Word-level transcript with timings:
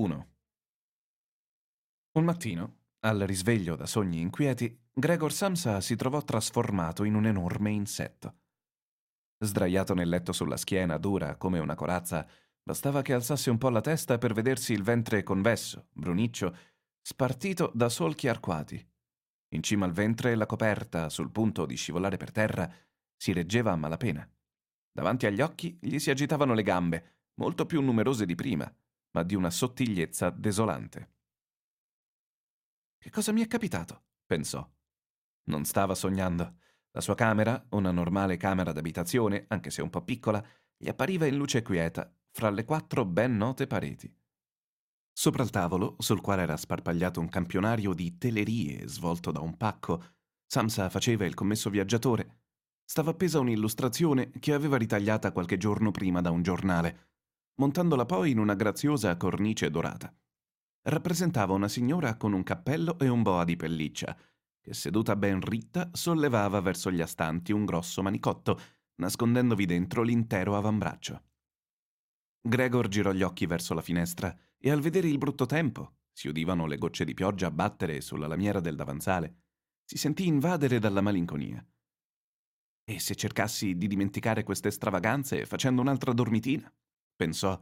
1. 0.00 0.28
Un 2.12 2.24
mattino, 2.24 2.76
al 3.00 3.18
risveglio 3.20 3.76
da 3.76 3.84
sogni 3.84 4.20
inquieti, 4.20 4.74
Gregor 4.90 5.30
Samsa 5.30 5.82
si 5.82 5.94
trovò 5.94 6.22
trasformato 6.22 7.04
in 7.04 7.14
un 7.14 7.26
enorme 7.26 7.70
insetto. 7.70 8.36
Sdraiato 9.38 9.92
nel 9.92 10.08
letto 10.08 10.32
sulla 10.32 10.56
schiena, 10.56 10.96
dura 10.96 11.36
come 11.36 11.58
una 11.58 11.74
corazza, 11.74 12.26
bastava 12.62 13.02
che 13.02 13.12
alzasse 13.12 13.50
un 13.50 13.58
po' 13.58 13.68
la 13.68 13.82
testa 13.82 14.16
per 14.16 14.32
vedersi 14.32 14.72
il 14.72 14.82
ventre 14.82 15.22
convesso, 15.22 15.88
bruniccio, 15.92 16.56
spartito 17.02 17.70
da 17.74 17.90
solchi 17.90 18.26
arcuati. 18.26 18.82
In 19.50 19.62
cima 19.62 19.84
al 19.84 19.92
ventre 19.92 20.34
la 20.34 20.46
coperta, 20.46 21.10
sul 21.10 21.30
punto 21.30 21.66
di 21.66 21.76
scivolare 21.76 22.16
per 22.16 22.32
terra, 22.32 22.72
si 23.14 23.34
reggeva 23.34 23.72
a 23.72 23.76
malapena. 23.76 24.26
Davanti 24.92 25.26
agli 25.26 25.42
occhi 25.42 25.76
gli 25.78 25.98
si 25.98 26.10
agitavano 26.10 26.54
le 26.54 26.62
gambe, 26.62 27.16
molto 27.34 27.66
più 27.66 27.82
numerose 27.82 28.24
di 28.24 28.34
prima, 28.34 28.72
ma 29.12 29.22
di 29.22 29.34
una 29.34 29.50
sottigliezza 29.50 30.30
desolante. 30.30 31.14
Che 32.98 33.10
cosa 33.10 33.32
mi 33.32 33.42
è 33.42 33.46
capitato? 33.46 34.04
pensò. 34.26 34.68
Non 35.44 35.64
stava 35.64 35.94
sognando. 35.94 36.58
La 36.92 37.00
sua 37.00 37.14
camera, 37.14 37.66
una 37.70 37.90
normale 37.90 38.36
camera 38.36 38.72
d'abitazione, 38.72 39.46
anche 39.48 39.70
se 39.70 39.80
un 39.80 39.90
po' 39.90 40.02
piccola, 40.02 40.44
gli 40.76 40.88
appariva 40.88 41.26
in 41.26 41.36
luce 41.36 41.62
quieta, 41.62 42.12
fra 42.30 42.50
le 42.50 42.64
quattro 42.64 43.04
ben 43.04 43.36
note 43.36 43.66
pareti. 43.66 44.12
Sopra 45.12 45.42
il 45.42 45.50
tavolo, 45.50 45.96
sul 45.98 46.20
quale 46.20 46.42
era 46.42 46.56
sparpagliato 46.56 47.20
un 47.20 47.28
campionario 47.28 47.92
di 47.92 48.16
telerie 48.18 48.86
svolto 48.88 49.30
da 49.30 49.40
un 49.40 49.56
pacco, 49.56 50.02
Samsa 50.46 50.88
faceva 50.88 51.24
il 51.26 51.34
commesso 51.34 51.70
viaggiatore. 51.70 52.40
Stava 52.84 53.10
appesa 53.10 53.38
un'illustrazione 53.38 54.30
che 54.30 54.52
aveva 54.52 54.76
ritagliata 54.76 55.32
qualche 55.32 55.56
giorno 55.56 55.90
prima 55.90 56.20
da 56.20 56.30
un 56.30 56.42
giornale, 56.42 57.09
montandola 57.56 58.06
poi 58.06 58.30
in 58.30 58.38
una 58.38 58.54
graziosa 58.54 59.16
cornice 59.16 59.70
dorata. 59.70 60.14
Rappresentava 60.82 61.52
una 61.52 61.68
signora 61.68 62.16
con 62.16 62.32
un 62.32 62.42
cappello 62.42 62.98
e 62.98 63.08
un 63.08 63.22
boa 63.22 63.44
di 63.44 63.56
pelliccia, 63.56 64.16
che 64.60 64.74
seduta 64.74 65.16
ben 65.16 65.40
ritta 65.40 65.90
sollevava 65.92 66.60
verso 66.60 66.90
gli 66.90 67.00
astanti 67.00 67.52
un 67.52 67.64
grosso 67.64 68.02
manicotto, 68.02 68.60
nascondendovi 68.96 69.66
dentro 69.66 70.02
l'intero 70.02 70.56
avambraccio. 70.56 71.24
Gregor 72.42 72.88
girò 72.88 73.12
gli 73.12 73.22
occhi 73.22 73.46
verso 73.46 73.74
la 73.74 73.82
finestra 73.82 74.34
e 74.58 74.70
al 74.70 74.80
vedere 74.80 75.08
il 75.08 75.18
brutto 75.18 75.46
tempo, 75.46 75.96
si 76.12 76.28
udivano 76.28 76.66
le 76.66 76.78
gocce 76.78 77.04
di 77.04 77.14
pioggia 77.14 77.50
battere 77.50 78.00
sulla 78.00 78.26
lamiera 78.26 78.60
del 78.60 78.76
davanzale, 78.76 79.36
si 79.84 79.98
sentì 79.98 80.26
invadere 80.26 80.78
dalla 80.78 81.00
malinconia. 81.00 81.66
E 82.84 82.98
se 82.98 83.14
cercassi 83.14 83.76
di 83.76 83.86
dimenticare 83.86 84.42
queste 84.42 84.70
stravaganze 84.70 85.46
facendo 85.46 85.80
un'altra 85.80 86.12
dormitina? 86.12 86.72
Pensò, 87.20 87.60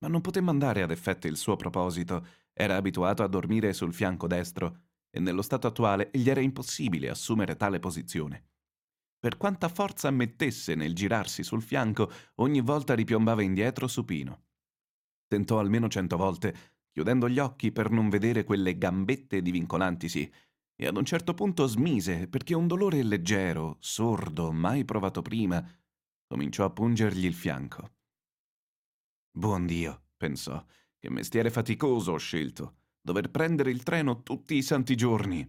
ma 0.00 0.08
non 0.08 0.20
poté 0.20 0.40
mandare 0.40 0.82
ad 0.82 0.90
effetto 0.90 1.28
il 1.28 1.36
suo 1.36 1.54
proposito. 1.54 2.26
Era 2.52 2.74
abituato 2.74 3.22
a 3.22 3.28
dormire 3.28 3.72
sul 3.72 3.94
fianco 3.94 4.26
destro 4.26 4.86
e 5.08 5.20
nello 5.20 5.42
stato 5.42 5.68
attuale 5.68 6.10
gli 6.12 6.28
era 6.28 6.40
impossibile 6.40 7.08
assumere 7.08 7.54
tale 7.54 7.78
posizione. 7.78 8.48
Per 9.16 9.36
quanta 9.36 9.68
forza 9.68 10.10
mettesse 10.10 10.74
nel 10.74 10.94
girarsi 10.94 11.44
sul 11.44 11.62
fianco, 11.62 12.10
ogni 12.36 12.60
volta 12.60 12.94
ripiombava 12.94 13.42
indietro 13.42 13.86
supino. 13.86 14.46
Tentò 15.28 15.60
almeno 15.60 15.88
cento 15.88 16.16
volte, 16.16 16.54
chiudendo 16.90 17.28
gli 17.28 17.38
occhi 17.38 17.70
per 17.70 17.90
non 17.90 18.08
vedere 18.08 18.42
quelle 18.42 18.76
gambette 18.76 19.42
divincolantisi, 19.42 20.32
e 20.74 20.86
ad 20.86 20.96
un 20.96 21.04
certo 21.04 21.34
punto 21.34 21.66
smise 21.66 22.26
perché 22.26 22.54
un 22.54 22.66
dolore 22.66 23.02
leggero, 23.04 23.76
sordo, 23.78 24.50
mai 24.52 24.84
provato 24.84 25.22
prima, 25.22 25.64
cominciò 26.26 26.64
a 26.64 26.70
pungergli 26.70 27.24
il 27.24 27.34
fianco. 27.34 27.97
Buon 29.30 29.66
Dio, 29.66 30.06
pensò, 30.16 30.64
che 30.98 31.10
mestiere 31.10 31.50
faticoso 31.50 32.12
ho 32.12 32.18
scelto. 32.18 32.76
Dover 33.00 33.30
prendere 33.30 33.70
il 33.70 33.82
treno 33.82 34.22
tutti 34.22 34.56
i 34.56 34.62
santi 34.62 34.96
giorni. 34.96 35.48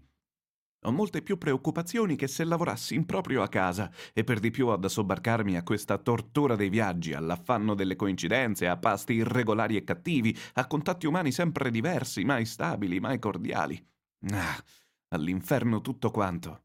Ho 0.84 0.92
molte 0.92 1.22
più 1.22 1.38
preoccupazioni 1.38 2.16
che 2.16 2.28
se 2.28 2.46
lavorassi 2.46 2.96
in 2.96 3.06
proprio 3.06 3.42
a 3.42 3.50
casa 3.50 3.92
e 4.14 4.24
per 4.24 4.40
di 4.40 4.52
più 4.52 4.68
ho 4.68 4.78
da 4.78 4.88
sobbarcarmi 4.88 5.58
a 5.58 5.64
questa 5.64 5.98
tortura 5.98 6.56
dei 6.56 6.70
viaggi, 6.70 7.14
all'affanno 7.14 7.74
delle 7.74 7.96
coincidenze, 7.96 8.68
a 8.68 8.78
pasti 8.78 9.14
irregolari 9.14 9.76
e 9.76 9.84
cattivi, 9.84 10.38
a 10.54 10.68
contatti 10.68 11.06
umani 11.06 11.32
sempre 11.32 11.72
diversi, 11.72 12.24
mai 12.24 12.46
stabili, 12.46 13.00
mai 13.00 13.20
cordiali. 13.20 13.84
Ah, 14.32 14.64
all'inferno 15.10 15.82
tutto 15.82 16.12
quanto. 16.12 16.64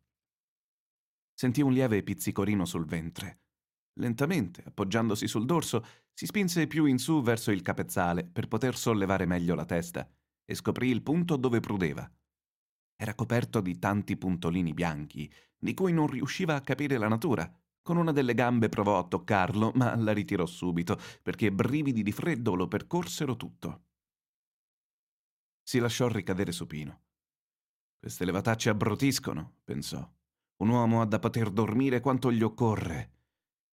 Sentì 1.33 1.61
un 1.61 1.73
lieve 1.73 2.03
pizzicorino 2.05 2.65
sul 2.65 2.85
ventre. 2.85 3.41
Lentamente, 3.95 4.63
appoggiandosi 4.65 5.27
sul 5.27 5.45
dorso, 5.45 5.85
si 6.15 6.27
spinse 6.27 6.69
più 6.69 6.85
in 6.87 6.99
su 6.99 7.23
verso 7.23 7.51
il 7.51 7.61
capezzale 7.61 8.25
per 8.25 8.47
poter 8.47 8.77
sollevare 8.77 9.27
meglio 9.27 9.57
la 9.57 9.65
testa 9.65 10.09
e 10.45 10.55
scoprì 10.55 10.89
il 10.89 11.03
punto 11.03 11.37
dove 11.37 11.59
prudeva. 11.59 12.09
Era 12.97 13.15
coperto 13.15 13.61
di 13.61 13.79
tanti 13.81 14.17
puntolini 14.17 14.73
bianchi, 14.73 15.31
di 15.59 15.75
cui 15.75 15.93
non 15.93 16.07
riusciva 16.07 16.55
a 16.55 16.61
capire 16.61 16.99
la 16.99 17.09
natura. 17.09 17.53
Con 17.83 17.97
una 17.97 18.13
delle 18.13 18.35
gambe 18.35 18.69
provò 18.69 18.99
a 18.99 19.09
toccarlo, 19.09 19.73
ma 19.75 19.97
la 19.97 20.13
ritirò 20.13 20.47
subito, 20.47 20.99
perché 21.23 21.51
brividi 21.51 22.03
di 22.03 22.13
freddo 22.13 22.55
lo 22.55 22.69
percorsero 22.69 23.37
tutto. 23.37 23.87
Si 25.63 25.79
lasciò 25.79 26.07
ricadere 26.09 26.53
supino. 26.53 27.03
Queste 27.99 28.25
levatacce 28.25 28.69
abbrutiscono, 28.69 29.57
pensò. 29.65 30.09
Un 30.57 30.69
uomo 30.69 31.01
ha 31.01 31.07
da 31.07 31.19
poter 31.19 31.51
dormire 31.51 32.01
quanto 32.01 32.31
gli 32.31 32.43
occorre. 32.43 33.14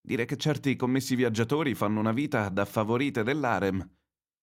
Dire 0.04 0.26
che 0.26 0.36
certi 0.36 0.76
commessi 0.76 1.16
viaggiatori 1.16 1.76
fanno 1.76 2.00
una 2.00 2.12
vita 2.12 2.50
da 2.50 2.66
favorite 2.66 3.22
dell'arem. 3.24 3.88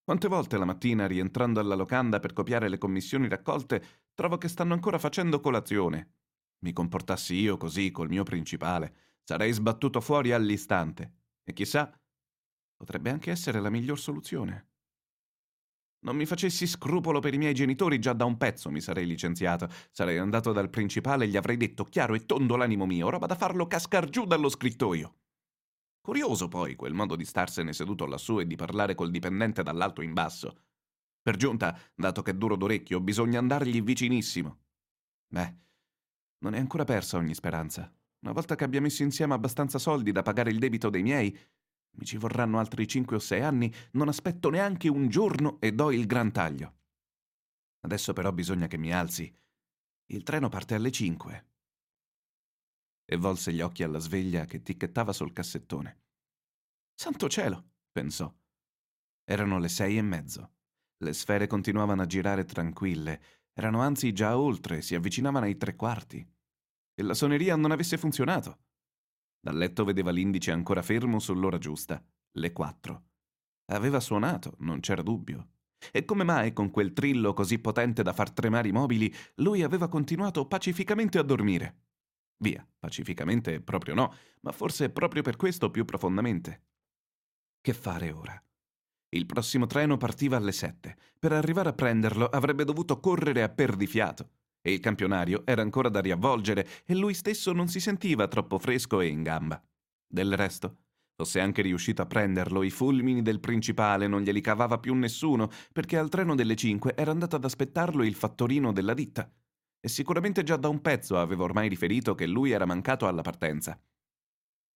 Quante 0.04 0.28
volte 0.28 0.56
la 0.56 0.64
mattina, 0.64 1.06
rientrando 1.06 1.58
alla 1.58 1.74
locanda 1.74 2.20
per 2.20 2.32
copiare 2.32 2.68
le 2.68 2.78
commissioni 2.78 3.28
raccolte, 3.28 4.06
trovo 4.14 4.38
che 4.38 4.48
stanno 4.48 4.72
ancora 4.72 4.98
facendo 4.98 5.40
colazione. 5.40 6.14
Mi 6.60 6.72
comportassi 6.72 7.34
io 7.34 7.56
così 7.56 7.90
col 7.90 8.08
mio 8.08 8.22
principale, 8.22 8.94
sarei 9.24 9.52
sbattuto 9.52 10.00
fuori 10.00 10.32
all'istante. 10.32 11.12
E 11.44 11.52
chissà, 11.52 11.92
potrebbe 12.76 13.10
anche 13.10 13.30
essere 13.30 13.60
la 13.60 13.68
miglior 13.68 13.98
soluzione. 13.98 14.66
Non 16.00 16.14
mi 16.14 16.26
facessi 16.26 16.68
scrupolo 16.68 17.18
per 17.18 17.34
i 17.34 17.38
miei 17.38 17.52
genitori, 17.52 17.98
già 17.98 18.12
da 18.12 18.24
un 18.24 18.36
pezzo 18.36 18.70
mi 18.70 18.80
sarei 18.80 19.06
licenziato. 19.06 19.68
Sarei 19.90 20.18
andato 20.18 20.52
dal 20.52 20.70
principale 20.70 21.24
e 21.24 21.28
gli 21.28 21.36
avrei 21.36 21.56
detto 21.56 21.84
chiaro 21.84 22.14
e 22.14 22.24
tondo 22.24 22.54
l'animo 22.54 22.86
mio, 22.86 23.10
roba 23.10 23.26
da 23.26 23.34
farlo 23.34 23.66
cascar 23.66 24.08
giù 24.08 24.24
dallo 24.24 24.48
scrittoio. 24.48 25.16
Curioso 26.08 26.48
poi 26.48 26.74
quel 26.74 26.94
modo 26.94 27.16
di 27.16 27.24
starsene 27.26 27.74
seduto 27.74 28.06
lassù 28.06 28.40
e 28.40 28.46
di 28.46 28.56
parlare 28.56 28.94
col 28.94 29.10
dipendente 29.10 29.62
dall'alto 29.62 30.00
in 30.00 30.14
basso. 30.14 30.62
Per 31.20 31.36
giunta, 31.36 31.78
dato 31.94 32.22
che 32.22 32.30
è 32.30 32.34
duro 32.34 32.56
d'orecchio, 32.56 32.98
bisogna 32.98 33.38
andargli 33.38 33.82
vicinissimo. 33.82 34.58
Beh, 35.26 35.56
non 36.38 36.54
è 36.54 36.58
ancora 36.58 36.84
persa 36.84 37.18
ogni 37.18 37.34
speranza. 37.34 37.92
Una 38.20 38.32
volta 38.32 38.54
che 38.54 38.64
abbia 38.64 38.80
messo 38.80 39.02
insieme 39.02 39.34
abbastanza 39.34 39.78
soldi 39.78 40.10
da 40.10 40.22
pagare 40.22 40.48
il 40.48 40.58
debito 40.58 40.88
dei 40.88 41.02
miei, 41.02 41.38
mi 41.98 42.06
ci 42.06 42.16
vorranno 42.16 42.58
altri 42.58 42.88
cinque 42.88 43.16
o 43.16 43.18
sei 43.18 43.42
anni, 43.42 43.70
non 43.90 44.08
aspetto 44.08 44.48
neanche 44.48 44.88
un 44.88 45.08
giorno 45.08 45.60
e 45.60 45.72
do 45.72 45.92
il 45.92 46.06
gran 46.06 46.32
taglio. 46.32 46.76
Adesso 47.80 48.14
però 48.14 48.32
bisogna 48.32 48.66
che 48.66 48.78
mi 48.78 48.94
alzi. 48.94 49.30
Il 50.06 50.22
treno 50.22 50.48
parte 50.48 50.74
alle 50.74 50.90
cinque 50.90 51.48
e 53.10 53.16
volse 53.16 53.54
gli 53.54 53.62
occhi 53.62 53.82
alla 53.82 53.98
sveglia 53.98 54.44
che 54.44 54.62
ticchettava 54.62 55.14
sul 55.14 55.32
cassettone. 55.32 56.02
Santo 56.94 57.26
cielo, 57.30 57.70
pensò. 57.90 58.30
Erano 59.24 59.58
le 59.58 59.68
sei 59.68 59.96
e 59.96 60.02
mezzo. 60.02 60.56
Le 60.98 61.14
sfere 61.14 61.46
continuavano 61.46 62.02
a 62.02 62.06
girare 62.06 62.44
tranquille, 62.44 63.22
erano 63.54 63.80
anzi 63.80 64.12
già 64.12 64.36
oltre, 64.38 64.82
si 64.82 64.94
avvicinavano 64.94 65.46
ai 65.46 65.56
tre 65.56 65.74
quarti. 65.74 66.18
E 66.94 67.02
la 67.02 67.14
soneria 67.14 67.56
non 67.56 67.70
avesse 67.70 67.96
funzionato. 67.96 68.64
Dal 69.40 69.56
letto 69.56 69.84
vedeva 69.84 70.10
l'indice 70.10 70.50
ancora 70.50 70.82
fermo 70.82 71.18
sull'ora 71.18 71.56
giusta, 71.56 72.04
le 72.32 72.52
quattro. 72.52 73.04
Aveva 73.72 74.00
suonato, 74.00 74.54
non 74.58 74.80
c'era 74.80 75.02
dubbio. 75.02 75.52
E 75.92 76.04
come 76.04 76.24
mai, 76.24 76.52
con 76.52 76.70
quel 76.70 76.92
trillo 76.92 77.32
così 77.32 77.58
potente 77.58 78.02
da 78.02 78.12
far 78.12 78.32
tremare 78.32 78.68
i 78.68 78.72
mobili, 78.72 79.10
lui 79.36 79.62
aveva 79.62 79.88
continuato 79.88 80.46
pacificamente 80.46 81.18
a 81.18 81.22
dormire? 81.22 81.87
Via, 82.40 82.66
pacificamente 82.78 83.60
proprio 83.60 83.94
no, 83.94 84.14
ma 84.42 84.52
forse 84.52 84.90
proprio 84.90 85.22
per 85.22 85.36
questo 85.36 85.70
più 85.70 85.84
profondamente. 85.84 86.62
Che 87.60 87.72
fare 87.72 88.12
ora? 88.12 88.40
Il 89.10 89.26
prossimo 89.26 89.66
treno 89.66 89.96
partiva 89.96 90.36
alle 90.36 90.52
sette. 90.52 90.96
Per 91.18 91.32
arrivare 91.32 91.70
a 91.70 91.72
prenderlo 91.72 92.26
avrebbe 92.26 92.64
dovuto 92.64 93.00
correre 93.00 93.42
a 93.42 93.48
perdifiato. 93.48 94.30
E 94.60 94.72
il 94.72 94.80
campionario 94.80 95.42
era 95.46 95.62
ancora 95.62 95.88
da 95.88 96.00
riavvolgere 96.00 96.66
e 96.84 96.94
lui 96.94 97.14
stesso 97.14 97.52
non 97.52 97.68
si 97.68 97.80
sentiva 97.80 98.28
troppo 98.28 98.58
fresco 98.58 99.00
e 99.00 99.06
in 99.06 99.22
gamba. 99.22 99.60
Del 100.06 100.36
resto, 100.36 100.76
fosse 101.14 101.40
anche 101.40 101.62
riuscito 101.62 102.02
a 102.02 102.06
prenderlo, 102.06 102.62
i 102.62 102.70
fulmini 102.70 103.22
del 103.22 103.40
principale 103.40 104.06
non 104.06 104.22
glieli 104.22 104.40
cavava 104.40 104.78
più 104.78 104.94
nessuno, 104.94 105.50
perché 105.72 105.96
al 105.96 106.08
treno 106.08 106.34
delle 106.34 106.54
cinque 106.54 106.94
era 106.94 107.10
andato 107.10 107.34
ad 107.36 107.44
aspettarlo 107.44 108.04
il 108.04 108.14
fattorino 108.14 108.72
della 108.72 108.94
ditta 108.94 109.28
e 109.80 109.88
sicuramente 109.88 110.42
già 110.42 110.56
da 110.56 110.68
un 110.68 110.80
pezzo 110.80 111.18
aveva 111.18 111.44
ormai 111.44 111.68
riferito 111.68 112.14
che 112.14 112.26
lui 112.26 112.50
era 112.50 112.66
mancato 112.66 113.06
alla 113.06 113.22
partenza. 113.22 113.80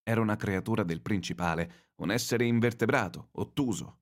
Era 0.02 0.20
una 0.20 0.36
creatura 0.36 0.82
del 0.82 1.00
principale, 1.00 1.92
un 1.96 2.10
essere 2.10 2.44
invertebrato, 2.44 3.28
ottuso. 3.32 4.00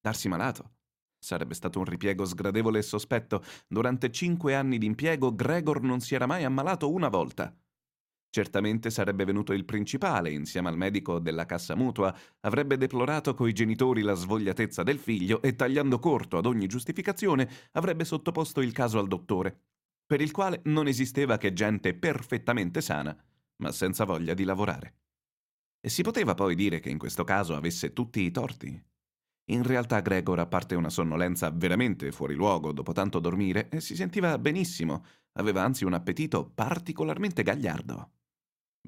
Darsi 0.00 0.28
malato? 0.28 0.74
Sarebbe 1.18 1.54
stato 1.54 1.78
un 1.78 1.84
ripiego 1.84 2.24
sgradevole 2.24 2.78
e 2.78 2.82
sospetto. 2.82 3.44
Durante 3.68 4.10
cinque 4.10 4.54
anni 4.54 4.78
di 4.78 4.86
impiego 4.86 5.34
Gregor 5.34 5.82
non 5.82 6.00
si 6.00 6.14
era 6.14 6.26
mai 6.26 6.44
ammalato 6.44 6.90
una 6.90 7.08
volta. 7.08 7.56
Certamente 8.28 8.90
sarebbe 8.90 9.24
venuto 9.24 9.52
il 9.52 9.64
principale, 9.64 10.30
insieme 10.30 10.68
al 10.68 10.76
medico 10.76 11.18
della 11.18 11.44
cassa 11.44 11.76
mutua, 11.76 12.16
avrebbe 12.40 12.78
deplorato 12.78 13.34
coi 13.34 13.52
genitori 13.52 14.00
la 14.00 14.14
svogliatezza 14.14 14.82
del 14.82 14.98
figlio 14.98 15.42
e, 15.42 15.54
tagliando 15.54 15.98
corto 15.98 16.38
ad 16.38 16.46
ogni 16.46 16.66
giustificazione, 16.66 17.48
avrebbe 17.72 18.04
sottoposto 18.04 18.60
il 18.62 18.72
caso 18.72 18.98
al 18.98 19.06
dottore, 19.06 19.71
per 20.12 20.20
il 20.20 20.30
quale 20.30 20.60
non 20.64 20.88
esisteva 20.88 21.38
che 21.38 21.54
gente 21.54 21.94
perfettamente 21.94 22.82
sana, 22.82 23.16
ma 23.62 23.72
senza 23.72 24.04
voglia 24.04 24.34
di 24.34 24.44
lavorare. 24.44 24.96
E 25.80 25.88
si 25.88 26.02
poteva 26.02 26.34
poi 26.34 26.54
dire 26.54 26.80
che 26.80 26.90
in 26.90 26.98
questo 26.98 27.24
caso 27.24 27.56
avesse 27.56 27.94
tutti 27.94 28.20
i 28.20 28.30
torti. 28.30 28.78
In 29.46 29.62
realtà 29.62 30.00
Gregor, 30.00 30.38
a 30.40 30.46
parte 30.46 30.74
una 30.74 30.90
sonnolenza 30.90 31.48
veramente 31.48 32.12
fuori 32.12 32.34
luogo 32.34 32.72
dopo 32.72 32.92
tanto 32.92 33.20
dormire, 33.20 33.70
si 33.78 33.96
sentiva 33.96 34.36
benissimo, 34.36 35.02
aveva 35.38 35.62
anzi 35.62 35.86
un 35.86 35.94
appetito 35.94 36.44
particolarmente 36.44 37.42
gagliardo. 37.42 38.10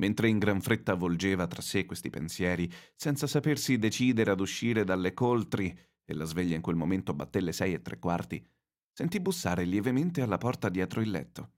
Mentre 0.01 0.29
in 0.29 0.39
gran 0.39 0.61
fretta 0.61 0.93
volgeva 0.93 1.47
tra 1.47 1.63
sé 1.63 1.87
questi 1.87 2.11
pensieri, 2.11 2.71
senza 2.95 3.27
sapersi 3.27 3.79
decidere 3.79 4.31
ad 4.31 4.41
uscire 4.41 4.85
dalle 4.85 5.15
coltri, 5.15 5.75
e 6.05 6.13
la 6.13 6.27
sveglia 6.27 6.55
in 6.55 6.61
quel 6.61 6.77
momento 6.77 7.15
batté 7.15 7.41
le 7.41 7.53
sei 7.53 7.73
e 7.73 7.81
tre 7.81 7.99
quarti, 7.99 8.47
sentì 8.95 9.21
bussare 9.21 9.65
lievemente 9.65 10.23
alla 10.23 10.39
porta 10.39 10.69
dietro 10.69 11.01
il 11.01 11.11
letto. 11.11 11.51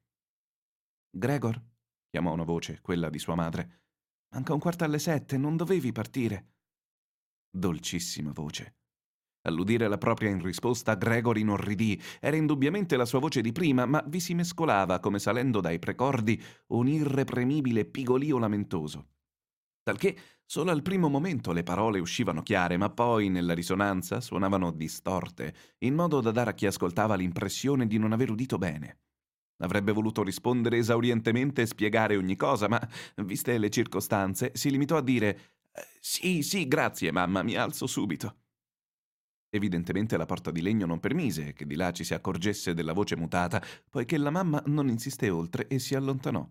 Gregor? 1.11 1.63
chiamò 2.09 2.33
una 2.33 2.45
voce, 2.45 2.81
quella 2.81 3.11
di 3.11 3.19
sua 3.19 3.35
madre. 3.35 3.83
Manca 4.31 4.55
un 4.55 4.59
quarto 4.59 4.85
alle 4.85 4.99
sette, 4.99 5.37
non 5.37 5.55
dovevi 5.55 5.93
partire. 5.93 6.55
Dolcissima 7.51 8.33
voce. 8.33 8.77
All'udire 9.43 9.85
alla 9.85 9.99
propria 9.99 10.31
in 10.31 10.43
risposta, 10.43 10.95
Gregory 10.95 11.43
inorridì. 11.43 12.01
Era 12.21 12.37
indubbiamente 12.37 12.97
la 12.97 13.05
sua 13.05 13.21
voce 13.21 13.43
di 13.43 13.53
prima, 13.53 13.85
ma 13.85 14.03
vi 14.09 14.19
si 14.19 14.35
mescolava, 14.35 14.99
come 14.99 15.19
salendo 15.19 15.61
dai 15.61 15.79
precordi, 15.79 16.43
un 16.69 16.89
irrepremibile 16.89 17.85
pigolio 17.85 18.39
lamentoso. 18.39 19.16
Talché 19.87 20.17
solo 20.45 20.73
al 20.73 20.83
primo 20.83 21.09
momento 21.09 21.53
le 21.53 21.63
parole 21.63 22.01
uscivano 22.01 22.43
chiare, 22.43 22.77
ma 22.77 22.91
poi 22.91 23.29
nella 23.29 23.55
risonanza 23.55 24.21
suonavano 24.21 24.73
distorte, 24.73 25.55
in 25.85 25.95
modo 25.95 26.21
da 26.21 26.33
dare 26.33 26.51
a 26.51 26.55
chi 26.55 26.67
ascoltava 26.67 27.15
l'impressione 27.15 27.87
di 27.87 27.97
non 27.97 28.11
aver 28.11 28.31
udito 28.31 28.59
bene. 28.59 28.99
Avrebbe 29.59 29.93
voluto 29.93 30.25
rispondere 30.25 30.79
esaurientemente 30.79 31.63
e 31.63 31.67
spiegare 31.67 32.17
ogni 32.17 32.35
cosa, 32.35 32.67
ma, 32.67 32.81
viste 33.19 33.57
le 33.59 33.71
circostanze, 33.71 34.51
si 34.57 34.71
limitò 34.73 34.97
a 34.97 35.03
dire 35.03 35.29
eh, 35.71 35.87
Sì, 36.01 36.43
sì, 36.43 36.67
grazie, 36.67 37.13
mamma, 37.13 37.45
mi 37.45 37.55
alzo 37.55 37.87
subito. 37.87 38.39
Evidentemente 39.51 40.17
la 40.17 40.25
porta 40.25 40.53
di 40.53 40.63
legno 40.63 40.87
non 40.87 41.01
permise 41.01 41.53
che 41.53 41.67
di 41.67 41.75
là 41.75 41.91
ci 41.93 42.05
si 42.05 42.15
accorgesse 42.15 42.75
della 42.75 42.93
voce 42.93 43.17
mutata, 43.17 43.61
poiché 43.91 44.19
la 44.19 44.31
mamma 44.31 44.63
non 44.67 44.89
insiste 44.89 45.31
oltre 45.31 45.67
e 45.69 45.79
si 45.81 45.95
allontanò. 45.97 46.49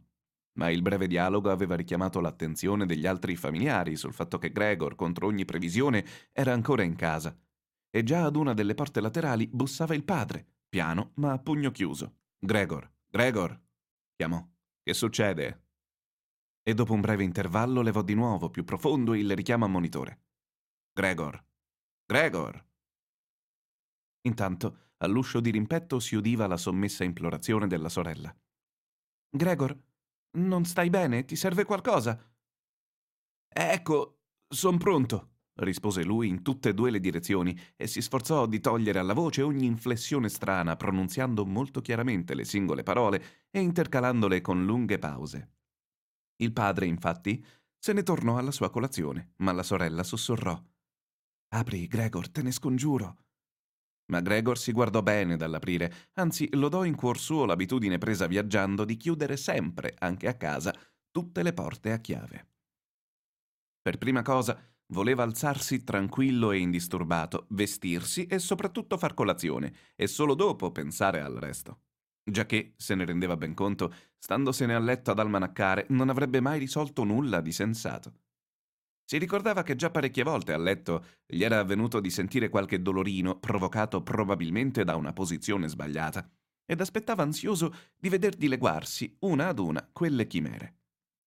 Ma 0.57 0.69
il 0.69 0.81
breve 0.81 1.07
dialogo 1.07 1.51
aveva 1.51 1.75
richiamato 1.75 2.21
l'attenzione 2.21 2.85
degli 2.85 3.05
altri 3.05 3.35
familiari 3.35 3.95
sul 3.95 4.13
fatto 4.13 4.37
che 4.37 4.51
Gregor, 4.51 4.95
contro 4.95 5.27
ogni 5.27 5.45
previsione, 5.45 6.05
era 6.31 6.53
ancora 6.53 6.83
in 6.83 6.95
casa. 6.95 7.37
E 7.89 8.03
già 8.03 8.25
ad 8.25 8.35
una 8.35 8.53
delle 8.53 8.73
porte 8.73 9.01
laterali 9.01 9.47
bussava 9.47 9.95
il 9.95 10.03
padre, 10.03 10.45
piano 10.69 11.11
ma 11.15 11.33
a 11.33 11.39
pugno 11.39 11.71
chiuso. 11.71 12.19
Gregor, 12.39 12.89
Gregor, 13.09 13.61
chiamò. 14.15 14.45
Che 14.81 14.93
succede? 14.93 15.63
E 16.61 16.73
dopo 16.73 16.93
un 16.93 17.01
breve 17.01 17.23
intervallo 17.23 17.81
levò 17.81 18.01
di 18.01 18.13
nuovo, 18.13 18.49
più 18.49 18.63
profondo, 18.63 19.13
il 19.13 19.35
richiamo 19.35 19.65
a 19.65 19.67
monitore. 19.69 20.23
Gregor, 20.93 21.43
Gregor. 22.05 22.65
Intanto, 24.21 24.91
all'uscio 24.97 25.39
di 25.39 25.51
rimpetto 25.51 25.99
si 25.99 26.15
udiva 26.15 26.47
la 26.47 26.57
sommessa 26.57 27.03
implorazione 27.03 27.67
della 27.67 27.89
sorella. 27.89 28.35
Gregor, 29.29 29.77
non 30.35 30.65
stai 30.65 30.89
bene? 30.89 31.25
Ti 31.25 31.35
serve 31.35 31.65
qualcosa? 31.65 32.17
Ecco, 33.47 34.19
son 34.47 34.77
pronto 34.77 35.35
rispose 35.55 36.03
lui 36.03 36.27
in 36.27 36.41
tutte 36.41 36.69
e 36.69 36.73
due 36.73 36.91
le 36.91 36.99
direzioni 36.99 37.57
e 37.75 37.87
si 37.87 38.01
sforzò 38.01 38.45
di 38.45 38.59
togliere 38.59 38.99
alla 38.99 39.13
voce 39.13 39.41
ogni 39.41 39.65
inflessione 39.65 40.29
strana, 40.29 40.75
pronunziando 40.75 41.45
molto 41.45 41.81
chiaramente 41.81 42.33
le 42.33 42.43
singole 42.43 42.83
parole 42.83 43.23
e 43.51 43.59
intercalandole 43.61 44.41
con 44.41 44.65
lunghe 44.65 44.99
pause. 44.99 45.51
Il 46.37 46.51
padre, 46.51 46.87
infatti, 46.87 47.43
se 47.77 47.93
ne 47.93 48.03
tornò 48.03 48.37
alla 48.37 48.51
sua 48.51 48.69
colazione, 48.69 49.33
ma 49.37 49.53
la 49.53 49.63
sorella 49.63 50.03
sussurrò. 50.03 50.61
Apri, 51.49 51.87
Gregor, 51.87 52.29
te 52.29 52.41
ne 52.41 52.51
scongiuro. 52.51 53.24
Ma 54.07 54.21
Gregor 54.21 54.57
si 54.57 54.71
guardò 54.71 55.01
bene 55.01 55.35
dall'aprire, 55.35 56.11
anzi 56.13 56.47
lodò 56.53 56.83
in 56.83 56.95
cuor 56.95 57.17
suo 57.17 57.45
l'abitudine 57.45 57.97
presa 57.97 58.27
viaggiando 58.27 58.85
di 58.85 58.97
chiudere 58.97 59.37
sempre, 59.37 59.95
anche 59.97 60.27
a 60.27 60.35
casa, 60.35 60.73
tutte 61.11 61.43
le 61.43 61.53
porte 61.53 61.91
a 61.91 61.99
chiave. 61.99 62.47
Per 63.81 63.97
prima 63.97 64.21
cosa 64.21 64.75
Voleva 64.89 65.23
alzarsi 65.23 65.83
tranquillo 65.83 66.51
e 66.51 66.59
indisturbato, 66.59 67.47
vestirsi 67.49 68.27
e 68.27 68.37
soprattutto 68.37 68.97
far 68.97 69.15
colazione, 69.15 69.73
e 69.95 70.05
solo 70.05 70.35
dopo 70.35 70.71
pensare 70.71 71.21
al 71.21 71.35
resto. 71.35 71.79
Giacché, 72.23 72.73
se 72.77 72.93
ne 72.93 73.05
rendeva 73.05 73.35
ben 73.35 73.55
conto, 73.55 73.91
standosene 74.17 74.75
a 74.75 74.79
letto 74.79 75.09
ad 75.09 75.17
almanaccare, 75.19 75.87
non 75.89 76.09
avrebbe 76.09 76.39
mai 76.39 76.59
risolto 76.59 77.03
nulla 77.03 77.41
di 77.41 77.51
sensato. 77.51 78.24
Si 79.07 79.19
ricordava 79.19 79.61
che 79.61 79.75
già 79.75 79.91
parecchie 79.91 80.23
volte 80.23 80.51
a 80.51 80.57
letto 80.57 81.05
gli 81.27 81.43
era 81.43 81.59
avvenuto 81.59 81.99
di 81.99 82.09
sentire 82.09 82.49
qualche 82.49 82.81
dolorino 82.81 83.37
provocato 83.39 84.01
probabilmente 84.01 84.83
da 84.83 84.95
una 84.95 85.13
posizione 85.13 85.67
sbagliata, 85.67 86.27
ed 86.65 86.81
aspettava 86.81 87.21
ansioso 87.21 87.73
di 87.95 88.09
veder 88.09 88.35
dileguarsi 88.35 89.15
una 89.19 89.49
ad 89.49 89.59
una 89.59 89.87
quelle 89.93 90.25
chimere. 90.25 90.79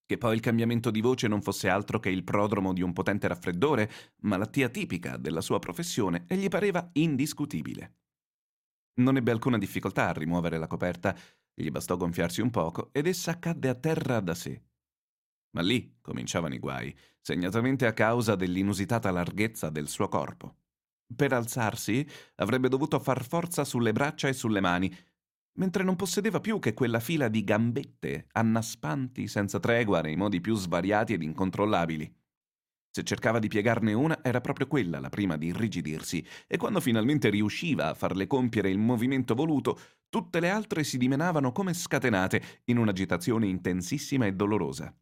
Che 0.05 0.19
poi 0.19 0.35
il 0.35 0.41
cambiamento 0.41 0.91
di 0.91 1.01
voce 1.01 1.29
non 1.29 1.43
fosse 1.43 1.69
altro 1.69 2.01
che 2.01 2.09
il 2.09 2.25
prodromo 2.25 2.73
di 2.73 2.83
un 2.83 2.93
potente 2.93 3.29
raffreddore, 3.29 3.91
malattia 4.23 4.69
tipica 4.71 5.17
della 5.17 5.41
sua 5.41 5.61
professione, 5.61 6.25
e 6.27 6.37
gli 6.37 6.49
pareva 6.49 6.89
indiscutibile. 6.95 7.95
Non 8.95 9.17
ebbe 9.17 9.31
alcuna 9.31 9.59
difficoltà 9.59 10.09
a 10.09 10.13
rimuovere 10.13 10.59
la 10.59 10.67
coperta, 10.67 11.17
gli 11.55 11.71
bastò 11.71 11.97
gonfiarsi 11.97 12.41
un 12.41 12.51
poco 12.51 12.89
ed 12.93 13.07
essa 13.07 13.39
cadde 13.39 13.69
a 13.69 13.75
terra 13.75 14.19
da 14.21 14.35
sé. 14.35 14.68
Ma 15.51 15.63
lì 15.63 15.97
cominciavano 16.01 16.55
i 16.55 16.59
guai, 16.59 16.97
segnatamente 17.21 17.87
a 17.87 17.93
causa 17.93 18.37
dell'inusitata 18.37 19.11
larghezza 19.11 19.71
del 19.71 19.89
suo 19.89 20.09
corpo. 20.09 20.57
Per 21.15 21.33
alzarsi 21.33 22.07
avrebbe 22.37 22.69
dovuto 22.69 22.99
far 22.99 23.25
forza 23.25 23.65
sulle 23.65 23.93
braccia 23.93 24.29
e 24.29 24.35
sulle 24.35 24.61
mani, 24.61 24.95
mentre 25.59 25.83
non 25.83 25.97
possedeva 25.97 26.41
più 26.41 26.59
che 26.59 26.75
quella 26.75 27.01
fila 27.01 27.29
di 27.29 27.43
gambette 27.45 28.29
annaspanti 28.33 29.27
senza 29.27 29.59
tregua 29.59 30.01
nei 30.01 30.17
modi 30.17 30.41
più 30.41 30.55
svariati 30.55 31.15
ed 31.15 31.23
incontrollabili. 31.23 32.15
Se 32.91 33.05
cercava 33.05 33.39
di 33.39 33.49
piegarne 33.49 33.93
una, 33.93 34.23
era 34.23 34.41
proprio 34.41 34.67
quella 34.67 34.99
la 34.99 35.09
prima 35.09 35.37
di 35.37 35.47
irrigidirsi, 35.47 36.25
e 36.47 36.57
quando 36.57 36.81
finalmente 36.81 37.29
riusciva 37.31 37.89
a 37.89 37.95
farle 37.95 38.27
compiere 38.27 38.71
il 38.71 38.79
movimento 38.79 39.35
voluto, 39.35 39.79
tutte 40.09 40.41
le 40.41 40.49
altre 40.51 40.85
si 40.85 40.97
dimenavano 40.97 41.53
come 41.53 41.75
scatenate 41.75 42.63
in 42.65 42.79
un'agitazione 42.79 43.47
intensissima 43.47 44.27
e 44.27 44.33
dolorosa. 44.33 44.95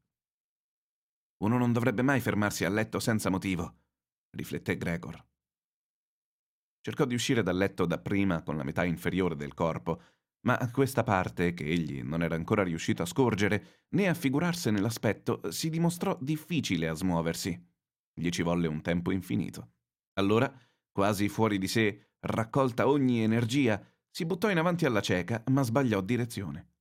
Uno 1.39 1.59
non 1.59 1.73
dovrebbe 1.73 2.03
mai 2.03 2.21
fermarsi 2.21 2.65
a 2.65 2.71
letto 2.71 2.99
senza 2.99 3.31
motivo, 3.31 3.75
rifletté 4.31 4.77
Gregor. 4.77 5.25
Cercò 6.81 7.05
di 7.05 7.15
uscire 7.15 7.43
dal 7.43 7.57
letto 7.57 7.85
dapprima 7.85 8.43
con 8.43 8.57
la 8.57 8.65
metà 8.65 8.85
inferiore 8.85 9.37
del 9.37 9.55
corpo, 9.55 10.01
ma 10.47 10.71
questa 10.71 11.03
parte, 11.03 11.55
che 11.55 11.65
egli 11.65 12.03
non 12.03 12.23
era 12.23 12.37
ancora 12.37 12.63
riuscito 12.63 13.03
a 13.03 13.07
scorgere, 13.07 13.87
né 13.91 14.09
a 14.09 14.15
figurarsene 14.15 14.81
l'aspetto, 14.81 15.41
si 15.51 15.69
dimostrò 15.69 16.17
difficile 16.21 16.87
a 16.87 16.95
smuoversi. 16.95 17.61
Gli 18.15 18.29
ci 18.29 18.43
volle 18.43 18.69
un 18.69 18.81
tempo 18.81 19.11
infinito. 19.11 19.73
Allora, 20.15 20.51
quasi 20.93 21.29
fuori 21.29 21.59
di 21.59 21.67
sé, 21.67 22.13
raccolta 22.21 22.89
ogni 22.89 23.23
energia, 23.23 23.85
si 24.09 24.25
buttò 24.25 24.49
in 24.49 24.59
avanti 24.59 24.87
alla 24.87 25.01
cieca, 25.01 25.43
ma 25.49 25.63
sbagliò 25.63 26.01
direzione. 26.01 26.76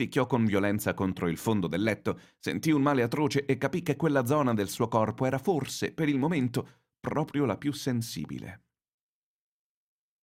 Picchiò 0.00 0.24
con 0.24 0.46
violenza 0.46 0.94
contro 0.94 1.28
il 1.28 1.36
fondo 1.36 1.66
del 1.66 1.82
letto, 1.82 2.18
sentì 2.38 2.70
un 2.70 2.80
male 2.80 3.02
atroce 3.02 3.44
e 3.44 3.58
capì 3.58 3.82
che 3.82 3.96
quella 3.96 4.24
zona 4.24 4.54
del 4.54 4.70
suo 4.70 4.88
corpo 4.88 5.26
era 5.26 5.36
forse, 5.36 5.92
per 5.92 6.08
il 6.08 6.18
momento, 6.18 6.86
proprio 6.98 7.44
la 7.44 7.58
più 7.58 7.70
sensibile. 7.70 8.62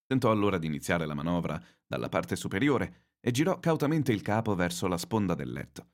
Tentò 0.08 0.32
allora 0.32 0.58
di 0.58 0.66
iniziare 0.66 1.06
la 1.06 1.14
manovra 1.14 1.64
dalla 1.86 2.10
parte 2.10 2.36
superiore 2.36 3.18
e 3.20 3.30
girò 3.30 3.60
cautamente 3.60 4.12
il 4.12 4.24
capo 4.24 4.56
verso 4.56 4.88
la 4.88 4.98
sponda 4.98 5.36
del 5.36 5.52
letto. 5.52 5.90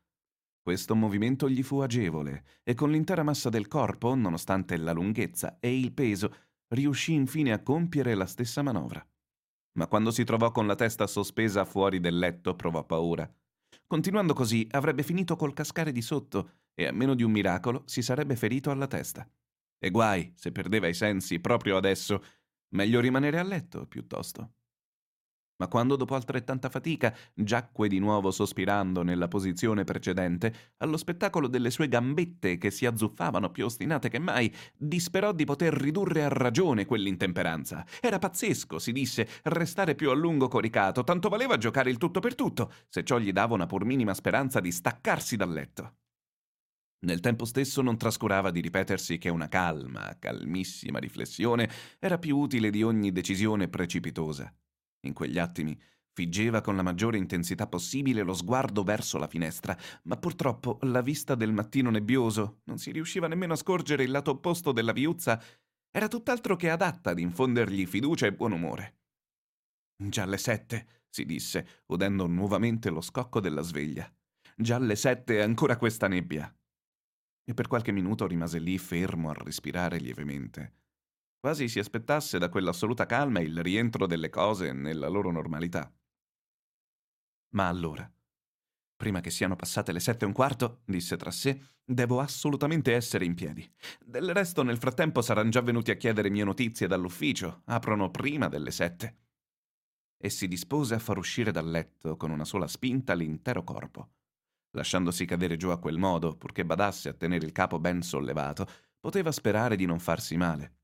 Questo 0.62 0.96
movimento 0.96 1.50
gli 1.50 1.62
fu 1.62 1.80
agevole 1.80 2.46
e 2.64 2.76
con 2.76 2.90
l'intera 2.90 3.24
massa 3.24 3.50
del 3.50 3.68
corpo, 3.68 4.16
nonostante 4.16 4.78
la 4.78 4.94
lunghezza 4.94 5.58
e 5.60 5.78
il 5.78 5.92
peso, 5.92 6.34
riuscì 6.70 7.12
infine 7.12 7.52
a 7.52 7.62
compiere 7.62 8.16
la 8.16 8.28
stessa 8.28 8.62
manovra. 8.62 9.06
Ma 9.74 9.88
quando 9.88 10.10
si 10.10 10.24
trovò 10.24 10.52
con 10.52 10.68
la 10.68 10.76
testa 10.76 11.06
sospesa 11.06 11.66
fuori 11.66 12.00
del 12.00 12.18
letto 12.18 12.56
provò 12.56 12.86
paura. 12.86 13.30
Continuando 13.94 14.34
così 14.34 14.68
avrebbe 14.72 15.04
finito 15.04 15.36
col 15.36 15.54
cascare 15.54 15.92
di 15.92 16.02
sotto 16.02 16.62
e 16.74 16.88
a 16.88 16.92
meno 16.92 17.14
di 17.14 17.22
un 17.22 17.32
miracolo 17.32 17.84
si 17.86 18.02
sarebbe 18.02 18.36
ferito 18.36 18.72
alla 18.72 18.88
testa. 18.88 19.30
E 19.78 19.92
guai 19.92 20.34
se 20.36 20.52
perdeva 20.52 20.88
i 20.88 20.96
sensi 20.96 21.40
proprio 21.40 21.78
adesso 21.78 22.24
Meglio 22.70 23.00
rimanere 23.00 23.38
a 23.38 23.44
letto, 23.44 23.86
piuttosto. 23.86 24.54
Ma 25.58 25.68
quando 25.68 25.96
dopo 25.96 26.16
altrettanta 26.16 26.70
fatica 26.70 27.16
giacque 27.34 27.88
di 27.88 28.00
nuovo 28.00 28.32
sospirando 28.32 29.04
nella 29.04 29.28
posizione 29.28 29.84
precedente, 29.84 30.74
allo 30.78 30.98
spettacolo 30.98 31.48
delle 31.48 31.70
sue 31.70 31.88
gambette 31.88 32.58
che 32.58 32.72
si 32.72 32.86
azzuffavano 32.86 33.52
più 33.52 33.66
ostinate 33.66 34.10
che 34.10 34.20
mai, 34.20 34.54
disperò 34.76 35.32
di 35.32 35.46
poter 35.46 35.74
ridurre 35.74 36.24
a 36.24 36.30
ragione 36.30 36.86
quell'intemperanza. 36.86 37.86
Era 38.02 38.20
pazzesco, 38.20 38.80
si 38.80 38.92
disse, 38.92 39.28
restare 39.44 39.96
più 39.96 40.10
a 40.10 40.16
lungo 40.16 40.48
coricato, 40.48 41.04
tanto 41.04 41.30
valeva 41.30 41.58
giocare 41.58 41.90
il 41.90 41.98
tutto 41.98 42.20
per 42.20 42.36
tutto, 42.36 42.72
se 42.90 43.04
ciò 43.04 43.20
gli 43.20 43.32
dava 43.32 43.54
una 43.54 43.68
pur 43.68 43.86
minima 43.86 44.14
speranza 44.14 44.60
di 44.60 44.72
staccarsi 44.72 45.36
dal 45.36 45.52
letto. 45.52 45.98
Nel 47.04 47.20
tempo 47.20 47.46
stesso 47.46 47.82
non 47.82 47.98
trascurava 47.98 48.50
di 48.50 48.62
ripetersi 48.62 49.18
che 49.18 49.30
una 49.30 49.50
calma, 49.50 50.16
calmissima 50.18 51.00
riflessione 51.00 51.70
era 52.00 52.18
più 52.18 52.38
utile 52.38 52.70
di 52.70 52.82
ogni 52.82 53.12
decisione 53.12 53.68
precipitosa. 53.68 54.54
In 55.06 55.14
quegli 55.14 55.38
attimi 55.38 55.78
figgeva 56.14 56.62
con 56.62 56.76
la 56.76 56.84
maggiore 56.84 57.18
intensità 57.18 57.68
possibile 57.68 58.22
lo 58.22 58.34
sguardo 58.34 58.84
verso 58.84 59.18
la 59.18 59.28
finestra, 59.28 59.78
ma 60.04 60.16
purtroppo 60.18 60.78
la 60.84 61.02
vista 61.02 61.36
del 61.36 61.52
mattino 61.52 61.90
nebbioso 61.90 62.62
non 62.66 62.78
si 62.78 62.92
riusciva 62.92 63.28
nemmeno 63.28 63.54
a 63.54 63.58
scorgere 63.58 64.04
il 64.04 64.12
lato 64.12 64.32
opposto 64.32 64.72
della 64.72 64.92
viuzza, 64.92 65.42
era 65.92 66.08
tutt'altro 66.08 66.56
che 66.56 66.70
adatta 66.70 67.12
ad 67.12 67.20
infondergli 67.20 67.86
fiducia 67.86 68.28
e 68.28 68.34
buon 68.34 68.52
umore. 68.52 69.00
Già 69.96 70.24
alle 70.24 70.38
sette, 70.38 71.04
si 71.10 71.26
disse, 71.26 71.84
udendo 71.88 72.28
nuovamente 72.28 72.90
lo 72.90 73.02
scocco 73.02 73.40
della 73.40 73.62
sveglia. 73.62 74.12
Già 74.56 74.76
alle 74.76 74.96
sette 74.96 75.42
ancora 75.42 75.78
questa 75.78 76.08
nebbia. 76.08 76.52
E 77.44 77.54
per 77.54 77.68
qualche 77.68 77.92
minuto 77.92 78.26
rimase 78.26 78.60
lì 78.60 78.78
fermo 78.78 79.30
a 79.30 79.34
respirare 79.34 79.98
lievemente 79.98 80.83
quasi 81.44 81.68
si 81.68 81.78
aspettasse 81.78 82.40
da 82.40 82.48
quell'assoluta 82.48 83.06
calma 83.06 83.42
il 83.42 83.62
rientro 83.62 84.08
delle 84.08 84.30
cose 84.30 84.72
nella 84.72 85.10
loro 85.10 85.30
normalità. 85.30 85.94
Ma 87.50 87.68
allora, 87.68 88.10
prima 88.96 89.20
che 89.20 89.30
siano 89.30 89.58
passate 89.58 89.92
le 89.92 90.00
sette 90.00 90.24
e 90.24 90.28
un 90.28 90.34
quarto, 90.34 90.84
disse 90.86 91.18
tra 91.18 91.32
sé, 91.32 91.60
devo 91.84 92.22
assolutamente 92.22 92.94
essere 92.94 93.26
in 93.26 93.34
piedi. 93.36 93.70
Del 94.00 94.34
resto 94.34 94.64
nel 94.64 94.78
frattempo 94.78 95.22
saranno 95.22 95.50
già 95.50 95.60
venuti 95.60 95.92
a 95.92 95.98
chiedere 95.98 96.30
mie 96.30 96.46
notizie 96.46 96.88
dall'ufficio, 96.88 97.64
aprono 97.66 98.10
prima 98.10 98.48
delle 98.48 98.72
sette. 98.72 99.18
E 100.16 100.30
si 100.30 100.48
dispose 100.48 100.96
a 100.96 101.00
far 101.00 101.18
uscire 101.18 101.52
dal 101.52 101.70
letto 101.70 102.16
con 102.16 102.32
una 102.32 102.46
sola 102.46 102.68
spinta 102.68 103.14
l'intero 103.16 103.66
corpo. 103.66 104.12
Lasciandosi 104.78 105.26
cadere 105.26 105.58
giù 105.58 105.68
a 105.72 105.80
quel 105.80 105.98
modo, 105.98 106.38
purché 106.38 106.64
badasse 106.64 107.10
a 107.10 107.14
tenere 107.14 107.46
il 107.46 107.52
capo 107.52 107.80
ben 107.80 108.02
sollevato, 108.02 108.66
poteva 108.98 109.34
sperare 109.34 109.76
di 109.76 109.86
non 109.86 110.00
farsi 110.00 110.38
male. 110.38 110.78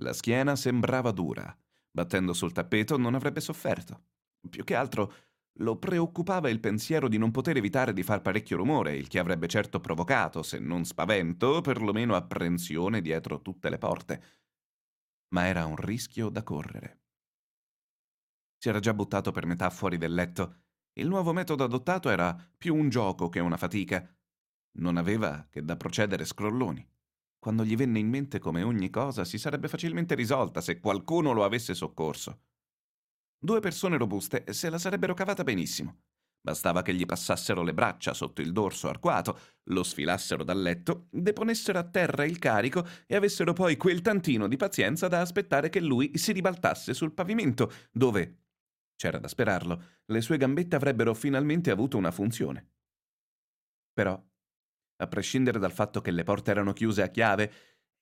La 0.00 0.12
schiena 0.12 0.56
sembrava 0.56 1.10
dura. 1.10 1.56
Battendo 1.90 2.34
sul 2.34 2.52
tappeto 2.52 2.98
non 2.98 3.14
avrebbe 3.14 3.40
sofferto. 3.40 4.02
Più 4.48 4.62
che 4.64 4.74
altro 4.74 5.12
lo 5.60 5.78
preoccupava 5.78 6.50
il 6.50 6.60
pensiero 6.60 7.08
di 7.08 7.16
non 7.16 7.30
poter 7.30 7.56
evitare 7.56 7.94
di 7.94 8.02
far 8.02 8.20
parecchio 8.20 8.58
rumore, 8.58 8.94
il 8.94 9.08
che 9.08 9.18
avrebbe 9.18 9.46
certo 9.46 9.80
provocato, 9.80 10.42
se 10.42 10.58
non 10.58 10.84
spavento, 10.84 11.62
perlomeno 11.62 12.14
apprensione 12.14 13.00
dietro 13.00 13.40
tutte 13.40 13.70
le 13.70 13.78
porte. 13.78 14.22
Ma 15.28 15.46
era 15.46 15.64
un 15.64 15.76
rischio 15.76 16.28
da 16.28 16.42
correre. 16.42 17.00
Si 18.58 18.68
era 18.68 18.80
già 18.80 18.92
buttato 18.92 19.32
per 19.32 19.46
metà 19.46 19.70
fuori 19.70 19.96
del 19.96 20.12
letto. 20.12 20.64
Il 20.92 21.08
nuovo 21.08 21.32
metodo 21.32 21.64
adottato 21.64 22.10
era 22.10 22.36
più 22.56 22.74
un 22.74 22.90
gioco 22.90 23.30
che 23.30 23.40
una 23.40 23.56
fatica. 23.56 24.06
Non 24.78 24.98
aveva 24.98 25.46
che 25.48 25.64
da 25.64 25.76
procedere 25.76 26.26
scrolloni 26.26 26.86
quando 27.38 27.64
gli 27.64 27.76
venne 27.76 27.98
in 27.98 28.08
mente 28.08 28.38
come 28.38 28.62
ogni 28.62 28.90
cosa 28.90 29.24
si 29.24 29.38
sarebbe 29.38 29.68
facilmente 29.68 30.14
risolta 30.14 30.60
se 30.60 30.80
qualcuno 30.80 31.32
lo 31.32 31.44
avesse 31.44 31.74
soccorso. 31.74 32.40
Due 33.38 33.60
persone 33.60 33.96
robuste 33.96 34.44
se 34.52 34.70
la 34.70 34.78
sarebbero 34.78 35.14
cavata 35.14 35.44
benissimo. 35.44 35.98
Bastava 36.40 36.82
che 36.82 36.94
gli 36.94 37.04
passassero 37.04 37.62
le 37.62 37.74
braccia 37.74 38.14
sotto 38.14 38.40
il 38.40 38.52
dorso 38.52 38.88
arcuato, 38.88 39.38
lo 39.64 39.82
sfilassero 39.82 40.44
dal 40.44 40.62
letto, 40.62 41.08
deponessero 41.10 41.76
a 41.76 41.82
terra 41.82 42.24
il 42.24 42.38
carico 42.38 42.86
e 43.06 43.16
avessero 43.16 43.52
poi 43.52 43.76
quel 43.76 44.00
tantino 44.00 44.46
di 44.46 44.56
pazienza 44.56 45.08
da 45.08 45.20
aspettare 45.20 45.70
che 45.70 45.80
lui 45.80 46.16
si 46.16 46.30
ribaltasse 46.30 46.94
sul 46.94 47.12
pavimento, 47.12 47.72
dove, 47.90 48.44
c'era 48.94 49.18
da 49.18 49.26
sperarlo, 49.26 49.82
le 50.04 50.20
sue 50.20 50.36
gambette 50.36 50.76
avrebbero 50.76 51.14
finalmente 51.14 51.72
avuto 51.72 51.96
una 51.96 52.12
funzione. 52.12 52.74
Però 53.92 54.22
a 54.96 55.06
prescindere 55.06 55.58
dal 55.58 55.72
fatto 55.72 56.00
che 56.00 56.10
le 56.10 56.22
porte 56.22 56.50
erano 56.50 56.72
chiuse 56.72 57.02
a 57.02 57.08
chiave, 57.08 57.52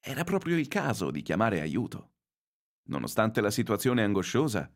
era 0.01 0.25
proprio 0.25 0.57
il 0.57 0.69
caso 0.69 1.11
di 1.11 1.23
chiamare 1.23 1.61
aiuto. 1.61 2.13
Nonostante 2.89 3.41
la 3.41 3.51
situazione 3.51 4.03
angosciosa, 4.03 4.71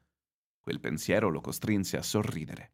quel 0.58 0.80
pensiero 0.80 1.28
lo 1.28 1.40
costrinse 1.40 1.96
a 1.96 2.02
sorridere. 2.02 2.72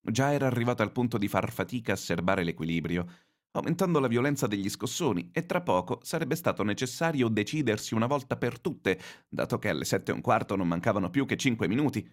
Già 0.00 0.32
era 0.32 0.46
arrivato 0.46 0.82
al 0.82 0.92
punto 0.92 1.18
di 1.18 1.28
far 1.28 1.50
fatica 1.50 1.92
a 1.92 1.96
serbare 1.96 2.44
l'equilibrio, 2.44 3.24
aumentando 3.52 3.98
la 3.98 4.08
violenza 4.08 4.46
degli 4.46 4.68
scossoni, 4.68 5.30
e 5.32 5.46
tra 5.46 5.62
poco 5.62 6.00
sarebbe 6.02 6.36
stato 6.36 6.62
necessario 6.62 7.28
decidersi 7.28 7.94
una 7.94 8.06
volta 8.06 8.36
per 8.36 8.60
tutte, 8.60 9.00
dato 9.28 9.58
che 9.58 9.68
alle 9.68 9.84
sette 9.84 10.10
e 10.10 10.14
un 10.14 10.20
quarto 10.20 10.56
non 10.56 10.68
mancavano 10.68 11.10
più 11.10 11.24
che 11.24 11.36
cinque 11.36 11.66
minuti, 11.66 12.08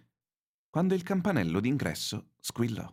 quando 0.70 0.94
il 0.94 1.02
campanello 1.02 1.60
d'ingresso 1.60 2.30
squillò. 2.40 2.92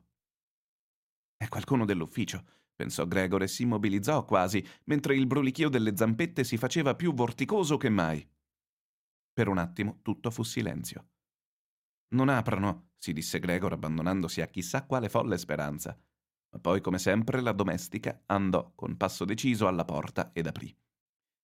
È 1.38 1.48
qualcuno 1.48 1.86
dell'ufficio 1.86 2.61
pensò 2.82 3.06
Gregor 3.06 3.44
e 3.44 3.48
si 3.48 3.62
immobilizzò 3.62 4.26
quasi, 4.26 4.66
mentre 4.86 5.16
il 5.16 5.28
brulichio 5.28 5.70
delle 5.70 5.96
zampette 5.96 6.44
si 6.44 6.58
faceva 6.58 6.96
più 6.96 7.14
vorticoso 7.14 7.78
che 7.78 7.90
mai. 7.90 8.28
Per 9.32 9.48
un 9.48 9.60
attimo 9.60 10.00
tutto 10.02 10.32
fu 10.32 10.42
silenzio. 10.42 11.10
Non 12.16 12.30
aprono, 12.30 12.94
si 12.98 13.14
disse 13.14 13.40
Gregor 13.40 13.74
abbandonandosi 13.74 14.42
a 14.42 14.48
chissà 14.48 14.84
quale 14.88 15.10
folle 15.10 15.38
speranza. 15.38 15.96
Ma 16.54 16.60
poi, 16.60 16.82
come 16.82 16.98
sempre, 16.98 17.40
la 17.42 17.52
domestica 17.52 18.24
andò 18.26 18.72
con 18.74 18.98
passo 18.98 19.26
deciso 19.26 19.68
alla 19.68 19.86
porta 19.86 20.32
ed 20.34 20.48
aprì. 20.48 20.76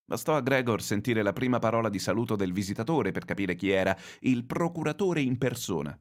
Bastò 0.04 0.34
a 0.34 0.40
Gregor 0.40 0.82
sentire 0.82 1.22
la 1.22 1.32
prima 1.32 1.60
parola 1.60 1.88
di 1.88 2.00
saluto 2.00 2.34
del 2.34 2.52
visitatore 2.52 3.12
per 3.12 3.24
capire 3.24 3.54
chi 3.54 3.70
era, 3.70 3.96
il 4.20 4.44
procuratore 4.44 5.20
in 5.20 5.38
persona. 5.38 5.96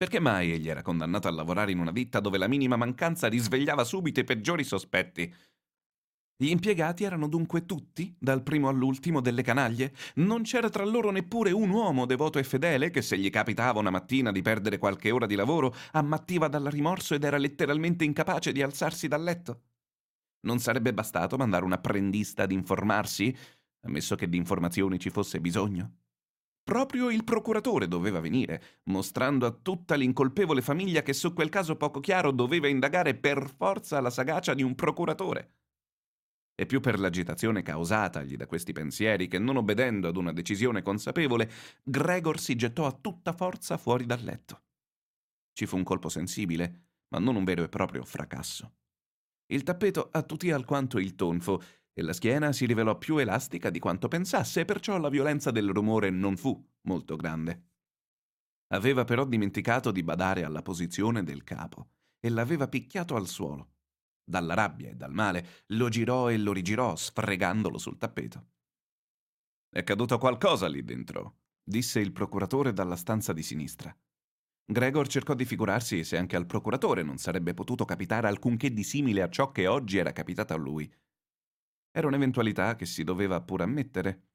Perché 0.00 0.18
mai 0.18 0.50
egli 0.50 0.70
era 0.70 0.80
condannato 0.80 1.28
a 1.28 1.30
lavorare 1.30 1.72
in 1.72 1.78
una 1.78 1.92
ditta 1.92 2.20
dove 2.20 2.38
la 2.38 2.48
minima 2.48 2.74
mancanza 2.74 3.28
risvegliava 3.28 3.84
subito 3.84 4.18
i 4.18 4.24
peggiori 4.24 4.64
sospetti? 4.64 5.30
Gli 6.36 6.48
impiegati 6.48 7.04
erano 7.04 7.28
dunque 7.28 7.66
tutti, 7.66 8.16
dal 8.18 8.42
primo 8.42 8.70
all'ultimo, 8.70 9.20
delle 9.20 9.42
canaglie? 9.42 9.92
Non 10.14 10.40
c'era 10.40 10.70
tra 10.70 10.86
loro 10.86 11.10
neppure 11.10 11.50
un 11.52 11.68
uomo 11.68 12.06
devoto 12.06 12.38
e 12.38 12.44
fedele 12.44 12.88
che 12.88 13.02
se 13.02 13.18
gli 13.18 13.28
capitava 13.28 13.78
una 13.78 13.90
mattina 13.90 14.32
di 14.32 14.40
perdere 14.40 14.78
qualche 14.78 15.10
ora 15.10 15.26
di 15.26 15.34
lavoro, 15.34 15.74
ammattiva 15.92 16.48
dal 16.48 16.64
rimorso 16.64 17.14
ed 17.14 17.24
era 17.24 17.36
letteralmente 17.36 18.04
incapace 18.04 18.52
di 18.52 18.62
alzarsi 18.62 19.06
dal 19.06 19.22
letto? 19.22 19.64
Non 20.46 20.60
sarebbe 20.60 20.94
bastato 20.94 21.36
mandare 21.36 21.66
un 21.66 21.72
apprendista 21.72 22.44
ad 22.44 22.52
informarsi, 22.52 23.36
ammesso 23.82 24.16
che 24.16 24.30
di 24.30 24.38
informazioni 24.38 24.98
ci 24.98 25.10
fosse 25.10 25.40
bisogno? 25.42 25.99
Proprio 26.62 27.10
il 27.10 27.24
procuratore 27.24 27.88
doveva 27.88 28.20
venire, 28.20 28.80
mostrando 28.84 29.46
a 29.46 29.50
tutta 29.50 29.94
l'incolpevole 29.94 30.62
famiglia 30.62 31.02
che 31.02 31.12
su 31.12 31.32
quel 31.32 31.48
caso 31.48 31.76
poco 31.76 32.00
chiaro 32.00 32.30
doveva 32.30 32.68
indagare 32.68 33.14
per 33.14 33.52
forza 33.56 34.00
la 34.00 34.10
sagacia 34.10 34.54
di 34.54 34.62
un 34.62 34.74
procuratore. 34.74 35.54
E 36.54 36.66
più 36.66 36.80
per 36.80 36.98
l'agitazione 36.98 37.62
causatagli 37.62 38.36
da 38.36 38.46
questi 38.46 38.72
pensieri 38.72 39.28
che, 39.28 39.38
non 39.38 39.56
obbedendo 39.56 40.08
ad 40.08 40.16
una 40.16 40.32
decisione 40.32 40.82
consapevole, 40.82 41.50
Gregor 41.82 42.38
si 42.38 42.54
gettò 42.54 42.86
a 42.86 42.92
tutta 42.92 43.32
forza 43.32 43.78
fuori 43.78 44.04
dal 44.04 44.20
letto. 44.22 44.62
Ci 45.52 45.64
fu 45.66 45.76
un 45.76 45.84
colpo 45.84 46.10
sensibile, 46.10 46.88
ma 47.08 47.18
non 47.18 47.36
un 47.36 47.44
vero 47.44 47.64
e 47.64 47.68
proprio 47.68 48.04
fracasso. 48.04 48.74
Il 49.46 49.62
tappeto 49.62 50.10
attutì 50.12 50.50
alquanto 50.52 50.98
il 50.98 51.14
tonfo 51.14 51.62
e 52.00 52.02
la 52.02 52.12
schiena 52.14 52.50
si 52.52 52.64
rivelò 52.64 52.96
più 52.96 53.18
elastica 53.18 53.68
di 53.68 53.78
quanto 53.78 54.08
pensasse 54.08 54.60
e 54.60 54.64
perciò 54.64 54.98
la 54.98 55.10
violenza 55.10 55.50
del 55.50 55.70
rumore 55.70 56.08
non 56.08 56.36
fu 56.36 56.66
molto 56.82 57.14
grande. 57.14 57.66
Aveva 58.68 59.04
però 59.04 59.26
dimenticato 59.26 59.90
di 59.90 60.02
badare 60.02 60.44
alla 60.44 60.62
posizione 60.62 61.22
del 61.22 61.44
capo 61.44 61.90
e 62.18 62.30
l'aveva 62.30 62.68
picchiato 62.68 63.16
al 63.16 63.26
suolo. 63.26 63.72
Dalla 64.24 64.54
rabbia 64.54 64.88
e 64.88 64.94
dal 64.94 65.12
male 65.12 65.64
lo 65.68 65.88
girò 65.90 66.30
e 66.30 66.38
lo 66.38 66.52
rigirò, 66.52 66.96
sfregandolo 66.96 67.76
sul 67.76 67.98
tappeto. 67.98 68.46
È 69.68 69.84
caduto 69.84 70.16
qualcosa 70.16 70.68
lì 70.68 70.82
dentro, 70.82 71.40
disse 71.62 72.00
il 72.00 72.12
procuratore 72.12 72.72
dalla 72.72 72.96
stanza 72.96 73.34
di 73.34 73.42
sinistra. 73.42 73.94
Gregor 74.64 75.06
cercò 75.06 75.34
di 75.34 75.44
figurarsi 75.44 76.02
se 76.04 76.16
anche 76.16 76.36
al 76.36 76.46
procuratore 76.46 77.02
non 77.02 77.18
sarebbe 77.18 77.52
potuto 77.52 77.84
capitare 77.84 78.28
alcunché 78.28 78.72
di 78.72 78.84
simile 78.84 79.20
a 79.20 79.28
ciò 79.28 79.50
che 79.50 79.66
oggi 79.66 79.98
era 79.98 80.12
capitato 80.12 80.54
a 80.54 80.56
lui, 80.56 80.90
era 81.90 82.06
un'eventualità 82.06 82.76
che 82.76 82.86
si 82.86 83.04
doveva 83.04 83.40
pure 83.40 83.64
ammettere. 83.64 84.28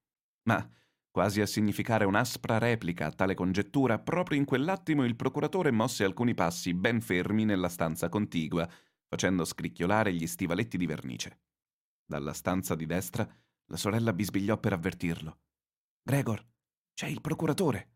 Ma, 0.43 0.67
quasi 1.09 1.41
a 1.41 1.45
significare 1.45 2.05
un'aspra 2.05 2.57
replica 2.57 3.07
a 3.07 3.11
tale 3.11 3.33
congettura, 3.33 3.99
proprio 3.99 4.37
in 4.37 4.45
quell'attimo 4.45 5.05
il 5.05 5.15
procuratore 5.15 5.71
mosse 5.71 6.03
alcuni 6.03 6.33
passi 6.33 6.73
ben 6.73 7.01
fermi 7.01 7.45
nella 7.45 7.69
stanza 7.69 8.09
contigua, 8.09 8.69
facendo 9.07 9.45
scricchiolare 9.45 10.13
gli 10.13 10.27
stivaletti 10.27 10.77
di 10.77 10.85
vernice. 10.85 11.39
Dalla 12.05 12.33
stanza 12.33 12.75
di 12.75 12.85
destra 12.85 13.27
la 13.67 13.77
sorella 13.77 14.13
bisbigliò 14.13 14.57
per 14.57 14.73
avvertirlo. 14.73 15.39
Gregor, 16.01 16.45
c'è 16.93 17.07
il 17.07 17.21
procuratore. 17.21 17.93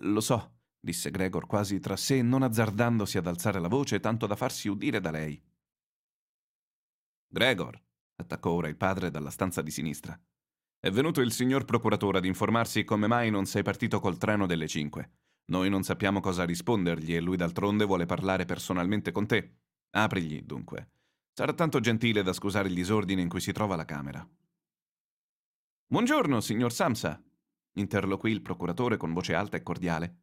Lo 0.00 0.20
so, 0.20 0.58
disse 0.78 1.10
Gregor 1.10 1.46
quasi 1.46 1.80
tra 1.80 1.96
sé, 1.96 2.22
non 2.22 2.42
azzardandosi 2.42 3.18
ad 3.18 3.26
alzare 3.26 3.58
la 3.58 3.68
voce 3.68 3.98
tanto 4.00 4.26
da 4.26 4.36
farsi 4.36 4.68
udire 4.68 5.00
da 5.00 5.10
lei. 5.10 5.42
Gregor, 7.28 7.82
attaccò 8.16 8.50
ora 8.50 8.68
il 8.68 8.76
padre 8.76 9.10
dalla 9.10 9.30
stanza 9.30 9.62
di 9.62 9.70
sinistra. 9.70 10.18
È 10.78 10.90
venuto 10.90 11.20
il 11.20 11.32
signor 11.32 11.64
procuratore 11.64 12.18
ad 12.18 12.24
informarsi 12.24 12.84
come 12.84 13.06
mai 13.06 13.30
non 13.30 13.46
sei 13.46 13.62
partito 13.62 14.00
col 14.00 14.18
treno 14.18 14.46
delle 14.46 14.68
cinque. 14.68 15.10
Noi 15.46 15.70
non 15.70 15.82
sappiamo 15.82 16.20
cosa 16.20 16.44
rispondergli 16.44 17.14
e 17.14 17.20
lui 17.20 17.36
d'altronde 17.36 17.84
vuole 17.84 18.06
parlare 18.06 18.44
personalmente 18.44 19.12
con 19.12 19.26
te. 19.26 19.58
Aprigli, 19.90 20.42
dunque. 20.42 20.90
Sarà 21.32 21.52
tanto 21.52 21.80
gentile 21.80 22.22
da 22.22 22.32
scusare 22.32 22.68
il 22.68 22.74
disordine 22.74 23.22
in 23.22 23.28
cui 23.28 23.40
si 23.40 23.52
trova 23.52 23.76
la 23.76 23.84
camera. 23.84 24.26
Buongiorno, 25.88 26.40
signor 26.40 26.72
Samsa, 26.72 27.22
interloquì 27.74 28.30
il 28.30 28.42
procuratore 28.42 28.96
con 28.96 29.12
voce 29.12 29.34
alta 29.34 29.56
e 29.56 29.62
cordiale. 29.62 30.22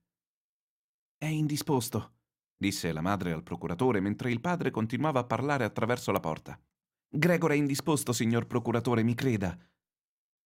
È 1.18 1.26
indisposto, 1.26 2.16
disse 2.58 2.92
la 2.92 3.02
madre 3.02 3.32
al 3.32 3.44
procuratore 3.44 4.02
mentre 4.02 4.32
il 4.32 4.42
padre 4.42 4.72
continuava 4.72 5.22
a 5.22 5.26
parlare 5.26 5.64
attraverso 5.64 6.12
la 6.12 6.20
porta. 6.20 6.60
Gregor 7.15 7.51
è 7.51 7.55
indisposto, 7.55 8.12
signor 8.12 8.48
procuratore, 8.48 9.03
mi 9.03 9.13
creda. 9.13 9.55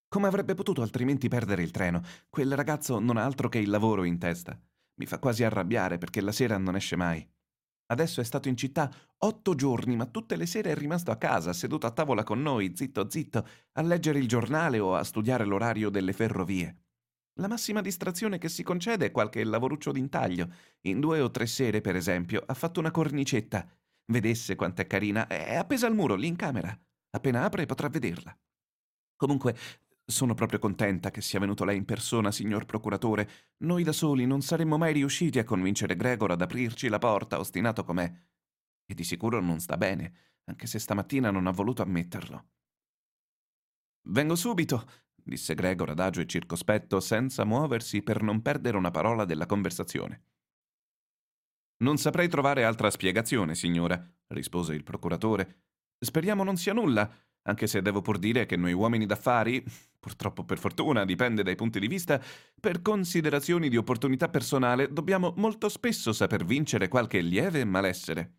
Come 0.09 0.27
avrebbe 0.27 0.55
potuto 0.55 0.83
altrimenti 0.83 1.29
perdere 1.29 1.63
il 1.63 1.71
treno? 1.71 2.03
Quel 2.29 2.57
ragazzo 2.57 2.99
non 2.99 3.17
ha 3.19 3.25
altro 3.25 3.49
che 3.49 3.59
il 3.59 3.71
lavoro 3.71 4.03
in 4.03 4.19
testa. 4.19 4.61
Mi 4.95 5.07
fa 5.07 5.21
quasi 5.21 5.45
arrabbiare 5.45 5.97
perché 5.99 6.21
la 6.21 6.33
sera 6.33 6.59
non 6.59 6.75
esce 6.75 6.97
mai. 6.97 7.25
Adesso 7.87 8.21
è 8.21 8.25
stato 8.25 8.49
in 8.49 8.57
città 8.57 8.93
otto 9.19 9.55
giorni, 9.55 9.95
ma 9.95 10.07
tutte 10.07 10.35
le 10.35 10.47
sere 10.47 10.73
è 10.73 10.75
rimasto 10.75 11.13
a 11.13 11.17
casa, 11.17 11.53
seduto 11.53 11.87
a 11.87 11.93
tavola 11.93 12.25
con 12.25 12.43
noi, 12.43 12.73
zitto 12.75 13.09
zitto, 13.09 13.47
a 13.75 13.83
leggere 13.83 14.19
il 14.19 14.27
giornale 14.27 14.81
o 14.81 14.97
a 14.97 15.05
studiare 15.05 15.45
l'orario 15.45 15.89
delle 15.89 16.13
ferrovie. 16.13 16.79
La 17.35 17.47
massima 17.47 17.81
distrazione 17.81 18.39
che 18.39 18.49
si 18.49 18.65
concede 18.65 19.07
è 19.07 19.11
qualche 19.13 19.45
lavoruccio 19.45 19.93
d'intaglio. 19.93 20.53
In 20.87 20.99
due 20.99 21.21
o 21.21 21.31
tre 21.31 21.47
sere, 21.47 21.81
per 21.81 21.95
esempio, 21.95 22.43
ha 22.45 22.55
fatto 22.55 22.81
una 22.81 22.91
cornicetta. 22.91 23.65
Vedesse 24.09 24.55
quant'è 24.55 24.87
carina, 24.87 25.27
è 25.27 25.57
appesa 25.57 25.87
al 25.87 25.95
muro 25.95 26.15
lì 26.15 26.29
in 26.29 26.37
camera. 26.37 26.79
Appena 27.11 27.45
apre 27.45 27.67
potrà 27.67 27.89
vederla. 27.89 28.37
Comunque, 29.17 29.57
sono 30.05 30.35
proprio 30.35 30.61
contenta 30.61 31.11
che 31.11 31.21
sia 31.21 31.41
venuto 31.41 31.65
lei 31.65 31.77
in 31.77 31.85
persona, 31.85 32.31
signor 32.31 32.65
procuratore. 32.65 33.29
Noi 33.65 33.83
da 33.83 33.93
soli 33.93 34.25
non 34.25 34.43
saremmo 34.43 34.79
mai 34.79 34.93
riusciti 34.93 35.41
a 35.41 35.45
convincere 35.45 35.97
Gregor 35.97 36.31
ad 36.31 36.43
aprirci 36.43 36.89
la 36.89 36.99
porta, 36.99 37.41
ostinato 37.41 37.83
com'è. 37.83 38.13
E 38.85 38.95
di 38.95 39.03
sicuro 39.03 39.41
non 39.41 39.59
sta 39.59 39.77
bene, 39.77 40.15
anche 40.45 40.69
se 40.69 40.79
stamattina 40.79 41.33
non 41.33 41.49
ha 41.49 41.51
voluto 41.51 41.83
ammetterlo. 41.83 42.51
Vengo 44.09 44.37
subito, 44.37 44.89
disse 45.17 45.57
Gregor 45.57 45.91
adagio 45.91 46.21
e 46.21 46.27
circospetto, 46.27 47.01
senza 47.01 47.45
muoversi 47.45 48.03
per 48.03 48.23
non 48.23 48.43
perdere 48.43 48.77
una 48.77 48.93
parola 48.93 49.25
della 49.25 49.47
conversazione. 49.47 50.36
Non 51.79 51.99
saprei 51.99 52.29
trovare 52.29 52.65
altra 52.65 52.91
spiegazione, 52.91 53.55
signora, 53.55 54.03
rispose 54.29 54.75
il 54.75 54.83
procuratore. 54.83 55.65
Speriamo 55.99 56.45
non 56.45 56.57
sia 56.57 56.73
nulla 56.73 57.11
anche 57.47 57.67
se 57.67 57.81
devo 57.81 58.03
pur 58.03 58.19
dire 58.19 58.45
che 58.45 58.57
noi 58.57 58.73
uomini 58.73 59.07
d'affari, 59.07 59.65
purtroppo 59.99 60.45
per 60.45 60.59
fortuna, 60.59 61.05
dipende 61.05 61.43
dai 61.43 61.55
punti 61.55 61.79
di 61.79 61.87
vista, 61.87 62.21
per 62.61 62.83
considerazioni 62.83 63.69
di 63.69 63.77
opportunità 63.77 64.29
personale 64.29 64.93
dobbiamo 64.93 65.33
molto 65.37 65.69
spesso 65.69 66.13
saper 66.13 66.45
vincere 66.45 66.89
qualche 66.89 67.21
lieve 67.21 67.65
malessere. 67.65 68.35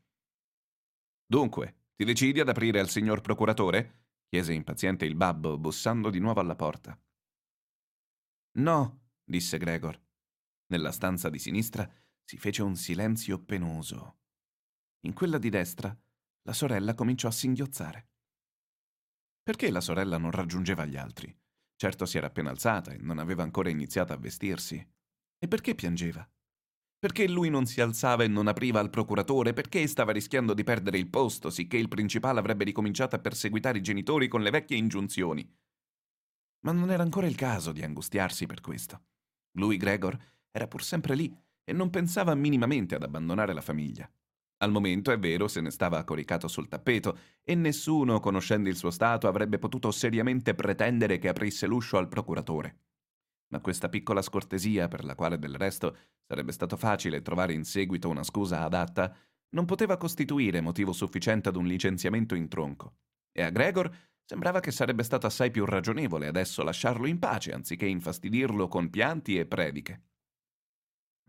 Dunque, 1.25 1.91
ti 1.95 2.03
decidi 2.03 2.39
ad 2.41 2.49
aprire 2.49 2.79
al 2.79 2.89
signor 2.89 3.21
procuratore? 3.21 4.05
chiese 4.27 4.51
impaziente 4.53 5.05
il 5.05 5.15
babbo, 5.15 5.57
bussando 5.57 6.09
di 6.09 6.19
nuovo 6.19 6.41
alla 6.41 6.55
porta. 6.55 6.99
No, 8.57 9.03
disse 9.23 9.57
Gregor. 9.57 9.97
Nella 10.69 10.91
stanza 10.91 11.29
di 11.29 11.39
sinistra 11.39 11.89
si 12.27 12.37
fece 12.37 12.61
un 12.61 12.75
silenzio 12.75 13.39
penoso. 13.39 14.17
In 15.05 15.13
quella 15.13 15.37
di 15.37 15.47
destra 15.47 15.97
la 16.41 16.51
sorella 16.51 16.93
cominciò 16.93 17.29
a 17.29 17.31
singhiozzare. 17.31 18.09
Perché 19.41 19.71
la 19.71 19.79
sorella 19.79 20.17
non 20.17 20.31
raggiungeva 20.31 20.85
gli 20.85 20.97
altri? 20.97 21.33
Certo 21.77 22.05
si 22.05 22.17
era 22.17 22.27
appena 22.27 22.49
alzata 22.49 22.91
e 22.91 22.97
non 22.97 23.19
aveva 23.19 23.43
ancora 23.43 23.69
iniziato 23.69 24.11
a 24.11 24.17
vestirsi. 24.17 24.75
E 25.37 25.47
perché 25.47 25.73
piangeva? 25.73 26.29
Perché 26.99 27.29
lui 27.29 27.49
non 27.49 27.65
si 27.65 27.79
alzava 27.79 28.25
e 28.25 28.27
non 28.27 28.47
apriva 28.47 28.81
al 28.81 28.89
procuratore? 28.89 29.53
Perché 29.53 29.87
stava 29.87 30.11
rischiando 30.11 30.53
di 30.53 30.65
perdere 30.65 30.97
il 30.97 31.09
posto, 31.09 31.49
sicché 31.49 31.77
il 31.77 31.87
principale 31.87 32.39
avrebbe 32.39 32.65
ricominciato 32.65 33.15
a 33.15 33.19
perseguitare 33.19 33.77
i 33.77 33.83
genitori 33.83 34.27
con 34.27 34.41
le 34.41 34.49
vecchie 34.49 34.75
ingiunzioni? 34.75 35.49
Ma 36.65 36.73
non 36.73 36.91
era 36.91 37.03
ancora 37.03 37.27
il 37.27 37.35
caso 37.35 37.71
di 37.71 37.83
angustiarsi 37.83 38.45
per 38.47 38.59
questo. 38.59 39.05
Lui, 39.51 39.77
Gregor, 39.77 40.17
era 40.51 40.67
pur 40.67 40.83
sempre 40.83 41.15
lì 41.15 41.45
e 41.69 41.73
non 41.73 41.89
pensava 41.89 42.33
minimamente 42.33 42.95
ad 42.95 43.03
abbandonare 43.03 43.51
la 43.51 43.59
famiglia. 43.59 44.09
Al 44.59 44.71
momento, 44.71 45.11
è 45.11 45.19
vero, 45.19 45.49
se 45.49 45.59
ne 45.59 45.69
stava 45.69 46.01
coricato 46.05 46.47
sul 46.47 46.69
tappeto 46.69 47.17
e 47.43 47.55
nessuno, 47.55 48.21
conoscendo 48.21 48.69
il 48.69 48.77
suo 48.77 48.89
stato, 48.89 49.27
avrebbe 49.27 49.59
potuto 49.59 49.91
seriamente 49.91 50.55
pretendere 50.55 51.17
che 51.19 51.27
aprisse 51.27 51.67
l'uscio 51.67 51.97
al 51.97 52.07
procuratore. 52.07 52.83
Ma 53.49 53.59
questa 53.59 53.89
piccola 53.89 54.21
scortesia, 54.21 54.87
per 54.87 55.03
la 55.03 55.13
quale 55.13 55.37
del 55.37 55.55
resto 55.55 55.95
sarebbe 56.25 56.53
stato 56.53 56.77
facile 56.77 57.21
trovare 57.21 57.51
in 57.51 57.65
seguito 57.65 58.07
una 58.07 58.23
scusa 58.23 58.63
adatta, 58.63 59.13
non 59.49 59.65
poteva 59.65 59.97
costituire 59.97 60.61
motivo 60.61 60.93
sufficiente 60.93 61.49
ad 61.49 61.57
un 61.57 61.65
licenziamento 61.65 62.33
in 62.33 62.47
tronco. 62.47 62.95
E 63.31 63.43
a 63.43 63.49
Gregor 63.49 63.93
sembrava 64.23 64.61
che 64.61 64.71
sarebbe 64.71 65.03
stato 65.03 65.27
assai 65.27 65.51
più 65.51 65.65
ragionevole 65.65 66.27
adesso 66.27 66.63
lasciarlo 66.63 67.07
in 67.07 67.19
pace 67.19 67.51
anziché 67.51 67.85
infastidirlo 67.85 68.69
con 68.69 68.89
pianti 68.89 69.37
e 69.37 69.45
prediche. 69.45 70.01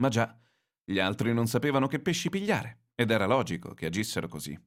Ma 0.00 0.08
già, 0.08 0.38
gli 0.84 0.98
altri 0.98 1.32
non 1.32 1.46
sapevano 1.46 1.86
che 1.86 2.00
pesci 2.00 2.28
pigliare. 2.28 2.86
Ed 2.94 3.10
era 3.10 3.26
logico 3.26 3.74
che 3.74 3.86
agissero 3.86 4.26
così. 4.26 4.58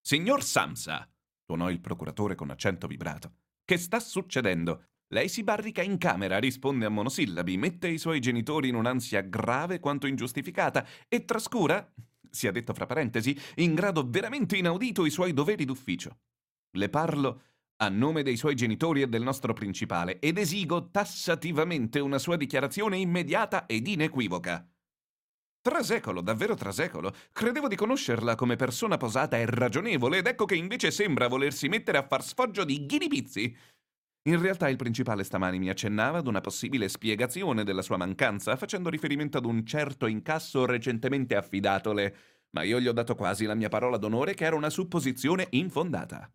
Signor 0.00 0.42
Samsa, 0.42 1.06
tuonò 1.44 1.70
il 1.70 1.80
procuratore 1.80 2.34
con 2.34 2.48
accento 2.48 2.86
vibrato, 2.86 3.34
che 3.64 3.76
sta 3.76 4.00
succedendo? 4.00 4.84
Lei 5.08 5.28
si 5.28 5.42
barrica 5.42 5.82
in 5.82 5.98
camera, 5.98 6.38
risponde 6.38 6.86
a 6.86 6.90
monosillabi, 6.90 7.56
mette 7.58 7.88
i 7.88 7.98
suoi 7.98 8.20
genitori 8.20 8.68
in 8.68 8.74
un'ansia 8.74 9.20
grave 9.22 9.80
quanto 9.80 10.06
ingiustificata 10.06 10.86
e 11.08 11.24
trascura, 11.24 11.92
sia 12.30 12.52
detto 12.52 12.72
fra 12.72 12.86
parentesi, 12.86 13.38
in 13.56 13.74
grado 13.74 14.08
veramente 14.08 14.56
inaudito 14.56 15.04
i 15.04 15.10
suoi 15.10 15.32
doveri 15.32 15.64
d'ufficio. 15.64 16.20
Le 16.70 16.88
parlo 16.88 17.42
a 17.80 17.88
nome 17.88 18.22
dei 18.22 18.36
suoi 18.36 18.54
genitori 18.54 19.02
e 19.02 19.08
del 19.08 19.22
nostro 19.22 19.52
principale 19.52 20.18
ed 20.18 20.38
esigo 20.38 20.90
tassativamente 20.90 22.00
una 22.00 22.18
sua 22.18 22.36
dichiarazione 22.36 22.96
immediata 22.96 23.66
ed 23.66 23.86
inequivoca. 23.86 24.68
Trasecolo, 25.60 26.20
davvero 26.20 26.54
trasecolo. 26.54 27.12
Credevo 27.32 27.68
di 27.68 27.76
conoscerla 27.76 28.34
come 28.34 28.56
persona 28.56 28.96
posata 28.96 29.36
e 29.36 29.46
ragionevole, 29.46 30.18
ed 30.18 30.26
ecco 30.26 30.44
che 30.44 30.54
invece 30.54 30.90
sembra 30.90 31.28
volersi 31.28 31.68
mettere 31.68 31.98
a 31.98 32.06
far 32.06 32.24
sfoggio 32.24 32.64
di 32.64 32.86
ghiribizzi. 32.86 33.56
In 34.28 34.40
realtà 34.40 34.68
il 34.68 34.76
principale 34.76 35.24
stamani 35.24 35.58
mi 35.58 35.68
accennava 35.68 36.18
ad 36.18 36.26
una 36.26 36.40
possibile 36.40 36.88
spiegazione 36.88 37.64
della 37.64 37.82
sua 37.82 37.96
mancanza, 37.96 38.56
facendo 38.56 38.88
riferimento 38.88 39.38
ad 39.38 39.44
un 39.44 39.64
certo 39.64 40.06
incasso 40.06 40.64
recentemente 40.66 41.36
affidatole, 41.36 42.16
ma 42.50 42.62
io 42.62 42.80
gli 42.80 42.88
ho 42.88 42.92
dato 42.92 43.14
quasi 43.14 43.44
la 43.44 43.54
mia 43.54 43.68
parola 43.68 43.98
d'onore 43.98 44.34
che 44.34 44.44
era 44.44 44.56
una 44.56 44.70
supposizione 44.70 45.46
infondata. 45.50 46.30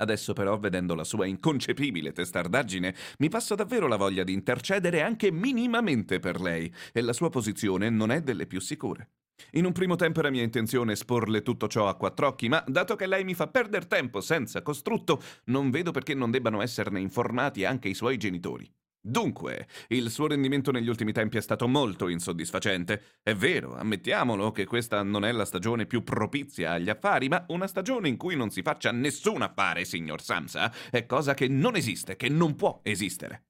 Adesso 0.00 0.32
però, 0.32 0.56
vedendo 0.58 0.94
la 0.94 1.02
sua 1.02 1.26
inconcepibile 1.26 2.12
testardaggine, 2.12 2.94
mi 3.18 3.28
passa 3.28 3.56
davvero 3.56 3.88
la 3.88 3.96
voglia 3.96 4.22
di 4.22 4.32
intercedere 4.32 5.02
anche 5.02 5.32
minimamente 5.32 6.20
per 6.20 6.40
lei, 6.40 6.72
e 6.92 7.00
la 7.00 7.12
sua 7.12 7.30
posizione 7.30 7.90
non 7.90 8.12
è 8.12 8.20
delle 8.22 8.46
più 8.46 8.60
sicure. 8.60 9.10
In 9.52 9.64
un 9.64 9.72
primo 9.72 9.96
tempo 9.96 10.20
era 10.20 10.30
mia 10.30 10.42
intenzione 10.42 10.92
esporle 10.92 11.42
tutto 11.42 11.66
ciò 11.68 11.88
a 11.88 11.96
quattro 11.96 12.28
occhi, 12.28 12.48
ma 12.48 12.62
dato 12.66 12.94
che 12.94 13.06
lei 13.06 13.24
mi 13.24 13.34
fa 13.34 13.48
perdere 13.48 13.86
tempo 13.86 14.20
senza 14.20 14.62
costrutto, 14.62 15.20
non 15.46 15.70
vedo 15.70 15.90
perché 15.90 16.14
non 16.14 16.30
debbano 16.30 16.62
esserne 16.62 17.00
informati 17.00 17.64
anche 17.64 17.88
i 17.88 17.94
suoi 17.94 18.18
genitori. 18.18 18.70
Dunque, 19.00 19.68
il 19.88 20.10
suo 20.10 20.26
rendimento 20.26 20.70
negli 20.70 20.88
ultimi 20.88 21.12
tempi 21.12 21.38
è 21.38 21.40
stato 21.40 21.66
molto 21.68 22.08
insoddisfacente. 22.08 23.18
È 23.22 23.34
vero, 23.34 23.74
ammettiamolo 23.76 24.50
che 24.50 24.66
questa 24.66 25.02
non 25.02 25.24
è 25.24 25.32
la 25.32 25.44
stagione 25.44 25.86
più 25.86 26.02
propizia 26.02 26.72
agli 26.72 26.90
affari, 26.90 27.28
ma 27.28 27.44
una 27.48 27.66
stagione 27.66 28.08
in 28.08 28.16
cui 28.16 28.36
non 28.36 28.50
si 28.50 28.60
faccia 28.60 28.90
nessun 28.90 29.42
affare, 29.42 29.84
signor 29.84 30.20
Samsa, 30.20 30.72
è 30.90 31.06
cosa 31.06 31.34
che 31.34 31.48
non 31.48 31.76
esiste, 31.76 32.16
che 32.16 32.28
non 32.28 32.54
può 32.56 32.80
esistere. 32.82 33.46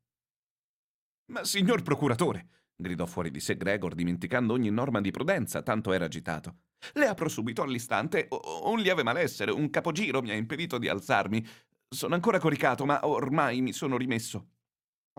Ma 1.33 1.45
signor 1.45 1.83
procuratore, 1.83 2.49
gridò 2.77 3.07
fuori 3.07 3.31
di 3.31 3.41
sé 3.41 3.57
Gregor, 3.57 3.95
dimenticando 3.95 4.53
ogni 4.53 4.71
norma 4.71 5.01
di 5.01 5.11
prudenza, 5.11 5.63
tanto 5.63 5.93
era 5.93 6.05
agitato. 6.05 6.59
Le 6.93 7.07
apro 7.07 7.29
subito 7.29 7.63
all'istante 7.63 8.29
un 8.65 8.79
lieve 8.79 9.03
malessere, 9.03 9.51
un 9.51 9.69
capogiro 9.71 10.23
mi 10.23 10.31
ha 10.31 10.35
impedito 10.35 10.79
di 10.79 10.89
alzarmi. 10.89 11.45
Sono 11.89 12.15
ancora 12.15 12.39
coricato, 12.39 12.85
ma 12.85 13.01
ormai 13.07 13.61
mi 13.61 13.73
sono 13.73 13.97
rimesso. 13.97 14.51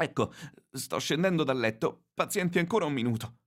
Ecco, 0.01 0.33
sto 0.71 0.97
scendendo 0.97 1.43
dal 1.43 1.59
letto. 1.59 2.05
Pazienti 2.13 2.57
ancora 2.57 2.85
un 2.85 2.93
minuto. 2.93 3.39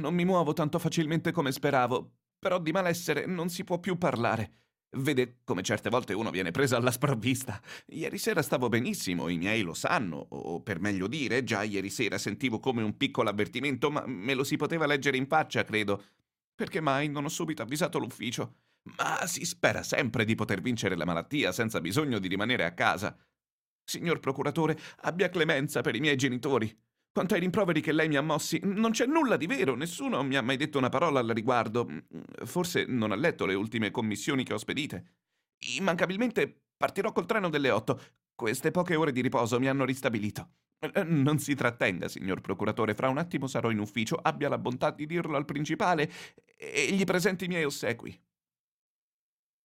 Non 0.00 0.12
mi 0.12 0.24
muovo 0.24 0.52
tanto 0.52 0.80
facilmente 0.80 1.30
come 1.30 1.52
speravo, 1.52 2.14
però 2.36 2.58
di 2.58 2.72
malessere 2.72 3.26
non 3.26 3.48
si 3.48 3.62
può 3.62 3.78
più 3.78 3.96
parlare. 3.96 4.54
Vede 4.96 5.38
come 5.44 5.62
certe 5.62 5.88
volte 5.88 6.12
uno 6.14 6.30
viene 6.30 6.50
preso 6.50 6.74
alla 6.74 6.90
sprovvista. 6.90 7.60
Ieri 7.86 8.18
sera 8.18 8.42
stavo 8.42 8.68
benissimo, 8.68 9.28
i 9.28 9.36
miei 9.36 9.62
lo 9.62 9.72
sanno, 9.72 10.16
o 10.30 10.60
per 10.62 10.80
meglio 10.80 11.06
dire, 11.06 11.44
già 11.44 11.62
ieri 11.62 11.90
sera 11.90 12.18
sentivo 12.18 12.58
come 12.58 12.82
un 12.82 12.96
piccolo 12.96 13.28
avvertimento, 13.28 13.88
ma 13.88 14.04
me 14.04 14.34
lo 14.34 14.42
si 14.42 14.56
poteva 14.56 14.86
leggere 14.86 15.16
in 15.16 15.28
faccia, 15.28 15.62
credo. 15.62 16.02
Perché 16.56 16.80
mai 16.80 17.08
non 17.08 17.24
ho 17.24 17.28
subito 17.28 17.62
avvisato 17.62 18.00
l'ufficio? 18.00 18.56
Ma 18.96 19.24
si 19.26 19.44
spera 19.44 19.84
sempre 19.84 20.24
di 20.24 20.34
poter 20.34 20.60
vincere 20.60 20.96
la 20.96 21.04
malattia 21.04 21.52
senza 21.52 21.80
bisogno 21.80 22.18
di 22.18 22.26
rimanere 22.26 22.64
a 22.64 22.74
casa. 22.74 23.16
Signor 23.90 24.20
procuratore, 24.20 24.78
abbia 25.00 25.28
clemenza 25.28 25.80
per 25.80 25.96
i 25.96 25.98
miei 25.98 26.14
genitori. 26.14 26.72
Quanto 27.10 27.34
ai 27.34 27.40
rimproveri 27.40 27.80
che 27.80 27.90
lei 27.90 28.06
mi 28.06 28.14
ha 28.14 28.22
mossi, 28.22 28.60
non 28.62 28.92
c'è 28.92 29.04
nulla 29.04 29.36
di 29.36 29.48
vero, 29.48 29.74
nessuno 29.74 30.22
mi 30.22 30.36
ha 30.36 30.42
mai 30.42 30.56
detto 30.56 30.78
una 30.78 30.90
parola 30.90 31.18
al 31.18 31.26
riguardo. 31.26 31.88
Forse 32.44 32.84
non 32.86 33.10
ha 33.10 33.16
letto 33.16 33.46
le 33.46 33.54
ultime 33.54 33.90
commissioni 33.90 34.44
che 34.44 34.52
ho 34.52 34.58
spedite. 34.58 35.14
Immancabilmente 35.76 36.66
partirò 36.76 37.10
col 37.10 37.26
treno 37.26 37.48
delle 37.48 37.70
otto. 37.70 38.00
Queste 38.32 38.70
poche 38.70 38.94
ore 38.94 39.10
di 39.10 39.22
riposo 39.22 39.58
mi 39.58 39.66
hanno 39.66 39.84
ristabilito. 39.84 40.50
Non 41.06 41.40
si 41.40 41.56
trattenga, 41.56 42.06
signor 42.06 42.40
procuratore, 42.40 42.94
fra 42.94 43.08
un 43.08 43.18
attimo 43.18 43.48
sarò 43.48 43.70
in 43.70 43.80
ufficio, 43.80 44.14
abbia 44.14 44.48
la 44.48 44.58
bontà 44.58 44.92
di 44.92 45.04
dirlo 45.04 45.36
al 45.36 45.44
principale 45.44 46.08
e 46.56 46.92
gli 46.92 47.02
presenti 47.02 47.46
i 47.46 47.48
miei 47.48 47.64
ossequi. 47.64 48.16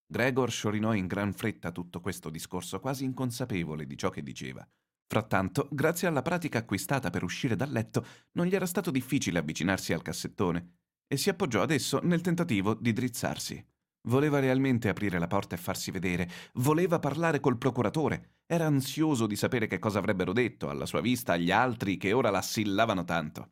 Gregor 0.07 0.51
sciorinò 0.51 0.93
in 0.93 1.07
gran 1.07 1.33
fretta 1.33 1.71
tutto 1.71 1.99
questo 1.99 2.29
discorso, 2.29 2.79
quasi 2.79 3.03
inconsapevole 3.03 3.85
di 3.85 3.97
ciò 3.97 4.09
che 4.09 4.21
diceva. 4.21 4.67
Frattanto, 5.07 5.67
grazie 5.71 6.07
alla 6.07 6.21
pratica 6.21 6.59
acquistata 6.59 7.09
per 7.09 7.23
uscire 7.23 7.55
dal 7.55 7.71
letto, 7.71 8.05
non 8.33 8.45
gli 8.45 8.55
era 8.55 8.65
stato 8.65 8.91
difficile 8.91 9.39
avvicinarsi 9.39 9.93
al 9.93 10.01
cassettone 10.01 10.77
e 11.07 11.17
si 11.17 11.29
appoggiò 11.29 11.61
ad 11.61 11.71
esso 11.71 11.99
nel 12.03 12.21
tentativo 12.21 12.73
di 12.73 12.93
drizzarsi. 12.93 13.63
Voleva 14.07 14.39
realmente 14.39 14.89
aprire 14.89 15.17
la 15.17 15.27
porta 15.27 15.55
e 15.55 15.59
farsi 15.59 15.89
vedere, 15.91 16.29
voleva 16.53 16.99
parlare 16.99 17.39
col 17.39 17.57
procuratore, 17.57 18.41
era 18.45 18.65
ansioso 18.65 19.25
di 19.25 19.35
sapere 19.35 19.65
che 19.67 19.79
cosa 19.79 19.99
avrebbero 19.99 20.33
detto 20.33 20.69
alla 20.69 20.85
sua 20.85 21.01
vista 21.01 21.33
agli 21.33 21.51
altri 21.51 21.97
che 21.97 22.13
ora 22.13 22.29
l'assillavano 22.29 23.03
tanto. 23.03 23.49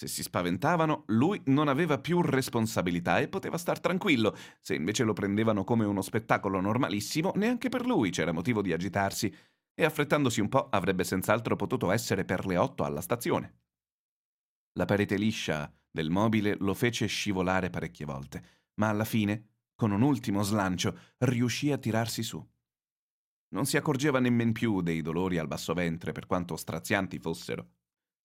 Se 0.00 0.06
si 0.06 0.22
spaventavano, 0.22 1.04
lui 1.08 1.42
non 1.44 1.68
aveva 1.68 1.98
più 1.98 2.22
responsabilità 2.22 3.18
e 3.18 3.28
poteva 3.28 3.58
star 3.58 3.80
tranquillo. 3.80 4.34
Se 4.58 4.74
invece 4.74 5.04
lo 5.04 5.12
prendevano 5.12 5.62
come 5.62 5.84
uno 5.84 6.00
spettacolo 6.00 6.58
normalissimo, 6.58 7.32
neanche 7.36 7.68
per 7.68 7.84
lui 7.84 8.08
c'era 8.08 8.32
motivo 8.32 8.62
di 8.62 8.72
agitarsi 8.72 9.30
e 9.74 9.84
affrettandosi 9.84 10.40
un 10.40 10.48
po' 10.48 10.70
avrebbe 10.70 11.04
senz'altro 11.04 11.54
potuto 11.54 11.90
essere 11.90 12.24
per 12.24 12.46
le 12.46 12.56
otto 12.56 12.84
alla 12.84 13.02
stazione. 13.02 13.58
La 14.78 14.86
parete 14.86 15.18
liscia 15.18 15.70
del 15.90 16.08
mobile 16.08 16.56
lo 16.60 16.72
fece 16.72 17.04
scivolare 17.04 17.68
parecchie 17.68 18.06
volte, 18.06 18.42
ma 18.76 18.88
alla 18.88 19.04
fine, 19.04 19.48
con 19.74 19.90
un 19.90 20.00
ultimo 20.00 20.42
slancio, 20.42 20.98
riuscì 21.18 21.72
a 21.72 21.76
tirarsi 21.76 22.22
su. 22.22 22.42
Non 23.48 23.66
si 23.66 23.76
accorgeva 23.76 24.18
nemmen 24.18 24.52
più 24.52 24.80
dei 24.80 25.02
dolori 25.02 25.36
al 25.36 25.46
basso 25.46 25.74
ventre, 25.74 26.12
per 26.12 26.24
quanto 26.24 26.56
strazianti 26.56 27.18
fossero. 27.18 27.79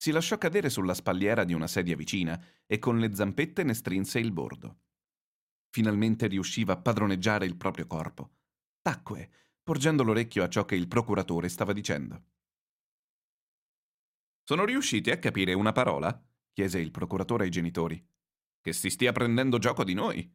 Si 0.06 0.12
lasciò 0.12 0.38
cadere 0.38 0.70
sulla 0.70 0.94
spalliera 0.94 1.44
di 1.44 1.54
una 1.56 1.66
sedia 1.66 1.96
vicina 1.96 2.40
e 2.68 2.78
con 2.78 3.00
le 3.00 3.16
zampette 3.16 3.64
ne 3.64 3.74
strinse 3.74 4.20
il 4.20 4.32
bordo. 4.32 4.82
Finalmente 5.72 6.28
riusciva 6.28 6.74
a 6.74 6.78
padroneggiare 6.78 7.48
il 7.48 7.56
proprio 7.56 7.88
corpo. 7.88 8.34
Tacque 8.84 9.32
porgendo 9.64 10.04
l'orecchio 10.04 10.44
a 10.44 10.48
ciò 10.48 10.64
che 10.64 10.76
il 10.76 10.88
procuratore 10.88 11.50
stava 11.50 11.74
dicendo. 11.74 12.24
Sono 14.44 14.64
riusciti 14.64 15.10
a 15.10 15.18
capire 15.18 15.54
una 15.54 15.72
parola? 15.72 16.24
chiese 16.54 16.78
il 16.78 16.92
procuratore 16.92 17.46
ai 17.46 17.50
genitori. 17.50 18.08
Che 18.62 18.74
si 18.74 18.92
stia 18.92 19.12
prendendo 19.12 19.58
gioco 19.58 19.84
di 19.84 19.96
noi. 19.96 20.32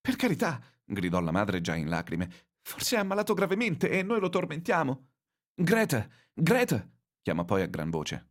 Per 0.00 0.16
carità, 0.16 0.58
gridò 0.82 1.20
la 1.20 1.32
madre 1.32 1.60
già 1.60 1.74
in 1.74 1.90
lacrime. 1.90 2.32
Forse 2.62 2.96
è 2.96 3.00
ammalato 3.00 3.34
gravemente 3.34 3.90
e 3.90 4.02
noi 4.02 4.20
lo 4.20 4.30
tormentiamo. 4.30 5.08
Greta, 5.52 6.08
Greta, 6.32 6.90
chiamò 7.20 7.44
poi 7.44 7.60
a 7.60 7.66
gran 7.66 7.90
voce. 7.90 8.29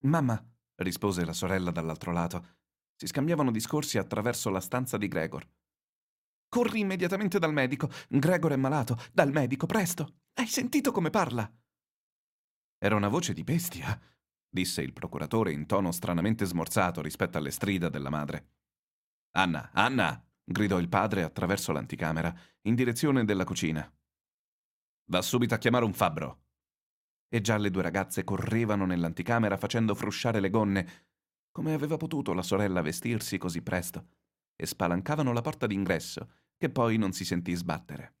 Mamma, 0.00 0.40
rispose 0.76 1.24
la 1.24 1.32
sorella 1.32 1.70
dall'altro 1.70 2.12
lato. 2.12 2.56
Si 2.94 3.06
scambiavano 3.06 3.50
discorsi 3.50 3.98
attraverso 3.98 4.50
la 4.50 4.60
stanza 4.60 4.96
di 4.96 5.08
Gregor. 5.08 5.48
Corri 6.48 6.80
immediatamente 6.80 7.38
dal 7.38 7.52
medico. 7.52 7.90
Gregor 8.08 8.52
è 8.52 8.56
malato. 8.56 8.96
Dal 9.12 9.30
medico, 9.30 9.66
presto. 9.66 10.20
Hai 10.34 10.46
sentito 10.46 10.92
come 10.92 11.10
parla? 11.10 11.50
Era 12.78 12.94
una 12.94 13.08
voce 13.08 13.32
di 13.32 13.42
bestia, 13.42 14.00
disse 14.48 14.82
il 14.82 14.92
procuratore 14.92 15.52
in 15.52 15.66
tono 15.66 15.90
stranamente 15.90 16.44
smorzato 16.44 17.02
rispetto 17.02 17.36
alle 17.36 17.50
strida 17.50 17.88
della 17.88 18.10
madre. 18.10 18.52
Anna, 19.32 19.70
Anna! 19.72 20.24
gridò 20.44 20.78
il 20.78 20.88
padre 20.88 21.24
attraverso 21.24 21.72
l'anticamera, 21.72 22.34
in 22.62 22.74
direzione 22.74 23.24
della 23.24 23.44
cucina. 23.44 23.92
Va 25.10 25.22
subito 25.22 25.54
a 25.54 25.58
chiamare 25.58 25.84
un 25.84 25.92
fabbro. 25.92 26.44
E 27.28 27.40
già 27.40 27.56
le 27.56 27.70
due 27.70 27.82
ragazze 27.82 28.24
correvano 28.24 28.86
nell'anticamera 28.86 29.56
facendo 29.56 29.94
frusciare 29.94 30.40
le 30.40 30.50
gonne. 30.50 30.88
Come 31.50 31.74
aveva 31.74 31.96
potuto 31.96 32.32
la 32.32 32.42
sorella 32.42 32.82
vestirsi 32.82 33.38
così 33.38 33.62
presto? 33.62 34.06
e 34.60 34.66
spalancavano 34.66 35.32
la 35.32 35.40
porta 35.40 35.68
d'ingresso, 35.68 36.28
che 36.56 36.68
poi 36.68 36.96
non 36.98 37.12
si 37.12 37.24
sentì 37.24 37.54
sbattere. 37.54 38.16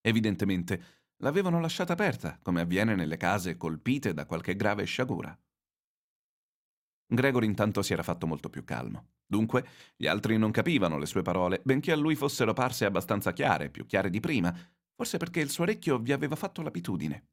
Evidentemente 0.00 0.82
l'avevano 1.18 1.60
lasciata 1.60 1.92
aperta, 1.92 2.36
come 2.42 2.62
avviene 2.62 2.96
nelle 2.96 3.16
case 3.16 3.56
colpite 3.56 4.12
da 4.12 4.26
qualche 4.26 4.56
grave 4.56 4.84
sciagura. 4.84 5.38
Gregor 7.06 7.44
intanto 7.44 7.82
si 7.82 7.92
era 7.92 8.02
fatto 8.02 8.26
molto 8.26 8.50
più 8.50 8.64
calmo. 8.64 9.10
Dunque, 9.24 9.64
gli 9.96 10.08
altri 10.08 10.36
non 10.36 10.50
capivano 10.50 10.98
le 10.98 11.06
sue 11.06 11.22
parole, 11.22 11.60
benché 11.62 11.92
a 11.92 11.96
lui 11.96 12.16
fossero 12.16 12.52
parse 12.52 12.84
abbastanza 12.84 13.32
chiare, 13.32 13.70
più 13.70 13.86
chiare 13.86 14.10
di 14.10 14.18
prima, 14.18 14.52
forse 14.94 15.18
perché 15.18 15.38
il 15.38 15.50
suo 15.50 15.62
orecchio 15.62 15.98
vi 15.98 16.10
aveva 16.10 16.34
fatto 16.34 16.60
l'abitudine. 16.60 17.28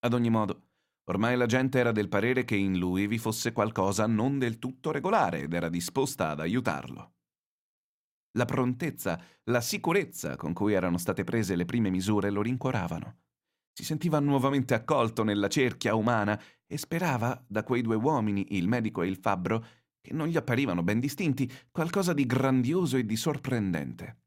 Ad 0.00 0.14
ogni 0.14 0.30
modo, 0.30 0.68
ormai 1.04 1.36
la 1.36 1.46
gente 1.46 1.78
era 1.78 1.92
del 1.92 2.08
parere 2.08 2.44
che 2.44 2.56
in 2.56 2.78
lui 2.78 3.06
vi 3.06 3.18
fosse 3.18 3.52
qualcosa 3.52 4.06
non 4.06 4.38
del 4.38 4.58
tutto 4.58 4.90
regolare 4.90 5.42
ed 5.42 5.52
era 5.52 5.68
disposta 5.68 6.30
ad 6.30 6.40
aiutarlo. 6.40 7.14
La 8.38 8.44
prontezza, 8.44 9.20
la 9.44 9.60
sicurezza 9.60 10.36
con 10.36 10.52
cui 10.52 10.72
erano 10.72 10.98
state 10.98 11.24
prese 11.24 11.56
le 11.56 11.64
prime 11.64 11.90
misure 11.90 12.30
lo 12.30 12.42
rincuoravano. 12.42 13.18
Si 13.72 13.84
sentiva 13.84 14.20
nuovamente 14.20 14.74
accolto 14.74 15.24
nella 15.24 15.48
cerchia 15.48 15.94
umana 15.94 16.40
e 16.66 16.78
sperava, 16.78 17.44
da 17.46 17.62
quei 17.62 17.82
due 17.82 17.96
uomini, 17.96 18.56
il 18.56 18.68
medico 18.68 19.02
e 19.02 19.08
il 19.08 19.16
fabbro, 19.16 19.64
che 20.00 20.12
non 20.14 20.28
gli 20.28 20.36
apparivano 20.36 20.82
ben 20.82 21.00
distinti, 21.00 21.50
qualcosa 21.70 22.12
di 22.14 22.24
grandioso 22.24 22.96
e 22.96 23.04
di 23.04 23.16
sorprendente. 23.16 24.20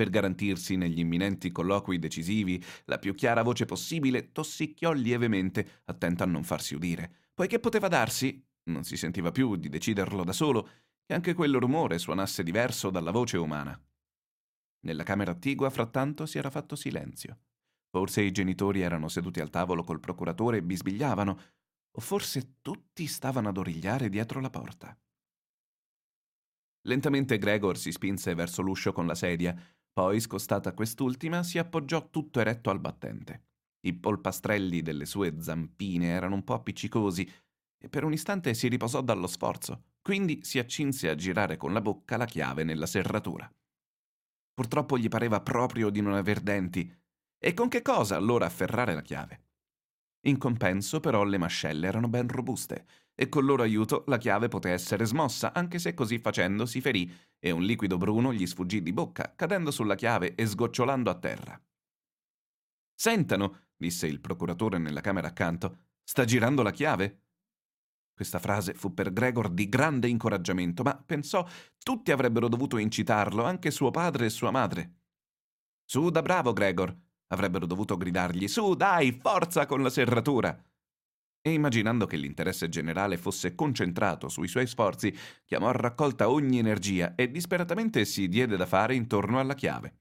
Per 0.00 0.08
garantirsi 0.08 0.76
negli 0.76 1.00
imminenti 1.00 1.52
colloqui 1.52 1.98
decisivi 1.98 2.64
la 2.86 2.98
più 2.98 3.14
chiara 3.14 3.42
voce 3.42 3.66
possibile, 3.66 4.32
tossicchiò 4.32 4.92
lievemente, 4.92 5.82
attenta 5.84 6.24
a 6.24 6.26
non 6.26 6.42
farsi 6.42 6.74
udire, 6.74 7.28
poiché 7.34 7.60
poteva 7.60 7.86
darsi, 7.86 8.42
non 8.70 8.82
si 8.82 8.96
sentiva 8.96 9.30
più 9.30 9.56
di 9.56 9.68
deciderlo 9.68 10.24
da 10.24 10.32
solo, 10.32 10.68
che 11.04 11.12
anche 11.12 11.34
quel 11.34 11.54
rumore 11.54 11.98
suonasse 11.98 12.42
diverso 12.42 12.88
dalla 12.88 13.10
voce 13.10 13.36
umana. 13.36 13.78
Nella 14.86 15.02
camera 15.02 15.32
attigua, 15.32 15.68
frattanto, 15.68 16.24
si 16.24 16.38
era 16.38 16.48
fatto 16.48 16.76
silenzio. 16.76 17.38
Forse 17.90 18.22
i 18.22 18.32
genitori 18.32 18.80
erano 18.80 19.08
seduti 19.08 19.40
al 19.40 19.50
tavolo 19.50 19.84
col 19.84 20.00
procuratore 20.00 20.56
e 20.56 20.62
bisbigliavano, 20.62 21.40
o 21.90 22.00
forse 22.00 22.54
tutti 22.62 23.06
stavano 23.06 23.50
ad 23.50 23.58
origliare 23.58 24.08
dietro 24.08 24.40
la 24.40 24.48
porta. 24.48 24.98
Lentamente 26.84 27.36
Gregor 27.36 27.76
si 27.76 27.92
spinse 27.92 28.34
verso 28.34 28.62
l'uscio 28.62 28.94
con 28.94 29.06
la 29.06 29.14
sedia, 29.14 29.54
poi, 30.00 30.18
scostata 30.18 30.72
quest'ultima, 30.72 31.42
si 31.42 31.58
appoggiò 31.58 32.08
tutto 32.08 32.40
eretto 32.40 32.70
al 32.70 32.80
battente. 32.80 33.48
I 33.80 33.92
polpastrelli 33.92 34.80
delle 34.80 35.04
sue 35.04 35.42
zampine 35.42 36.06
erano 36.06 36.36
un 36.36 36.42
po' 36.42 36.54
appiccicosi 36.54 37.30
e 37.78 37.88
per 37.90 38.04
un 38.04 38.14
istante 38.14 38.54
si 38.54 38.68
riposò 38.68 39.02
dallo 39.02 39.26
sforzo, 39.26 39.88
quindi 40.00 40.42
si 40.42 40.58
accinse 40.58 41.10
a 41.10 41.14
girare 41.14 41.58
con 41.58 41.74
la 41.74 41.82
bocca 41.82 42.16
la 42.16 42.24
chiave 42.24 42.64
nella 42.64 42.86
serratura. 42.86 43.46
Purtroppo 44.54 44.96
gli 44.96 45.08
pareva 45.08 45.42
proprio 45.42 45.90
di 45.90 46.00
non 46.00 46.14
aver 46.14 46.40
denti. 46.40 46.90
E 47.38 47.52
con 47.52 47.68
che 47.68 47.82
cosa 47.82 48.16
allora 48.16 48.46
afferrare 48.46 48.94
la 48.94 49.02
chiave? 49.02 49.48
In 50.28 50.38
compenso, 50.38 51.00
però, 51.00 51.24
le 51.24 51.36
mascelle 51.36 51.86
erano 51.86 52.08
ben 52.08 52.26
robuste 52.26 52.86
e 53.20 53.28
col 53.28 53.44
loro 53.44 53.62
aiuto 53.62 54.04
la 54.06 54.16
chiave 54.16 54.48
poté 54.48 54.70
essere 54.70 55.04
smossa, 55.04 55.52
anche 55.52 55.78
se 55.78 55.92
così 55.92 56.18
facendo 56.18 56.64
si 56.64 56.80
ferì 56.80 57.14
e 57.38 57.50
un 57.50 57.62
liquido 57.62 57.98
bruno 57.98 58.32
gli 58.32 58.46
sfuggì 58.46 58.80
di 58.80 58.94
bocca, 58.94 59.34
cadendo 59.36 59.70
sulla 59.70 59.94
chiave 59.94 60.34
e 60.34 60.46
sgocciolando 60.46 61.10
a 61.10 61.18
terra. 61.18 61.62
Sentano, 62.94 63.66
disse 63.76 64.06
il 64.06 64.20
procuratore 64.20 64.78
nella 64.78 65.02
camera 65.02 65.28
accanto. 65.28 65.88
Sta 66.02 66.24
girando 66.24 66.62
la 66.62 66.70
chiave? 66.70 67.24
Questa 68.14 68.38
frase 68.38 68.72
fu 68.72 68.94
per 68.94 69.12
Gregor 69.12 69.50
di 69.50 69.68
grande 69.68 70.08
incoraggiamento, 70.08 70.82
ma 70.82 70.96
pensò 70.96 71.46
tutti 71.82 72.12
avrebbero 72.12 72.48
dovuto 72.48 72.78
incitarlo, 72.78 73.44
anche 73.44 73.70
suo 73.70 73.90
padre 73.90 74.26
e 74.26 74.30
sua 74.30 74.50
madre. 74.50 75.00
Su 75.84 76.08
da 76.08 76.22
bravo, 76.22 76.54
Gregor, 76.54 76.96
avrebbero 77.26 77.66
dovuto 77.66 77.98
gridargli. 77.98 78.48
Su, 78.48 78.72
dai, 78.72 79.12
forza 79.12 79.66
con 79.66 79.82
la 79.82 79.90
serratura. 79.90 80.58
E 81.42 81.52
immaginando 81.52 82.06
che 82.06 82.16
l'interesse 82.16 82.68
generale 82.68 83.16
fosse 83.16 83.54
concentrato 83.54 84.28
sui 84.28 84.48
suoi 84.48 84.66
sforzi, 84.66 85.14
chiamò 85.44 85.68
a 85.68 85.72
raccolta 85.72 86.28
ogni 86.28 86.58
energia 86.58 87.14
e 87.14 87.30
disperatamente 87.30 88.04
si 88.04 88.28
diede 88.28 88.56
da 88.56 88.66
fare 88.66 88.94
intorno 88.94 89.40
alla 89.40 89.54
chiave. 89.54 89.94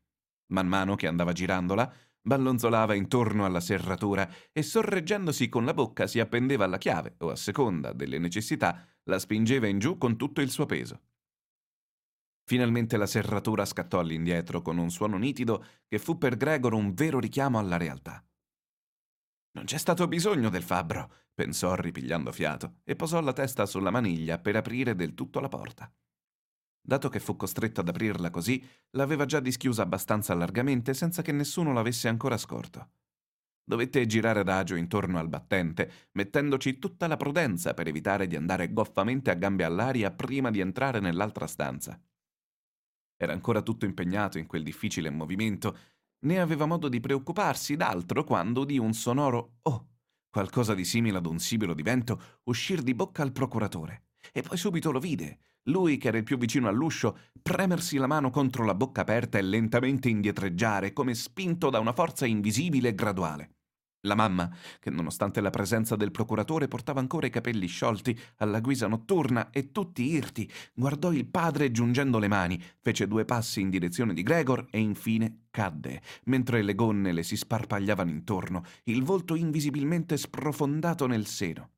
Man 0.47 0.67
mano 0.67 0.95
che 0.95 1.07
andava 1.07 1.31
girandola, 1.31 1.91
ballonzolava 2.21 2.95
intorno 2.95 3.45
alla 3.45 3.61
serratura 3.61 4.29
e 4.51 4.61
sorreggendosi 4.61 5.47
con 5.47 5.65
la 5.65 5.73
bocca 5.73 6.07
si 6.07 6.19
appendeva 6.19 6.65
alla 6.65 6.77
chiave 6.77 7.15
o 7.19 7.29
a 7.29 7.35
seconda 7.35 7.93
delle 7.93 8.19
necessità 8.19 8.85
la 9.03 9.19
spingeva 9.19 9.67
in 9.67 9.79
giù 9.79 9.97
con 9.97 10.17
tutto 10.17 10.41
il 10.41 10.51
suo 10.51 10.65
peso. 10.65 11.01
Finalmente 12.43 12.97
la 12.97 13.05
serratura 13.05 13.63
scattò 13.63 13.99
all'indietro 13.99 14.61
con 14.61 14.77
un 14.77 14.89
suono 14.89 15.17
nitido 15.17 15.63
che 15.87 15.99
fu 15.99 16.17
per 16.17 16.35
Gregor 16.35 16.73
un 16.73 16.93
vero 16.93 17.19
richiamo 17.19 17.59
alla 17.59 17.77
realtà. 17.77 18.23
Non 19.51 19.65
c'è 19.65 19.77
stato 19.77 20.07
bisogno 20.07 20.49
del 20.49 20.63
fabbro, 20.63 21.11
pensò 21.33 21.75
ripigliando 21.75 22.31
fiato, 22.31 22.81
e 22.83 22.95
posò 22.95 23.19
la 23.21 23.33
testa 23.33 23.65
sulla 23.65 23.89
maniglia 23.89 24.37
per 24.37 24.55
aprire 24.55 24.95
del 24.95 25.13
tutto 25.15 25.39
la 25.39 25.47
porta. 25.47 25.91
Dato 26.81 27.09
che 27.09 27.19
fu 27.19 27.35
costretto 27.35 27.81
ad 27.81 27.89
aprirla 27.89 28.29
così, 28.29 28.65
l'aveva 28.91 29.25
già 29.25 29.39
dischiusa 29.39 29.83
abbastanza 29.83 30.33
largamente 30.33 30.93
senza 30.93 31.21
che 31.21 31.31
nessuno 31.31 31.73
l'avesse 31.73 32.07
ancora 32.07 32.37
scorto. 32.37 32.91
Dovette 33.63 34.05
girare 34.07 34.39
adagio 34.39 34.75
intorno 34.75 35.19
al 35.19 35.29
battente, 35.29 36.09
mettendoci 36.13 36.79
tutta 36.79 37.05
la 37.07 37.17
prudenza 37.17 37.73
per 37.73 37.87
evitare 37.87 38.25
di 38.25 38.35
andare 38.35 38.73
goffamente 38.73 39.29
a 39.29 39.35
gambe 39.35 39.63
all'aria 39.63 40.11
prima 40.11 40.49
di 40.49 40.59
entrare 40.59 40.99
nell'altra 40.99 41.45
stanza. 41.45 42.01
Era 43.15 43.33
ancora 43.33 43.61
tutto 43.61 43.85
impegnato 43.85 44.39
in 44.39 44.47
quel 44.47 44.63
difficile 44.63 45.09
movimento, 45.11 45.77
né 46.21 46.39
aveva 46.39 46.65
modo 46.65 46.89
di 46.89 46.99
preoccuparsi 46.99 47.75
d'altro 47.75 48.23
quando 48.23 48.61
udì 48.61 48.77
un 48.77 48.93
sonoro 48.93 49.57
oh, 49.63 49.87
qualcosa 50.29 50.73
di 50.73 50.85
simile 50.85 51.17
ad 51.17 51.25
un 51.25 51.39
sibilo 51.39 51.73
di 51.73 51.81
vento, 51.81 52.39
uscir 52.43 52.81
di 52.81 52.93
bocca 52.93 53.23
al 53.23 53.31
procuratore. 53.31 54.03
E 54.31 54.41
poi 54.41 54.57
subito 54.57 54.91
lo 54.91 54.99
vide, 54.99 55.39
lui 55.63 55.97
che 55.97 56.09
era 56.09 56.17
il 56.17 56.23
più 56.23 56.37
vicino 56.37 56.67
all'uscio, 56.67 57.17
premersi 57.41 57.97
la 57.97 58.07
mano 58.07 58.29
contro 58.29 58.63
la 58.63 58.75
bocca 58.75 59.01
aperta 59.01 59.37
e 59.37 59.41
lentamente 59.41 60.09
indietreggiare, 60.09 60.93
come 60.93 61.13
spinto 61.15 61.69
da 61.69 61.79
una 61.79 61.93
forza 61.93 62.25
invisibile 62.25 62.89
e 62.89 62.95
graduale. 62.95 63.58
La 64.03 64.15
mamma, 64.15 64.49
che 64.79 64.89
nonostante 64.89 65.41
la 65.41 65.49
presenza 65.49 65.97
del 65.97 66.11
procuratore 66.11 66.69
portava 66.69 67.01
ancora 67.01 67.27
i 67.27 67.29
capelli 67.29 67.67
sciolti 67.67 68.17
alla 68.37 68.61
guisa 68.61 68.87
notturna 68.87 69.49
e 69.49 69.73
tutti 69.73 70.03
irti, 70.03 70.49
guardò 70.73 71.11
il 71.11 71.25
padre 71.25 71.71
giungendo 71.71 72.17
le 72.17 72.29
mani, 72.29 72.63
fece 72.79 73.07
due 73.07 73.25
passi 73.25 73.59
in 73.59 73.69
direzione 73.69 74.13
di 74.13 74.23
Gregor 74.23 74.67
e 74.69 74.79
infine 74.79 75.47
cadde, 75.51 76.01
mentre 76.25 76.61
le 76.61 76.75
gonne 76.75 77.11
le 77.11 77.23
si 77.23 77.35
sparpagliavano 77.35 78.09
intorno, 78.09 78.63
il 78.85 79.03
volto 79.03 79.35
invisibilmente 79.35 80.15
sprofondato 80.15 81.05
nel 81.05 81.25
seno. 81.25 81.71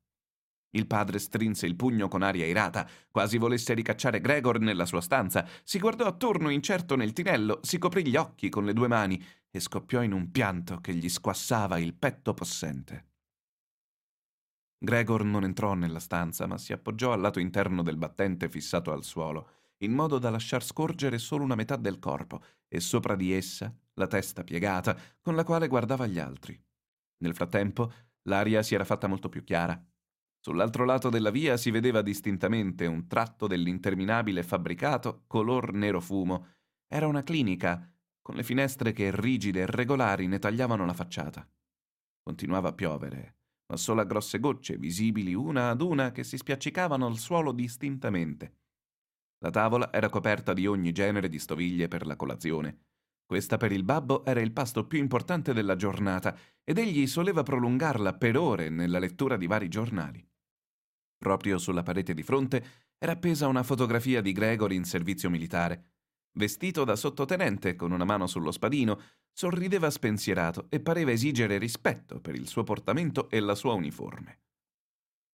Il 0.74 0.86
padre 0.86 1.18
strinse 1.18 1.66
il 1.66 1.76
pugno 1.76 2.08
con 2.08 2.22
aria 2.22 2.46
irata, 2.46 2.88
quasi 3.10 3.36
volesse 3.36 3.74
ricacciare 3.74 4.22
Gregor 4.22 4.58
nella 4.58 4.86
sua 4.86 5.02
stanza, 5.02 5.46
si 5.64 5.78
guardò 5.78 6.06
attorno 6.06 6.48
incerto 6.48 6.96
nel 6.96 7.12
tinello, 7.12 7.60
si 7.62 7.76
coprì 7.76 8.06
gli 8.06 8.16
occhi 8.16 8.48
con 8.48 8.64
le 8.64 8.72
due 8.72 8.88
mani 8.88 9.22
e 9.50 9.60
scoppiò 9.60 10.02
in 10.02 10.12
un 10.12 10.30
pianto 10.30 10.80
che 10.80 10.94
gli 10.94 11.10
squassava 11.10 11.78
il 11.78 11.92
petto 11.92 12.32
possente. 12.32 13.10
Gregor 14.78 15.24
non 15.24 15.44
entrò 15.44 15.74
nella 15.74 16.00
stanza, 16.00 16.46
ma 16.46 16.56
si 16.56 16.72
appoggiò 16.72 17.12
al 17.12 17.20
lato 17.20 17.38
interno 17.38 17.82
del 17.82 17.98
battente 17.98 18.48
fissato 18.48 18.92
al 18.92 19.04
suolo, 19.04 19.48
in 19.82 19.92
modo 19.92 20.18
da 20.18 20.30
lasciar 20.30 20.64
scorgere 20.64 21.18
solo 21.18 21.44
una 21.44 21.54
metà 21.54 21.76
del 21.76 21.98
corpo 21.98 22.42
e 22.66 22.80
sopra 22.80 23.14
di 23.14 23.32
essa 23.32 23.72
la 23.94 24.06
testa 24.06 24.42
piegata 24.42 24.96
con 25.20 25.36
la 25.36 25.44
quale 25.44 25.68
guardava 25.68 26.06
gli 26.06 26.18
altri. 26.18 26.58
Nel 27.18 27.34
frattempo 27.34 27.92
l'aria 28.22 28.62
si 28.62 28.74
era 28.74 28.84
fatta 28.84 29.06
molto 29.06 29.28
più 29.28 29.44
chiara 29.44 29.80
Sull'altro 30.44 30.84
lato 30.84 31.08
della 31.08 31.30
via 31.30 31.56
si 31.56 31.70
vedeva 31.70 32.02
distintamente 32.02 32.86
un 32.86 33.06
tratto 33.06 33.46
dell'interminabile 33.46 34.42
fabbricato 34.42 35.22
color 35.28 35.72
nero 35.72 36.00
fumo. 36.00 36.48
Era 36.88 37.06
una 37.06 37.22
clinica, 37.22 37.88
con 38.20 38.34
le 38.34 38.42
finestre 38.42 38.92
che 38.92 39.14
rigide 39.14 39.60
e 39.60 39.66
regolari 39.66 40.26
ne 40.26 40.40
tagliavano 40.40 40.84
la 40.84 40.94
facciata. 40.94 41.48
Continuava 42.20 42.70
a 42.70 42.72
piovere, 42.72 43.36
ma 43.66 43.76
solo 43.76 44.00
a 44.00 44.04
grosse 44.04 44.40
gocce, 44.40 44.78
visibili 44.78 45.32
una 45.32 45.70
ad 45.70 45.80
una, 45.80 46.10
che 46.10 46.24
si 46.24 46.36
spiaccicavano 46.36 47.06
al 47.06 47.18
suolo 47.18 47.52
distintamente. 47.52 48.56
La 49.44 49.50
tavola 49.50 49.92
era 49.92 50.08
coperta 50.08 50.52
di 50.52 50.66
ogni 50.66 50.90
genere 50.90 51.28
di 51.28 51.38
stoviglie 51.38 51.86
per 51.86 52.04
la 52.04 52.16
colazione. 52.16 52.86
Questa 53.24 53.58
per 53.58 53.70
il 53.70 53.84
babbo 53.84 54.24
era 54.24 54.40
il 54.40 54.52
pasto 54.52 54.88
più 54.88 54.98
importante 54.98 55.52
della 55.52 55.76
giornata 55.76 56.36
ed 56.64 56.78
egli 56.78 57.06
soleva 57.06 57.44
prolungarla 57.44 58.14
per 58.14 58.36
ore 58.36 58.70
nella 58.70 58.98
lettura 58.98 59.36
di 59.36 59.46
vari 59.46 59.68
giornali. 59.68 60.28
Proprio 61.22 61.56
sulla 61.56 61.84
parete 61.84 62.14
di 62.14 62.24
fronte 62.24 62.64
era 62.98 63.12
appesa 63.12 63.46
una 63.46 63.62
fotografia 63.62 64.20
di 64.20 64.32
Gregory 64.32 64.74
in 64.74 64.82
servizio 64.82 65.30
militare. 65.30 65.90
Vestito 66.32 66.82
da 66.82 66.96
sottotenente, 66.96 67.76
con 67.76 67.92
una 67.92 68.04
mano 68.04 68.26
sullo 68.26 68.50
spadino, 68.50 69.00
sorrideva 69.30 69.88
spensierato 69.88 70.66
e 70.68 70.80
pareva 70.80 71.12
esigere 71.12 71.58
rispetto 71.58 72.20
per 72.20 72.34
il 72.34 72.48
suo 72.48 72.64
portamento 72.64 73.30
e 73.30 73.38
la 73.38 73.54
sua 73.54 73.74
uniforme. 73.74 74.40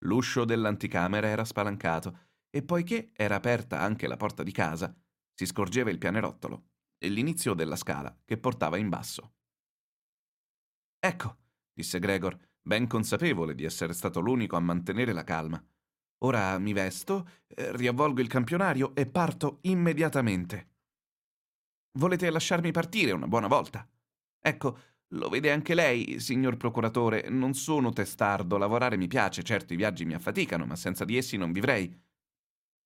L'uscio 0.00 0.44
dell'anticamera 0.44 1.26
era 1.26 1.46
spalancato 1.46 2.18
e 2.50 2.62
poiché 2.62 3.10
era 3.14 3.36
aperta 3.36 3.80
anche 3.80 4.06
la 4.06 4.18
porta 4.18 4.42
di 4.42 4.52
casa, 4.52 4.94
si 5.32 5.46
scorgeva 5.46 5.88
il 5.88 5.96
pianerottolo 5.96 6.66
e 6.98 7.08
l'inizio 7.08 7.54
della 7.54 7.76
scala 7.76 8.14
che 8.26 8.36
portava 8.36 8.76
in 8.76 8.90
basso. 8.90 9.36
Ecco, 10.98 11.36
disse 11.72 11.98
Gregor, 11.98 12.38
ben 12.60 12.86
consapevole 12.86 13.54
di 13.54 13.64
essere 13.64 13.94
stato 13.94 14.20
l'unico 14.20 14.54
a 14.54 14.60
mantenere 14.60 15.14
la 15.14 15.24
calma. 15.24 15.64
Ora 16.18 16.58
mi 16.58 16.72
vesto, 16.72 17.28
eh, 17.46 17.76
riavvolgo 17.76 18.20
il 18.20 18.28
campionario 18.28 18.94
e 18.94 19.06
parto 19.06 19.58
immediatamente. 19.62 20.66
Volete 21.98 22.30
lasciarmi 22.30 22.70
partire 22.70 23.12
una 23.12 23.28
buona 23.28 23.46
volta? 23.46 23.88
Ecco, 24.40 24.78
lo 25.12 25.28
vede 25.28 25.52
anche 25.52 25.74
lei, 25.74 26.20
signor 26.20 26.56
procuratore. 26.56 27.28
Non 27.28 27.54
sono 27.54 27.92
testardo, 27.92 28.56
lavorare 28.56 28.96
mi 28.96 29.06
piace, 29.06 29.42
certo 29.42 29.72
i 29.72 29.76
viaggi 29.76 30.04
mi 30.04 30.14
affaticano, 30.14 30.66
ma 30.66 30.76
senza 30.76 31.04
di 31.04 31.16
essi 31.16 31.36
non 31.36 31.52
vivrei. 31.52 31.96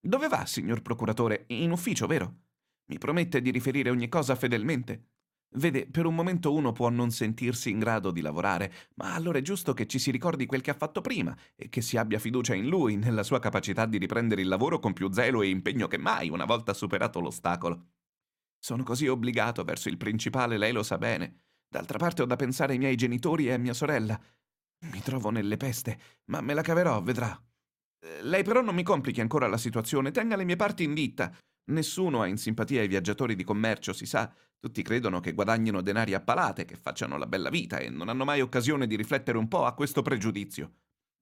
Dove 0.01 0.29
va, 0.29 0.45
signor 0.47 0.83
procuratore? 0.83 1.45
In 1.49 1.71
ufficio, 1.71 2.07
vero? 2.07 2.41
Mi 2.87 2.99
promette 2.99 3.41
di 3.41 3.51
riferire 3.51 3.91
ogni 3.91 4.09
cosa 4.09 4.35
fedelmente? 4.35 5.12
Vede, 5.55 5.87
per 5.87 6.07
un 6.07 6.15
momento 6.15 6.55
uno 6.55 6.73
può 6.73 6.89
non 6.89 7.11
sentirsi 7.11 7.69
in 7.69 7.79
grado 7.79 8.11
di 8.11 8.23
lavorare, 8.23 8.73
ma 8.95 9.13
allora 9.13 9.39
è 9.39 9.43
giusto 9.43 9.75
che 9.75 9.87
ci 9.87 9.99
si 9.99 10.11
ricordi 10.11 10.47
quel 10.47 10.63
che 10.63 10.71
ha 10.71 10.75
fatto 10.75 11.03
prima 11.03 11.37
e 11.55 11.69
che 11.69 11.83
si 11.83 11.99
abbia 11.99 12.19
fiducia 12.19 12.55
in 12.55 12.69
lui, 12.69 12.97
nella 12.97 13.23
sua 13.23 13.39
capacità 13.39 13.85
di 13.85 13.99
riprendere 13.99 14.41
il 14.41 14.49
lavoro 14.49 14.79
con 14.79 14.95
più 14.95 15.13
zelo 15.13 15.43
e 15.43 15.49
impegno 15.49 15.89
che 15.89 15.99
mai 15.99 16.31
una 16.31 16.47
volta 16.47 16.73
superato 16.73 17.21
l'ostacolo. 17.21 17.89
Sono 18.59 18.83
così 18.83 19.09
obbligato 19.09 19.63
verso 19.63 19.91
il 19.91 19.99
principale, 19.99 20.57
lei 20.57 20.73
lo 20.73 20.83
sa 20.83 20.97
bene. 20.97 21.41
D'altra 21.69 21.99
parte 21.99 22.23
ho 22.23 22.27
da 22.27 22.37
pensare 22.37 22.73
ai 22.73 22.79
miei 22.79 22.97
genitori 22.97 23.49
e 23.49 23.53
a 23.53 23.59
mia 23.59 23.75
sorella. 23.75 24.19
Mi 24.91 25.03
trovo 25.03 25.31
nelle 25.31 25.59
peste, 25.59 25.99
ma 26.27 26.41
me 26.41 26.55
la 26.55 26.63
caverò, 26.63 27.03
vedrà. 27.03 27.39
Eh, 28.01 28.23
lei 28.23 28.43
però 28.43 28.63
non 28.63 28.75
mi 28.75 28.83
complichi 28.83 29.21
ancora 29.21 29.49
la 29.49 29.59
situazione, 29.59 30.13
tenga 30.13 30.37
le 30.37 30.45
mie 30.45 30.57
parti 30.57 30.85
in 30.85 30.95
ditta. 30.95 31.31
Nessuno 31.65 32.23
ha 32.23 32.27
in 32.27 32.39
simpatia 32.39 32.83
i 32.83 32.89
viaggiatori 32.89 33.35
di 33.37 33.45
commercio, 33.45 33.93
si 33.93 34.07
sa. 34.07 34.33
Tutti 34.59 34.83
credono 34.83 35.21
che 35.21 35.33
guadagnino 35.33 35.81
denari 35.81 36.15
a 36.15 36.21
palate, 36.21 36.65
che 36.65 36.77
facciano 36.77 37.17
la 37.19 37.27
bella 37.27 37.51
vita 37.51 37.79
e 37.79 37.89
non 37.91 38.09
hanno 38.09 38.25
mai 38.25 38.41
occasione 38.41 38.87
di 38.87 38.97
riflettere 38.97 39.39
un 39.39 39.49
po' 39.49 39.65
a 39.65 39.75
questo 39.75 40.03
pregiudizio. 40.03 40.73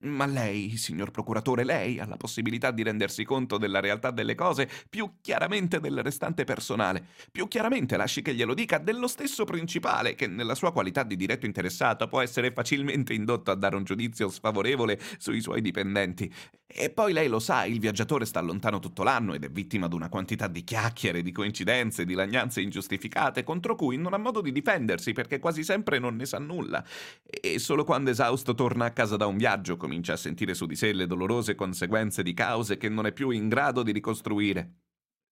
Ma 0.03 0.25
lei, 0.25 0.79
signor 0.79 1.11
procuratore, 1.11 1.63
lei 1.63 1.99
ha 2.01 2.07
la 2.07 2.17
possibilità 2.17 2.71
di 2.71 2.83
rendersi 2.83 3.23
conto 3.23 3.59
della 3.59 3.81
realtà 3.81 4.11
delle 4.11 4.35
cose 4.35 4.67
più 4.89 5.17
chiaramente 5.21 5.79
del 5.79 6.03
restante 6.03 6.45
personale. 6.45 7.05
Più 7.31 7.49
chiaramente, 7.49 7.99
lasci 7.99 8.23
che 8.23 8.35
glielo 8.35 8.55
dica, 8.55 8.79
dello 8.79 9.07
stesso 9.07 9.45
principale, 9.45 10.15
che 10.15 10.27
nella 10.27 10.55
sua 10.55 10.73
qualità 10.73 11.03
di 11.03 11.17
diretto 11.17 11.45
interessato 11.45 12.09
può 12.09 12.23
essere 12.23 12.51
facilmente 12.51 13.13
indotto 13.13 13.51
a 13.51 13.55
dare 13.55 13.77
un 13.77 13.85
giudizio 13.85 14.31
sfavorevole 14.31 14.99
sui 15.19 15.43
suoi 15.43 15.61
dipendenti. 15.61 16.33
E 16.73 16.89
poi 16.91 17.13
lei 17.13 17.27
lo 17.27 17.41
sa, 17.41 17.65
il 17.65 17.81
viaggiatore 17.81 18.25
sta 18.25 18.41
lontano 18.41 18.79
tutto 18.79 19.03
l'anno 19.03 19.35
ed 19.35 19.43
è 19.43 19.51
vittima 19.51 19.89
di 19.89 19.97
una 19.97 20.09
quantità 20.09 20.47
di 20.47 20.63
chiacchiere, 20.63 21.21
di 21.21 21.33
coincidenze, 21.33 22.05
di 22.05 22.15
lagnanze 22.15 22.61
ingiustificate, 22.61 23.43
contro 23.43 23.75
cui 23.75 23.97
non 23.97 24.15
ha 24.15 24.19
modo 24.19 24.41
di 24.41 24.53
difendersi 24.53 25.13
perché 25.13 25.41
quasi 25.41 25.65
sempre 25.65 25.99
non 25.99 26.15
ne 26.15 26.27
sa 26.27 26.39
nulla. 26.39 26.85
E 27.25 27.59
solo 27.59 27.83
quando 27.83 28.11
esausto 28.11 28.55
torna 28.55 28.85
a 28.85 28.93
casa 28.93 29.17
da 29.17 29.27
un 29.27 29.37
viaggio, 29.37 29.77
comincia 29.77 30.13
a 30.13 30.17
sentire 30.17 30.55
su 30.55 30.67
di 30.67 30.77
sé 30.77 30.93
le 30.93 31.09
dolorose 31.09 31.57
conseguenze 31.57 32.23
di 32.23 32.35
cause 32.35 32.77
che 32.77 32.89
non 32.89 33.05
è 33.05 33.13
più 33.13 33.31
in 33.31 33.49
grado 33.49 33.83
di 33.83 33.91
ricostruire. 33.91 34.75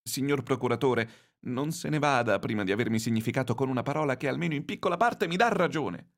Signor 0.03 0.43
procuratore, 0.43 1.11
non 1.43 1.71
se 1.71 1.89
ne 1.89 2.01
vada 2.01 2.41
prima 2.41 2.65
di 2.65 2.73
avermi 2.73 2.99
significato 2.99 3.55
con 3.55 3.69
una 3.69 3.83
parola 3.83 4.17
che 4.17 4.27
almeno 4.27 4.55
in 4.55 4.65
piccola 4.65 4.97
parte 4.97 5.29
mi 5.29 5.37
dà 5.37 5.49
ragione. 5.49 6.18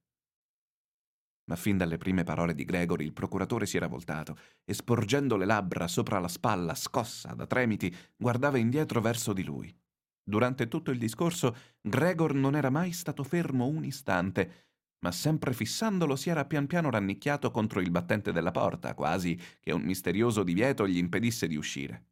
Ma 1.51 1.57
fin 1.57 1.77
dalle 1.77 1.99
prime 1.99 2.23
parole 2.23 2.55
di 2.55 2.65
Gregory 2.65 3.05
il 3.05 3.13
procuratore 3.13 3.67
si 3.67 3.77
era 3.77 3.89
voltato 3.89 4.39
e 4.65 4.73
sporgendo 4.73 5.37
le 5.37 5.47
labbra 5.47 5.89
sopra 5.89 6.21
la 6.21 6.29
spalla, 6.29 6.77
scossa 6.77 7.35
da 7.35 7.45
tremiti, 7.45 7.93
guardava 8.17 8.57
indietro 8.57 9.01
verso 9.01 9.33
di 9.33 9.43
lui. 9.43 9.77
Durante 10.23 10.69
tutto 10.69 10.93
il 10.93 10.99
discorso 10.99 11.57
Gregor 11.81 12.35
non 12.35 12.55
era 12.55 12.71
mai 12.71 12.93
stato 12.93 13.25
fermo 13.25 13.67
un 13.67 13.85
istante, 13.85 14.69
ma 15.01 15.11
sempre 15.11 15.53
fissandolo 15.53 16.15
si 16.15 16.31
era 16.31 16.45
pian 16.45 16.69
piano 16.69 16.89
rannicchiato 16.89 17.51
contro 17.51 17.81
il 17.81 17.91
battente 17.91 18.31
della 18.31 18.53
porta, 18.53 18.95
quasi 18.95 19.37
che 19.59 19.73
un 19.73 19.83
misterioso 19.83 20.45
divieto 20.45 20.87
gli 20.87 20.99
impedisse 20.99 21.49
di 21.49 21.57
uscire. 21.57 22.05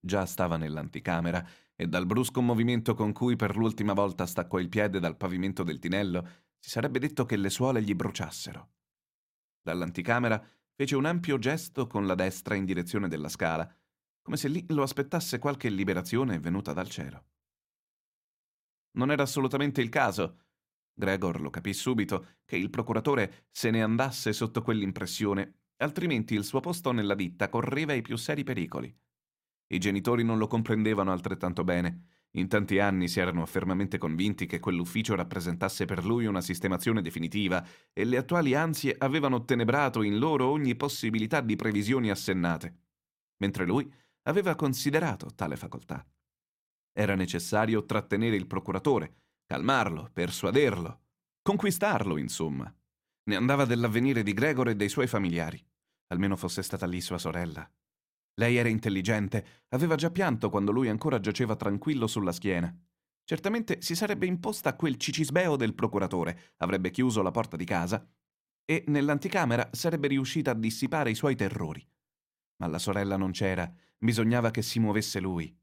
Già 0.00 0.24
stava 0.24 0.56
nell'anticamera 0.56 1.46
e 1.76 1.86
dal 1.86 2.06
brusco 2.06 2.40
movimento 2.40 2.94
con 2.94 3.12
cui 3.12 3.36
per 3.36 3.56
l'ultima 3.56 3.92
volta 3.92 4.24
staccò 4.24 4.58
il 4.58 4.70
piede 4.70 5.00
dal 5.00 5.18
pavimento 5.18 5.64
del 5.64 5.78
tinello 5.78 6.28
si 6.64 6.70
sarebbe 6.70 6.98
detto 6.98 7.26
che 7.26 7.36
le 7.36 7.50
suole 7.50 7.82
gli 7.82 7.94
bruciassero. 7.94 8.70
Dall'anticamera 9.60 10.42
fece 10.72 10.96
un 10.96 11.04
ampio 11.04 11.36
gesto 11.36 11.86
con 11.86 12.06
la 12.06 12.14
destra 12.14 12.54
in 12.54 12.64
direzione 12.64 13.06
della 13.06 13.28
scala, 13.28 13.70
come 14.22 14.38
se 14.38 14.48
lì 14.48 14.64
lo 14.68 14.82
aspettasse 14.82 15.38
qualche 15.38 15.68
liberazione 15.68 16.38
venuta 16.38 16.72
dal 16.72 16.88
cielo. 16.88 17.26
Non 18.92 19.10
era 19.10 19.24
assolutamente 19.24 19.82
il 19.82 19.90
caso. 19.90 20.44
Gregor 20.94 21.42
lo 21.42 21.50
capì 21.50 21.74
subito 21.74 22.38
che 22.46 22.56
il 22.56 22.70
procuratore 22.70 23.48
se 23.50 23.70
ne 23.70 23.82
andasse 23.82 24.32
sotto 24.32 24.62
quell'impressione, 24.62 25.64
altrimenti 25.82 26.32
il 26.32 26.44
suo 26.44 26.60
posto 26.60 26.92
nella 26.92 27.14
ditta 27.14 27.50
correva 27.50 27.92
i 27.92 28.00
più 28.00 28.16
seri 28.16 28.42
pericoli. 28.42 28.98
I 29.66 29.78
genitori 29.78 30.24
non 30.24 30.38
lo 30.38 30.46
comprendevano 30.46 31.12
altrettanto 31.12 31.62
bene. 31.62 32.13
In 32.36 32.48
tanti 32.48 32.80
anni 32.80 33.08
si 33.08 33.20
erano 33.20 33.46
fermamente 33.46 33.96
convinti 33.96 34.46
che 34.46 34.58
quell'ufficio 34.58 35.14
rappresentasse 35.14 35.84
per 35.84 36.04
lui 36.04 36.26
una 36.26 36.40
sistemazione 36.40 37.00
definitiva 37.00 37.64
e 37.92 38.04
le 38.04 38.16
attuali 38.16 38.54
ansie 38.54 38.96
avevano 38.98 39.36
ottenebrato 39.36 40.02
in 40.02 40.18
loro 40.18 40.48
ogni 40.48 40.74
possibilità 40.74 41.40
di 41.40 41.54
previsioni 41.54 42.10
assennate, 42.10 42.74
mentre 43.38 43.64
lui 43.64 43.90
aveva 44.22 44.56
considerato 44.56 45.30
tale 45.34 45.56
facoltà. 45.56 46.04
Era 46.92 47.14
necessario 47.14 47.84
trattenere 47.84 48.34
il 48.34 48.46
procuratore, 48.46 49.14
calmarlo, 49.46 50.10
persuaderlo, 50.12 51.02
conquistarlo, 51.40 52.16
insomma. 52.16 52.72
Ne 53.26 53.36
andava 53.36 53.64
dell'avvenire 53.64 54.22
di 54.22 54.32
Gregor 54.32 54.70
e 54.70 54.76
dei 54.76 54.88
suoi 54.88 55.06
familiari. 55.06 55.64
Almeno 56.08 56.36
fosse 56.36 56.62
stata 56.62 56.86
lì 56.86 57.00
sua 57.00 57.18
sorella. 57.18 57.68
Lei 58.34 58.56
era 58.56 58.68
intelligente, 58.68 59.64
aveva 59.68 59.94
già 59.94 60.10
pianto 60.10 60.50
quando 60.50 60.72
lui 60.72 60.88
ancora 60.88 61.20
giaceva 61.20 61.56
tranquillo 61.56 62.06
sulla 62.06 62.32
schiena. 62.32 62.74
Certamente 63.24 63.80
si 63.80 63.94
sarebbe 63.94 64.26
imposta 64.26 64.70
a 64.70 64.76
quel 64.76 64.96
cicisbeo 64.96 65.56
del 65.56 65.74
procuratore, 65.74 66.54
avrebbe 66.58 66.90
chiuso 66.90 67.22
la 67.22 67.30
porta 67.30 67.56
di 67.56 67.64
casa 67.64 68.06
e 68.64 68.84
nell'anticamera 68.88 69.70
sarebbe 69.72 70.08
riuscita 70.08 70.50
a 70.50 70.54
dissipare 70.54 71.10
i 71.10 71.14
suoi 71.14 71.36
terrori. 71.36 71.86
Ma 72.56 72.66
la 72.66 72.78
sorella 72.78 73.16
non 73.16 73.30
c'era, 73.30 73.72
bisognava 73.98 74.50
che 74.50 74.62
si 74.62 74.78
muovesse 74.78 75.20
lui 75.20 75.56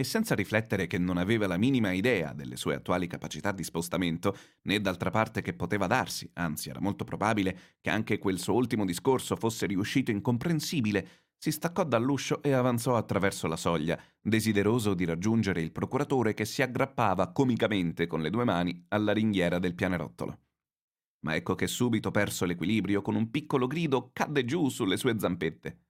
e 0.00 0.04
senza 0.04 0.36
riflettere 0.36 0.86
che 0.86 0.96
non 0.96 1.16
aveva 1.16 1.48
la 1.48 1.56
minima 1.56 1.90
idea 1.90 2.32
delle 2.32 2.54
sue 2.54 2.76
attuali 2.76 3.08
capacità 3.08 3.50
di 3.50 3.64
spostamento, 3.64 4.36
né 4.62 4.80
d'altra 4.80 5.10
parte 5.10 5.42
che 5.42 5.54
poteva 5.54 5.88
darsi, 5.88 6.30
anzi 6.34 6.68
era 6.68 6.78
molto 6.80 7.02
probabile 7.02 7.58
che 7.80 7.90
anche 7.90 8.18
quel 8.18 8.38
suo 8.38 8.54
ultimo 8.54 8.84
discorso 8.84 9.34
fosse 9.34 9.66
riuscito 9.66 10.12
incomprensibile, 10.12 11.26
si 11.38 11.52
staccò 11.52 11.84
dall'uscio 11.84 12.42
e 12.42 12.52
avanzò 12.52 12.96
attraverso 12.96 13.46
la 13.46 13.56
soglia, 13.56 13.98
desideroso 14.20 14.92
di 14.94 15.04
raggiungere 15.04 15.62
il 15.62 15.70
procuratore 15.70 16.34
che 16.34 16.44
si 16.44 16.62
aggrappava 16.62 17.30
comicamente 17.30 18.08
con 18.08 18.20
le 18.20 18.30
due 18.30 18.44
mani 18.44 18.84
alla 18.88 19.12
ringhiera 19.12 19.60
del 19.60 19.76
pianerottolo. 19.76 20.40
Ma 21.20 21.36
ecco 21.36 21.54
che 21.54 21.68
subito 21.68 22.10
perso 22.10 22.44
l'equilibrio, 22.44 23.02
con 23.02 23.14
un 23.14 23.30
piccolo 23.30 23.68
grido 23.68 24.10
cadde 24.12 24.44
giù 24.44 24.68
sulle 24.68 24.96
sue 24.96 25.18
zampette. 25.18 25.86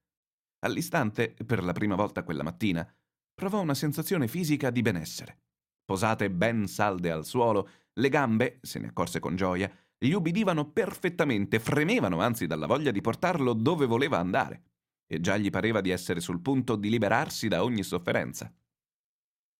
All'istante, 0.60 1.34
per 1.46 1.64
la 1.64 1.72
prima 1.72 1.94
volta 1.94 2.24
quella 2.24 2.42
mattina, 2.42 2.86
provò 3.34 3.60
una 3.60 3.74
sensazione 3.74 4.28
fisica 4.28 4.70
di 4.70 4.82
benessere. 4.82 5.40
Posate 5.84 6.30
ben 6.30 6.66
salde 6.66 7.10
al 7.10 7.24
suolo, 7.24 7.68
le 7.94 8.08
gambe, 8.10 8.58
se 8.62 8.78
ne 8.78 8.88
accorse 8.88 9.18
con 9.18 9.34
gioia, 9.36 9.70
gli 9.96 10.12
ubbidivano 10.12 10.70
perfettamente, 10.70 11.58
fremevano 11.58 12.20
anzi 12.20 12.46
dalla 12.46 12.66
voglia 12.66 12.90
di 12.90 13.00
portarlo 13.00 13.52
dove 13.52 13.86
voleva 13.86 14.18
andare, 14.18 14.62
e 15.08 15.20
già 15.20 15.36
gli 15.36 15.50
pareva 15.50 15.80
di 15.80 15.90
essere 15.90 16.20
sul 16.20 16.40
punto 16.40 16.76
di 16.76 16.90
liberarsi 16.90 17.48
da 17.48 17.64
ogni 17.64 17.82
sofferenza. 17.82 18.52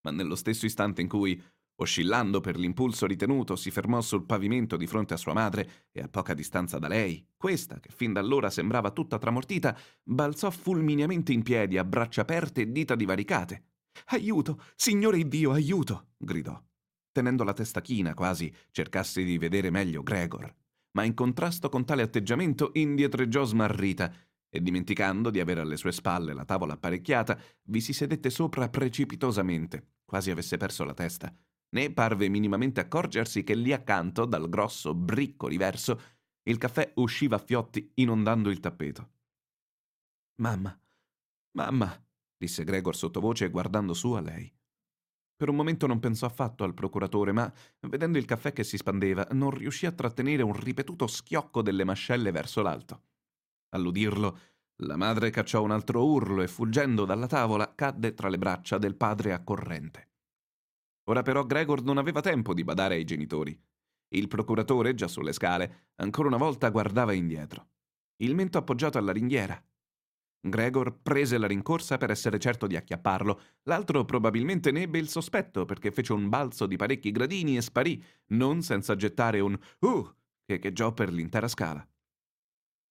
Ma 0.03 0.13
nello 0.13 0.37
stesso 0.37 0.67
istante 0.67 1.01
in 1.01 1.09
cui, 1.09 1.43
oscillando 1.77 2.41
per 2.41 2.57
l'impulso 2.57 3.07
ritenuto, 3.07 3.57
si 3.57 3.71
fermò 3.71 4.01
sul 4.01 4.27
pavimento 4.27 4.77
di 4.77 4.87
fronte 4.87 5.15
a 5.15 5.17
sua 5.17 5.33
madre 5.33 5.89
e 5.91 6.03
a 6.03 6.09
poca 6.09 6.35
distanza 6.35 6.79
da 6.79 6.87
lei, 6.87 7.27
questa, 7.37 7.81
che 7.81 7.91
fin 7.91 8.13
da 8.13 8.21
allora 8.21 8.51
sembrava 8.51 8.91
tutta 8.91 9.19
tramortita, 9.19 9.77
balzò 10.05 10.51
fulmineamente 10.51 11.33
in 11.33 11.43
piedi 11.43 11.79
a 11.79 11.85
braccia 11.85 12.21
aperte 12.21 12.61
e 12.61 12.71
dita 12.71 12.95
divaricate, 12.95 13.65
Aiuto, 14.07 14.61
Signore 14.77 15.27
Dio, 15.27 15.53
aiuto! 15.53 16.11
gridò, 16.17 16.61
tenendo 17.13 17.45
la 17.45 17.53
testa 17.53 17.81
china 17.81 18.15
quasi 18.15 18.53
cercasse 18.71 19.23
di 19.25 19.39
vedere 19.39 19.71
meglio 19.71 20.03
Gregor. 20.03 20.55
Ma 20.93 21.05
in 21.05 21.15
contrasto 21.15 21.69
con 21.69 21.85
tale 21.85 22.03
atteggiamento 22.03 22.71
indietreggiò 22.75 23.45
smarrita 23.45 24.13
e 24.51 24.61
dimenticando 24.61 25.31
di 25.31 25.41
avere 25.41 25.61
alle 25.61 25.77
sue 25.77 25.93
spalle 25.93 26.33
la 26.33 26.45
tavola 26.45 26.75
apparecchiata, 26.75 27.39
vi 27.65 27.81
si 27.81 27.93
sedette 27.93 28.31
sopra 28.31 28.69
precipitosamente, 28.69 29.97
quasi 30.05 30.31
avesse 30.31 30.57
perso 30.57 30.85
la 30.85 30.95
testa. 30.95 31.35
Né 31.71 31.93
parve 31.93 32.29
minimamente 32.29 32.81
accorgersi 32.81 33.45
che 33.45 33.55
lì 33.55 33.73
accanto, 33.73 34.25
dal 34.25 34.49
grosso 34.49 34.95
bricco 34.95 35.49
riverso, 35.49 36.01
il 36.45 36.57
caffè 36.57 36.93
usciva 36.97 37.37
a 37.37 37.41
fiotti 37.41 37.93
inondando 37.95 38.49
il 38.49 38.61
tappeto. 38.61 39.11
Mamma, 40.37 40.81
mamma, 41.57 42.07
disse 42.37 42.65
Gregor 42.65 42.97
sottovoce 42.97 43.51
guardando 43.51 43.93
su 43.93 44.13
a 44.13 44.21
lei. 44.21 44.51
Per 45.37 45.49
un 45.49 45.57
momento 45.57 45.87
non 45.87 46.01
pensò 46.01 46.27
affatto 46.27 46.65
al 46.65 46.75
procuratore, 46.75 47.33
ma, 47.33 47.53
vedendo 47.81 48.19
il 48.19 48.25
caffè 48.25 48.53
che 48.53 48.65
si 48.65 48.77
spandeva, 48.77 49.29
non 49.33 49.51
riuscì 49.51 49.87
a 49.87 49.93
trattenere 49.93 50.43
un 50.43 50.53
ripetuto 50.53 51.07
schiocco 51.07 51.63
delle 51.63 51.85
mascelle 51.85 52.33
verso 52.33 52.63
l'alto. 52.63 53.08
All'udirlo, 53.71 54.39
la 54.83 54.97
madre 54.97 55.31
cacciò 55.31 55.63
un 55.63 55.71
altro 55.71 56.05
urlo 56.05 56.43
e, 56.43 56.49
fuggendo 56.49 57.05
dalla 57.05 57.27
tavola, 57.27 57.75
cadde 57.75 58.15
tra 58.15 58.29
le 58.29 58.39
braccia 58.39 58.79
del 58.79 58.97
padre 58.97 59.33
accorrente. 59.33 60.11
Ora 61.05 61.23
però 61.23 61.45
Gregor 61.45 61.83
non 61.83 61.99
aveva 61.99 62.21
tempo 62.21 62.55
di 62.55 62.65
badare 62.65 62.95
ai 62.95 63.05
genitori. 63.05 63.59
Il 64.11 64.29
procuratore, 64.29 64.95
già 64.95 65.09
sulle 65.09 65.33
scale, 65.33 65.91
ancora 65.97 66.29
una 66.29 66.37
volta 66.37 66.71
guardava 66.71 67.13
indietro. 67.13 67.69
Il 68.19 68.35
mento 68.35 68.59
appoggiato 68.59 68.99
alla 68.99 69.13
ringhiera, 69.13 69.63
Gregor 70.41 71.01
prese 71.03 71.37
la 71.37 71.47
rincorsa 71.47 71.99
per 71.99 72.11
essere 72.11 72.39
certo 72.39 72.67
di 72.67 72.77
acchiapparlo. 72.77 73.41
L'altro 73.65 74.05
probabilmente 74.05 74.71
ne 74.71 74.83
ebbe 74.83 74.99
il 74.99 75.09
sospetto 75.09 75.65
perché 75.65 75.91
fece 75.91 76.13
un 76.13 76.29
balzo 76.29 76.67
di 76.67 76.77
parecchi 76.77 77.11
gradini 77.11 77.57
e 77.57 77.63
sparì, 77.63 78.03
non 78.29 78.63
senza 78.63 78.95
gettare 78.95 79.41
un 79.41 79.59
uh 79.81 80.15
che 80.45 80.55
echeggiò 80.55 80.93
per 80.93 81.13
l'intera 81.13 81.49
scala. 81.49 81.87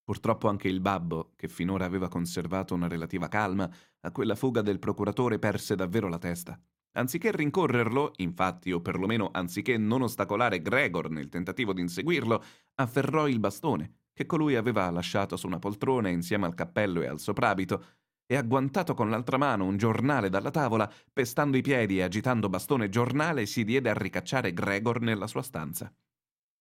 Purtroppo 0.07 0.47
anche 0.47 0.69
il 0.69 0.79
babbo, 0.79 1.33
che 1.35 1.49
finora 1.49 1.83
aveva 1.83 2.07
conservato 2.07 2.73
una 2.73 2.87
relativa 2.87 3.27
calma, 3.27 3.69
a 3.99 4.11
quella 4.13 4.35
fuga 4.35 4.61
del 4.61 4.79
procuratore 4.79 5.37
perse 5.37 5.75
davvero 5.75 6.07
la 6.07 6.17
testa. 6.17 6.57
Anziché 6.93 7.29
rincorrerlo, 7.33 8.13
infatti, 8.17 8.71
o 8.71 8.79
perlomeno 8.79 9.31
anziché 9.33 9.77
non 9.77 10.03
ostacolare 10.03 10.61
Gregor 10.61 11.09
nel 11.09 11.27
tentativo 11.27 11.73
di 11.73 11.81
inseguirlo, 11.81 12.41
afferrò 12.75 13.27
il 13.27 13.39
bastone 13.39 13.95
che 14.13 14.25
colui 14.25 14.55
aveva 14.55 14.89
lasciato 14.91 15.35
su 15.35 15.45
una 15.45 15.59
poltrona 15.59 16.07
insieme 16.07 16.45
al 16.45 16.55
cappello 16.55 17.01
e 17.01 17.07
al 17.07 17.19
soprabito, 17.19 17.83
e 18.25 18.37
agguantato 18.37 18.93
con 18.93 19.09
l'altra 19.09 19.37
mano 19.37 19.65
un 19.65 19.75
giornale 19.75 20.29
dalla 20.29 20.51
tavola, 20.51 20.89
pestando 21.11 21.57
i 21.57 21.61
piedi 21.61 21.97
e 21.97 22.03
agitando 22.03 22.47
bastone 22.47 22.87
giornale, 22.87 23.45
si 23.45 23.65
diede 23.65 23.89
a 23.89 23.93
ricacciare 23.93 24.53
Gregor 24.53 25.01
nella 25.01 25.27
sua 25.27 25.41
stanza. 25.41 25.93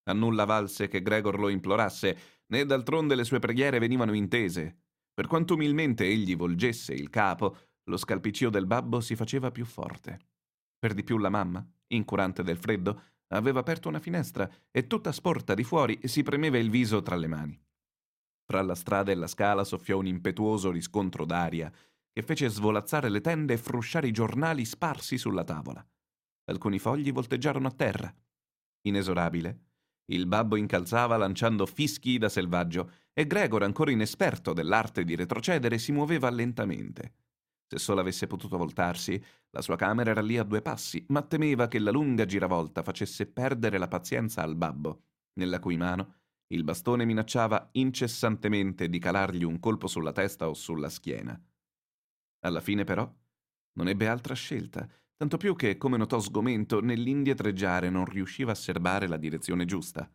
A 0.09 0.13
nulla 0.13 0.45
valse 0.45 0.89
che 0.89 1.01
Gregor 1.01 1.39
lo 1.39 1.49
implorasse, 1.49 2.17
né 2.49 2.65
d'altronde 2.65 3.15
le 3.15 3.25
sue 3.25 3.39
preghiere 3.39 3.79
venivano 3.79 4.13
intese. 4.15 4.85
Per 5.13 5.27
quanto 5.27 5.55
umilmente 5.55 6.05
egli 6.05 6.37
volgesse 6.37 6.93
il 6.93 7.11
capo, 7.11 7.57
lo 7.85 7.97
scalpiccio 7.97 8.51
del 8.51 8.67
babbo 8.67 9.01
si 9.01 9.17
faceva 9.17 9.51
più 9.51 9.65
forte. 9.65 10.19
Per 10.79 10.95
di 10.95 11.05
più 11.05 11.19
la 11.19 11.31
mamma, 11.31 11.67
incurante 11.89 12.43
del 12.43 12.59
freddo, 12.59 13.01
Aveva 13.29 13.61
aperto 13.61 13.89
una 13.89 13.99
finestra 13.99 14.49
e 14.71 14.87
tutta 14.87 15.11
sporta 15.11 15.55
di 15.55 15.65
fuori 15.65 15.99
si 16.05 16.23
premeva 16.23 16.59
il 16.59 16.71
viso 16.71 17.03
tra 17.03 17.17
le 17.17 17.27
mani. 17.27 17.61
Fra 18.45 18.63
la 18.63 18.77
strada 18.77 19.11
e 19.11 19.17
la 19.17 19.27
scala 19.27 19.65
soffiò 19.65 19.99
un 19.99 20.07
impetuoso 20.07 20.71
riscontro 20.71 21.25
d'aria 21.25 21.73
che 22.13 22.23
fece 22.23 22.49
svolazzare 22.49 23.09
le 23.09 23.21
tende 23.21 23.55
e 23.55 23.59
frusciare 23.59 24.07
i 24.07 24.13
giornali 24.13 24.65
sparsi 24.65 25.19
sulla 25.19 25.43
tavola. 25.43 25.85
Alcuni 26.45 26.79
fogli 26.79 27.13
volteggiarono 27.13 27.67
a 27.67 27.73
terra. 27.73 28.15
Inesorabile, 28.83 29.66
il 30.07 30.27
babbo 30.27 30.57
incalzava 30.57 31.17
lanciando 31.17 31.67
fischi 31.67 32.19
da 32.19 32.29
selvaggio 32.29 32.91
e 33.13 33.27
Gregor, 33.27 33.63
ancora 33.63 33.91
inesperto 33.91 34.53
dell'arte 34.53 35.05
di 35.05 35.17
retrocedere, 35.17 35.79
si 35.79 35.93
muoveva 35.93 36.31
lentamente. 36.31 37.15
Se 37.69 37.79
solo 37.79 38.01
avesse 38.01 38.29
potuto 38.29 38.57
voltarsi, 38.57 39.21
la 39.51 39.61
sua 39.61 39.77
camera 39.77 40.11
era 40.11 40.21
lì 40.21 40.39
a 40.39 40.45
due 40.45 40.63
passi, 40.63 41.05
ma 41.09 41.23
temeva 41.23 41.67
che 41.67 41.81
la 41.81 41.91
lunga 41.91 42.25
giravolta 42.25 42.83
facesse 42.83 43.27
perdere 43.27 43.79
la 43.79 43.89
pazienza 43.89 44.43
al 44.43 44.55
babbo, 44.55 45.03
nella 45.35 45.59
cui 45.59 45.77
mano 45.77 46.15
il 46.49 46.63
bastone 46.63 47.05
minacciava 47.05 47.71
incessantemente 47.73 48.89
di 48.89 49.01
calargli 49.01 49.43
un 49.43 49.59
colpo 49.59 49.89
sulla 49.89 50.13
testa 50.13 50.49
o 50.49 50.55
sulla 50.55 50.89
schiena. 50.89 51.41
Alla 52.45 52.61
fine, 52.61 52.85
però, 52.85 53.13
non 53.73 53.89
ebbe 53.89 54.07
altra 54.07 54.35
scelta, 54.35 54.89
tanto 55.17 55.37
più 55.37 55.57
che, 55.57 55.77
come 55.77 55.97
notò 55.97 56.21
sgomento, 56.21 56.81
nell'indietreggiare 56.81 57.91
non 57.91 58.05
riusciva 58.05 58.53
a 58.53 58.57
serbare 58.57 59.09
la 59.09 59.17
direzione 59.17 59.65
giusta. 59.65 60.11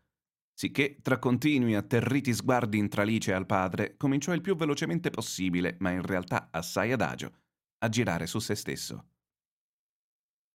Sicché, 0.53 0.97
tra 1.01 1.17
continui 1.17 1.75
atterriti 1.75 2.33
sguardi 2.33 2.77
in 2.77 2.87
tralice 2.87 3.33
al 3.33 3.45
padre, 3.45 3.97
cominciò 3.97 4.33
il 4.33 4.41
più 4.41 4.55
velocemente 4.55 5.09
possibile, 5.09 5.75
ma 5.79 5.89
in 5.89 6.03
realtà 6.03 6.49
assai 6.51 6.91
adagio, 6.91 7.31
a 7.79 7.89
girare 7.89 8.27
su 8.27 8.39
se 8.39 8.55
stesso. 8.55 9.07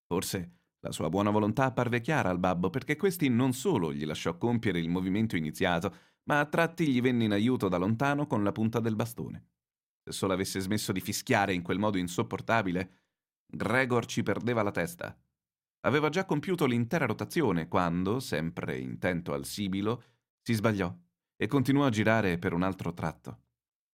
Forse 0.07 0.53
la 0.80 0.92
sua 0.92 1.09
buona 1.09 1.30
volontà 1.30 1.64
apparve 1.64 2.01
chiara 2.01 2.30
al 2.30 2.38
babbo 2.38 2.70
perché 2.70 2.97
questi 2.97 3.28
non 3.28 3.53
solo 3.53 3.92
gli 3.92 4.05
lasciò 4.05 4.38
compiere 4.38 4.78
il 4.78 4.88
movimento 4.88 5.36
iniziato, 5.36 5.94
ma 6.24 6.38
a 6.38 6.47
tratti 6.47 6.86
gli 6.86 7.01
venne 7.01 7.24
in 7.24 7.32
aiuto 7.32 7.68
da 7.68 7.76
lontano 7.76 8.28
con 8.28 8.44
la 8.44 8.53
punta 8.53 8.78
del 8.78 8.94
bastone. 8.94 9.49
Se 10.05 10.12
solo 10.12 10.34
avesse 10.34 10.61
smesso 10.61 10.92
di 10.92 11.01
fischiare 11.01 11.53
in 11.53 11.62
quel 11.62 11.80
modo 11.80 11.99
insopportabile, 11.99 13.05
Gregor 13.47 14.07
ci 14.07 14.22
perdeva 14.22 14.62
la 14.62 14.70
testa. 14.70 15.16
Aveva 15.80 16.09
già 16.09 16.24
compiuto 16.24 16.66
l'intera 16.66 17.07
rotazione 17.07 17.68
quando, 17.68 18.20
sempre 18.20 18.78
intento 18.78 19.32
al 19.32 19.44
sibilo, 19.44 20.03
si 20.42 20.53
sbagliò 20.53 20.94
e 21.36 21.47
continuò 21.47 21.86
a 21.86 21.90
girare 21.90 22.38
per 22.38 22.53
un 22.53 22.62
altro 22.62 22.92
tratto. 22.92 23.40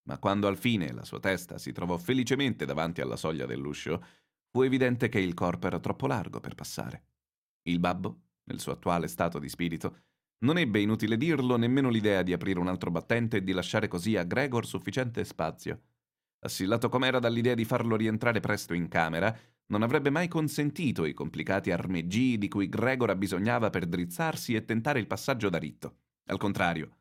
Ma 0.04 0.18
quando 0.18 0.48
al 0.48 0.56
fine 0.56 0.92
la 0.92 1.04
sua 1.04 1.20
testa 1.20 1.58
si 1.58 1.72
trovò 1.72 1.96
felicemente 1.96 2.64
davanti 2.64 3.00
alla 3.00 3.16
soglia 3.16 3.46
dell'uscio, 3.46 4.04
fu 4.50 4.62
evidente 4.62 5.08
che 5.08 5.20
il 5.20 5.34
corpo 5.34 5.66
era 5.66 5.78
troppo 5.78 6.06
largo 6.06 6.40
per 6.40 6.54
passare. 6.54 7.04
Il 7.62 7.78
babbo, 7.78 8.22
nel 8.44 8.58
suo 8.58 8.72
attuale 8.72 9.06
stato 9.06 9.38
di 9.38 9.48
spirito, 9.48 9.96
non 10.42 10.58
ebbe, 10.58 10.80
inutile 10.80 11.16
dirlo, 11.16 11.56
nemmeno 11.56 11.88
l'idea 11.88 12.22
di 12.22 12.32
aprire 12.32 12.58
un 12.58 12.66
altro 12.66 12.90
battente 12.90 13.36
e 13.36 13.44
di 13.44 13.52
lasciare 13.52 13.86
così 13.86 14.16
a 14.16 14.24
Gregor 14.24 14.66
sufficiente 14.66 15.24
spazio. 15.24 15.82
Assillato 16.44 16.88
com'era 16.88 17.20
dall'idea 17.20 17.54
di 17.54 17.64
farlo 17.64 17.94
rientrare 17.94 18.40
presto 18.40 18.74
in 18.74 18.88
camera, 18.88 19.36
non 19.66 19.82
avrebbe 19.82 20.10
mai 20.10 20.26
consentito 20.26 21.04
i 21.04 21.14
complicati 21.14 21.70
armeggii 21.70 22.36
di 22.36 22.48
cui 22.48 22.68
Gregor 22.68 23.10
abbisognava 23.10 23.70
per 23.70 23.86
drizzarsi 23.86 24.54
e 24.54 24.64
tentare 24.64 24.98
il 24.98 25.06
passaggio 25.06 25.48
da 25.48 25.58
ritto. 25.58 25.98
Al 26.26 26.38
contrario, 26.38 26.96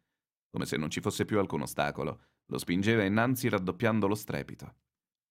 come 0.52 0.66
se 0.66 0.78
non 0.78 0.92
ci 0.92 1.02
fosse 1.02 1.26
più 1.26 1.40
alcun 1.40 1.62
ostacolo, 1.62 2.22
lo 2.46 2.58
spingeva 2.60 3.04
innanzi 3.04 3.50
raddoppiando 3.50 4.06
lo 4.06 4.16
strepito. 4.16 4.76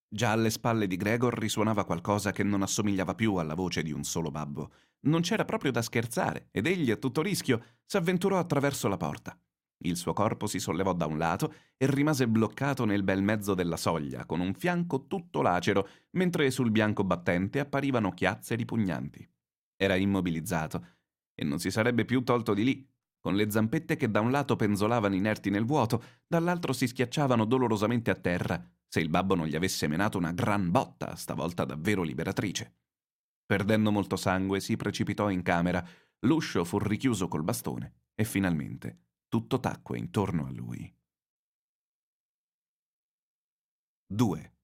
Già 0.09 0.33
alle 0.33 0.51
spalle 0.51 0.89
di 0.89 0.97
Gregor 0.97 1.39
risuonava 1.39 1.85
qualcosa 1.85 2.33
che 2.33 2.43
non 2.43 2.63
assomigliava 2.63 3.15
più 3.15 3.37
alla 3.37 3.55
voce 3.55 3.83
di 3.83 3.93
un 3.93 4.03
solo 4.03 4.33
babbo. 4.33 4.73
Non 5.03 5.21
c'era 5.21 5.45
proprio 5.45 5.71
da 5.71 5.83
scherzare, 5.83 6.49
ed 6.51 6.67
egli, 6.67 6.91
a 6.91 6.97
tutto 6.97 7.23
rischio, 7.23 7.63
s'avventurò 7.85 8.39
attraverso 8.39 8.89
la 8.89 8.97
porta. 8.97 9.39
Il 9.83 9.97
suo 9.97 10.13
corpo 10.13 10.47
si 10.47 10.59
sollevò 10.59 10.93
da 10.93 11.07
un 11.07 11.17
lato 11.17 11.55
e 11.77 11.87
rimase 11.87 12.29
bloccato 12.29 12.85
nel 12.85 13.03
bel 13.03 13.23
mezzo 13.23 13.55
della 13.55 13.79
soglia, 13.79 14.27
con 14.27 14.41
un 14.41 14.53
fianco 14.53 15.07
tutto 15.07 15.41
lacero, 15.41 15.89
mentre 16.11 16.51
sul 16.51 16.71
bianco 16.71 17.03
battente 17.03 17.61
apparivano 17.61 18.13
chiazze 18.13 18.55
ripugnanti. 18.57 19.27
Era 19.77 19.95
immobilizzato 19.97 20.87
e 21.35 21.45
non 21.45 21.59
si 21.59 21.71
sarebbe 21.71 22.05
più 22.05 22.23
tolto 22.23 22.53
di 22.53 22.65
lì, 22.65 22.87
con 23.21 23.35
le 23.35 23.51
zampette 23.51 23.97
che 23.97 24.11
da 24.11 24.21
un 24.21 24.31
lato 24.31 24.57
penzolavano 24.57 25.15
inerti 25.15 25.49
nel 25.49 25.65
vuoto, 25.65 26.03
dall'altro 26.27 26.75
si 26.75 26.87
schiacciavano 26.87 27.47
dolorosamente 27.47 28.11
a 28.11 28.15
terra, 28.15 28.63
se 28.87 29.01
il 29.01 29.09
babbo 29.09 29.35
non 29.35 29.47
gli 29.47 29.57
avesse 29.57 29.87
menato 29.87 30.19
una 30.19 30.33
gran 30.33 30.71
botta, 30.71 31.17
stavolta 31.17 31.65
davvero 31.65 32.03
liberatrice. 32.03 32.77
Perdendo 33.47 33.91
molto 33.91 34.17
sangue, 34.17 34.61
si 34.61 34.77
precipitò 34.77 35.31
in 35.31 35.43
camera, 35.43 35.83
l'uscio 36.21 36.65
fu 36.65 36.79
richiuso 36.79 37.29
col 37.29 37.45
bastone 37.45 37.95
e 38.15 38.25
finalmente 38.25 39.05
tutto 39.31 39.61
tacque 39.61 39.97
intorno 39.97 40.45
a 40.45 40.51
lui. 40.51 40.93
2. 44.07 44.55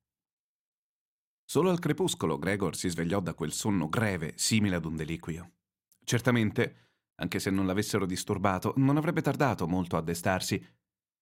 Solo 1.45 1.71
al 1.71 1.79
crepuscolo 1.79 2.37
Gregor 2.37 2.75
si 2.75 2.89
svegliò 2.89 3.21
da 3.21 3.33
quel 3.33 3.53
sonno 3.53 3.89
greve, 3.89 4.33
simile 4.37 4.75
ad 4.75 4.85
un 4.85 4.97
deliquio. 4.97 5.53
Certamente, 6.03 6.95
anche 7.21 7.39
se 7.39 7.51
non 7.51 7.65
l'avessero 7.65 8.07
disturbato, 8.07 8.75
non 8.79 8.97
avrebbe 8.97 9.23
tardato 9.23 9.69
molto 9.69 9.97
a 9.97 10.03
destarsi. 10.03 10.61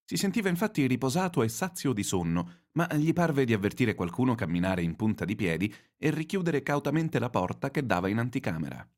Si 0.07 0.17
sentiva 0.17 0.49
infatti 0.49 0.87
riposato 0.87 1.43
e 1.43 1.49
sazio 1.51 1.93
di 1.93 2.03
sonno, 2.03 2.69
ma 2.73 2.89
gli 2.95 3.13
parve 3.13 3.45
di 3.45 3.53
avvertire 3.53 3.95
qualcuno 3.95 4.35
camminare 4.35 4.81
in 4.81 4.97
punta 4.97 5.27
di 5.27 5.37
piedi 5.37 5.73
e 5.99 6.11
richiudere 6.11 6.63
cautamente 6.63 7.19
la 7.19 7.29
porta 7.29 7.71
che 7.71 7.85
dava 7.85 8.09
in 8.09 8.17
anticamera. 8.17 8.91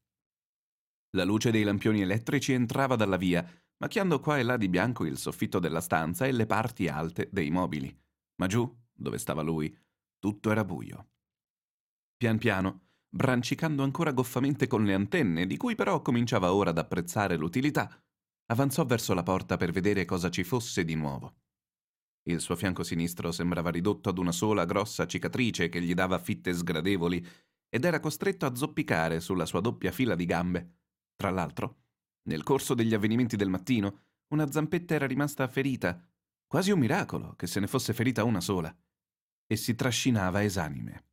La 1.17 1.25
luce 1.25 1.51
dei 1.51 1.65
lampioni 1.65 2.01
elettrici 2.01 2.53
entrava 2.53 2.95
dalla 2.95 3.17
via, 3.17 3.45
macchiando 3.79 4.21
qua 4.21 4.39
e 4.39 4.43
là 4.43 4.57
di 4.57 4.69
bianco 4.69 5.05
il 5.05 5.19
soffitto 5.19 5.59
della 5.59 5.81
stanza 5.81 6.27
e 6.27 6.33
le 6.33 6.47
parti 6.47 6.89
alte 6.89 7.29
dei 7.31 7.51
mobili. 7.51 7.95
Ma 8.37 8.47
giù, 8.47 8.71
dove 8.93 9.19
stava 9.19 9.43
lui, 9.43 9.77
tutto 10.19 10.51
era 10.51 10.65
buio. 10.65 11.09
Pian 12.17 12.39
piano, 12.39 12.89
brancicando 13.09 13.83
ancora 13.83 14.13
goffamente 14.13 14.67
con 14.67 14.85
le 14.85 14.95
antenne, 14.95 15.47
di 15.47 15.57
cui 15.57 15.75
però 15.75 16.01
cominciava 16.01 16.53
ora 16.53 16.71
ad 16.71 16.79
apprezzare 16.79 17.37
l'utilità, 17.37 18.03
avanzò 18.47 18.85
verso 18.85 19.15
la 19.15 19.23
porta 19.23 19.57
per 19.57 19.73
vedere 19.73 20.05
cosa 20.05 20.31
ci 20.31 20.45
fosse 20.45 20.85
di 20.85 20.95
nuovo. 20.95 21.35
Il 22.29 22.41
suo 22.41 22.57
fianco 22.57 22.83
sinistro 22.83 23.31
sembrava 23.31 23.71
ridotto 23.71 24.09
ad 24.09 24.19
una 24.19 24.33
sola 24.33 24.65
grossa 24.65 25.07
cicatrice 25.07 25.69
che 25.69 25.81
gli 25.81 25.95
dava 25.95 26.19
fitte 26.19 26.53
sgradevoli 26.53 27.25
ed 27.69 27.85
era 27.85 28.01
costretto 28.01 28.47
a 28.47 28.55
zoppicare 28.55 29.21
sulla 29.21 29.47
sua 29.47 29.61
doppia 29.61 29.93
fila 29.93 30.15
di 30.15 30.25
gambe. 30.25 30.79
Tra 31.15 31.31
l'altro, 31.31 31.86
nel 32.27 32.43
corso 32.43 32.75
degli 32.75 32.95
avvenimenti 32.95 33.37
del 33.37 33.49
mattino, 33.49 34.01
una 34.29 34.51
zampetta 34.51 34.95
era 34.95 35.07
rimasta 35.07 35.47
ferita, 35.49 36.01
quasi 36.47 36.71
un 36.71 36.79
miracolo 36.79 37.35
che 37.35 37.47
se 37.47 37.61
ne 37.61 37.67
fosse 37.67 37.93
ferita 37.93 38.25
una 38.25 38.41
sola, 38.41 38.75
e 39.47 39.57
si 39.57 39.75
trascinava 39.75 40.43
esanime. 40.43 41.05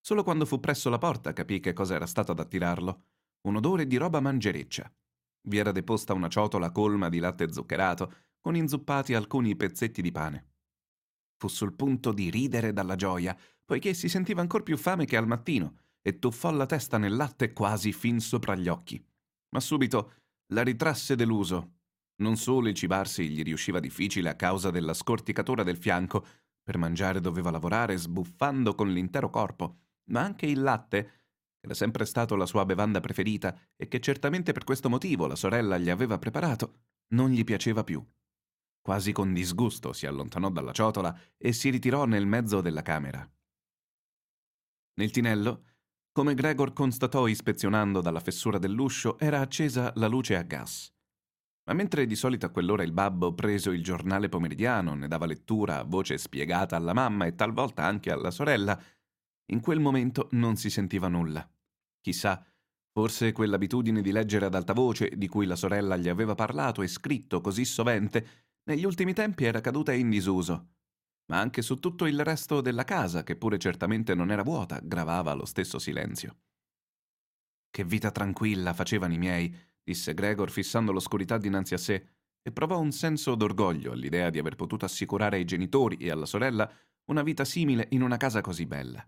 Solo 0.00 0.22
quando 0.22 0.46
fu 0.46 0.60
presso 0.60 0.88
la 0.90 0.98
porta 0.98 1.32
capì 1.32 1.60
che 1.60 1.72
cosa 1.72 1.94
era 1.94 2.06
stato 2.06 2.32
ad 2.32 2.40
attirarlo. 2.40 3.04
Un 3.42 3.56
odore 3.56 3.86
di 3.86 3.96
roba 3.96 4.20
mangereccia. 4.20 4.90
Vi 5.42 5.56
era 5.56 5.72
deposta 5.72 6.12
una 6.12 6.28
ciotola 6.28 6.70
colma 6.70 7.08
di 7.08 7.18
latte 7.18 7.50
zuccherato, 7.52 8.12
con 8.40 8.56
inzuppati 8.56 9.14
alcuni 9.14 9.56
pezzetti 9.56 10.02
di 10.02 10.12
pane. 10.12 10.48
Fu 11.36 11.48
sul 11.48 11.74
punto 11.74 12.12
di 12.12 12.28
ridere 12.28 12.74
dalla 12.74 12.96
gioia, 12.96 13.36
poiché 13.64 13.94
si 13.94 14.08
sentiva 14.08 14.42
ancor 14.42 14.62
più 14.62 14.76
fame 14.76 15.06
che 15.06 15.16
al 15.16 15.26
mattino, 15.26 15.78
e 16.02 16.18
tuffò 16.18 16.50
la 16.50 16.66
testa 16.66 16.98
nel 16.98 17.16
latte 17.16 17.52
quasi 17.52 17.92
fin 17.92 18.20
sopra 18.20 18.54
gli 18.54 18.68
occhi 18.68 19.02
ma 19.50 19.60
subito 19.60 20.14
la 20.52 20.62
ritrasse 20.62 21.16
deluso. 21.16 21.78
Non 22.20 22.36
solo 22.36 22.68
il 22.68 22.74
cibarsi 22.74 23.28
gli 23.28 23.42
riusciva 23.42 23.80
difficile 23.80 24.28
a 24.28 24.36
causa 24.36 24.70
della 24.70 24.94
scorticatura 24.94 25.62
del 25.62 25.76
fianco, 25.76 26.26
per 26.62 26.76
mangiare 26.76 27.20
doveva 27.20 27.50
lavorare 27.50 27.96
sbuffando 27.96 28.74
con 28.74 28.92
l'intero 28.92 29.30
corpo, 29.30 29.78
ma 30.10 30.20
anche 30.20 30.46
il 30.46 30.60
latte, 30.60 31.02
che 31.60 31.66
era 31.66 31.74
sempre 31.74 32.04
stato 32.04 32.36
la 32.36 32.46
sua 32.46 32.64
bevanda 32.64 33.00
preferita 33.00 33.58
e 33.76 33.88
che 33.88 34.00
certamente 34.00 34.52
per 34.52 34.64
questo 34.64 34.88
motivo 34.88 35.26
la 35.26 35.36
sorella 35.36 35.78
gli 35.78 35.90
aveva 35.90 36.18
preparato, 36.18 36.82
non 37.14 37.30
gli 37.30 37.44
piaceva 37.44 37.84
più. 37.84 38.04
Quasi 38.82 39.12
con 39.12 39.32
disgusto 39.32 39.92
si 39.92 40.06
allontanò 40.06 40.50
dalla 40.50 40.72
ciotola 40.72 41.18
e 41.36 41.52
si 41.52 41.70
ritirò 41.70 42.04
nel 42.04 42.26
mezzo 42.26 42.60
della 42.60 42.82
camera. 42.82 43.28
Nel 44.94 45.10
tinello 45.10 45.64
come 46.12 46.34
Gregor 46.34 46.72
constatò 46.72 47.26
ispezionando 47.28 48.00
dalla 48.00 48.20
fessura 48.20 48.58
dell'uscio, 48.58 49.18
era 49.18 49.40
accesa 49.40 49.92
la 49.96 50.08
luce 50.08 50.36
a 50.36 50.42
gas. 50.42 50.92
Ma 51.64 51.74
mentre 51.74 52.06
di 52.06 52.16
solito 52.16 52.46
a 52.46 52.50
quell'ora 52.50 52.82
il 52.82 52.92
babbo, 52.92 53.32
preso 53.32 53.70
il 53.70 53.82
giornale 53.82 54.28
pomeridiano, 54.28 54.94
ne 54.94 55.06
dava 55.06 55.26
lettura 55.26 55.78
a 55.78 55.84
voce 55.84 56.18
spiegata 56.18 56.74
alla 56.74 56.92
mamma 56.92 57.26
e 57.26 57.36
talvolta 57.36 57.84
anche 57.84 58.10
alla 58.10 58.32
sorella, 58.32 58.80
in 59.52 59.60
quel 59.60 59.78
momento 59.78 60.28
non 60.32 60.56
si 60.56 60.68
sentiva 60.68 61.06
nulla. 61.06 61.48
Chissà, 62.00 62.44
forse 62.92 63.30
quell'abitudine 63.30 64.02
di 64.02 64.10
leggere 64.10 64.46
ad 64.46 64.54
alta 64.54 64.72
voce, 64.72 65.10
di 65.16 65.28
cui 65.28 65.46
la 65.46 65.56
sorella 65.56 65.96
gli 65.96 66.08
aveva 66.08 66.34
parlato 66.34 66.82
e 66.82 66.88
scritto 66.88 67.40
così 67.40 67.64
sovente, 67.64 68.48
negli 68.64 68.84
ultimi 68.84 69.12
tempi 69.12 69.44
era 69.44 69.60
caduta 69.60 69.92
in 69.92 70.10
disuso 70.10 70.79
ma 71.30 71.38
anche 71.38 71.62
su 71.62 71.78
tutto 71.78 72.06
il 72.06 72.24
resto 72.24 72.60
della 72.60 72.82
casa, 72.82 73.22
che 73.22 73.36
pure 73.36 73.56
certamente 73.56 74.16
non 74.16 74.32
era 74.32 74.42
vuota, 74.42 74.80
gravava 74.82 75.32
lo 75.32 75.44
stesso 75.44 75.78
silenzio. 75.78 76.38
Che 77.70 77.84
vita 77.84 78.10
tranquilla 78.10 78.74
facevano 78.74 79.14
i 79.14 79.18
miei, 79.18 79.56
disse 79.80 80.12
Gregor 80.12 80.50
fissando 80.50 80.90
l'oscurità 80.90 81.38
dinanzi 81.38 81.74
a 81.74 81.78
sé, 81.78 82.06
e 82.42 82.50
provò 82.50 82.80
un 82.80 82.90
senso 82.90 83.36
d'orgoglio 83.36 83.92
all'idea 83.92 84.28
di 84.28 84.40
aver 84.40 84.56
potuto 84.56 84.84
assicurare 84.84 85.36
ai 85.36 85.44
genitori 85.44 85.98
e 85.98 86.10
alla 86.10 86.26
sorella 86.26 86.68
una 87.04 87.22
vita 87.22 87.44
simile 87.44 87.86
in 87.90 88.02
una 88.02 88.16
casa 88.16 88.40
così 88.40 88.66
bella. 88.66 89.06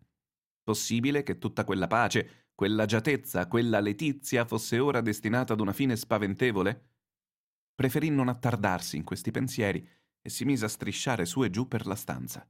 Possibile 0.62 1.24
che 1.24 1.38
tutta 1.38 1.64
quella 1.64 1.88
pace, 1.88 2.50
quell'agiatezza, 2.54 3.48
quella 3.48 3.80
letizia 3.80 4.44
fosse 4.44 4.78
ora 4.78 5.00
destinata 5.00 5.54
ad 5.54 5.60
una 5.60 5.72
fine 5.72 5.96
spaventevole? 5.96 6.90
Preferì 7.74 8.10
non 8.10 8.28
attardarsi 8.28 8.96
in 8.96 9.02
questi 9.02 9.32
pensieri 9.32 9.84
e 10.22 10.30
si 10.30 10.44
mise 10.44 10.64
a 10.64 10.68
strisciare 10.68 11.26
su 11.26 11.42
e 11.42 11.50
giù 11.50 11.68
per 11.68 11.86
la 11.86 11.96
stanza. 11.96 12.48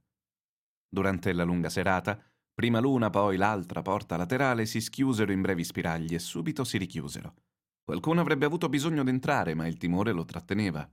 Durante 0.87 1.33
la 1.33 1.43
lunga 1.43 1.69
serata, 1.69 2.21
prima 2.53 2.79
l'una 2.79 3.09
poi 3.09 3.35
l'altra 3.35 3.81
porta 3.81 4.15
laterale 4.15 4.67
si 4.67 4.79
schiusero 4.79 5.31
in 5.31 5.41
brevi 5.41 5.63
spiragli 5.63 6.13
e 6.13 6.19
subito 6.19 6.63
si 6.63 6.77
richiusero. 6.77 7.33
Qualcuno 7.83 8.21
avrebbe 8.21 8.45
avuto 8.45 8.69
bisogno 8.69 9.03
d'entrare, 9.03 9.55
ma 9.55 9.67
il 9.67 9.77
timore 9.77 10.11
lo 10.11 10.23
tratteneva. 10.23 10.89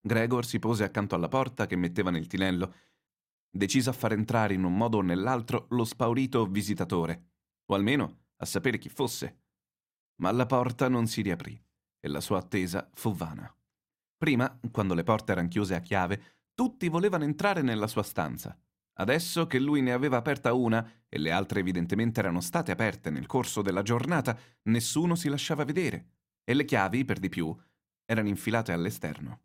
Gregor 0.00 0.46
si 0.46 0.58
pose 0.58 0.84
accanto 0.84 1.14
alla 1.14 1.28
porta 1.28 1.66
che 1.66 1.76
metteva 1.76 2.10
nel 2.10 2.26
tinello, 2.26 2.74
deciso 3.50 3.90
a 3.90 3.94
far 3.94 4.12
entrare 4.12 4.54
in 4.54 4.64
un 4.64 4.76
modo 4.76 4.98
o 4.98 5.02
nell'altro 5.02 5.66
lo 5.70 5.84
spaurito 5.84 6.46
visitatore, 6.46 7.30
o 7.66 7.74
almeno 7.74 8.26
a 8.36 8.44
sapere 8.44 8.78
chi 8.78 8.88
fosse. 8.88 9.44
Ma 10.20 10.30
la 10.30 10.46
porta 10.46 10.88
non 10.88 11.06
si 11.06 11.22
riaprì 11.22 11.60
e 12.00 12.08
la 12.08 12.20
sua 12.20 12.38
attesa 12.38 12.88
fu 12.92 13.14
vana. 13.14 13.52
Prima, 14.18 14.58
quando 14.70 14.94
le 14.94 15.04
porte 15.04 15.32
erano 15.32 15.48
chiuse 15.48 15.74
a 15.74 15.80
chiave, 15.80 16.22
tutti 16.52 16.88
volevano 16.88 17.24
entrare 17.24 17.62
nella 17.62 17.86
sua 17.86 18.02
stanza. 18.02 18.58
Adesso 19.00 19.46
che 19.46 19.60
lui 19.60 19.80
ne 19.80 19.92
aveva 19.92 20.16
aperta 20.16 20.52
una 20.52 21.04
e 21.08 21.18
le 21.18 21.30
altre 21.30 21.60
evidentemente 21.60 22.18
erano 22.18 22.40
state 22.40 22.72
aperte 22.72 23.10
nel 23.10 23.26
corso 23.26 23.62
della 23.62 23.82
giornata, 23.82 24.36
nessuno 24.64 25.14
si 25.14 25.28
lasciava 25.28 25.64
vedere 25.64 26.16
e 26.48 26.54
le 26.54 26.64
chiavi, 26.64 27.04
per 27.04 27.18
di 27.18 27.28
più, 27.28 27.54
erano 28.06 28.28
infilate 28.28 28.72
all'esterno. 28.72 29.40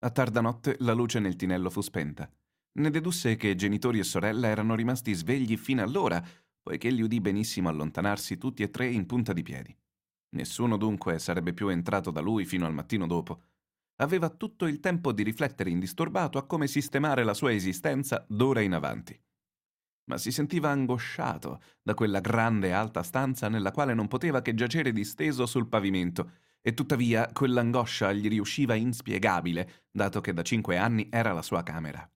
A 0.00 0.10
tarda 0.10 0.42
notte 0.42 0.76
la 0.80 0.92
luce 0.92 1.18
nel 1.18 1.34
tinello 1.34 1.70
fu 1.70 1.80
spenta. 1.80 2.30
Ne 2.78 2.90
dedusse 2.90 3.36
che 3.36 3.54
genitori 3.54 3.98
e 3.98 4.04
sorella 4.04 4.48
erano 4.48 4.74
rimasti 4.74 5.14
svegli 5.14 5.56
fino 5.56 5.82
allora, 5.82 6.22
poiché 6.60 6.90
li 6.90 7.00
udì 7.00 7.22
benissimo 7.22 7.70
allontanarsi 7.70 8.36
tutti 8.36 8.62
e 8.62 8.70
tre 8.70 8.86
in 8.88 9.06
punta 9.06 9.32
di 9.32 9.42
piedi. 9.42 9.74
Nessuno 10.36 10.76
dunque 10.76 11.18
sarebbe 11.18 11.54
più 11.54 11.68
entrato 11.68 12.10
da 12.10 12.20
lui 12.20 12.44
fino 12.44 12.66
al 12.66 12.74
mattino 12.74 13.06
dopo. 13.06 13.42
Aveva 14.00 14.28
tutto 14.28 14.66
il 14.66 14.80
tempo 14.80 15.10
di 15.10 15.22
riflettere 15.22 15.70
indisturbato 15.70 16.36
a 16.36 16.44
come 16.44 16.66
sistemare 16.66 17.24
la 17.24 17.32
sua 17.32 17.52
esistenza 17.52 18.22
d'ora 18.28 18.60
in 18.60 18.74
avanti. 18.74 19.18
Ma 20.10 20.18
si 20.18 20.30
sentiva 20.30 20.68
angosciato 20.68 21.62
da 21.82 21.94
quella 21.94 22.20
grande 22.20 22.74
alta 22.74 23.02
stanza 23.02 23.48
nella 23.48 23.72
quale 23.72 23.94
non 23.94 24.08
poteva 24.08 24.42
che 24.42 24.52
giacere 24.52 24.92
disteso 24.92 25.46
sul 25.46 25.68
pavimento, 25.68 26.32
e 26.60 26.74
tuttavia 26.74 27.30
quell'angoscia 27.32 28.12
gli 28.12 28.28
riusciva 28.28 28.74
inspiegabile, 28.74 29.86
dato 29.90 30.20
che 30.20 30.34
da 30.34 30.42
cinque 30.42 30.76
anni 30.76 31.08
era 31.10 31.32
la 31.32 31.42
sua 31.42 31.62
camera. 31.62 32.06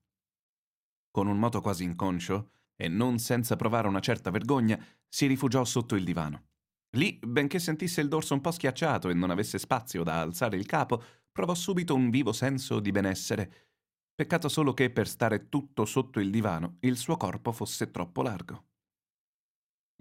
Con 1.09 1.25
un 1.25 1.39
moto 1.39 1.59
quasi 1.59 1.85
inconscio, 1.85 2.51
e 2.75 2.87
non 2.87 3.17
senza 3.17 3.55
provare 3.55 3.87
una 3.87 3.99
certa 3.99 4.29
vergogna, 4.29 4.79
si 5.07 5.25
rifugiò 5.25 5.65
sotto 5.65 5.95
il 5.95 6.03
divano. 6.03 6.49
Lì, 6.97 7.17
benché 7.23 7.59
sentisse 7.59 8.01
il 8.01 8.09
dorso 8.09 8.33
un 8.33 8.41
po' 8.41 8.51
schiacciato 8.51 9.09
e 9.09 9.13
non 9.13 9.29
avesse 9.29 9.57
spazio 9.57 10.03
da 10.03 10.19
alzare 10.19 10.57
il 10.57 10.65
capo, 10.65 11.01
provò 11.31 11.53
subito 11.53 11.95
un 11.95 12.09
vivo 12.09 12.33
senso 12.33 12.79
di 12.79 12.91
benessere. 12.91 13.69
Peccato 14.13 14.49
solo 14.49 14.73
che 14.73 14.91
per 14.91 15.07
stare 15.07 15.47
tutto 15.47 15.85
sotto 15.85 16.19
il 16.19 16.29
divano 16.29 16.77
il 16.81 16.97
suo 16.97 17.15
corpo 17.15 17.53
fosse 17.53 17.91
troppo 17.91 18.21
largo. 18.21 18.65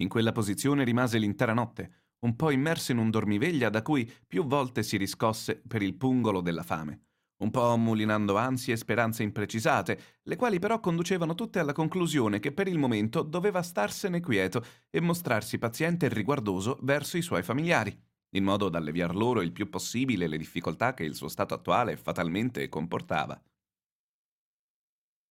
In 0.00 0.08
quella 0.08 0.32
posizione 0.32 0.82
rimase 0.82 1.18
l'intera 1.18 1.52
notte, 1.52 2.08
un 2.20 2.34
po' 2.34 2.50
immerso 2.50 2.90
in 2.90 2.98
un 2.98 3.10
dormiveglia 3.10 3.70
da 3.70 3.82
cui 3.82 4.10
più 4.26 4.44
volte 4.44 4.82
si 4.82 4.96
riscosse 4.96 5.62
per 5.66 5.82
il 5.82 5.94
pungolo 5.94 6.40
della 6.40 6.62
fame 6.62 7.09
un 7.40 7.50
po' 7.50 7.76
mulinando 7.76 8.36
ansie 8.36 8.74
e 8.74 8.76
speranze 8.76 9.22
imprecisate, 9.22 10.18
le 10.22 10.36
quali 10.36 10.58
però 10.58 10.80
conducevano 10.80 11.34
tutte 11.34 11.58
alla 11.58 11.72
conclusione 11.72 12.38
che 12.38 12.52
per 12.52 12.68
il 12.68 12.78
momento 12.78 13.22
doveva 13.22 13.62
starsene 13.62 14.20
quieto 14.20 14.64
e 14.90 15.00
mostrarsi 15.00 15.58
paziente 15.58 16.06
e 16.06 16.08
riguardoso 16.10 16.78
verso 16.82 17.16
i 17.16 17.22
suoi 17.22 17.42
familiari, 17.42 17.98
in 18.30 18.44
modo 18.44 18.68
da 18.68 18.78
alleviar 18.78 19.14
loro 19.14 19.40
il 19.42 19.52
più 19.52 19.68
possibile 19.68 20.26
le 20.26 20.38
difficoltà 20.38 20.94
che 20.94 21.04
il 21.04 21.14
suo 21.14 21.28
stato 21.28 21.54
attuale 21.54 21.96
fatalmente 21.96 22.68
comportava. 22.68 23.40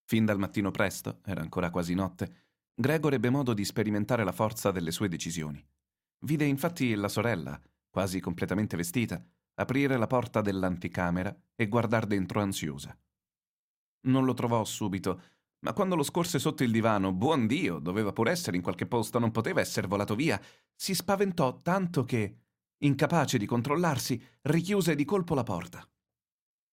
Fin 0.04 0.24
dal 0.24 0.38
mattino 0.38 0.70
presto, 0.72 1.20
era 1.24 1.40
ancora 1.40 1.70
quasi 1.70 1.94
notte, 1.94 2.48
Gregor 2.74 3.12
ebbe 3.12 3.30
modo 3.30 3.52
di 3.52 3.64
sperimentare 3.64 4.24
la 4.24 4.32
forza 4.32 4.70
delle 4.70 4.90
sue 4.90 5.08
decisioni. 5.08 5.64
Vide 6.22 6.44
infatti 6.44 6.94
la 6.94 7.08
sorella, 7.08 7.60
quasi 7.88 8.20
completamente 8.20 8.76
vestita, 8.76 9.24
aprire 9.60 9.96
la 9.96 10.06
porta 10.06 10.40
dell'anticamera 10.40 11.34
e 11.54 11.68
guardar 11.68 12.06
dentro 12.06 12.40
ansiosa. 12.40 12.96
Non 14.02 14.24
lo 14.24 14.32
trovò 14.32 14.64
subito, 14.64 15.22
ma 15.60 15.74
quando 15.74 15.94
lo 15.94 16.02
scorse 16.02 16.38
sotto 16.38 16.62
il 16.64 16.70
divano, 16.70 17.12
buon 17.12 17.46
Dio, 17.46 17.78
doveva 17.78 18.12
pur 18.12 18.28
essere 18.28 18.56
in 18.56 18.62
qualche 18.62 18.86
posto, 18.86 19.18
non 19.18 19.30
poteva 19.30 19.60
essere 19.60 19.86
volato 19.86 20.14
via, 20.14 20.40
si 20.74 20.94
spaventò 20.94 21.56
tanto 21.56 22.04
che, 22.04 22.36
incapace 22.78 23.36
di 23.36 23.44
controllarsi, 23.44 24.22
richiuse 24.42 24.94
di 24.94 25.04
colpo 25.04 25.34
la 25.34 25.42
porta. 25.42 25.86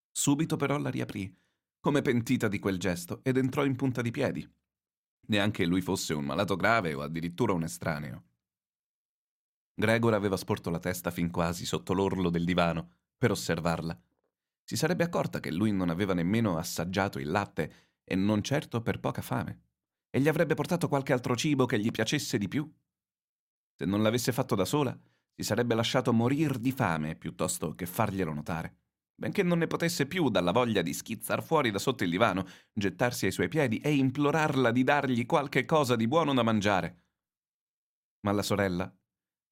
Subito 0.10 0.56
però 0.56 0.78
la 0.78 0.90
riaprì, 0.90 1.36
come 1.82 2.02
pentita 2.02 2.48
di 2.48 2.60
quel 2.60 2.80
gesto, 2.80 3.20
ed 3.24 3.36
entrò 3.36 3.66
in 3.66 3.76
punta 3.76 4.02
di 4.02 4.12
piedi. 4.12 4.50
Neanche 5.28 5.66
lui 5.66 5.82
fosse 5.82 6.14
un 6.14 6.24
malato 6.24 6.56
grave 6.56 6.94
o 6.94 7.02
addirittura 7.02 7.52
un 7.52 7.64
estraneo. 7.64 8.24
Gregor 9.80 10.16
aveva 10.16 10.38
sporto 10.38 10.72
la 10.72 10.80
testa 10.80 11.12
fin 11.12 11.30
quasi 11.30 11.64
sotto 11.64 11.94
l'orlo 11.94 12.32
del 12.32 12.46
divano 12.46 12.94
per 13.16 13.30
osservarla. 13.30 13.96
Si 14.64 14.76
sarebbe 14.76 15.04
accorta 15.04 15.40
che 15.40 15.52
lui 15.52 15.72
non 15.72 15.90
aveva 15.90 16.16
nemmeno 16.16 16.58
assaggiato 16.58 17.20
il 17.20 17.30
latte 17.30 17.92
e 18.04 18.16
non 18.16 18.42
certo 18.42 18.82
per 18.82 19.00
poca 19.00 19.22
fame. 19.22 19.66
E 20.10 20.20
gli 20.20 20.28
avrebbe 20.28 20.56
portato 20.56 20.88
qualche 20.88 21.14
altro 21.14 21.36
cibo 21.36 21.68
che 21.68 21.80
gli 21.80 21.92
piacesse 21.92 22.40
di 22.40 22.48
più. 22.48 22.68
Se 23.76 23.86
non 23.86 24.02
l'avesse 24.02 24.32
fatto 24.32 24.56
da 24.56 24.66
sola, 24.66 24.98
si 25.36 25.44
sarebbe 25.44 25.76
lasciato 25.76 26.12
morir 26.12 26.58
di 26.58 26.72
fame 26.72 27.16
piuttosto 27.16 27.76
che 27.76 27.86
farglielo 27.86 28.34
notare, 28.34 28.78
benché 29.14 29.44
non 29.44 29.60
ne 29.60 29.68
potesse 29.68 30.08
più 30.08 30.30
dalla 30.30 30.52
voglia 30.52 30.82
di 30.82 30.92
schizzar 30.92 31.44
fuori 31.44 31.70
da 31.70 31.78
sotto 31.78 32.04
il 32.04 32.10
divano, 32.10 32.48
gettarsi 32.74 33.28
ai 33.28 33.32
suoi 33.32 33.48
piedi 33.48 33.78
e 33.78 33.94
implorarla 33.94 34.72
di 34.72 34.84
dargli 34.84 35.28
qualche 35.28 35.66
cosa 35.66 35.96
di 35.96 36.08
buono 36.08 36.34
da 36.34 36.42
mangiare. 36.42 37.04
Ma 38.22 38.32
la 38.32 38.42
sorella 38.42 38.92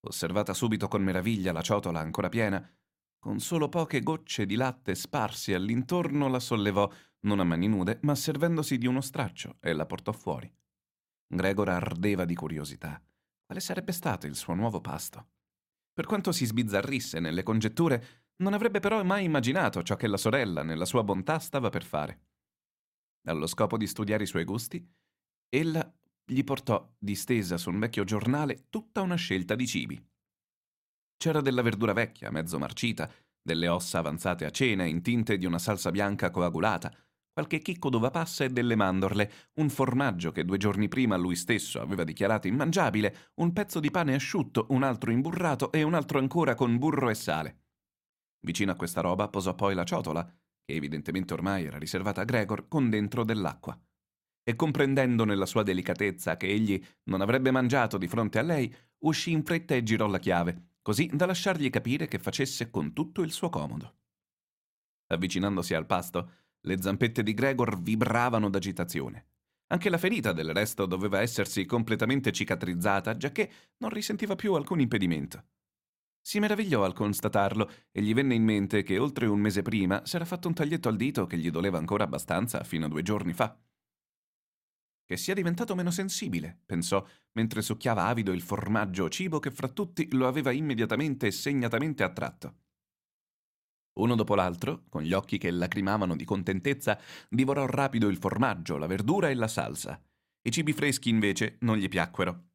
osservata 0.08 0.54
subito 0.54 0.88
con 0.88 1.04
meraviglia 1.04 1.52
la 1.52 1.62
ciotola 1.62 2.00
ancora 2.00 2.30
piena, 2.30 2.68
con 3.20 3.40
solo 3.40 3.70
poche 3.70 4.02
gocce 4.02 4.46
di 4.46 4.56
latte 4.56 4.94
sparsi 4.94 5.54
all'intorno 5.54 6.28
la 6.28 6.40
sollevò, 6.40 6.90
non 7.22 7.40
a 7.40 7.44
mani 7.44 7.68
nude, 7.68 8.00
ma 8.04 8.14
servendosi 8.14 8.78
di 8.78 8.86
uno 8.86 9.02
straccio, 9.02 9.58
e 9.60 9.74
la 9.74 9.86
portò 9.86 10.12
fuori. 10.12 10.52
Gregor 11.28 11.70
ardeva 11.70 12.24
di 12.24 12.36
curiosità. 12.36 13.02
Quale 13.46 13.62
sarebbe 13.62 13.92
stato 13.92 14.28
il 14.28 14.36
suo 14.36 14.54
nuovo 14.54 14.80
pasto? 14.80 15.30
Per 15.92 16.06
quanto 16.06 16.32
si 16.32 16.46
sbizzarrisse 16.46 17.20
nelle 17.20 17.44
congetture, 17.44 18.26
non 18.38 18.54
avrebbe 18.54 18.80
però 18.80 19.04
mai 19.04 19.24
immaginato 19.24 19.82
ciò 19.82 19.96
che 19.96 20.08
la 20.08 20.18
sorella, 20.18 20.62
nella 20.62 20.86
sua 20.86 21.04
bontà, 21.04 21.40
stava 21.40 21.70
per 21.70 21.84
fare. 21.84 22.26
Allo 23.28 23.48
scopo 23.48 23.78
di 23.78 23.88
studiare 23.88 24.24
i 24.24 24.28
suoi 24.28 24.44
gusti, 24.44 24.86
ella 25.50 25.92
gli 26.28 26.44
portò, 26.44 26.92
distesa 26.98 27.58
su 27.58 27.70
un 27.70 27.80
vecchio 27.80 28.04
giornale, 28.04 28.66
tutta 28.70 29.02
una 29.02 29.16
scelta 29.16 29.54
di 29.54 29.68
cibi. 29.68 30.10
C'era 31.18 31.40
della 31.40 31.62
verdura 31.62 31.94
vecchia, 31.94 32.32
mezzo 32.32 32.58
marcita, 32.58 33.10
delle 33.42 33.68
ossa 33.68 34.00
avanzate 34.00 34.44
a 34.46 34.50
cena 34.50 34.86
intinte 34.86 35.38
di 35.38 35.46
una 35.46 35.60
salsa 35.60 35.92
bianca 35.92 36.32
coagulata, 36.32 36.92
qualche 37.32 37.60
chicco 37.60 37.90
d'uva 37.90 38.10
passa 38.10 38.44
e 38.44 38.50
delle 38.50 38.76
mandorle, 38.76 39.32
un 39.56 39.70
formaggio 39.70 40.32
che 40.32 40.46
due 40.46 40.58
giorni 40.58 40.88
prima 40.88 41.16
lui 41.16 41.36
stesso 41.36 41.80
aveva 41.80 42.04
dichiarato 42.04 42.48
immangiabile, 42.48 43.32
un 43.36 43.54
pezzo 43.54 43.80
di 43.80 43.92
pane 43.92 44.16
asciutto, 44.16 44.66
un 44.70 44.84
altro 44.84 45.12
imburrato 45.12 45.72
e 45.72 45.84
un 45.84 45.94
altro 45.94 46.18
ancora 46.18 46.56
con 46.56 46.78
burro 46.78 47.10
e 47.10 47.16
sale. 47.16 47.60
Vicino 48.40 48.72
a 48.72 48.76
questa 48.76 49.02
roba 49.02 49.28
posò 49.28 49.54
poi 49.54 49.76
la 49.76 49.84
ciotola, 49.84 50.24
che 50.24 50.74
evidentemente 50.74 51.34
ormai 51.34 51.66
era 51.66 51.78
riservata 51.78 52.22
a 52.22 52.26
Gregor, 52.26 52.68
con 52.68 52.90
dentro 52.90 53.24
dell'acqua 53.24 53.80
e 54.48 54.56
comprendendo 54.56 55.26
nella 55.26 55.48
sua 55.48 55.64
delicatezza 55.64 56.38
che 56.38 56.48
egli 56.48 56.82
non 57.06 57.22
avrebbe 57.22 57.50
mangiato 57.50 57.98
di 57.98 58.08
fronte 58.08 58.38
a 58.38 58.44
lei, 58.44 58.72
uscì 59.00 59.32
in 59.32 59.44
fretta 59.44 59.74
e 59.74 59.82
girò 59.82 60.06
la 60.06 60.20
chiave, 60.20 60.76
così 60.84 61.10
da 61.12 61.26
lasciargli 61.26 61.72
capire 61.72 62.08
che 62.08 62.20
facesse 62.20 62.70
con 62.70 62.94
tutto 62.94 63.24
il 63.24 63.32
suo 63.32 63.50
comodo. 63.50 63.96
Avvicinandosi 65.08 65.74
al 65.74 65.88
pasto, 65.88 66.32
le 66.62 66.80
zampette 66.80 67.24
di 67.24 67.34
Gregor 67.34 67.82
vibravano 67.82 68.50
d'agitazione. 68.50 69.30
Anche 69.70 69.90
la 69.90 69.98
ferita 69.98 70.32
del 70.32 70.54
resto 70.54 70.86
doveva 70.86 71.22
essersi 71.22 71.66
completamente 71.66 72.32
cicatrizzata, 72.32 73.18
giacché 73.18 73.52
non 73.78 73.90
risentiva 73.90 74.36
più 74.36 74.54
alcun 74.54 74.80
impedimento. 74.80 75.44
Si 76.22 76.38
meravigliò 76.40 76.84
al 76.84 76.94
constatarlo 76.94 77.72
e 77.92 78.02
gli 78.02 78.14
venne 78.14 78.36
in 78.36 78.44
mente 78.44 78.84
che 78.84 79.00
oltre 79.00 79.26
un 79.26 79.40
mese 79.40 79.64
prima 79.64 80.06
s'era 80.06 80.26
fatto 80.26 80.48
un 80.48 80.54
taglietto 80.54 80.88
al 80.88 80.98
dito 80.98 81.26
che 81.26 81.38
gli 81.38 81.50
doleva 81.50 81.80
ancora 81.80 82.04
abbastanza 82.04 82.64
fino 82.64 82.86
a 82.86 82.90
due 82.90 83.02
giorni 83.02 83.34
fa. 83.34 83.60
Che 85.06 85.18
sia 85.18 85.36
diventato 85.36 85.76
meno 85.76 85.92
sensibile, 85.92 86.62
pensò, 86.66 87.06
mentre 87.34 87.62
succhiava 87.62 88.08
avido 88.08 88.32
il 88.32 88.42
formaggio, 88.42 89.08
cibo 89.08 89.40
che 89.40 89.52
fra 89.52 89.68
tutti 89.68 90.12
lo 90.14 90.28
aveva 90.28 90.52
immediatamente 90.52 91.28
e 91.28 91.32
segnatamente 91.32 92.02
attratto. 92.02 92.56
Uno 94.00 94.16
dopo 94.16 94.34
l'altro, 94.34 94.86
con 94.90 95.04
gli 95.04 95.14
occhi 95.14 95.38
che 95.38 95.52
lacrimavano 95.52 96.16
di 96.16 96.26
contentezza, 96.26 97.00
divorò 97.30 97.66
rapido 97.68 98.08
il 98.08 98.18
formaggio, 98.18 98.78
la 98.78 98.88
verdura 98.88 99.30
e 99.30 99.36
la 99.36 99.48
salsa. 99.48 100.02
I 100.42 100.52
cibi 100.52 100.74
freschi, 100.74 101.10
invece, 101.10 101.58
non 101.62 101.78
gli 101.78 101.88
piacquero. 101.88 102.50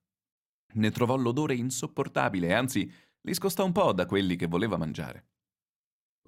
Ne 0.75 0.91
trovò 0.91 1.17
l'odore 1.17 1.55
insopportabile 1.55 2.53
anzi 2.53 2.93
li 3.23 3.35
scostò 3.35 3.65
un 3.65 3.73
po' 3.73 3.93
da 3.93 4.07
quelli 4.07 4.37
che 4.37 4.47
voleva 4.47 4.77
mangiare. 4.77 5.29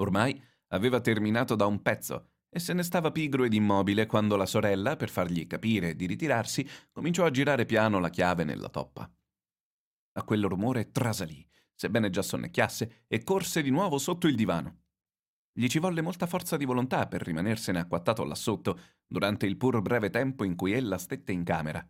Ormai 0.01 0.41
aveva 0.69 1.01
terminato 1.01 1.55
da 1.55 1.67
un 1.67 1.83
pezzo 1.83 2.32
e 2.55 2.59
se 2.59 2.75
ne 2.75 2.83
stava 2.83 3.11
pigro 3.11 3.45
ed 3.45 3.55
immobile 3.55 4.05
quando 4.05 4.37
la 4.37 4.45
sorella, 4.45 4.95
per 4.95 5.09
fargli 5.09 5.47
capire 5.47 5.97
di 5.97 6.05
ritirarsi, 6.05 6.69
cominciò 6.91 7.25
a 7.25 7.31
girare 7.31 7.65
piano 7.65 7.99
la 7.99 8.11
chiave 8.11 8.45
nella 8.45 8.69
toppa. 8.69 9.11
A 10.15 10.23
quel 10.23 10.45
rumore 10.45 10.91
trasalì, 10.91 11.49
sebbene 11.75 12.11
già 12.11 12.21
sonnecchiasse, 12.21 13.05
e 13.09 13.25
corse 13.25 13.63
di 13.63 13.71
nuovo 13.71 13.97
sotto 13.97 14.27
il 14.27 14.37
divano. 14.37 14.81
Gli 15.51 15.67
ci 15.67 15.79
volle 15.79 16.03
molta 16.03 16.27
forza 16.27 16.59
di 16.59 16.67
volontà 16.67 17.07
per 17.09 17.23
rimanersene 17.23 17.79
acquattato 17.79 18.23
là 18.25 18.35
sotto 18.35 18.79
durante 19.07 19.47
il 19.47 19.57
pur 19.57 19.81
breve 19.81 20.11
tempo 20.11 20.45
in 20.45 20.55
cui 20.55 20.73
ella 20.73 20.99
stette 20.99 21.33
in 21.33 21.45
camera. 21.45 21.83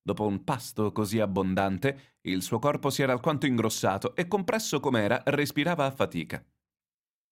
Dopo 0.00 0.26
un 0.26 0.44
pasto 0.44 0.92
così 0.92 1.18
abbondante, 1.18 2.18
il 2.22 2.42
suo 2.42 2.60
corpo 2.60 2.88
si 2.90 3.02
era 3.02 3.12
alquanto 3.12 3.46
ingrossato 3.46 4.14
e 4.14 4.28
compresso 4.28 4.78
com'era, 4.78 5.20
respirava 5.26 5.86
a 5.86 5.90
fatica. 5.90 6.44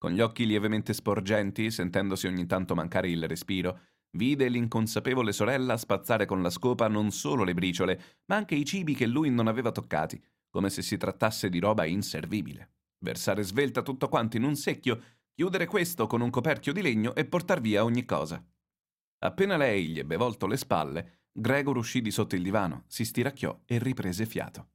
Con 0.02 0.10
gli 0.10 0.20
occhi 0.20 0.46
lievemente 0.46 0.94
sporgenti, 0.94 1.70
sentendosi 1.70 2.26
ogni 2.26 2.44
tanto 2.44 2.74
mancare 2.74 3.08
il 3.08 3.28
respiro, 3.28 3.78
vide 4.16 4.48
l'inconsapevole 4.48 5.30
sorella 5.30 5.76
spazzare 5.76 6.26
con 6.26 6.42
la 6.42 6.50
scopa 6.50 6.88
non 6.88 7.12
solo 7.12 7.44
le 7.44 7.54
briciole, 7.54 8.22
ma 8.24 8.34
anche 8.34 8.56
i 8.56 8.64
cibi 8.64 8.96
che 8.96 9.06
lui 9.06 9.30
non 9.30 9.46
aveva 9.46 9.70
toccati, 9.70 10.20
come 10.50 10.70
se 10.70 10.82
si 10.82 10.96
trattasse 10.96 11.48
di 11.48 11.60
roba 11.60 11.84
inservibile. 11.84 12.72
Versare 12.98 13.44
svelta 13.44 13.82
tutto 13.82 14.08
quanto 14.08 14.36
in 14.36 14.42
un 14.42 14.56
secchio, 14.56 15.00
chiudere 15.32 15.66
questo 15.66 16.08
con 16.08 16.20
un 16.20 16.30
coperchio 16.30 16.72
di 16.72 16.82
legno 16.82 17.14
e 17.14 17.24
portar 17.24 17.60
via 17.60 17.84
ogni 17.84 18.04
cosa. 18.04 18.44
Appena 19.20 19.56
lei 19.56 19.86
gli 19.86 20.00
ebbe 20.00 20.16
volto 20.16 20.48
le 20.48 20.56
spalle, 20.56 21.26
Gregor 21.30 21.76
uscì 21.76 22.00
di 22.00 22.10
sotto 22.10 22.34
il 22.34 22.42
divano, 22.42 22.86
si 22.88 23.04
stiracchiò 23.04 23.56
e 23.66 23.78
riprese 23.78 24.26
fiato. 24.26 24.70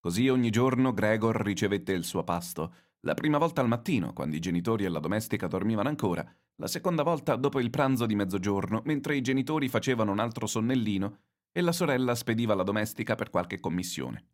Così 0.00 0.30
ogni 0.30 0.48
giorno 0.48 0.94
Gregor 0.94 1.42
ricevette 1.42 1.92
il 1.92 2.04
suo 2.04 2.24
pasto, 2.24 2.72
la 3.02 3.14
prima 3.14 3.38
volta 3.38 3.60
al 3.60 3.68
mattino, 3.68 4.12
quando 4.12 4.36
i 4.36 4.40
genitori 4.40 4.84
e 4.84 4.88
la 4.88 4.98
domestica 4.98 5.46
dormivano 5.46 5.88
ancora, 5.88 6.24
la 6.56 6.66
seconda 6.66 7.02
volta 7.02 7.36
dopo 7.36 7.60
il 7.60 7.70
pranzo 7.70 8.06
di 8.06 8.16
mezzogiorno, 8.16 8.82
mentre 8.84 9.16
i 9.16 9.20
genitori 9.20 9.68
facevano 9.68 10.10
un 10.10 10.18
altro 10.18 10.46
sonnellino 10.46 11.18
e 11.52 11.60
la 11.60 11.72
sorella 11.72 12.14
spediva 12.14 12.54
la 12.54 12.64
domestica 12.64 13.14
per 13.14 13.30
qualche 13.30 13.60
commissione. 13.60 14.26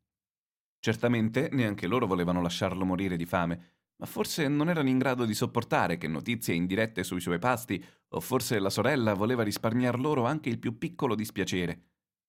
Certamente 0.79 1.51
neanche 1.53 1.87
loro 1.87 2.07
volevano 2.07 2.41
lasciarlo 2.41 2.85
morire 2.85 3.17
di 3.17 3.27
fame, 3.27 3.73
ma 3.97 4.07
forse 4.07 4.49
non 4.49 4.69
erano 4.69 4.89
in 4.89 4.99
grado 4.99 5.25
di 5.25 5.35
sopportare 5.35 5.99
che 5.99 6.09
notizie 6.09 6.55
indirette 6.55 7.05
sui 7.05 7.21
suoi 7.21 7.39
pasti, 7.39 7.83
o 8.09 8.21
forse 8.21 8.59
la 8.59 8.71
sorella 8.71 9.15
voleva 9.15 9.43
risparmiar 9.43 9.99
loro 9.99 10.25
anche 10.25 10.49
il 10.49 10.59
più 10.59 10.79
piccolo 10.79 11.15
dispiacere, 11.15 11.83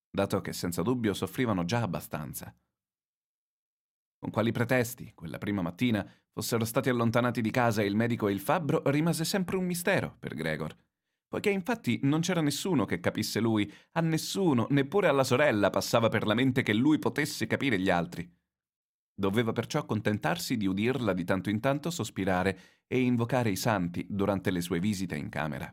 dato 0.10 0.42
che 0.42 0.54
senza 0.54 0.82
dubbio 0.82 1.14
soffrivano 1.14 1.66
già 1.66 1.82
abbastanza. 1.82 2.54
Con 4.26 4.34
quali 4.34 4.52
pretesti, 4.52 5.12
quella 5.14 5.38
prima 5.38 5.62
mattina, 5.62 6.04
fossero 6.32 6.66
stati 6.66 6.90
allontanati 6.90 7.42
di 7.42 7.52
casa 7.52 7.84
il 7.84 7.96
medico 7.96 8.28
e 8.28 8.32
il 8.32 8.40
fabbro 8.40 8.82
rimase 8.90 9.24
sempre 9.24 9.56
un 9.56 9.66
mistero 9.66 10.16
per 10.18 10.34
Gregor, 10.34 10.76
poiché 11.28 11.52
infatti 11.52 12.00
non 12.02 12.22
c'era 12.22 12.42
nessuno 12.42 12.86
che 12.86 13.00
capisse 13.00 13.40
lui, 13.40 13.72
a 13.92 14.02
nessuno, 14.02 14.66
neppure 14.72 15.10
alla 15.10 15.24
sorella 15.24 15.70
passava 15.70 16.10
per 16.10 16.26
la 16.26 16.34
mente 16.34 16.64
che 16.64 16.74
lui 16.74 16.98
potesse 16.98 17.46
capire 17.46 17.78
gli 17.78 17.92
altri. 17.92 18.28
Doveva 19.14 19.52
perciò 19.52 19.78
accontentarsi 19.78 20.58
di 20.58 20.66
udirla 20.66 21.14
di 21.14 21.24
tanto 21.24 21.52
in 21.52 21.60
tanto 21.60 21.92
sospirare 21.92 22.84
e 22.88 23.00
invocare 23.00 23.52
i 23.52 23.56
santi 23.56 24.08
durante 24.10 24.50
le 24.50 24.62
sue 24.62 24.80
visite 24.80 25.16
in 25.16 25.30
camera. 25.30 25.72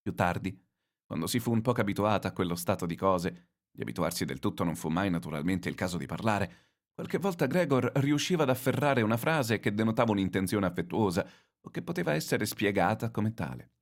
Più 0.00 0.14
tardi, 0.14 0.56
quando 1.04 1.26
si 1.26 1.40
fu 1.40 1.50
un 1.50 1.62
poco 1.62 1.80
abituata 1.80 2.28
a 2.28 2.32
quello 2.32 2.54
stato 2.54 2.86
di 2.86 2.94
cose, 2.94 3.48
di 3.72 3.82
abituarsi 3.82 4.24
del 4.24 4.38
tutto 4.38 4.62
non 4.62 4.76
fu 4.76 4.88
mai 4.88 5.10
naturalmente 5.10 5.68
il 5.68 5.74
caso 5.74 5.98
di 5.98 6.06
parlare, 6.06 6.74
qualche 6.96 7.18
volta 7.18 7.44
Gregor 7.44 7.92
riusciva 7.96 8.44
ad 8.44 8.48
afferrare 8.48 9.02
una 9.02 9.18
frase 9.18 9.60
che 9.60 9.74
denotava 9.74 10.12
un'intenzione 10.12 10.64
affettuosa 10.64 11.28
o 11.60 11.68
che 11.68 11.82
poteva 11.82 12.14
essere 12.14 12.46
spiegata 12.46 13.10
come 13.10 13.34
tale. 13.34 13.72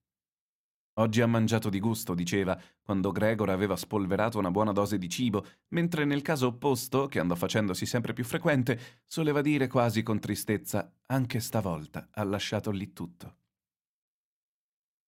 Oggi 0.94 1.20
ha 1.20 1.26
mangiato 1.28 1.68
di 1.70 1.78
gusto, 1.78 2.12
diceva, 2.12 2.60
quando 2.82 3.12
Gregor 3.12 3.50
aveva 3.50 3.76
spolverato 3.76 4.40
una 4.40 4.50
buona 4.50 4.72
dose 4.72 4.98
di 4.98 5.08
cibo, 5.08 5.46
mentre 5.68 6.04
nel 6.04 6.22
caso 6.22 6.48
opposto, 6.48 7.06
che 7.06 7.20
andò 7.20 7.36
facendosi 7.36 7.86
sempre 7.86 8.14
più 8.14 8.24
frequente, 8.24 9.02
soleva 9.04 9.42
dire 9.42 9.68
quasi 9.68 10.02
con 10.02 10.18
tristezza, 10.18 10.92
anche 11.06 11.38
stavolta 11.38 12.08
ha 12.10 12.24
lasciato 12.24 12.72
lì 12.72 12.92
tutto. 12.92 13.36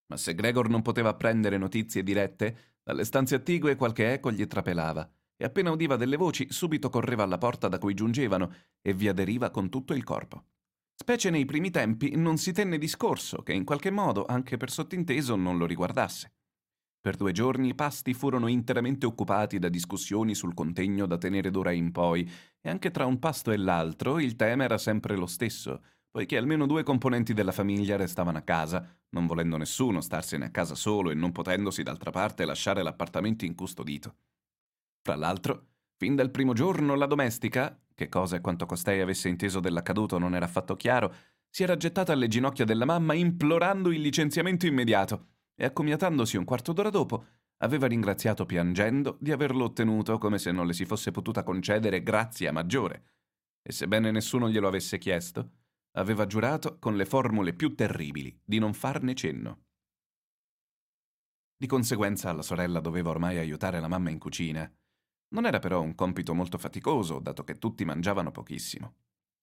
Ma 0.06 0.16
se 0.16 0.32
Gregor 0.36 0.68
non 0.68 0.82
poteva 0.82 1.08
apprendere 1.08 1.58
notizie 1.58 2.04
dirette, 2.04 2.76
dalle 2.84 3.04
stanze 3.04 3.34
attigue 3.34 3.74
qualche 3.74 4.12
eco 4.12 4.30
gli 4.30 4.46
trapelava, 4.46 5.08
e 5.36 5.44
appena 5.44 5.70
udiva 5.70 5.96
delle 5.96 6.16
voci 6.16 6.46
subito 6.50 6.90
correva 6.90 7.22
alla 7.22 7.38
porta 7.38 7.68
da 7.68 7.78
cui 7.78 7.94
giungevano 7.94 8.52
e 8.80 8.94
vi 8.94 9.08
aderiva 9.08 9.50
con 9.50 9.68
tutto 9.68 9.94
il 9.94 10.04
corpo. 10.04 10.44
Specie 10.94 11.28
nei 11.28 11.44
primi 11.44 11.70
tempi 11.70 12.16
non 12.16 12.38
si 12.38 12.52
tenne 12.52 12.78
discorso 12.78 13.42
che 13.42 13.52
in 13.52 13.64
qualche 13.64 13.90
modo, 13.90 14.24
anche 14.24 14.56
per 14.56 14.70
sottinteso, 14.70 15.36
non 15.36 15.58
lo 15.58 15.66
riguardasse. 15.66 16.32
Per 17.06 17.16
due 17.16 17.32
giorni 17.32 17.68
i 17.68 17.74
pasti 17.74 18.14
furono 18.14 18.48
interamente 18.48 19.06
occupati 19.06 19.58
da 19.58 19.68
discussioni 19.68 20.34
sul 20.34 20.54
contegno 20.54 21.06
da 21.06 21.18
tenere 21.18 21.50
d'ora 21.50 21.70
in 21.70 21.92
poi, 21.92 22.28
e 22.60 22.68
anche 22.68 22.90
tra 22.90 23.04
un 23.06 23.18
pasto 23.18 23.52
e 23.52 23.56
l'altro 23.56 24.18
il 24.18 24.34
tema 24.34 24.64
era 24.64 24.78
sempre 24.78 25.14
lo 25.16 25.26
stesso, 25.26 25.82
poiché 26.10 26.36
almeno 26.36 26.66
due 26.66 26.82
componenti 26.82 27.34
della 27.34 27.52
famiglia 27.52 27.96
restavano 27.96 28.38
a 28.38 28.42
casa, 28.42 28.84
non 29.10 29.26
volendo 29.26 29.56
nessuno 29.56 30.00
starsene 30.00 30.46
a 30.46 30.50
casa 30.50 30.74
solo 30.74 31.10
e 31.10 31.14
non 31.14 31.30
potendosi 31.30 31.82
d'altra 31.82 32.10
parte 32.10 32.44
lasciare 32.46 32.82
l'appartamento 32.82 33.44
incustodito. 33.44 34.16
Fra 35.06 35.14
l'altro, 35.14 35.68
Fin 35.98 36.14
dal 36.14 36.30
primo 36.30 36.52
giorno 36.52 36.94
la 36.94 37.06
domestica, 37.06 37.80
che 37.94 38.10
cosa 38.10 38.36
e 38.36 38.42
quanto 38.42 38.66
costei 38.66 39.00
avesse 39.00 39.30
inteso 39.30 39.60
dell'accaduto 39.60 40.18
non 40.18 40.34
era 40.34 40.44
affatto 40.44 40.76
chiaro, 40.76 41.14
si 41.48 41.62
era 41.62 41.76
gettata 41.76 42.12
alle 42.12 42.28
ginocchia 42.28 42.66
della 42.66 42.84
mamma 42.84 43.14
implorando 43.14 43.90
il 43.90 44.02
licenziamento 44.02 44.66
immediato 44.66 45.28
e 45.54 45.64
accomiatandosi 45.64 46.36
un 46.36 46.44
quarto 46.44 46.74
d'ora 46.74 46.90
dopo 46.90 47.24
aveva 47.58 47.86
ringraziato 47.86 48.44
piangendo 48.44 49.16
di 49.18 49.32
averlo 49.32 49.64
ottenuto 49.64 50.18
come 50.18 50.38
se 50.38 50.52
non 50.52 50.66
le 50.66 50.74
si 50.74 50.84
fosse 50.84 51.12
potuta 51.12 51.42
concedere 51.42 52.02
grazia 52.02 52.52
maggiore. 52.52 53.04
E 53.62 53.72
sebbene 53.72 54.10
nessuno 54.10 54.50
glielo 54.50 54.68
avesse 54.68 54.98
chiesto, 54.98 55.52
aveva 55.92 56.26
giurato 56.26 56.78
con 56.78 56.94
le 56.94 57.06
formule 57.06 57.54
più 57.54 57.74
terribili 57.74 58.38
di 58.44 58.58
non 58.58 58.74
farne 58.74 59.14
cenno. 59.14 59.62
Di 61.56 61.66
conseguenza 61.66 62.30
la 62.32 62.42
sorella 62.42 62.80
doveva 62.80 63.08
ormai 63.08 63.38
aiutare 63.38 63.80
la 63.80 63.88
mamma 63.88 64.10
in 64.10 64.18
cucina 64.18 64.70
non 65.28 65.46
era 65.46 65.58
però 65.58 65.80
un 65.80 65.94
compito 65.94 66.34
molto 66.34 66.58
faticoso, 66.58 67.18
dato 67.18 67.44
che 67.44 67.58
tutti 67.58 67.84
mangiavano 67.84 68.30
pochissimo. 68.30 68.94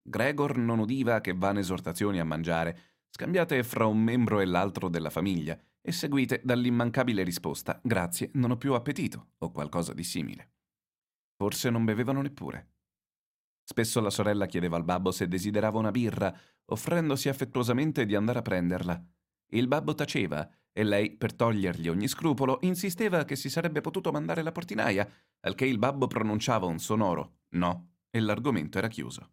Gregor 0.02 0.58
non 0.58 0.80
udiva 0.80 1.22
che 1.22 1.34
vane 1.34 1.62
esortazioni 1.62 2.20
a 2.20 2.26
mangiare, 2.26 2.80
scambiate 3.10 3.64
fra 3.64 3.86
un 3.86 4.02
membro 4.02 4.40
e 4.40 4.46
l'altro 4.46 4.90
della 4.90 5.10
famiglia, 5.10 5.58
e 5.82 5.92
seguite 5.92 6.42
dall'immancabile 6.44 7.24
risposta 7.24 7.80
grazie, 7.84 8.30
non 8.34 8.52
ho 8.52 8.58
più 8.58 8.74
appetito, 8.74 9.32
o 9.40 9.52
qualcosa 9.52 9.94
di 9.94 10.04
simile. 10.04 10.52
Forse 11.36 11.70
non 11.70 11.84
bevevano 11.84 12.22
neppure. 12.22 12.70
Spesso 13.64 14.02
la 14.02 14.10
sorella 14.10 14.46
chiedeva 14.46 14.78
al 14.78 14.84
babbo 14.84 15.12
se 15.12 15.28
desiderava 15.28 15.80
una 15.80 15.92
birra, 15.92 16.34
offrendosi 16.66 17.30
affettuosamente 17.30 18.06
di 18.06 18.16
andare 18.16 18.40
a 18.40 18.44
prenderla. 18.44 19.04
Il 19.54 19.68
babbo 19.68 19.94
taceva 19.94 20.50
e 20.72 20.84
lei, 20.84 21.12
per 21.16 21.34
togliergli 21.34 21.88
ogni 21.88 22.08
scrupolo, 22.08 22.58
insisteva 22.62 23.26
che 23.26 23.36
si 23.36 23.50
sarebbe 23.50 23.82
potuto 23.82 24.12
mandare 24.12 24.42
la 24.42 24.52
portinaia, 24.52 25.08
al 25.46 25.56
che 25.56 25.66
il 25.66 25.78
babbo 25.78 26.08
pronunciava 26.08 26.66
un 26.66 26.80
sonoro 26.80 27.42
no 27.54 27.96
e 28.10 28.20
l'argomento 28.20 28.78
era 28.78 28.88
chiuso. 28.88 29.32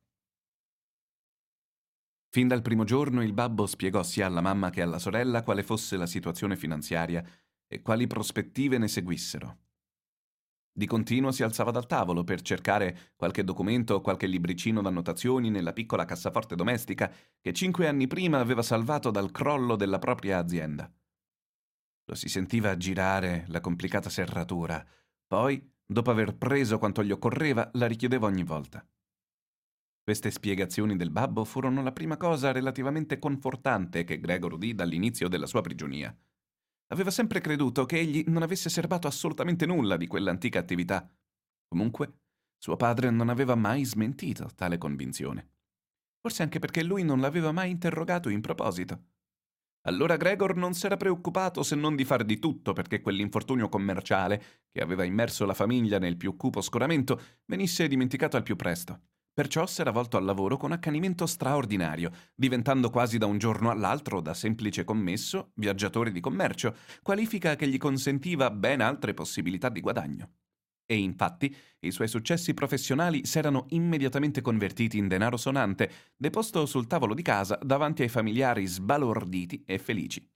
Fin 2.32 2.46
dal 2.46 2.62
primo 2.62 2.84
giorno 2.84 3.22
il 3.22 3.32
babbo 3.32 3.66
spiegò 3.66 4.02
sia 4.02 4.26
alla 4.26 4.40
mamma 4.40 4.70
che 4.70 4.82
alla 4.82 4.98
sorella 4.98 5.42
quale 5.42 5.62
fosse 5.62 5.96
la 5.96 6.06
situazione 6.06 6.56
finanziaria 6.56 7.24
e 7.66 7.82
quali 7.82 8.06
prospettive 8.06 8.78
ne 8.78 8.88
seguissero. 8.88 9.58
Di 10.72 10.86
continuo 10.86 11.32
si 11.32 11.42
alzava 11.42 11.72
dal 11.72 11.86
tavolo 11.86 12.22
per 12.22 12.40
cercare 12.42 13.12
qualche 13.16 13.42
documento 13.42 13.94
o 13.94 14.00
qualche 14.00 14.26
libricino 14.26 14.80
d'annotazioni 14.80 15.50
nella 15.50 15.72
piccola 15.72 16.04
cassaforte 16.04 16.54
domestica 16.54 17.12
che 17.40 17.52
cinque 17.52 17.88
anni 17.88 18.06
prima 18.06 18.38
aveva 18.38 18.62
salvato 18.62 19.10
dal 19.10 19.32
crollo 19.32 19.74
della 19.74 19.98
propria 19.98 20.38
azienda. 20.38 20.90
Lo 22.04 22.14
si 22.14 22.28
sentiva 22.28 22.76
girare 22.76 23.44
la 23.48 23.60
complicata 23.60 24.08
serratura, 24.08 24.84
poi 25.26 25.78
Dopo 25.90 26.12
aver 26.12 26.36
preso 26.36 26.78
quanto 26.78 27.02
gli 27.02 27.10
occorreva, 27.10 27.68
la 27.74 27.88
richiudeva 27.88 28.28
ogni 28.28 28.44
volta. 28.44 28.86
Queste 30.04 30.30
spiegazioni 30.30 30.96
del 30.96 31.10
babbo 31.10 31.44
furono 31.44 31.82
la 31.82 31.90
prima 31.90 32.16
cosa 32.16 32.52
relativamente 32.52 33.18
confortante 33.18 34.04
che 34.04 34.20
Gregor 34.20 34.52
udì 34.52 34.72
dall'inizio 34.72 35.26
della 35.26 35.46
sua 35.46 35.62
prigionia. 35.62 36.16
Aveva 36.92 37.10
sempre 37.10 37.40
creduto 37.40 37.86
che 37.86 37.98
egli 37.98 38.22
non 38.28 38.42
avesse 38.42 38.68
serbato 38.68 39.08
assolutamente 39.08 39.66
nulla 39.66 39.96
di 39.96 40.06
quell'antica 40.06 40.60
attività. 40.60 41.12
Comunque, 41.66 42.20
suo 42.56 42.76
padre 42.76 43.10
non 43.10 43.28
aveva 43.28 43.56
mai 43.56 43.84
smentito 43.84 44.48
tale 44.54 44.78
convinzione. 44.78 45.54
Forse 46.20 46.44
anche 46.44 46.60
perché 46.60 46.84
lui 46.84 47.02
non 47.02 47.18
l'aveva 47.20 47.50
mai 47.50 47.70
interrogato 47.70 48.28
in 48.28 48.40
proposito. 48.40 49.06
Allora 49.84 50.16
Gregor 50.16 50.56
non 50.56 50.74
s'era 50.74 50.98
preoccupato 50.98 51.62
se 51.62 51.74
non 51.74 51.96
di 51.96 52.04
far 52.04 52.24
di 52.24 52.38
tutto 52.38 52.74
perché 52.74 53.00
quell'infortunio 53.00 53.68
commerciale, 53.70 54.42
che 54.70 54.82
aveva 54.82 55.04
immerso 55.04 55.46
la 55.46 55.54
famiglia 55.54 55.98
nel 55.98 56.18
più 56.18 56.36
cupo 56.36 56.60
scoramento, 56.60 57.20
venisse 57.46 57.88
dimenticato 57.88 58.36
al 58.36 58.42
più 58.42 58.56
presto. 58.56 59.00
Perciò 59.32 59.64
s'era 59.64 59.90
volto 59.90 60.18
al 60.18 60.24
lavoro 60.24 60.58
con 60.58 60.72
accanimento 60.72 61.24
straordinario, 61.24 62.10
diventando 62.34 62.90
quasi 62.90 63.16
da 63.16 63.24
un 63.24 63.38
giorno 63.38 63.70
all'altro 63.70 64.20
da 64.20 64.34
semplice 64.34 64.84
commesso 64.84 65.52
viaggiatore 65.54 66.10
di 66.10 66.20
commercio, 66.20 66.76
qualifica 67.00 67.56
che 67.56 67.66
gli 67.66 67.78
consentiva 67.78 68.50
ben 68.50 68.82
altre 68.82 69.14
possibilità 69.14 69.70
di 69.70 69.80
guadagno. 69.80 70.39
E 70.90 70.96
infatti 70.96 71.54
i 71.82 71.92
suoi 71.92 72.08
successi 72.08 72.52
professionali 72.52 73.24
s'erano 73.24 73.66
immediatamente 73.68 74.40
convertiti 74.40 74.98
in 74.98 75.06
denaro 75.06 75.36
sonante, 75.36 75.88
deposto 76.16 76.66
sul 76.66 76.88
tavolo 76.88 77.14
di 77.14 77.22
casa 77.22 77.56
davanti 77.62 78.02
ai 78.02 78.08
familiari 78.08 78.66
sbalorditi 78.66 79.62
e 79.64 79.78
felici. 79.78 80.28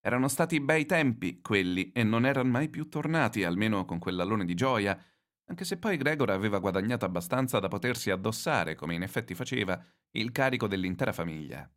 Erano 0.00 0.28
stati 0.28 0.60
bei 0.60 0.86
tempi, 0.86 1.42
quelli, 1.42 1.92
e 1.92 2.04
non 2.04 2.24
erano 2.24 2.48
mai 2.48 2.70
più 2.70 2.88
tornati, 2.88 3.44
almeno 3.44 3.84
con 3.84 3.98
quell'allone 3.98 4.46
di 4.46 4.54
gioia, 4.54 4.98
anche 5.44 5.66
se 5.66 5.76
poi 5.76 5.98
Gregor 5.98 6.30
aveva 6.30 6.58
guadagnato 6.58 7.04
abbastanza 7.04 7.58
da 7.58 7.68
potersi 7.68 8.10
addossare, 8.10 8.76
come 8.76 8.94
in 8.94 9.02
effetti 9.02 9.34
faceva, 9.34 9.78
il 10.12 10.32
carico 10.32 10.66
dell'intera 10.66 11.12
famiglia. 11.12 11.70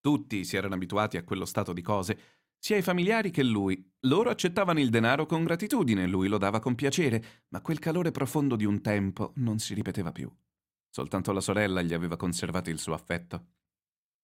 Tutti 0.00 0.44
si 0.44 0.56
erano 0.56 0.74
abituati 0.74 1.16
a 1.16 1.24
quello 1.24 1.44
stato 1.44 1.72
di 1.72 1.82
cose, 1.82 2.18
sia 2.66 2.76
i 2.76 2.82
familiari 2.82 3.30
che 3.30 3.44
lui. 3.44 3.80
Loro 4.06 4.28
accettavano 4.28 4.80
il 4.80 4.90
denaro 4.90 5.24
con 5.24 5.44
gratitudine, 5.44 6.08
lui 6.08 6.26
lo 6.26 6.36
dava 6.36 6.58
con 6.58 6.74
piacere, 6.74 7.44
ma 7.50 7.60
quel 7.60 7.78
calore 7.78 8.10
profondo 8.10 8.56
di 8.56 8.64
un 8.64 8.80
tempo 8.80 9.30
non 9.36 9.60
si 9.60 9.72
ripeteva 9.72 10.10
più. 10.10 10.28
Soltanto 10.90 11.30
la 11.30 11.40
sorella 11.40 11.80
gli 11.80 11.94
aveva 11.94 12.16
conservato 12.16 12.68
il 12.68 12.80
suo 12.80 12.92
affetto. 12.92 13.50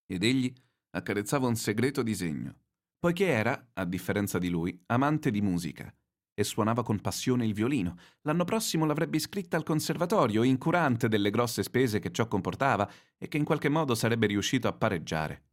Ed 0.07 0.25
egli 0.25 0.53
accarezzava 0.91 1.47
un 1.47 1.55
segreto 1.55 2.03
disegno, 2.03 2.57
poiché 2.99 3.27
era, 3.27 3.71
a 3.75 3.85
differenza 3.85 4.41
di 4.41 4.49
lui, 4.49 4.77
amante 4.87 5.31
di 5.31 5.41
musica 5.41 5.95
e 6.35 6.43
suonava 6.43 6.83
con 6.83 7.01
passione 7.01 7.47
il 7.47 7.55
violino. 7.55 7.97
L'anno 8.23 8.43
prossimo 8.43 8.87
l'avrebbe 8.87 9.19
iscritta 9.19 9.57
al 9.57 9.63
conservatorio, 9.63 10.43
incurante 10.43 11.07
delle 11.07 11.31
grosse 11.31 11.63
spese 11.63 12.01
che 12.01 12.11
ciò 12.11 12.27
comportava 12.27 12.91
e 13.19 13.29
che 13.29 13.37
in 13.37 13.45
qualche 13.45 13.69
modo 13.69 13.95
sarebbe 13.95 14.27
riuscito 14.27 14.67
a 14.67 14.73
pareggiare. 14.73 15.52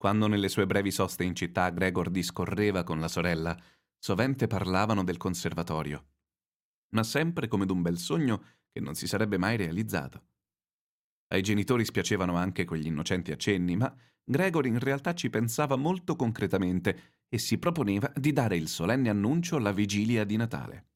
Quando 0.00 0.28
nelle 0.28 0.48
sue 0.48 0.64
brevi 0.64 0.90
soste 0.90 1.24
in 1.24 1.34
città 1.34 1.68
Gregor 1.68 2.08
discorreva 2.08 2.84
con 2.84 3.00
la 3.00 3.08
sorella, 3.08 3.54
sovente 3.98 4.46
parlavano 4.46 5.04
del 5.04 5.18
conservatorio, 5.18 6.06
ma 6.94 7.02
sempre 7.02 7.48
come 7.48 7.66
d'un 7.66 7.82
bel 7.82 7.98
sogno 7.98 8.42
che 8.70 8.80
non 8.80 8.94
si 8.94 9.06
sarebbe 9.06 9.36
mai 9.36 9.58
realizzato. 9.58 10.24
Ai 11.34 11.42
genitori 11.42 11.84
spiacevano 11.84 12.36
anche 12.36 12.64
quegli 12.64 12.86
innocenti 12.86 13.30
accenni, 13.30 13.76
ma 13.76 13.94
Gregor 14.24 14.64
in 14.64 14.78
realtà 14.78 15.12
ci 15.12 15.28
pensava 15.28 15.76
molto 15.76 16.16
concretamente 16.16 17.18
e 17.28 17.36
si 17.36 17.58
proponeva 17.58 18.10
di 18.16 18.32
dare 18.32 18.56
il 18.56 18.68
solenne 18.68 19.10
annuncio 19.10 19.56
alla 19.56 19.72
vigilia 19.72 20.24
di 20.24 20.36
Natale. 20.36 20.88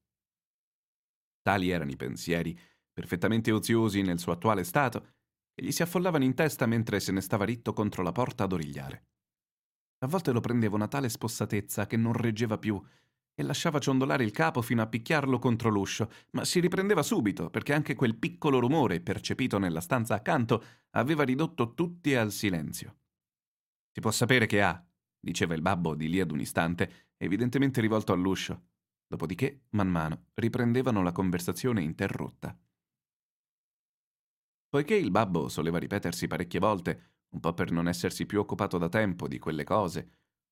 Tali 1.43 1.69
erano 1.69 1.91
i 1.91 1.95
pensieri, 1.95 2.59
perfettamente 2.91 3.51
oziosi 3.51 4.01
nel 4.01 4.17
suo 4.17 4.31
attuale 4.31 4.63
stato, 4.63 5.14
e 5.55 5.63
gli 5.63 5.71
si 5.71 5.81
affollavano 5.81 6.23
in 6.23 6.35
testa 6.35 6.65
mentre 6.65 6.99
se 6.99 7.11
ne 7.11 7.21
stava 7.21 7.45
ritto 7.45 7.73
contro 7.73 8.03
la 8.03 8.11
porta 8.11 8.43
ad 8.43 8.53
origliare. 8.53 9.05
A 9.99 10.07
volte 10.07 10.31
lo 10.31 10.41
prendeva 10.41 10.75
una 10.75 10.87
tale 10.87 11.09
spossatezza 11.09 11.87
che 11.87 11.97
non 11.97 12.13
reggeva 12.13 12.57
più 12.57 12.79
e 13.33 13.43
lasciava 13.43 13.79
ciondolare 13.79 14.23
il 14.23 14.31
capo 14.31 14.61
fino 14.61 14.81
a 14.81 14.87
picchiarlo 14.87 15.39
contro 15.39 15.69
l'uscio, 15.69 16.11
ma 16.31 16.45
si 16.45 16.59
riprendeva 16.59 17.01
subito 17.01 17.49
perché 17.49 17.73
anche 17.73 17.95
quel 17.95 18.15
piccolo 18.15 18.59
rumore 18.59 19.01
percepito 19.01 19.57
nella 19.57 19.81
stanza 19.81 20.15
accanto 20.15 20.63
aveva 20.91 21.23
ridotto 21.23 21.73
tutti 21.73 22.15
al 22.15 22.31
silenzio. 22.31 22.97
Si 23.91 23.99
può 23.99 24.11
sapere 24.11 24.45
che 24.45 24.61
ha, 24.61 24.85
diceva 25.19 25.53
il 25.53 25.61
babbo 25.61 25.95
di 25.95 26.09
lì 26.09 26.19
ad 26.19 26.31
un 26.31 26.39
istante, 26.39 27.13
evidentemente 27.17 27.81
rivolto 27.81 28.13
all'uscio. 28.13 28.67
Dopodiché, 29.07 29.65
man 29.71 29.89
mano, 29.89 30.27
riprendevano 30.35 31.01
la 31.01 31.11
conversazione 31.11 31.81
interrotta. 31.81 32.57
Poiché 34.75 34.95
il 34.95 35.09
babbo 35.09 35.47
soleva 35.47 35.77
ripetersi 35.77 36.27
parecchie 36.27 36.59
volte, 36.59 37.13
un 37.29 37.39
po' 37.39 37.53
per 37.53 37.71
non 37.71 37.87
essersi 37.87 38.25
più 38.25 38.41
occupato 38.41 38.77
da 38.77 38.89
tempo 38.89 39.25
di 39.25 39.39
quelle 39.39 39.63
cose, 39.63 40.09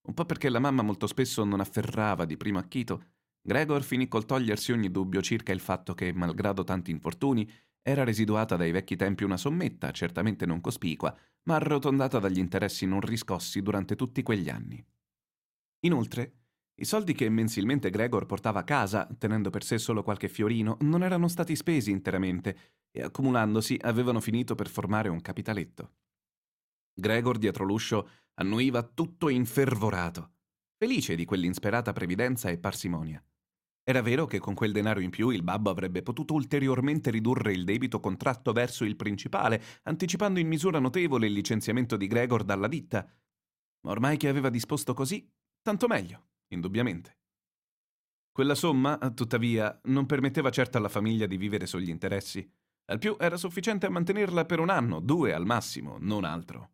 un 0.08 0.14
po' 0.14 0.24
perché 0.24 0.48
la 0.48 0.60
mamma 0.60 0.82
molto 0.82 1.08
spesso 1.08 1.44
non 1.44 1.60
afferrava 1.60 2.24
di 2.24 2.38
primo 2.38 2.58
acchito, 2.58 3.04
Gregor 3.42 3.84
finì 3.84 4.08
col 4.08 4.24
togliersi 4.24 4.72
ogni 4.72 4.90
dubbio 4.90 5.22
circa 5.22 5.52
il 5.52 5.60
fatto 5.60 5.94
che, 5.94 6.14
malgrado 6.14 6.64
tanti 6.64 6.90
infortuni, 6.90 7.52
era 7.82 8.06
residuata 8.06 8.56
dai 8.56 8.72
vecchi 8.72 8.96
tempi 8.96 9.26
una 9.26 9.36
sommetta, 9.36 9.92
certamente 9.92 10.46
non 10.46 10.62
cospicua, 10.62 11.14
ma 11.50 11.56
arrotondata 11.56 12.18
dagli 12.20 12.40
interessi 12.40 12.86
non 12.86 13.02
riscossi 13.02 13.62
durante 13.62 13.98
tutti 13.98 14.24
quegli 14.24 14.48
anni. 14.48 14.82
Inoltre, 15.82 16.44
i 16.76 16.86
soldi 16.86 17.12
che 17.14 17.28
mensilmente 17.28 17.90
Gregor 17.90 18.26
portava 18.26 18.62
a 18.62 18.64
casa, 18.64 19.06
tenendo 19.18 19.50
per 19.50 19.66
sé 19.66 19.78
solo 19.78 20.02
qualche 20.02 20.30
fiorino, 20.30 20.78
non 20.80 21.04
erano 21.04 21.28
stati 21.28 21.58
spesi 21.58 21.92
interamente 21.92 22.83
e 22.96 23.02
accumulandosi 23.02 23.78
avevano 23.82 24.20
finito 24.20 24.54
per 24.54 24.70
formare 24.70 25.10
un 25.10 25.20
capitaletto. 25.20 25.96
Gregor 26.94 27.40
dietro 27.40 27.66
l'uscio 27.66 28.08
annuiva 28.36 28.84
tutto 28.84 29.30
infervorato, 29.30 30.34
felice 30.78 31.16
di 31.16 31.26
quell'insperata 31.26 31.92
previdenza 31.92 32.50
e 32.50 32.60
parsimonia. 32.60 33.24
Era 33.86 34.02
vero 34.02 34.26
che 34.26 34.40
con 34.40 34.54
quel 34.54 34.72
denaro 34.72 35.02
in 35.02 35.10
più 35.10 35.30
il 35.30 35.44
babbo 35.44 35.70
avrebbe 35.70 36.04
potuto 36.04 36.36
ulteriormente 36.36 37.10
ridurre 37.10 37.52
il 37.52 37.66
debito 37.66 38.00
contratto 38.00 38.54
verso 38.54 38.86
il 38.86 38.96
principale, 38.96 39.62
anticipando 39.84 40.40
in 40.40 40.48
misura 40.48 40.80
notevole 40.80 41.28
il 41.28 41.34
licenziamento 41.34 41.98
di 41.98 42.08
Gregor 42.08 42.44
dalla 42.44 42.68
ditta. 42.68 43.06
Ma 43.82 43.92
ormai 43.92 44.18
che 44.18 44.30
aveva 44.30 44.50
disposto 44.50 44.94
così, 44.94 45.30
tanto 45.62 45.88
meglio 45.88 46.28
indubbiamente. 46.54 47.18
Quella 48.32 48.56
somma, 48.56 48.98
tuttavia, 49.14 49.80
non 49.86 50.06
permetteva 50.06 50.50
certo 50.50 50.78
alla 50.78 50.90
famiglia 50.90 51.26
di 51.26 51.38
vivere 51.38 51.66
sugli 51.66 51.90
interessi. 51.90 52.50
Al 52.86 53.00
più 53.00 53.16
era 53.20 53.38
sufficiente 53.38 53.86
a 53.86 53.90
mantenerla 53.90 54.46
per 54.46 54.60
un 54.60 54.70
anno, 54.70 55.00
due 55.00 55.34
al 55.34 55.46
massimo, 55.46 55.98
non 56.00 56.26
altro. 56.26 56.72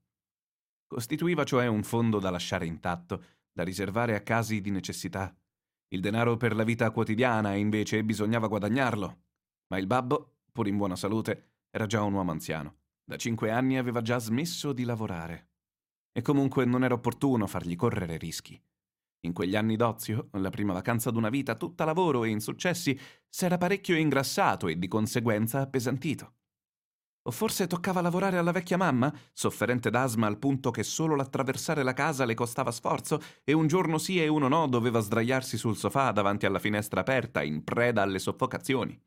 Costituiva 0.88 1.44
cioè 1.44 1.68
un 1.68 1.84
fondo 1.84 2.20
da 2.20 2.32
lasciare 2.32 2.66
intatto, 2.66 3.24
da 3.52 3.64
riservare 3.64 4.16
a 4.16 4.22
casi 4.22 4.60
di 4.60 4.72
necessità. 4.72 5.36
Il 5.90 6.02
denaro 6.02 6.36
per 6.36 6.56
la 6.56 6.64
vita 6.64 6.90
quotidiana, 6.92 7.54
invece, 7.54 8.04
bisognava 8.04 8.48
guadagnarlo. 8.48 9.24
Ma 9.68 9.78
il 9.78 9.86
babbo, 9.86 10.38
pur 10.52 10.68
in 10.68 10.78
buona 10.78 10.96
salute, 10.96 11.58
era 11.70 11.86
già 11.86 12.02
un 12.02 12.14
uomo 12.14 12.32
anziano. 12.32 12.78
Da 13.04 13.18
cinque 13.18 13.52
anni 13.52 13.78
aveva 13.78 14.02
già 14.02 14.18
smesso 14.18 14.74
di 14.74 14.84
lavorare. 14.84 15.50
E 16.12 16.22
comunque 16.22 16.66
non 16.66 16.84
era 16.84 16.96
opportuno 16.96 17.46
fargli 17.46 17.76
correre 17.76 18.18
rischi. 18.18 18.60
In 19.22 19.34
quegli 19.34 19.56
anni 19.56 19.76
d'ozio, 19.76 20.30
la 20.34 20.50
prima 20.50 20.72
vacanza 20.72 21.12
d'una 21.12 21.30
vita 21.30 21.56
tutta 21.56 21.84
lavoro 21.84 22.24
e 22.24 22.30
insuccessi, 22.30 22.98
s'era 23.28 23.58
parecchio 23.58 23.98
ingrassato 23.98 24.68
e 24.68 24.80
di 24.80 24.88
conseguenza 24.88 25.60
appesantito. 25.60 26.36
O 27.24 27.32
forse 27.32 27.68
toccava 27.68 28.00
lavorare 28.02 28.38
alla 28.38 28.54
vecchia 28.54 28.78
mamma, 28.78 29.14
sofferente 29.34 29.90
d'asma 29.90 30.26
al 30.26 30.40
punto 30.40 30.72
che 30.72 30.84
solo 30.84 31.16
l'attraversare 31.16 31.84
la 31.84 31.94
casa 31.94 32.24
le 32.24 32.34
costava 32.34 32.72
sforzo 32.72 33.22
e 33.44 33.52
un 33.52 33.68
giorno 33.68 33.98
sì 33.98 34.22
e 34.22 34.28
uno 34.30 34.48
no 34.48 34.68
doveva 34.68 35.02
sdraiarsi 35.02 35.58
sul 35.58 35.76
sofà 35.76 36.12
davanti 36.12 36.46
alla 36.46 36.60
finestra 36.60 37.02
aperta, 37.02 37.44
in 37.44 37.64
preda 37.64 38.02
alle 38.02 38.20
soffocazioni. 38.20 38.98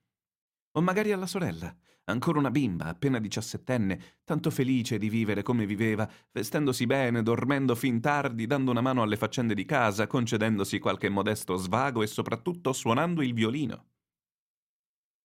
O 0.73 0.81
magari 0.83 1.13
alla 1.13 1.27
sorella, 1.27 1.75
ancora 2.05 2.39
una 2.39 2.51
bimba, 2.51 2.87
appena 2.87 3.19
diciassettenne, 3.19 4.21
tanto 4.25 4.51
felice 4.51 4.99
di 4.99 5.09
vivere 5.09 5.43
come 5.43 5.67
viveva, 5.67 6.09
vestendosi 6.31 6.87
bene, 6.87 7.23
dormendo 7.23 7.75
fin 7.75 8.01
tardi, 8.01 8.47
dando 8.47 8.71
una 8.71 8.81
mano 8.81 9.03
alle 9.03 9.17
faccende 9.17 9.55
di 9.55 9.65
casa, 9.65 10.07
concedendosi 10.07 10.79
qualche 10.79 11.09
modesto 11.09 11.57
svago 11.57 12.03
e 12.03 12.07
soprattutto 12.07 12.73
suonando 12.73 13.23
il 13.23 13.35
violino. 13.35 13.87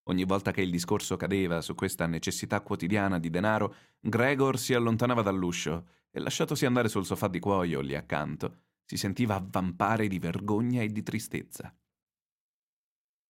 Ogni 0.10 0.24
volta 0.24 0.52
che 0.52 0.62
il 0.62 0.72
discorso 0.72 1.18
cadeva 1.18 1.62
su 1.62 1.76
questa 1.76 2.06
necessità 2.06 2.62
quotidiana 2.62 3.20
di 3.20 3.30
denaro, 3.30 3.76
Gregor 4.00 4.58
si 4.58 4.74
allontanava 4.74 5.22
dall'uscio 5.22 5.88
e, 6.12 6.20
lasciatosi 6.20 6.66
andare 6.66 6.88
sul 6.88 7.06
sofà 7.06 7.28
di 7.28 7.40
cuoio 7.40 7.82
lì 7.82 7.96
accanto, 7.96 8.62
si 8.86 8.96
sentiva 8.96 9.36
avvampare 9.36 10.08
di 10.08 10.18
vergogna 10.18 10.82
e 10.82 10.88
di 10.88 11.04
tristezza. 11.04 11.76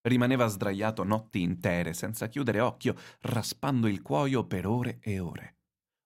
Rimaneva 0.07 0.47
sdraiato 0.47 1.03
notti 1.03 1.41
intere, 1.41 1.93
senza 1.93 2.29
chiudere 2.29 2.61
occhio, 2.61 2.95
raspando 3.21 3.87
il 3.87 4.01
cuoio 4.01 4.45
per 4.45 4.65
ore 4.65 4.99
e 5.01 5.19
ore. 5.19 5.55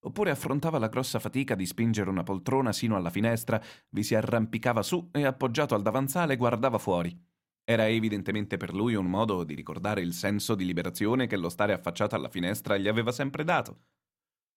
Oppure 0.04 0.32
affrontava 0.32 0.80
la 0.80 0.88
grossa 0.88 1.20
fatica 1.20 1.54
di 1.54 1.68
spingere 1.68 2.10
una 2.10 2.24
poltrona 2.24 2.74
sino 2.74 2.95
alla 2.95 3.12
finestra, 3.12 3.62
vi 3.89 4.02
si 4.02 4.16
arrampicava 4.16 4.82
su 4.82 5.10
e 5.12 5.24
appoggiato 5.24 5.76
al 5.76 5.84
davanzale 5.84 6.36
guardava 6.36 6.80
fuori. 6.80 7.16
Era 7.64 7.88
evidentemente 7.88 8.58
per 8.58 8.74
lui 8.74 8.95
un 8.95 9.06
modo 9.06 9.43
di 9.43 9.54
ricordare 9.54 10.02
il 10.02 10.14
senso 10.14 10.56
di 10.56 10.66
liberazione 10.66 11.28
che 11.28 11.38
lo 11.38 11.49
stare 11.49 11.74
affacciato 11.74 12.16
alla 12.16 12.30
finestra 12.30 12.78
gli 12.78 12.88
aveva 12.88 13.12
sempre 13.12 13.43
dato. 13.43 13.82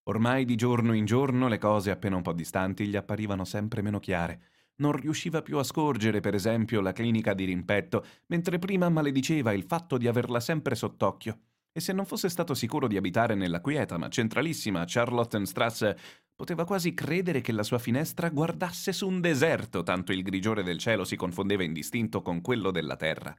Ormai 0.04 0.46
di 0.46 0.54
giorno 0.54 0.94
in 0.94 1.04
giorno 1.04 1.48
le 1.48 1.58
cose 1.58 1.90
appena 1.90 2.16
un 2.16 2.22
po' 2.22 2.32
distanti 2.32 2.86
gli 2.86 2.96
apparivano 2.96 3.44
sempre 3.44 3.82
meno 3.82 3.98
chiare 3.98 4.52
non 4.76 4.92
riusciva 4.92 5.42
più 5.42 5.58
a 5.58 5.62
scorgere, 5.62 6.20
per 6.20 6.34
esempio, 6.34 6.80
la 6.80 6.92
clinica 6.92 7.34
di 7.34 7.44
rimpetto, 7.44 8.04
mentre 8.26 8.58
prima 8.58 8.88
malediceva 8.88 9.52
il 9.52 9.64
fatto 9.64 9.96
di 9.98 10.08
averla 10.08 10.40
sempre 10.40 10.74
sott'occhio. 10.74 11.38
E 11.72 11.80
se 11.80 11.92
non 11.92 12.06
fosse 12.06 12.28
stato 12.28 12.54
sicuro 12.54 12.86
di 12.86 12.96
abitare 12.96 13.34
nella 13.34 13.60
quieta 13.60 13.98
ma 13.98 14.08
centralissima 14.08 14.84
Charlottenstrasse, 14.86 15.96
poteva 16.34 16.64
quasi 16.64 16.94
credere 16.94 17.40
che 17.40 17.52
la 17.52 17.62
sua 17.62 17.78
finestra 17.78 18.28
guardasse 18.28 18.92
su 18.92 19.08
un 19.08 19.20
deserto, 19.20 19.82
tanto 19.82 20.12
il 20.12 20.22
grigiore 20.22 20.62
del 20.62 20.78
cielo 20.78 21.04
si 21.04 21.16
confondeva 21.16 21.62
indistinto 21.62 22.22
con 22.22 22.40
quello 22.40 22.70
della 22.70 22.96
terra. 22.96 23.36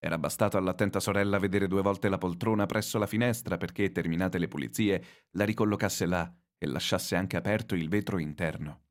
Era 0.00 0.16
bastato 0.16 0.56
all'attenta 0.56 1.00
sorella 1.00 1.38
vedere 1.38 1.66
due 1.66 1.82
volte 1.82 2.08
la 2.08 2.18
poltrona 2.18 2.66
presso 2.66 2.98
la 2.98 3.06
finestra 3.06 3.56
perché, 3.56 3.90
terminate 3.90 4.38
le 4.38 4.46
pulizie, 4.46 5.04
la 5.32 5.44
ricollocasse 5.44 6.06
là 6.06 6.32
e 6.56 6.66
lasciasse 6.66 7.16
anche 7.16 7.36
aperto 7.36 7.74
il 7.74 7.88
vetro 7.88 8.18
interno. 8.18 8.87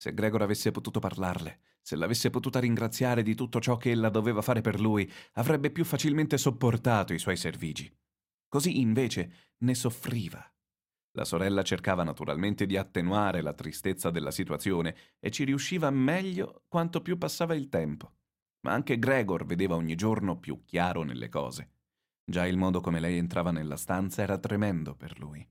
Se 0.00 0.14
Gregor 0.14 0.40
avesse 0.40 0.70
potuto 0.70 0.98
parlarle, 0.98 1.60
se 1.82 1.94
l'avesse 1.94 2.30
potuta 2.30 2.58
ringraziare 2.58 3.22
di 3.22 3.34
tutto 3.34 3.60
ciò 3.60 3.76
che 3.76 3.90
ella 3.90 4.08
doveva 4.08 4.40
fare 4.40 4.62
per 4.62 4.80
lui, 4.80 5.10
avrebbe 5.34 5.70
più 5.70 5.84
facilmente 5.84 6.38
sopportato 6.38 7.12
i 7.12 7.18
suoi 7.18 7.36
servigi. 7.36 7.94
Così 8.48 8.80
invece 8.80 9.52
ne 9.58 9.74
soffriva. 9.74 10.42
La 11.18 11.26
sorella 11.26 11.62
cercava 11.62 12.02
naturalmente 12.02 12.64
di 12.64 12.78
attenuare 12.78 13.42
la 13.42 13.52
tristezza 13.52 14.10
della 14.10 14.30
situazione 14.30 14.96
e 15.18 15.30
ci 15.30 15.44
riusciva 15.44 15.90
meglio 15.90 16.62
quanto 16.66 17.02
più 17.02 17.18
passava 17.18 17.54
il 17.54 17.68
tempo. 17.68 18.14
Ma 18.60 18.72
anche 18.72 18.98
Gregor 18.98 19.44
vedeva 19.44 19.74
ogni 19.74 19.96
giorno 19.96 20.38
più 20.38 20.64
chiaro 20.64 21.02
nelle 21.02 21.28
cose. 21.28 21.72
Già 22.24 22.46
il 22.46 22.56
modo 22.56 22.80
come 22.80 23.00
lei 23.00 23.18
entrava 23.18 23.50
nella 23.50 23.76
stanza 23.76 24.22
era 24.22 24.38
tremendo 24.38 24.94
per 24.94 25.18
lui. 25.18 25.46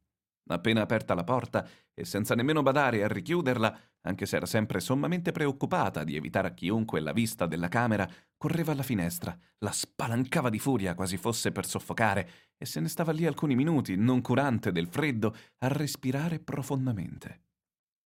Appena 0.51 0.81
aperta 0.81 1.13
la 1.13 1.23
porta 1.23 1.67
e 1.93 2.05
senza 2.05 2.33
nemmeno 2.33 2.63
badare 2.63 3.03
a 3.03 3.07
richiuderla, 3.07 3.79
anche 4.01 4.25
se 4.25 4.37
era 4.37 4.47
sempre 4.47 4.79
sommamente 4.79 5.31
preoccupata 5.31 6.03
di 6.03 6.15
evitare 6.15 6.47
a 6.47 6.53
chiunque 6.53 6.99
la 6.99 7.11
vista 7.11 7.45
della 7.45 7.67
camera, 7.67 8.09
correva 8.35 8.71
alla 8.71 8.83
finestra, 8.83 9.37
la 9.59 9.71
spalancava 9.71 10.49
di 10.49 10.57
furia 10.57 10.95
quasi 10.95 11.17
fosse 11.17 11.51
per 11.51 11.65
soffocare 11.65 12.29
e 12.57 12.65
se 12.65 12.79
ne 12.79 12.87
stava 12.87 13.11
lì 13.11 13.25
alcuni 13.25 13.55
minuti, 13.55 13.95
non 13.95 14.21
curante 14.21 14.71
del 14.71 14.87
freddo, 14.87 15.35
a 15.59 15.67
respirare 15.67 16.39
profondamente. 16.39 17.43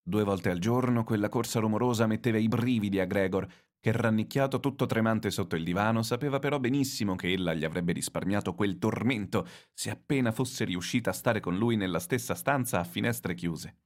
Due 0.06 0.22
volte 0.22 0.50
al 0.50 0.58
giorno 0.58 1.02
quella 1.02 1.30
corsa 1.30 1.60
rumorosa 1.60 2.06
metteva 2.06 2.36
i 2.36 2.46
brividi 2.46 3.00
a 3.00 3.06
Gregor, 3.06 3.48
che 3.84 3.92
rannicchiato 3.92 4.60
tutto 4.60 4.86
tremante 4.86 5.30
sotto 5.30 5.56
il 5.56 5.62
divano 5.62 6.02
sapeva 6.02 6.38
però 6.38 6.58
benissimo 6.58 7.16
che 7.16 7.30
ella 7.30 7.52
gli 7.52 7.66
avrebbe 7.66 7.92
risparmiato 7.92 8.54
quel 8.54 8.78
tormento 8.78 9.46
se 9.74 9.90
appena 9.90 10.32
fosse 10.32 10.64
riuscita 10.64 11.10
a 11.10 11.12
stare 11.12 11.38
con 11.38 11.58
lui 11.58 11.76
nella 11.76 11.98
stessa 11.98 12.34
stanza 12.34 12.80
a 12.80 12.84
finestre 12.84 13.34
chiuse. 13.34 13.76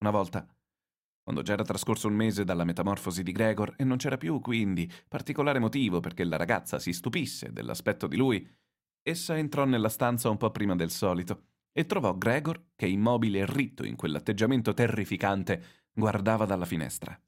Una 0.00 0.10
volta, 0.10 0.46
quando 1.22 1.40
già 1.40 1.54
era 1.54 1.64
trascorso 1.64 2.06
un 2.06 2.12
mese 2.12 2.44
dalla 2.44 2.64
metamorfosi 2.64 3.22
di 3.22 3.32
Gregor 3.32 3.76
e 3.78 3.84
non 3.84 3.96
c'era 3.96 4.18
più, 4.18 4.38
quindi, 4.42 4.86
particolare 5.08 5.58
motivo 5.58 6.00
perché 6.00 6.24
la 6.24 6.36
ragazza 6.36 6.78
si 6.78 6.92
stupisse 6.92 7.50
dell'aspetto 7.50 8.06
di 8.06 8.18
lui, 8.18 8.46
essa 9.00 9.38
entrò 9.38 9.64
nella 9.64 9.88
stanza 9.88 10.28
un 10.28 10.36
po' 10.36 10.50
prima 10.50 10.76
del 10.76 10.90
solito 10.90 11.44
e 11.72 11.86
trovò 11.86 12.14
Gregor 12.18 12.72
che, 12.76 12.88
immobile 12.88 13.38
e 13.38 13.46
ritto 13.46 13.86
in 13.86 13.96
quell'atteggiamento 13.96 14.74
terrificante, 14.74 15.86
guardava 15.94 16.44
dalla 16.44 16.66
finestra. 16.66 17.18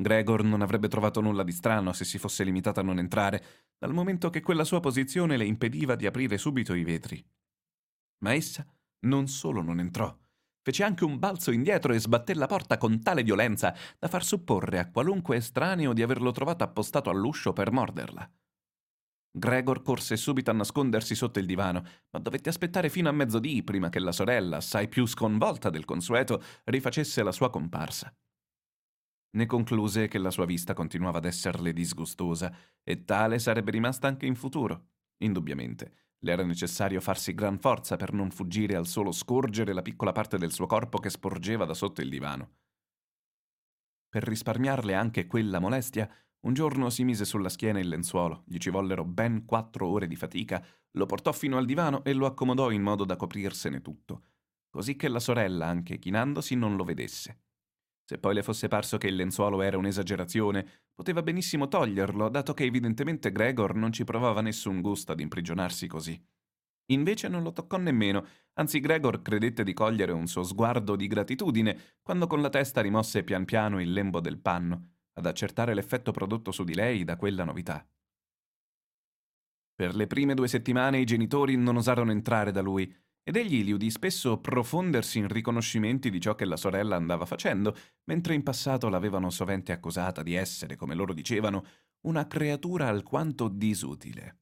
Gregor 0.00 0.42
non 0.44 0.62
avrebbe 0.62 0.88
trovato 0.88 1.20
nulla 1.20 1.42
di 1.42 1.52
strano 1.52 1.92
se 1.92 2.06
si 2.06 2.16
fosse 2.16 2.42
limitata 2.42 2.80
a 2.80 2.82
non 2.82 2.98
entrare, 2.98 3.44
dal 3.78 3.92
momento 3.92 4.30
che 4.30 4.40
quella 4.40 4.64
sua 4.64 4.80
posizione 4.80 5.36
le 5.36 5.44
impediva 5.44 5.94
di 5.94 6.06
aprire 6.06 6.38
subito 6.38 6.72
i 6.72 6.84
vetri. 6.84 7.22
Ma 8.24 8.32
essa 8.32 8.66
non 9.00 9.28
solo 9.28 9.60
non 9.60 9.78
entrò, 9.78 10.14
fece 10.62 10.84
anche 10.84 11.04
un 11.04 11.18
balzo 11.18 11.50
indietro 11.50 11.92
e 11.92 12.00
sbatté 12.00 12.34
la 12.34 12.46
porta 12.46 12.78
con 12.78 13.02
tale 13.02 13.22
violenza 13.22 13.74
da 13.98 14.08
far 14.08 14.24
supporre 14.24 14.78
a 14.78 14.90
qualunque 14.90 15.36
estraneo 15.36 15.92
di 15.92 16.02
averlo 16.02 16.30
trovato 16.30 16.64
appostato 16.64 17.10
all'uscio 17.10 17.52
per 17.52 17.70
morderla. 17.70 18.30
Gregor 19.32 19.82
corse 19.82 20.16
subito 20.16 20.50
a 20.50 20.54
nascondersi 20.54 21.14
sotto 21.14 21.38
il 21.38 21.46
divano, 21.46 21.84
ma 22.10 22.20
dovette 22.20 22.48
aspettare 22.48 22.88
fino 22.88 23.10
a 23.10 23.12
mezzodì 23.12 23.62
prima 23.62 23.90
che 23.90 24.00
la 24.00 24.12
sorella, 24.12 24.56
assai 24.56 24.88
più 24.88 25.04
sconvolta 25.04 25.68
del 25.68 25.84
consueto, 25.84 26.42
rifacesse 26.64 27.22
la 27.22 27.32
sua 27.32 27.50
comparsa. 27.50 28.10
Ne 29.32 29.46
concluse 29.46 30.08
che 30.08 30.18
la 30.18 30.30
sua 30.30 30.44
vista 30.44 30.74
continuava 30.74 31.18
ad 31.18 31.24
esserle 31.24 31.72
disgustosa 31.72 32.52
e 32.82 33.04
tale 33.04 33.38
sarebbe 33.38 33.70
rimasta 33.70 34.08
anche 34.08 34.26
in 34.26 34.34
futuro. 34.34 34.88
Indubbiamente, 35.18 36.14
le 36.22 36.32
era 36.32 36.44
necessario 36.44 37.00
farsi 37.00 37.32
gran 37.34 37.58
forza 37.58 37.96
per 37.96 38.12
non 38.12 38.30
fuggire 38.30 38.74
al 38.74 38.86
solo 38.86 39.12
scorgere 39.12 39.72
la 39.72 39.82
piccola 39.82 40.12
parte 40.12 40.36
del 40.36 40.52
suo 40.52 40.66
corpo 40.66 40.98
che 40.98 41.10
sporgeva 41.10 41.64
da 41.64 41.74
sotto 41.74 42.00
il 42.00 42.08
divano. 42.08 42.56
Per 44.08 44.24
risparmiarle 44.24 44.94
anche 44.94 45.26
quella 45.26 45.60
molestia, 45.60 46.10
un 46.40 46.52
giorno 46.52 46.90
si 46.90 47.04
mise 47.04 47.24
sulla 47.24 47.48
schiena 47.48 47.78
il 47.78 47.88
lenzuolo, 47.88 48.42
gli 48.46 48.56
ci 48.58 48.70
vollero 48.70 49.04
ben 49.04 49.44
quattro 49.44 49.86
ore 49.86 50.08
di 50.08 50.16
fatica, 50.16 50.64
lo 50.92 51.06
portò 51.06 51.32
fino 51.32 51.56
al 51.56 51.66
divano 51.66 52.02
e 52.02 52.12
lo 52.12 52.26
accomodò 52.26 52.70
in 52.70 52.82
modo 52.82 53.04
da 53.04 53.14
coprirsene 53.14 53.80
tutto, 53.80 54.24
così 54.68 54.96
che 54.96 55.08
la 55.08 55.20
sorella, 55.20 55.66
anche 55.66 55.98
chinandosi, 55.98 56.56
non 56.56 56.76
lo 56.76 56.82
vedesse. 56.82 57.42
Se 58.10 58.18
poi 58.18 58.34
le 58.34 58.42
fosse 58.42 58.66
parso 58.66 58.98
che 58.98 59.06
il 59.06 59.14
lenzuolo 59.14 59.62
era 59.62 59.78
un'esagerazione, 59.78 60.66
poteva 60.92 61.22
benissimo 61.22 61.68
toglierlo, 61.68 62.28
dato 62.28 62.54
che 62.54 62.64
evidentemente 62.64 63.30
Gregor 63.30 63.76
non 63.76 63.92
ci 63.92 64.02
provava 64.02 64.40
nessun 64.40 64.80
gusto 64.80 65.12
ad 65.12 65.20
imprigionarsi 65.20 65.86
così. 65.86 66.20
Invece 66.86 67.28
non 67.28 67.44
lo 67.44 67.52
toccò 67.52 67.76
nemmeno, 67.76 68.26
anzi 68.54 68.80
Gregor 68.80 69.22
credette 69.22 69.62
di 69.62 69.72
cogliere 69.72 70.10
un 70.10 70.26
suo 70.26 70.42
sguardo 70.42 70.96
di 70.96 71.06
gratitudine 71.06 71.98
quando 72.02 72.26
con 72.26 72.40
la 72.40 72.48
testa 72.48 72.80
rimosse 72.80 73.22
pian 73.22 73.44
piano 73.44 73.80
il 73.80 73.92
lembo 73.92 74.18
del 74.18 74.40
panno 74.40 74.94
ad 75.12 75.26
accertare 75.26 75.72
l'effetto 75.72 76.10
prodotto 76.10 76.50
su 76.50 76.64
di 76.64 76.74
lei 76.74 77.04
da 77.04 77.14
quella 77.14 77.44
novità. 77.44 77.88
Per 79.72 79.94
le 79.94 80.08
prime 80.08 80.34
due 80.34 80.48
settimane 80.48 80.98
i 80.98 81.04
genitori 81.04 81.54
non 81.54 81.76
osarono 81.76 82.10
entrare 82.10 82.50
da 82.50 82.60
lui 82.60 82.92
ed 83.22 83.36
egli 83.36 83.62
li 83.62 83.72
udì 83.72 83.90
spesso 83.90 84.38
profondersi 84.38 85.18
in 85.18 85.28
riconoscimenti 85.28 86.10
di 86.10 86.20
ciò 86.20 86.34
che 86.34 86.44
la 86.44 86.56
sorella 86.56 86.96
andava 86.96 87.26
facendo, 87.26 87.76
mentre 88.04 88.34
in 88.34 88.42
passato 88.42 88.88
l'avevano 88.88 89.30
sovente 89.30 89.72
accusata 89.72 90.22
di 90.22 90.34
essere, 90.34 90.76
come 90.76 90.94
loro 90.94 91.12
dicevano, 91.12 91.64
una 92.02 92.26
creatura 92.26 92.88
alquanto 92.88 93.48
disutile. 93.48 94.36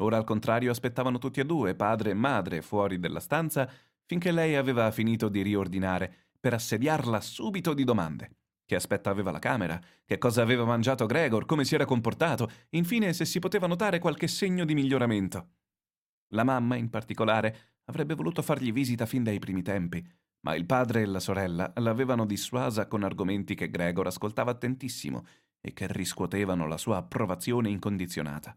Ora 0.00 0.16
al 0.16 0.24
contrario 0.24 0.70
aspettavano 0.70 1.18
tutti 1.18 1.40
e 1.40 1.44
due, 1.44 1.74
padre 1.74 2.10
e 2.10 2.14
madre, 2.14 2.62
fuori 2.62 2.98
della 2.98 3.20
stanza, 3.20 3.70
finché 4.04 4.32
lei 4.32 4.56
aveva 4.56 4.90
finito 4.90 5.28
di 5.28 5.42
riordinare, 5.42 6.30
per 6.40 6.54
assediarla 6.54 7.20
subito 7.20 7.72
di 7.72 7.84
domande. 7.84 8.30
Che 8.64 8.74
aspetto 8.74 9.10
aveva 9.10 9.30
la 9.30 9.38
camera? 9.38 9.80
Che 10.04 10.18
cosa 10.18 10.42
aveva 10.42 10.64
mangiato 10.64 11.06
Gregor? 11.06 11.44
Come 11.44 11.64
si 11.64 11.74
era 11.74 11.84
comportato? 11.84 12.50
Infine, 12.70 13.12
se 13.12 13.24
si 13.24 13.38
poteva 13.38 13.66
notare 13.66 13.98
qualche 13.98 14.28
segno 14.28 14.64
di 14.64 14.74
miglioramento. 14.74 15.48
La 16.32 16.44
mamma, 16.44 16.76
in 16.76 16.90
particolare, 16.90 17.80
avrebbe 17.84 18.14
voluto 18.14 18.42
fargli 18.42 18.72
visita 18.72 19.06
fin 19.06 19.22
dai 19.22 19.38
primi 19.38 19.62
tempi, 19.62 20.06
ma 20.40 20.54
il 20.54 20.66
padre 20.66 21.02
e 21.02 21.06
la 21.06 21.20
sorella 21.20 21.72
l'avevano 21.76 22.26
dissuasa 22.26 22.86
con 22.86 23.02
argomenti 23.02 23.54
che 23.54 23.70
Gregor 23.70 24.06
ascoltava 24.06 24.50
attentissimo 24.50 25.24
e 25.60 25.72
che 25.72 25.86
riscuotevano 25.90 26.66
la 26.66 26.76
sua 26.76 26.96
approvazione 26.96 27.68
incondizionata. 27.68 28.56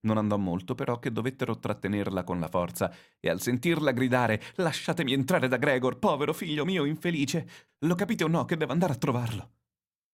Non 0.00 0.18
andò 0.18 0.36
molto 0.36 0.74
però 0.74 0.98
che 0.98 1.10
dovettero 1.10 1.58
trattenerla 1.58 2.22
con 2.22 2.38
la 2.38 2.48
forza 2.48 2.94
e 3.18 3.28
al 3.28 3.40
sentirla 3.40 3.90
gridare 3.90 4.40
Lasciatemi 4.56 5.12
entrare 5.12 5.48
da 5.48 5.56
Gregor, 5.56 5.98
povero 5.98 6.32
figlio 6.32 6.64
mio 6.64 6.84
infelice. 6.84 7.48
Lo 7.80 7.94
capite 7.94 8.24
o 8.24 8.28
no 8.28 8.44
che 8.44 8.56
devo 8.56 8.72
andare 8.72 8.92
a 8.92 8.96
trovarlo? 8.96 9.50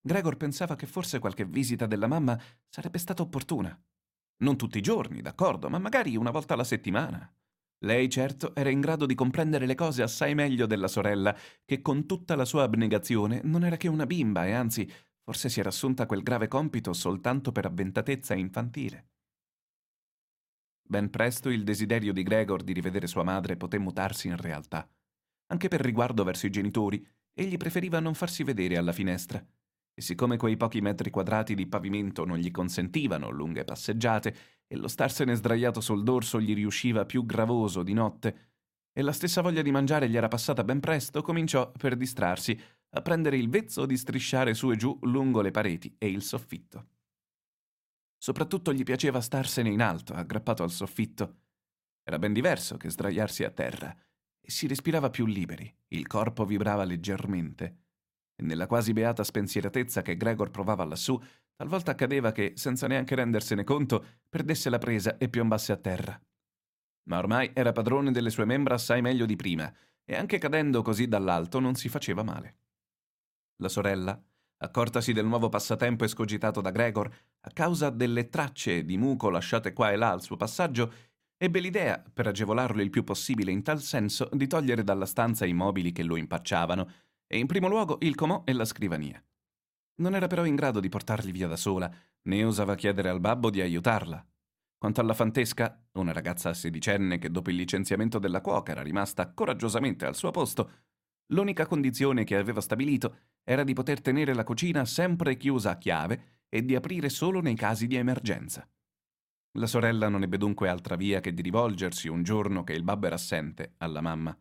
Gregor 0.01 0.37
pensava 0.37 0.77
che 0.77 0.87
forse 0.87 1.19
qualche 1.19 1.45
visita 1.45 1.87
della 1.87 2.07
mamma 2.07 2.41
sarebbe 2.69 2.99
stata 2.99 3.23
opportuna. 3.23 3.79
Non 4.39 4.57
tutti 4.57 4.79
i 4.79 4.83
giorni, 4.83 5.23
d'accordo, 5.23 5.69
ma 5.69 5.79
magari 5.79 6.17
una 6.17 6.31
volta 6.31 6.55
alla 6.55 6.65
settimana. 6.65 7.33
Lei, 7.85 8.09
certo, 8.09 8.55
era 8.55 8.71
in 8.71 8.81
grado 8.81 9.07
di 9.07 9.15
comprendere 9.15 9.67
le 9.67 9.75
cose 9.75 10.03
assai 10.03 10.35
meglio 10.35 10.67
della 10.67 10.89
sorella, 10.89 11.37
che 11.65 11.83
con 11.83 12.07
tutta 12.07 12.35
la 12.35 12.45
sua 12.45 12.63
abnegazione 12.63 13.41
non 13.45 13.65
era 13.65 13.77
che 13.77 13.89
una 13.89 14.07
bimba 14.07 14.47
e 14.47 14.53
anzi 14.53 14.91
forse 15.23 15.49
si 15.49 15.61
era 15.61 15.71
assunta 15.71 16.07
quel 16.07 16.23
grave 16.23 16.49
compito 16.49 16.93
soltanto 16.93 17.51
per 17.51 17.67
avventatezza 17.67 18.35
infantile. 18.35 19.09
Ben 20.87 21.09
presto 21.09 21.49
il 21.49 21.65
desiderio 21.65 22.13
di 22.13 22.23
Gregor 22.23 22.63
di 22.63 22.75
rivedere 22.75 23.07
sua 23.07 23.23
madre 23.23 23.57
poté 23.57 23.79
mutarsi 23.79 24.29
in 24.29 24.37
realtà. 24.37 24.87
Anche 25.47 25.69
per 25.69 25.81
riguardo 25.81 26.25
verso 26.25 26.47
i 26.47 26.51
genitori, 26.51 27.07
egli 27.33 27.57
preferiva 27.57 28.01
non 28.01 28.15
farsi 28.15 28.45
vedere 28.45 28.77
alla 28.77 28.93
finestra. 28.93 29.45
E 29.95 30.03
siccome 30.03 30.37
quei 30.37 30.57
pochi 30.57 30.81
metri 30.81 31.11
quadrati 31.11 31.55
di 31.55 31.67
pavimento 31.67 32.25
non 32.25 32.39
gli 32.39 32.51
consentivano 32.51 33.31
lunghe 33.31 33.65
passeggiate 33.65 34.37
e 34.67 34.77
lo 34.77 34.89
starsene 34.89 35.35
sdraiato 35.35 35.81
sul 35.81 36.03
dorso 36.03 36.41
gli 36.41 36.53
riusciva 36.53 37.05
più 37.05 37.25
gravoso 37.25 37.83
di 37.83 37.93
notte, 37.93 38.53
e 38.93 39.03
la 39.03 39.13
stessa 39.13 39.41
voglia 39.41 39.63
di 39.63 39.71
mangiare 39.71 40.09
gli 40.09 40.17
era 40.17 40.29
passata 40.29 40.65
ben 40.65 40.81
presto, 40.81 41.23
cominciò, 41.23 41.71
per 41.73 41.97
distrarsi, 41.97 42.59
a 42.91 43.03
prendere 43.03 43.37
il 43.37 43.49
vezzo 43.49 43.87
di 43.87 43.97
strisciare 43.97 44.55
su 44.55 44.71
e 44.71 44.77
giù 44.77 44.97
lungo 45.03 45.41
le 45.41 45.51
pareti 45.51 45.95
e 45.99 46.09
il 46.09 46.23
soffitto. 46.23 46.89
Soprattutto 48.17 48.73
gli 48.73 48.85
piaceva 48.85 49.21
starsene 49.21 49.69
in 49.69 49.83
alto, 49.83 50.13
aggrappato 50.13 50.63
al 50.63 50.71
soffitto. 50.71 51.43
Era 52.03 52.19
ben 52.19 52.33
diverso 52.33 52.77
che 52.77 52.89
sdraiarsi 52.89 53.45
a 53.45 53.51
terra, 53.51 53.95
e 54.41 54.51
si 54.51 54.67
respirava 54.67 55.11
più 55.11 55.27
liberi, 55.27 55.73
il 55.89 56.07
corpo 56.07 56.45
vibrava 56.45 56.85
leggermente. 56.85 57.84
E 58.37 58.43
nella 58.43 58.67
quasi 58.67 58.93
beata 58.93 59.23
spensieratezza 59.23 60.03
che 60.03 60.17
Gregor 60.17 60.51
provava 60.51 60.85
lassù, 60.85 61.21
talvolta 61.55 61.93
accadeva 61.93 62.33
che, 62.33 62.53
senza 62.57 62.87
neanche 62.87 63.15
rendersene 63.15 63.65
conto, 63.65 64.05
perdesse 64.29 64.71
la 64.71 64.79
presa 64.79 65.17
e 65.19 65.29
piombasse 65.29 65.73
a 65.73 65.77
terra. 65.77 66.21
Ma 67.05 67.19
ormai 67.19 67.51
era 67.55 67.73
padrone 67.73 68.11
delle 68.11 68.31
sue 68.31 68.45
membra 68.45 68.75
assai 68.75 69.03
meglio 69.03 69.27
di 69.27 69.37
prima, 69.37 69.73
e 70.05 70.17
anche 70.17 70.39
cadendo 70.39 70.83
così 70.83 71.07
dall'alto 71.07 71.61
non 71.61 71.75
si 71.75 71.89
faceva 71.89 72.23
male. 72.23 72.57
La 73.59 73.69
sorella, 73.69 74.21
accortasi 74.59 75.13
del 75.13 75.27
nuovo 75.27 75.49
passatempo 75.49 76.05
escogitato 76.05 76.61
da 76.61 76.71
Gregor, 76.71 77.09
a 77.41 77.51
causa 77.53 77.91
delle 77.91 78.29
tracce 78.29 78.85
di 78.85 78.97
muco 78.97 79.31
lasciate 79.31 79.73
qua 79.73 79.93
e 79.93 79.97
là 79.97 80.11
al 80.11 80.23
suo 80.23 80.37
passaggio, 80.37 80.93
ebbe 81.37 81.61
l'idea, 81.61 82.03
per 82.13 82.27
agevolarlo 82.27 82.83
il 82.83 82.91
più 82.91 83.05
possibile 83.05 83.53
in 83.53 83.63
tal 83.63 83.81
senso, 83.81 84.29
di 84.33 84.47
togliere 84.47 84.83
dalla 84.83 85.07
stanza 85.07 85.45
i 85.45 85.53
mobili 85.53 85.93
che 85.93 86.03
lo 86.03 86.17
impacciavano, 86.17 86.91
e 87.27 87.39
in 87.39 87.47
primo 87.47 87.69
luogo 87.69 87.99
il 88.01 88.15
comò 88.15 88.43
e 88.45 88.53
la 88.53 88.65
scrivania. 88.65 89.23
Non 89.97 90.15
era 90.15 90.27
però 90.27 90.45
in 90.45 90.55
grado 90.55 90.81
di 90.81 90.89
portarli 90.89 91.31
via 91.31 91.47
da 91.47 91.57
sola, 91.57 91.93
né 92.23 92.45
osava 92.45 92.75
chiedere 92.75 93.09
al 93.09 93.21
babbo 93.21 93.51
di 93.51 93.61
aiutarla. 93.61 94.25
Quanto 94.77 95.01
alla 95.01 95.15
fantesca, 95.15 95.83
una 95.93 96.13
ragazza 96.13 96.53
sedicenne 96.53 97.19
che 97.19 97.31
dopo 97.31 97.51
il 97.51 97.57
licenziamento 97.57 98.19
della 98.19 98.41
cuoca 98.41 98.73
era 98.73 98.83
rimasta 98.83 99.33
coraggiosamente 99.33 100.05
al 100.05 100.17
suo 100.17 100.31
posto, 100.31 100.71
l'unica 101.29 101.67
condizione 101.67 102.25
che 102.25 102.37
aveva 102.37 102.61
stabilito 102.61 103.17
era 103.45 103.65
di 103.65 103.73
poter 103.73 104.01
tenere 104.01 104.35
la 104.35 104.45
cucina 104.45 104.85
sempre 104.85 105.37
chiusa 105.37 105.71
a 105.71 105.79
chiave 105.79 106.43
e 106.49 106.65
di 106.65 106.75
aprire 106.75 107.09
solo 107.09 107.41
nei 107.41 107.55
casi 107.55 107.87
di 107.87 107.97
emergenza. 107.97 108.69
La 109.57 109.67
sorella 109.67 110.09
non 110.09 110.23
ebbe 110.23 110.37
dunque 110.37 110.69
altra 110.69 110.97
via 110.97 111.21
che 111.21 111.33
di 111.33 111.41
rivolgersi 111.41 112.09
un 112.09 112.23
giorno 112.23 112.65
che 112.65 112.73
il 112.73 112.83
babbo 112.83 113.07
era 113.07 113.15
assente 113.15 113.75
alla 113.79 114.01
mamma. 114.01 114.37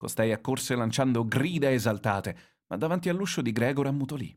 Costei 0.00 0.32
accorse 0.32 0.74
lanciando 0.74 1.26
grida 1.26 1.70
esaltate, 1.70 2.62
ma 2.68 2.78
davanti 2.78 3.10
all'uscio 3.10 3.42
di 3.42 3.52
Gregor 3.52 3.86
ammutolì. 3.86 4.34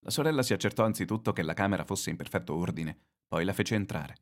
La 0.00 0.10
sorella 0.10 0.42
si 0.42 0.52
accertò 0.52 0.84
anzitutto 0.84 1.32
che 1.32 1.42
la 1.42 1.54
camera 1.54 1.84
fosse 1.84 2.10
in 2.10 2.16
perfetto 2.16 2.52
ordine, 2.52 2.98
poi 3.28 3.44
la 3.44 3.52
fece 3.52 3.76
entrare. 3.76 4.16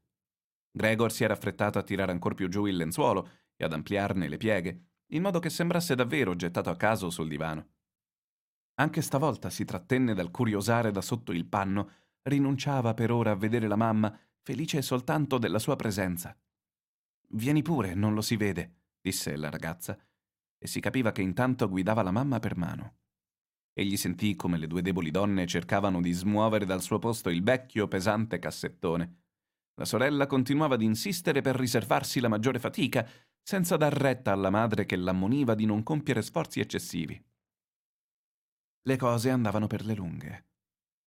Gregor 0.70 1.10
si 1.10 1.24
era 1.24 1.32
affrettato 1.32 1.78
a 1.78 1.82
tirare 1.82 2.12
ancor 2.12 2.34
più 2.34 2.50
giù 2.50 2.66
il 2.66 2.76
lenzuolo 2.76 3.26
e 3.56 3.64
ad 3.64 3.72
ampliarne 3.72 4.28
le 4.28 4.36
pieghe, 4.36 4.88
in 5.12 5.22
modo 5.22 5.38
che 5.38 5.48
sembrasse 5.48 5.94
davvero 5.94 6.36
gettato 6.36 6.68
a 6.68 6.76
caso 6.76 7.08
sul 7.08 7.28
divano. 7.28 7.68
Anche 8.74 9.00
stavolta 9.00 9.48
si 9.48 9.64
trattenne 9.64 10.12
dal 10.12 10.30
curiosare 10.30 10.90
da 10.90 11.00
sotto 11.00 11.32
il 11.32 11.46
panno, 11.46 11.90
rinunciava 12.24 12.92
per 12.92 13.10
ora 13.10 13.30
a 13.30 13.36
vedere 13.36 13.66
la 13.66 13.76
mamma, 13.76 14.14
felice 14.42 14.82
soltanto 14.82 15.38
della 15.38 15.58
sua 15.58 15.76
presenza. 15.76 16.38
Vieni 17.30 17.62
pure, 17.62 17.94
non 17.94 18.12
lo 18.12 18.20
si 18.20 18.36
vede, 18.36 18.81
disse 19.02 19.36
la 19.36 19.50
ragazza, 19.50 19.98
e 20.56 20.66
si 20.66 20.80
capiva 20.80 21.12
che 21.12 21.20
intanto 21.22 21.68
guidava 21.68 22.02
la 22.02 22.12
mamma 22.12 22.38
per 22.38 22.56
mano. 22.56 23.00
Egli 23.74 23.96
sentì 23.96 24.36
come 24.36 24.58
le 24.58 24.66
due 24.66 24.82
deboli 24.82 25.10
donne 25.10 25.46
cercavano 25.46 26.00
di 26.00 26.12
smuovere 26.12 26.64
dal 26.64 26.82
suo 26.82 26.98
posto 26.98 27.30
il 27.30 27.42
vecchio 27.42 27.88
pesante 27.88 28.38
cassettone. 28.38 29.22
La 29.74 29.84
sorella 29.84 30.26
continuava 30.26 30.74
ad 30.74 30.82
insistere 30.82 31.40
per 31.40 31.56
riservarsi 31.56 32.20
la 32.20 32.28
maggiore 32.28 32.58
fatica, 32.58 33.08
senza 33.42 33.76
dar 33.76 33.92
retta 33.92 34.30
alla 34.30 34.50
madre 34.50 34.84
che 34.84 34.96
l'ammoniva 34.96 35.54
di 35.54 35.64
non 35.64 35.82
compiere 35.82 36.22
sforzi 36.22 36.60
eccessivi. 36.60 37.20
Le 38.82 38.96
cose 38.96 39.30
andavano 39.30 39.66
per 39.66 39.84
le 39.84 39.94
lunghe. 39.94 40.46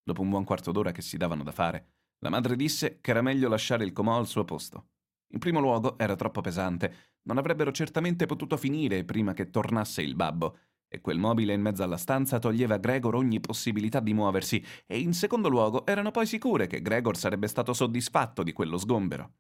Dopo 0.04 0.22
un 0.22 0.30
buon 0.30 0.43
quarto 0.43 0.72
d'ora 0.72 0.91
che 0.91 1.02
si 1.02 1.18
davano 1.18 1.43
da 1.43 1.52
fare, 1.52 1.93
la 2.20 2.30
madre 2.30 2.56
disse 2.56 3.00
che 3.00 3.12
era 3.12 3.22
meglio 3.22 3.48
lasciare 3.48 3.86
il 3.86 3.93
comò 3.93 4.18
al 4.18 4.28
suo 4.28 4.43
posto. 4.43 4.89
In 5.30 5.40
primo 5.40 5.60
luogo 5.60 5.98
era 5.98 6.16
troppo 6.16 6.42
pesante, 6.42 7.14
non 7.24 7.38
avrebbero 7.38 7.72
certamente 7.72 8.26
potuto 8.26 8.58
finire 8.58 9.04
prima 9.04 9.34
che 9.34 9.50
tornasse 9.50 10.02
il 10.02 10.16
babbo, 10.16 10.58
e 10.88 11.02
quel 11.02 11.18
mobile 11.18 11.54
in 11.54 11.62
mezzo 11.62 11.84
alla 11.84 11.98
stanza 11.98 12.40
toglieva 12.40 12.76
a 12.76 12.80
Gregor 12.80 13.16
ogni 13.16 13.40
possibilità 13.40 14.00
di 14.00 14.14
muoversi, 14.14 14.64
e 14.86 15.00
in 15.00 15.14
secondo 15.14 15.50
luogo 15.50 15.86
erano 15.86 16.12
poi 16.12 16.26
sicure 16.26 16.68
che 16.68 16.82
Gregor 16.82 17.18
sarebbe 17.18 17.48
stato 17.48 17.74
soddisfatto 17.74 18.44
di 18.44 18.54
quello 18.54 18.78
sgombero. 18.78 19.34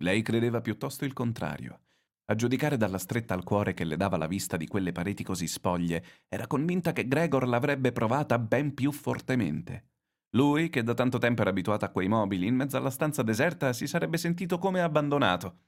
Lei 0.00 0.22
credeva 0.22 0.60
piuttosto 0.60 1.04
il 1.04 1.12
contrario. 1.12 1.80
A 2.26 2.34
giudicare 2.34 2.76
dalla 2.76 2.98
stretta 2.98 3.32
al 3.32 3.42
cuore 3.42 3.72
che 3.72 3.84
le 3.84 3.96
dava 3.96 4.18
la 4.18 4.26
vista 4.26 4.58
di 4.58 4.66
quelle 4.66 4.92
pareti 4.92 5.24
così 5.24 5.46
spoglie, 5.46 6.04
era 6.28 6.46
convinta 6.46 6.92
che 6.92 7.08
Gregor 7.08 7.48
l'avrebbe 7.48 7.90
provata 7.90 8.38
ben 8.38 8.74
più 8.74 8.92
fortemente. 8.92 9.92
Lui, 10.30 10.68
che 10.68 10.82
da 10.82 10.94
tanto 10.94 11.18
tempo 11.18 11.40
era 11.40 11.50
abituato 11.50 11.84
a 11.84 11.88
quei 11.88 12.08
mobili, 12.08 12.46
in 12.46 12.54
mezzo 12.54 12.76
alla 12.76 12.90
stanza 12.90 13.22
deserta, 13.22 13.72
si 13.72 13.86
sarebbe 13.86 14.18
sentito 14.18 14.58
come 14.58 14.82
abbandonato. 14.82 15.60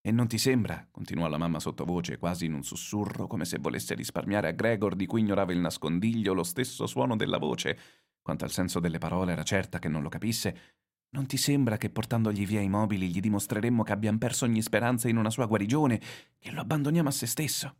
E 0.00 0.10
non 0.10 0.26
ti 0.26 0.38
sembra, 0.38 0.86
continuò 0.90 1.28
la 1.28 1.38
mamma 1.38 1.60
sottovoce, 1.60 2.18
quasi 2.18 2.46
in 2.46 2.52
un 2.52 2.62
sussurro, 2.62 3.26
come 3.26 3.44
se 3.44 3.58
volesse 3.58 3.94
risparmiare 3.94 4.48
a 4.48 4.52
Gregor, 4.52 4.96
di 4.96 5.06
cui 5.06 5.20
ignorava 5.20 5.52
il 5.52 5.60
nascondiglio, 5.60 6.34
lo 6.34 6.42
stesso 6.42 6.86
suono 6.86 7.16
della 7.16 7.38
voce. 7.38 7.78
Quanto 8.20 8.44
al 8.44 8.50
senso 8.50 8.80
delle 8.80 8.98
parole 8.98 9.32
era 9.32 9.44
certa 9.44 9.78
che 9.78 9.88
non 9.88 10.02
lo 10.02 10.08
capisse. 10.08 10.74
Non 11.10 11.26
ti 11.26 11.36
sembra 11.36 11.76
che 11.76 11.90
portandogli 11.90 12.44
via 12.44 12.60
i 12.60 12.68
mobili 12.68 13.08
gli 13.08 13.20
dimostreremmo 13.20 13.82
che 13.82 13.92
abbiamo 13.92 14.18
perso 14.18 14.44
ogni 14.44 14.62
speranza 14.62 15.08
in 15.08 15.16
una 15.16 15.30
sua 15.30 15.46
guarigione, 15.46 16.00
che 16.38 16.50
lo 16.50 16.60
abbandoniamo 16.60 17.08
a 17.08 17.12
se 17.12 17.26
stesso? 17.26 17.76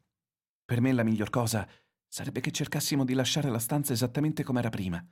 Per 0.64 0.80
me 0.80 0.92
la 0.92 1.02
miglior 1.02 1.30
cosa 1.30 1.68
sarebbe 2.06 2.40
che 2.40 2.52
cercassimo 2.52 3.04
di 3.04 3.12
lasciare 3.12 3.50
la 3.50 3.58
stanza 3.58 3.92
esattamente 3.92 4.44
come 4.44 4.60
era 4.60 4.70
prima. 4.70 5.04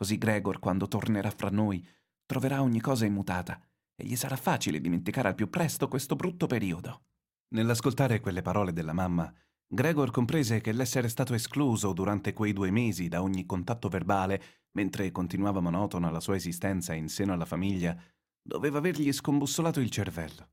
Così 0.00 0.16
Gregor, 0.16 0.60
quando 0.60 0.88
tornerà 0.88 1.30
fra 1.30 1.50
noi, 1.50 1.86
troverà 2.24 2.62
ogni 2.62 2.80
cosa 2.80 3.04
immutata 3.04 3.60
e 3.94 4.06
gli 4.06 4.16
sarà 4.16 4.34
facile 4.34 4.80
dimenticare 4.80 5.28
al 5.28 5.34
più 5.34 5.50
presto 5.50 5.88
questo 5.88 6.16
brutto 6.16 6.46
periodo. 6.46 7.02
Nell'ascoltare 7.48 8.18
quelle 8.20 8.40
parole 8.40 8.72
della 8.72 8.94
mamma, 8.94 9.30
Gregor 9.66 10.10
comprese 10.10 10.62
che 10.62 10.72
l'essere 10.72 11.10
stato 11.10 11.34
escluso 11.34 11.92
durante 11.92 12.32
quei 12.32 12.54
due 12.54 12.70
mesi 12.70 13.08
da 13.08 13.20
ogni 13.20 13.44
contatto 13.44 13.90
verbale, 13.90 14.42
mentre 14.70 15.12
continuava 15.12 15.60
monotona 15.60 16.10
la 16.10 16.20
sua 16.20 16.36
esistenza 16.36 16.94
in 16.94 17.08
seno 17.08 17.34
alla 17.34 17.44
famiglia, 17.44 17.94
doveva 18.40 18.78
avergli 18.78 19.12
scombussolato 19.12 19.80
il 19.80 19.90
cervello. 19.90 20.48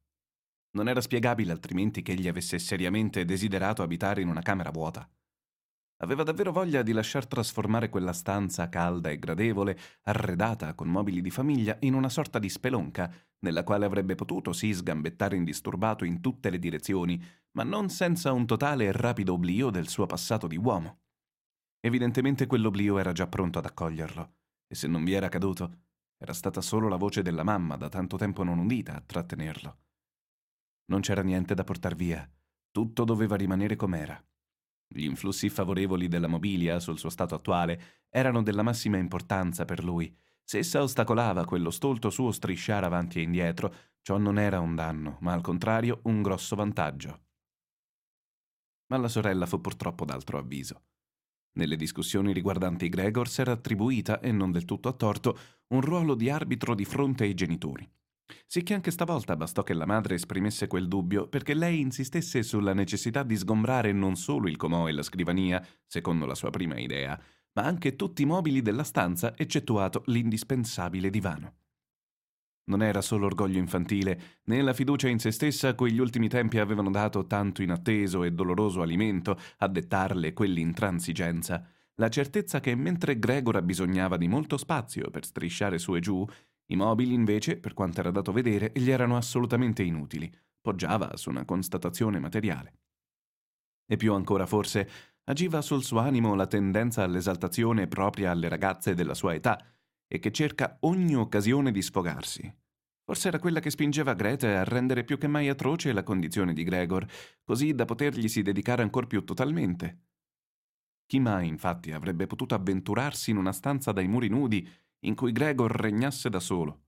Non 0.71 0.89
era 0.89 0.99
spiegabile 0.99 1.53
altrimenti 1.53 2.01
che 2.01 2.11
egli 2.11 2.27
avesse 2.27 2.59
seriamente 2.59 3.23
desiderato 3.23 3.81
abitare 3.81 4.21
in 4.21 4.27
una 4.27 4.41
camera 4.41 4.71
vuota. 4.71 5.09
Aveva 5.99 6.21
davvero 6.21 6.51
voglia 6.51 6.83
di 6.83 6.91
lasciar 6.91 7.25
trasformare 7.25 7.89
quella 7.89 8.13
stanza 8.13 8.69
calda 8.69 9.09
e 9.09 9.17
gradevole, 9.17 9.77
arredata 10.03 10.75
con 10.75 10.89
mobili 10.89 11.21
di 11.21 11.31
famiglia, 11.31 11.75
in 11.81 11.95
una 11.95 12.09
sorta 12.09 12.37
di 12.37 12.49
spelonca, 12.49 13.11
nella 13.39 13.63
quale 13.63 13.85
avrebbe 13.85 14.13
potuto 14.13 14.53
sì 14.53 14.73
sgambettare 14.73 15.35
indisturbato 15.35 16.05
in 16.05 16.21
tutte 16.21 16.51
le 16.51 16.59
direzioni, 16.59 17.19
ma 17.53 17.63
non 17.63 17.89
senza 17.89 18.31
un 18.31 18.45
totale 18.45 18.85
e 18.85 18.91
rapido 18.91 19.33
oblio 19.33 19.71
del 19.71 19.87
suo 19.87 20.05
passato 20.05 20.45
di 20.45 20.57
uomo. 20.57 20.99
Evidentemente 21.79 22.45
quell'oblio 22.45 22.99
era 22.99 23.11
già 23.11 23.25
pronto 23.25 23.57
ad 23.57 23.65
accoglierlo, 23.65 24.33
e 24.67 24.75
se 24.75 24.87
non 24.87 25.03
vi 25.03 25.13
era 25.13 25.29
caduto, 25.29 25.85
era 26.19 26.33
stata 26.33 26.61
solo 26.61 26.87
la 26.87 26.95
voce 26.95 27.23
della 27.23 27.43
mamma, 27.43 27.75
da 27.75 27.89
tanto 27.89 28.17
tempo 28.17 28.43
non 28.43 28.59
udita, 28.59 28.95
a 28.95 29.01
trattenerlo. 29.01 29.77
Non 30.91 31.01
c'era 31.01 31.23
niente 31.23 31.55
da 31.55 31.63
portar 31.63 31.95
via, 31.95 32.27
tutto 32.71 33.03
doveva 33.03 33.35
rimanere 33.35 33.75
com'era. 33.75 34.23
Gli 34.87 35.03
influssi 35.03 35.49
favorevoli 35.49 36.07
della 36.07 36.27
mobilia 36.27 36.79
sul 36.79 36.97
suo 36.97 37.09
stato 37.09 37.35
attuale 37.35 38.05
erano 38.09 38.41
della 38.41 38.63
massima 38.63 38.97
importanza 38.97 39.65
per 39.65 39.83
lui. 39.83 40.15
Se 40.43 40.59
essa 40.59 40.81
ostacolava 40.81 41.45
quello 41.45 41.71
stolto 41.71 42.09
suo 42.09 42.31
strisciare 42.31 42.85
avanti 42.85 43.19
e 43.19 43.23
indietro, 43.23 43.73
ciò 44.01 44.17
non 44.17 44.39
era 44.39 44.61
un 44.61 44.75
danno, 44.75 45.17
ma 45.19 45.33
al 45.33 45.41
contrario 45.41 45.99
un 46.03 46.21
grosso 46.21 46.55
vantaggio. 46.55 47.25
Ma 48.87 48.97
la 48.97 49.09
sorella 49.09 49.45
fu 49.45 49.59
purtroppo 49.59 50.05
d'altro 50.05 50.37
avviso. 50.37 50.83
Nelle 51.57 51.75
discussioni 51.75 52.31
riguardanti 52.31 52.87
Gregor 52.87 53.27
s'era 53.27 53.51
attribuita, 53.51 54.21
e 54.21 54.31
non 54.31 54.51
del 54.51 54.63
tutto 54.63 54.87
a 54.87 54.93
torto, 54.93 55.37
un 55.69 55.81
ruolo 55.81 56.15
di 56.15 56.29
arbitro 56.29 56.75
di 56.75 56.85
fronte 56.85 57.25
ai 57.25 57.33
genitori. 57.33 57.85
Sicché 58.49 58.73
anche 58.73 58.91
stavolta 58.91 59.35
bastò 59.35 59.61
che 59.61 59.73
la 59.73 59.85
madre 59.85 60.15
esprimesse 60.15 60.67
quel 60.67 60.87
dubbio 60.87 61.27
perché 61.27 61.53
lei 61.53 61.81
insistesse 61.81 62.43
sulla 62.43 62.73
necessità 62.73 63.21
di 63.23 63.35
sgombrare 63.35 63.91
non 63.91 64.15
solo 64.15 64.47
il 64.47 64.55
comò 64.55 64.87
e 64.87 64.93
la 64.93 65.03
scrivania, 65.03 65.61
secondo 65.85 66.25
la 66.25 66.33
sua 66.33 66.49
prima 66.49 66.79
idea, 66.79 67.19
ma 67.53 67.63
anche 67.63 67.97
tutti 67.97 68.21
i 68.21 68.25
mobili 68.25 68.61
della 68.61 68.85
stanza, 68.85 69.35
eccettuato 69.35 70.03
l'indispensabile 70.05 71.09
divano. 71.09 71.55
Non 72.69 72.81
era 72.81 73.01
solo 73.01 73.25
orgoglio 73.25 73.59
infantile, 73.59 74.39
né 74.45 74.61
la 74.61 74.73
fiducia 74.73 75.09
in 75.09 75.19
se 75.19 75.31
stessa 75.31 75.69
a 75.69 75.73
cui 75.73 75.91
gli 75.91 75.99
ultimi 75.99 76.29
tempi 76.29 76.57
avevano 76.59 76.89
dato 76.89 77.27
tanto 77.27 77.61
inatteso 77.61 78.23
e 78.23 78.31
doloroso 78.31 78.81
alimento 78.81 79.37
a 79.57 79.67
dettarle 79.67 80.31
quell'intransigenza, 80.31 81.67
la 81.95 82.09
certezza 82.09 82.61
che 82.61 82.75
mentre 82.75 83.19
Gregor 83.19 83.57
abbisognava 83.57 84.15
di 84.15 84.27
molto 84.27 84.55
spazio 84.55 85.09
per 85.09 85.25
strisciare 85.25 85.77
su 85.79 85.95
e 85.95 85.99
giù, 85.99 86.25
i 86.67 86.75
mobili, 86.75 87.13
invece, 87.13 87.57
per 87.57 87.73
quanto 87.73 87.99
era 87.99 88.11
dato 88.11 88.31
vedere, 88.31 88.71
gli 88.75 88.89
erano 88.89 89.15
assolutamente 89.15 89.83
inutili. 89.83 90.31
Poggiava 90.59 91.15
su 91.15 91.29
una 91.29 91.45
constatazione 91.45 92.19
materiale. 92.19 92.79
E 93.85 93.95
più 93.95 94.13
ancora, 94.13 94.45
forse, 94.45 94.89
agiva 95.25 95.61
sul 95.61 95.83
suo 95.83 95.99
animo 95.99 96.35
la 96.35 96.47
tendenza 96.47 97.03
all'esaltazione 97.03 97.87
propria 97.87 98.31
alle 98.31 98.49
ragazze 98.49 98.93
della 98.93 99.13
sua 99.13 99.33
età 99.33 99.63
e 100.07 100.19
che 100.19 100.31
cerca 100.31 100.77
ogni 100.81 101.15
occasione 101.15 101.71
di 101.71 101.81
sfogarsi. 101.81 102.53
Forse 103.03 103.29
era 103.29 103.39
quella 103.39 103.61
che 103.61 103.69
spingeva 103.69 104.13
Greta 104.13 104.59
a 104.59 104.65
rendere 104.65 105.05
più 105.05 105.17
che 105.17 105.27
mai 105.27 105.47
atroce 105.47 105.93
la 105.93 106.03
condizione 106.03 106.51
di 106.51 106.63
Gregor, 106.63 107.05
così 107.45 107.73
da 107.73 107.85
poterglisi 107.85 108.41
dedicare 108.41 108.83
ancor 108.83 109.07
più 109.07 109.23
totalmente. 109.23 110.07
Chi 111.05 111.19
mai, 111.19 111.47
infatti, 111.47 111.93
avrebbe 111.93 112.27
potuto 112.27 112.53
avventurarsi 112.53 113.31
in 113.31 113.37
una 113.37 113.53
stanza 113.53 113.93
dai 113.93 114.09
muri 114.09 114.27
nudi 114.27 114.67
in 115.01 115.15
cui 115.15 115.31
Gregor 115.31 115.71
regnasse 115.71 116.29
da 116.29 116.39
solo. 116.39 116.85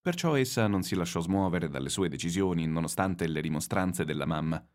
Perciò 0.00 0.34
essa 0.34 0.66
non 0.66 0.82
si 0.82 0.94
lasciò 0.94 1.20
smuovere 1.20 1.68
dalle 1.68 1.90
sue 1.90 2.08
decisioni, 2.08 2.66
nonostante 2.66 3.26
le 3.28 3.40
rimostranze 3.40 4.04
della 4.04 4.24
mamma. 4.24 4.66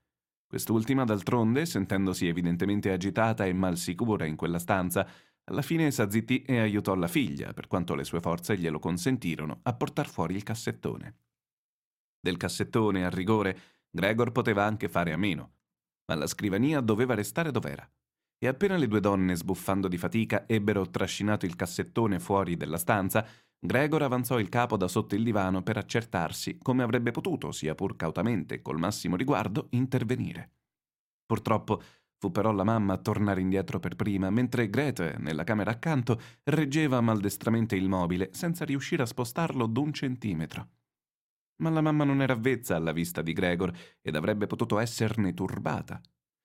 Quest'ultima, 0.47 1.03
d'altronde, 1.03 1.66
sentendosi 1.66 2.28
evidentemente 2.28 2.91
agitata 2.91 3.45
e 3.45 3.53
mal 3.53 3.78
sicura 3.78 4.26
in 4.26 4.36
quella 4.36 4.59
stanza, 4.59 5.07
alla 5.45 5.63
fine 5.63 5.89
s'azzittì 5.91 6.43
e 6.43 6.59
aiutò 6.59 6.93
la 6.95 7.07
figlia, 7.07 7.53
per 7.53 7.68
quanto 7.68 7.95
le 7.95 8.03
sue 8.03 8.22
forze 8.22 8.57
glielo 8.57 8.80
consentirono, 8.80 9.59
a 9.63 9.74
portar 9.74 10.07
fuori 10.07 10.36
il 10.36 10.43
cassettone. 10.43 11.18
Del 12.20 12.38
cassettone, 12.38 13.05
a 13.05 13.09
rigore, 13.09 13.59
Gregor 13.89 14.32
poteva 14.32 14.63
anche 14.63 14.89
fare 14.89 15.11
a 15.11 15.18
meno, 15.18 15.53
ma 16.05 16.16
la 16.16 16.28
scrivania 16.28 16.82
doveva 16.82 17.16
restare 17.16 17.51
dov'era 17.51 17.88
e 18.38 18.48
appena 18.48 18.76
le 18.76 18.88
due 18.88 19.00
donne, 19.00 19.36
sbuffando 19.36 19.88
di 19.88 19.98
fatica, 19.98 20.46
ebbero 20.48 20.90
trascinato 20.90 21.46
il 21.46 21.56
cassettone 21.56 22.20
fuori 22.20 22.58
della 22.58 22.78
stanza, 22.78 23.26
Gregor 23.58 24.04
avanzò 24.04 24.40
il 24.40 24.50
capo 24.50 24.78
da 24.78 24.88
sotto 24.88 25.16
il 25.16 25.24
divano 25.24 25.64
per 25.64 25.78
accertarsi 25.78 26.60
come 26.62 26.84
avrebbe 26.84 27.12
potuto, 27.12 27.52
sia 27.52 27.74
pur 27.76 27.96
cautamente 27.96 28.56
e 28.56 28.62
col 28.62 28.78
massimo 28.78 29.16
riguardo, 29.16 29.68
intervenire. 29.72 30.52
Purtroppo 31.26 31.82
fu 32.18 32.32
però 32.32 32.52
la 32.52 32.64
mamma 32.64 32.94
a 32.94 32.98
tornare 32.98 33.42
indietro 33.42 33.80
per 33.80 33.96
prima, 33.96 34.30
mentre 34.30 34.70
Grete, 34.70 35.16
nella 35.20 35.44
camera 35.44 35.72
accanto, 35.72 36.20
reggeva 36.44 37.02
maldestramente 37.02 37.76
il 37.76 37.90
mobile 37.90 38.30
senza 38.34 38.66
riuscire 38.66 39.04
a 39.04 39.08
spostarlo 39.08 39.66
d'un 39.66 39.92
centimetro. 39.92 40.70
Ma 41.58 41.70
la 41.70 41.82
mamma 41.82 42.04
non 42.04 42.22
era 42.22 42.34
avvezza 42.34 42.76
alla 42.76 42.92
vista 42.92 43.22
di 43.22 43.34
Gregor 43.34 43.72
ed 44.02 44.16
avrebbe 44.16 44.46
potuto 44.46 44.78
esserne 44.78 45.34
turbata. 45.34 46.02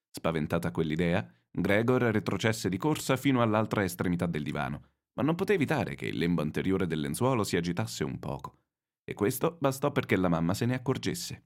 Spaventata 0.09 0.71
quell'idea, 0.71 1.25
Gregor 1.51 2.01
retrocesse 2.01 2.69
di 2.69 2.77
corsa 2.77 3.17
fino 3.17 3.41
all'altra 3.41 3.83
estremità 3.83 4.25
del 4.25 4.43
divano, 4.43 4.83
ma 5.13 5.23
non 5.23 5.35
poté 5.35 5.53
evitare 5.53 5.95
che 5.95 6.05
il 6.07 6.17
lembo 6.17 6.41
anteriore 6.41 6.87
del 6.87 7.01
lenzuolo 7.01 7.43
si 7.43 7.57
agitasse 7.57 8.03
un 8.03 8.19
poco. 8.19 8.59
E 9.03 9.13
questo 9.13 9.57
bastò 9.59 9.91
perché 9.91 10.15
la 10.15 10.29
mamma 10.29 10.53
se 10.53 10.65
ne 10.65 10.75
accorgesse. 10.75 11.43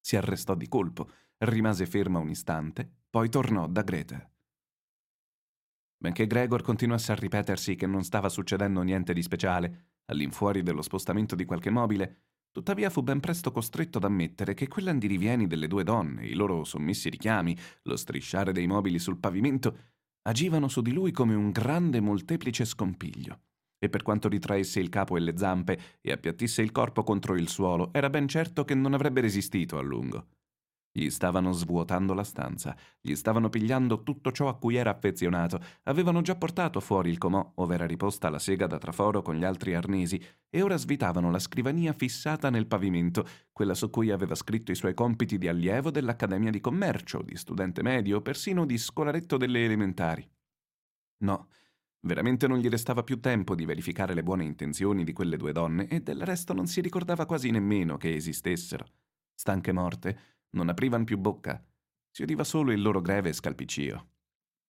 Si 0.00 0.16
arrestò 0.16 0.54
di 0.54 0.68
colpo, 0.68 1.10
rimase 1.38 1.84
ferma 1.84 2.18
un 2.18 2.30
istante, 2.30 2.90
poi 3.10 3.28
tornò 3.28 3.66
da 3.66 3.82
Greta. 3.82 4.30
Benché 5.98 6.26
Gregor 6.26 6.62
continuasse 6.62 7.12
a 7.12 7.16
ripetersi 7.16 7.76
che 7.76 7.86
non 7.86 8.04
stava 8.04 8.30
succedendo 8.30 8.80
niente 8.80 9.12
di 9.12 9.22
speciale, 9.22 9.98
all'infuori 10.06 10.62
dello 10.62 10.80
spostamento 10.80 11.34
di 11.34 11.44
qualche 11.44 11.68
mobile, 11.68 12.29
Tuttavia 12.52 12.90
fu 12.90 13.02
ben 13.02 13.20
presto 13.20 13.52
costretto 13.52 13.98
ad 13.98 14.04
ammettere 14.04 14.54
che 14.54 14.66
quell'andirivieni 14.66 15.46
delle 15.46 15.68
due 15.68 15.84
donne, 15.84 16.26
i 16.26 16.34
loro 16.34 16.64
sommessi 16.64 17.08
richiami, 17.08 17.56
lo 17.82 17.96
strisciare 17.96 18.52
dei 18.52 18.66
mobili 18.66 18.98
sul 18.98 19.18
pavimento, 19.18 19.76
agivano 20.22 20.66
su 20.66 20.82
di 20.82 20.92
lui 20.92 21.12
come 21.12 21.34
un 21.34 21.52
grande 21.52 22.00
molteplice 22.00 22.64
scompiglio. 22.64 23.42
E 23.78 23.88
per 23.88 24.02
quanto 24.02 24.28
ritraesse 24.28 24.80
il 24.80 24.88
capo 24.88 25.16
e 25.16 25.20
le 25.20 25.36
zampe 25.36 25.80
e 26.00 26.10
appiattisse 26.10 26.60
il 26.60 26.72
corpo 26.72 27.04
contro 27.04 27.36
il 27.36 27.48
suolo, 27.48 27.92
era 27.92 28.10
ben 28.10 28.26
certo 28.26 28.64
che 28.64 28.74
non 28.74 28.94
avrebbe 28.94 29.20
resistito 29.20 29.78
a 29.78 29.82
lungo. 29.82 30.26
Gli 30.92 31.08
stavano 31.08 31.52
svuotando 31.52 32.14
la 32.14 32.24
stanza, 32.24 32.76
gli 33.00 33.14
stavano 33.14 33.48
pigliando 33.48 34.02
tutto 34.02 34.32
ciò 34.32 34.48
a 34.48 34.58
cui 34.58 34.74
era 34.74 34.90
affezionato, 34.90 35.62
avevano 35.84 36.20
già 36.20 36.34
portato 36.34 36.80
fuori 36.80 37.10
il 37.10 37.18
comò 37.18 37.52
ove 37.56 37.74
era 37.74 37.86
riposta 37.86 38.28
la 38.28 38.40
sega 38.40 38.66
da 38.66 38.76
traforo 38.76 39.22
con 39.22 39.36
gli 39.36 39.44
altri 39.44 39.74
arnesi 39.74 40.20
e 40.48 40.62
ora 40.62 40.76
svitavano 40.76 41.30
la 41.30 41.38
scrivania 41.38 41.92
fissata 41.92 42.50
nel 42.50 42.66
pavimento, 42.66 43.24
quella 43.52 43.74
su 43.74 43.88
cui 43.88 44.10
aveva 44.10 44.34
scritto 44.34 44.72
i 44.72 44.74
suoi 44.74 44.92
compiti 44.92 45.38
di 45.38 45.46
allievo 45.46 45.92
dell'Accademia 45.92 46.50
di 46.50 46.60
Commercio, 46.60 47.22
di 47.22 47.36
studente 47.36 47.82
medio, 47.82 48.20
persino 48.20 48.66
di 48.66 48.76
scolaretto 48.76 49.36
delle 49.36 49.64
elementari. 49.64 50.28
No, 51.18 51.50
veramente 52.00 52.48
non 52.48 52.58
gli 52.58 52.68
restava 52.68 53.04
più 53.04 53.20
tempo 53.20 53.54
di 53.54 53.64
verificare 53.64 54.12
le 54.12 54.24
buone 54.24 54.42
intenzioni 54.42 55.04
di 55.04 55.12
quelle 55.12 55.36
due 55.36 55.52
donne 55.52 55.86
e 55.86 56.00
del 56.00 56.24
resto 56.24 56.52
non 56.52 56.66
si 56.66 56.80
ricordava 56.80 57.26
quasi 57.26 57.50
nemmeno 57.50 57.96
che 57.96 58.12
esistessero. 58.12 58.86
Stanche 59.34 59.72
morte, 59.72 60.39
non 60.50 60.68
aprivan 60.68 61.04
più 61.04 61.18
bocca. 61.18 61.64
Si 62.10 62.22
udiva 62.22 62.44
solo 62.44 62.72
il 62.72 62.82
loro 62.82 63.00
greve 63.00 63.32
scalpiccio. 63.32 64.08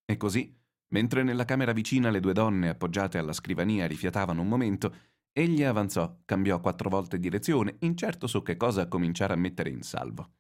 E 0.06 0.18
così, 0.18 0.56
mentre 0.90 1.24
nella 1.24 1.46
camera 1.46 1.72
vicina 1.72 2.10
le 2.10 2.20
due 2.20 2.34
donne 2.34 2.70
appoggiate 2.70 3.18
alla 3.18 3.34
scrivania 3.34 3.88
rifiatavano 3.88 4.42
un 4.42 4.48
momento, 4.48 4.96
egli 5.32 5.64
avanzò, 5.64 6.20
cambiò 6.26 6.60
quattro 6.60 6.90
volte 6.90 7.20
direzione, 7.20 7.78
incerto 7.80 8.28
su 8.28 8.42
che 8.44 8.58
cosa 8.58 8.88
cominciare 8.88 9.34
a 9.34 9.38
mettere 9.38 9.70
in 9.70 9.82
salvo. 9.82 10.34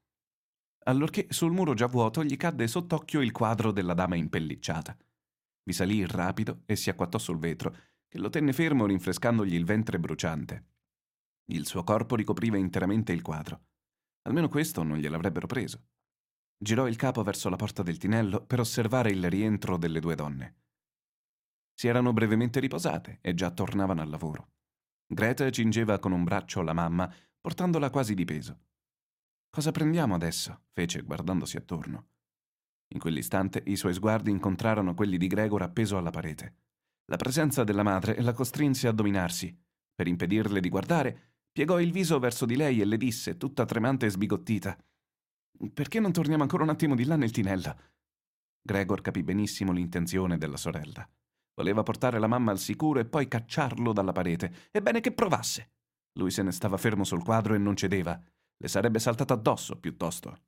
Allorché 0.83 1.27
sul 1.29 1.51
muro 1.51 1.73
già 1.73 1.87
vuoto 1.87 2.23
gli 2.23 2.37
cadde 2.37 2.67
sott'occhio 2.67 3.21
il 3.21 3.31
quadro 3.31 3.71
della 3.71 3.93
dama 3.93 4.15
impellicciata. 4.15 4.97
Vi 5.63 5.73
salì 5.73 6.05
rapido 6.05 6.63
e 6.65 6.75
si 6.75 6.89
acquattò 6.89 7.17
sul 7.17 7.37
vetro, 7.37 7.75
che 8.07 8.17
lo 8.17 8.29
tenne 8.29 8.51
fermo 8.51 8.85
rinfrescandogli 8.85 9.53
il 9.53 9.63
ventre 9.63 9.99
bruciante. 9.99 10.65
Il 11.51 11.65
suo 11.65 11.83
corpo 11.83 12.15
ricopriva 12.15 12.57
interamente 12.57 13.13
il 13.13 13.21
quadro. 13.21 13.67
Almeno 14.23 14.47
questo 14.47 14.83
non 14.83 14.97
gliel'avrebbero 14.97 15.47
preso. 15.47 15.85
Girò 16.57 16.87
il 16.87 16.95
capo 16.95 17.23
verso 17.23 17.49
la 17.49 17.55
porta 17.55 17.81
del 17.81 17.97
tinello 17.97 18.45
per 18.45 18.59
osservare 18.59 19.09
il 19.09 19.27
rientro 19.29 19.77
delle 19.77 19.99
due 19.99 20.15
donne. 20.15 20.57
Si 21.73 21.87
erano 21.87 22.13
brevemente 22.13 22.59
riposate 22.59 23.17
e 23.21 23.33
già 23.33 23.49
tornavano 23.49 24.01
al 24.01 24.09
lavoro. 24.09 24.51
Greta 25.07 25.49
cingeva 25.49 25.97
con 25.97 26.11
un 26.11 26.23
braccio 26.23 26.61
la 26.61 26.73
mamma, 26.73 27.11
portandola 27.39 27.89
quasi 27.89 28.13
di 28.13 28.25
peso. 28.25 28.59
Cosa 29.49 29.71
prendiamo 29.71 30.13
adesso? 30.13 30.65
fece 30.71 31.01
guardandosi 31.01 31.57
attorno. 31.57 32.07
In 32.93 32.99
quell'istante 32.99 33.63
i 33.65 33.75
suoi 33.75 33.93
sguardi 33.93 34.29
incontrarono 34.29 34.93
quelli 34.93 35.17
di 35.17 35.27
Gregor 35.27 35.63
appeso 35.63 35.97
alla 35.97 36.11
parete. 36.11 36.55
La 37.05 37.17
presenza 37.17 37.63
della 37.63 37.83
madre 37.83 38.21
la 38.21 38.33
costrinse 38.33 38.87
a 38.87 38.91
dominarsi. 38.91 39.57
Per 39.93 40.07
impedirle 40.07 40.59
di 40.59 40.69
guardare, 40.69 41.30
Piegò 41.51 41.79
il 41.79 41.91
viso 41.91 42.17
verso 42.19 42.45
di 42.45 42.55
lei 42.55 42.79
e 42.79 42.85
le 42.85 42.97
disse, 42.97 43.37
tutta 43.37 43.65
tremante 43.65 44.05
e 44.05 44.09
sbigottita: 44.09 44.77
Perché 45.73 45.99
non 45.99 46.13
torniamo 46.13 46.43
ancora 46.43 46.63
un 46.63 46.69
attimo 46.69 46.95
di 46.95 47.03
là 47.05 47.17
nel 47.17 47.31
tinello? 47.31 47.75
Gregor 48.61 49.01
capì 49.01 49.21
benissimo 49.23 49.71
l'intenzione 49.71 50.37
della 50.37 50.57
sorella. 50.57 51.07
Voleva 51.55 51.83
portare 51.83 52.19
la 52.19 52.27
mamma 52.27 52.51
al 52.51 52.59
sicuro 52.59 52.99
e 52.99 53.05
poi 53.05 53.27
cacciarlo 53.27 53.91
dalla 53.91 54.13
parete. 54.13 54.69
Ebbene 54.71 55.01
che 55.01 55.11
provasse. 55.11 55.71
Lui 56.13 56.31
se 56.31 56.43
ne 56.43 56.51
stava 56.51 56.77
fermo 56.77 57.03
sul 57.03 57.23
quadro 57.23 57.53
e 57.53 57.57
non 57.57 57.75
cedeva. 57.75 58.19
Le 58.57 58.67
sarebbe 58.67 58.99
saltato 58.99 59.33
addosso, 59.33 59.77
piuttosto. 59.77 60.43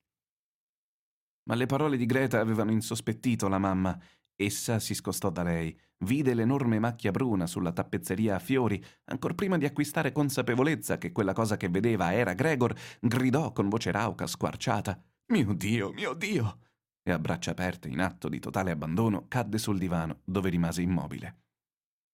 Ma 1.44 1.56
le 1.56 1.66
parole 1.66 1.98
di 1.98 2.06
Greta 2.06 2.40
avevano 2.40 2.72
insospettito 2.72 3.50
la 3.50 3.58
mamma 3.58 4.00
Essa 4.36 4.80
si 4.80 4.94
scostò 4.94 5.30
da 5.30 5.44
lei, 5.44 5.78
vide 6.00 6.34
l'enorme 6.34 6.80
macchia 6.80 7.12
bruna 7.12 7.48
sulla 7.48 7.72
tappezzeria 7.72 8.36
a 8.36 8.40
fiori, 8.40 8.84
ancor 9.06 9.36
prima 9.36 9.58
di 9.58 9.66
acquistare 9.66 10.12
consapevolezza 10.12 10.98
che 10.98 11.12
quella 11.12 11.34
cosa 11.34 11.58
che 11.58 11.70
vedeva 11.70 12.14
era 12.14 12.34
Gregor, 12.34 12.76
gridò 13.00 13.52
con 13.52 13.70
voce 13.70 13.92
rauca, 13.92 14.28
squarciata: 14.28 15.02
Mio 15.28 15.54
Dio, 15.54 15.92
mio 15.92 16.14
Dio! 16.14 16.58
e 17.04 17.12
a 17.12 17.20
braccia 17.20 17.52
aperte, 17.52 17.90
in 17.90 18.00
atto 18.00 18.30
di 18.30 18.40
totale 18.40 18.72
abbandono, 18.72 19.28
cadde 19.28 19.58
sul 19.58 19.78
divano, 19.78 20.22
dove 20.24 20.50
rimase 20.50 20.82
immobile. 20.82 21.42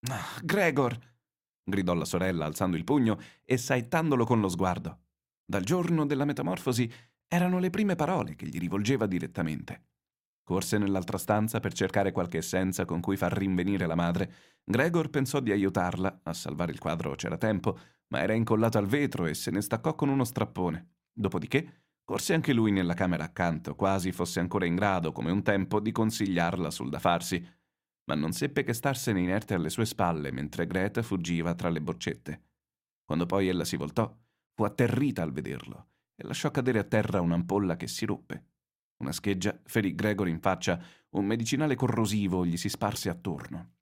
Ah, 0.09 0.39
Gregor! 0.43 0.97
gridò 1.63 1.93
la 1.93 2.05
sorella 2.05 2.45
alzando 2.45 2.75
il 2.75 2.83
pugno 2.83 3.19
e 3.43 3.57
saettandolo 3.57 4.25
con 4.25 4.39
lo 4.39 4.49
sguardo. 4.49 5.01
Dal 5.45 5.63
giorno 5.63 6.05
della 6.05 6.25
metamorfosi 6.25 6.91
erano 7.27 7.59
le 7.59 7.69
prime 7.69 7.95
parole 7.95 8.35
che 8.35 8.47
gli 8.47 8.57
rivolgeva 8.57 9.05
direttamente. 9.05 9.88
Corse 10.49 10.79
nell'altra 10.79 11.19
stanza 11.19 11.59
per 11.59 11.73
cercare 11.73 12.11
qualche 12.11 12.39
essenza 12.39 12.83
con 12.83 13.01
cui 13.01 13.15
far 13.15 13.31
rinvenire 13.33 13.85
la 13.85 13.93
madre. 13.93 14.33
Gregor 14.63 15.11
pensò 15.11 15.41
di 15.41 15.51
aiutarla, 15.51 16.21
a 16.23 16.33
salvare 16.33 16.71
il 16.71 16.79
quadro 16.79 17.13
c'era 17.13 17.37
tempo, 17.37 17.77
ma 18.07 18.23
era 18.23 18.33
incollato 18.33 18.79
al 18.79 18.87
vetro 18.87 19.27
e 19.27 19.35
se 19.35 19.51
ne 19.51 19.61
staccò 19.61 19.93
con 19.93 20.09
uno 20.09 20.23
strappone. 20.23 20.93
Dopodiché 21.13 21.83
corse 22.03 22.33
anche 22.33 22.51
lui 22.51 22.71
nella 22.71 22.95
camera 22.95 23.25
accanto, 23.25 23.75
quasi 23.75 24.11
fosse 24.11 24.39
ancora 24.39 24.65
in 24.65 24.73
grado, 24.73 25.11
come 25.11 25.29
un 25.29 25.43
tempo, 25.43 25.79
di 25.79 25.91
consigliarla 25.91 26.71
sul 26.71 26.89
da 26.89 26.97
farsi. 26.97 27.47
Ma 28.05 28.15
non 28.15 28.31
seppe 28.31 28.63
che 28.63 28.73
starsene 28.73 29.21
inerte 29.21 29.53
alle 29.53 29.69
sue 29.69 29.85
spalle 29.85 30.31
mentre 30.31 30.65
Greta 30.65 31.03
fuggiva 31.03 31.53
tra 31.53 31.69
le 31.69 31.79
boccette. 31.79 32.41
Quando 33.05 33.27
poi 33.27 33.49
ella 33.49 33.65
si 33.65 33.75
voltò, 33.75 34.11
fu 34.55 34.63
atterrita 34.63 35.21
al 35.21 35.31
vederlo 35.31 35.89
e 36.15 36.25
lasciò 36.25 36.49
cadere 36.49 36.79
a 36.79 36.85
terra 36.85 37.21
un'ampolla 37.21 37.75
che 37.75 37.85
si 37.85 38.07
ruppe. 38.07 38.45
Una 38.99 39.11
scheggia 39.13 39.57
ferì 39.63 39.95
Gregor 39.95 40.27
in 40.27 40.39
faccia, 40.39 40.81
un 41.11 41.25
medicinale 41.25 41.75
corrosivo 41.75 42.45
gli 42.45 42.57
si 42.57 42.67
sparse 42.67 43.09
attorno. 43.09 43.77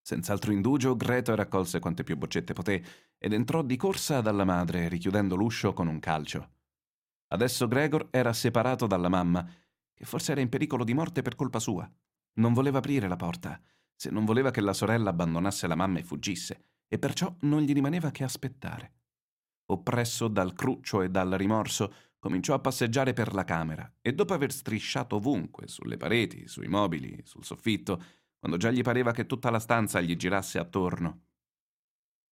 Senz'altro 0.00 0.52
indugio, 0.52 0.96
Greta 0.96 1.34
raccolse 1.34 1.80
quante 1.80 2.04
più 2.04 2.16
boccette 2.16 2.52
poté 2.52 2.84
ed 3.18 3.32
entrò 3.32 3.62
di 3.62 3.76
corsa 3.76 4.20
dalla 4.20 4.44
madre, 4.44 4.88
richiudendo 4.88 5.34
l'uscio 5.34 5.72
con 5.72 5.88
un 5.88 5.98
calcio. 5.98 6.50
Adesso 7.28 7.66
Gregor 7.66 8.08
era 8.10 8.32
separato 8.32 8.86
dalla 8.86 9.08
mamma, 9.08 9.44
che 9.92 10.04
forse 10.04 10.32
era 10.32 10.40
in 10.40 10.48
pericolo 10.48 10.84
di 10.84 10.94
morte 10.94 11.22
per 11.22 11.34
colpa 11.34 11.58
sua. 11.58 11.90
Non 12.34 12.52
voleva 12.52 12.78
aprire 12.78 13.08
la 13.08 13.16
porta, 13.16 13.60
se 13.94 14.10
non 14.10 14.24
voleva 14.24 14.50
che 14.50 14.60
la 14.60 14.72
sorella 14.72 15.10
abbandonasse 15.10 15.66
la 15.66 15.74
mamma 15.74 15.98
e 15.98 16.04
fuggisse, 16.04 16.64
e 16.86 16.98
perciò 16.98 17.34
non 17.40 17.62
gli 17.62 17.72
rimaneva 17.72 18.10
che 18.10 18.22
aspettare. 18.22 18.92
Oppresso 19.66 20.28
dal 20.28 20.52
cruccio 20.52 21.00
e 21.02 21.10
dal 21.10 21.30
rimorso, 21.30 21.92
cominciò 22.24 22.54
a 22.54 22.58
passeggiare 22.58 23.12
per 23.12 23.34
la 23.34 23.44
camera 23.44 23.96
e 24.00 24.14
dopo 24.14 24.32
aver 24.32 24.50
strisciato 24.50 25.16
ovunque, 25.16 25.68
sulle 25.68 25.98
pareti, 25.98 26.48
sui 26.48 26.68
mobili, 26.68 27.20
sul 27.22 27.44
soffitto, 27.44 28.02
quando 28.38 28.56
già 28.56 28.70
gli 28.70 28.80
pareva 28.80 29.12
che 29.12 29.26
tutta 29.26 29.50
la 29.50 29.58
stanza 29.58 30.00
gli 30.00 30.16
girasse 30.16 30.58
attorno, 30.58 31.24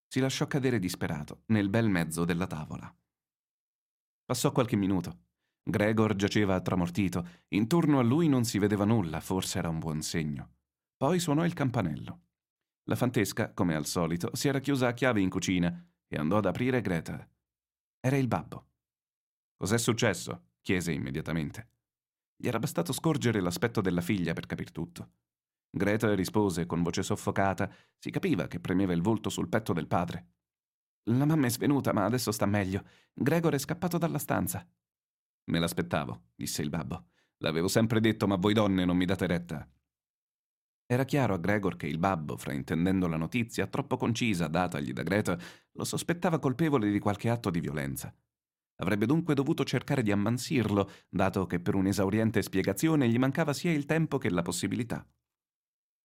si 0.09 0.19
lasciò 0.19 0.47
cadere 0.47 0.79
disperato 0.79 1.43
nel 1.49 1.69
bel 1.69 1.91
mezzo 1.91 2.25
della 2.25 2.47
tavola. 2.47 2.91
Passò 4.25 4.51
qualche 4.51 4.77
minuto. 4.77 5.25
Gregor 5.63 6.17
giaceva 6.17 6.59
tramortito, 6.63 7.29
intorno 7.49 7.99
a 7.99 8.03
lui 8.03 8.29
non 8.29 8.45
si 8.45 8.59
vedeva 8.59 8.87
nulla, 8.87 9.21
forse 9.21 9.59
era 9.59 9.69
un 9.69 9.79
buon 9.79 10.01
segno. 10.01 10.55
Poi 10.97 11.19
suonò 11.19 11.45
il 11.45 11.53
campanello. 11.53 12.23
La 12.85 12.97
fantesca, 12.97 13.53
come 13.53 13.75
al 13.75 13.85
solito, 13.85 14.35
si 14.35 14.49
era 14.49 14.61
chiusa 14.61 14.89
a 14.89 14.95
chiave 14.95 15.21
in 15.21 15.29
cucina 15.29 15.87
e 16.09 16.17
andò 16.17 16.39
ad 16.39 16.47
aprire 16.47 16.81
Greta. 16.81 17.29
Era 18.01 18.17
il 18.17 18.27
babbo. 18.27 18.69
Cos'è 19.63 19.79
successo? 19.79 20.55
chiese 20.61 20.91
immediatamente. 20.91 21.69
Gli 22.35 22.49
era 22.49 22.59
bastato 22.59 22.93
scorgere 22.93 23.41
l'aspetto 23.41 23.81
della 23.81 24.01
figlia 24.01 24.33
per 24.33 24.47
capir 24.47 24.73
tutto. 24.73 25.13
Greta 25.71 26.13
rispose 26.17 26.67
con 26.67 26.83
voce 26.83 27.05
soffocata. 27.05 27.73
Si 27.97 28.11
capiva 28.11 28.49
che 28.49 28.59
premeva 28.59 28.93
il 28.93 29.03
volto 29.03 29.31
sul 29.31 29.49
petto 29.49 29.73
del 29.73 29.87
padre. 29.87 30.31
La 31.11 31.25
mamma 31.27 31.47
è 31.47 31.51
svenuta, 31.51 31.93
ma 31.93 32.05
adesso 32.05 32.33
sta 32.33 32.45
meglio. 32.45 32.85
Gregor 33.15 33.55
è 33.55 33.59
scappato 33.59 33.99
dalla 33.99 34.19
stanza. 34.19 34.69
Me 35.45 35.59
l'aspettavo, 35.61 36.31
disse 36.35 36.61
il 36.61 36.69
babbo. 36.69 37.11
L'avevo 37.37 37.69
sempre 37.69 38.01
detto, 38.01 38.27
ma 38.27 38.35
voi 38.35 38.55
donne 38.55 38.85
non 38.85 38.97
mi 38.97 39.05
date 39.05 39.29
retta. 39.29 39.71
Era 40.87 41.05
chiaro 41.05 41.35
a 41.35 41.39
Gregor 41.39 41.77
che 41.77 41.87
il 41.87 41.99
babbo, 41.99 42.37
fraintendendo 42.37 43.07
la 43.07 43.17
notizia 43.17 43.69
troppo 43.69 43.97
concisa 43.97 44.49
datagli 44.49 44.93
da 44.93 45.05
Greta, 45.05 45.39
lo 45.71 45.85
sospettava 45.85 46.41
colpevole 46.41 46.91
di 46.91 46.99
qualche 46.99 47.31
atto 47.31 47.49
di 47.49 47.61
violenza. 47.61 48.13
Avrebbe 48.83 49.07
dunque 49.07 49.35
dovuto 49.35 49.65
cercare 49.65 50.03
di 50.03 50.11
ammansirlo, 50.11 50.91
dato 51.09 51.47
che 51.47 51.61
per 51.61 51.77
un'esauriente 51.77 52.43
spiegazione 52.43 53.09
gli 53.09 53.17
mancava 53.17 53.53
sia 53.53 53.71
il 53.71 53.87
tempo 53.87 54.19
che 54.19 54.29
la 54.29 54.43
possibilità. 54.43 55.07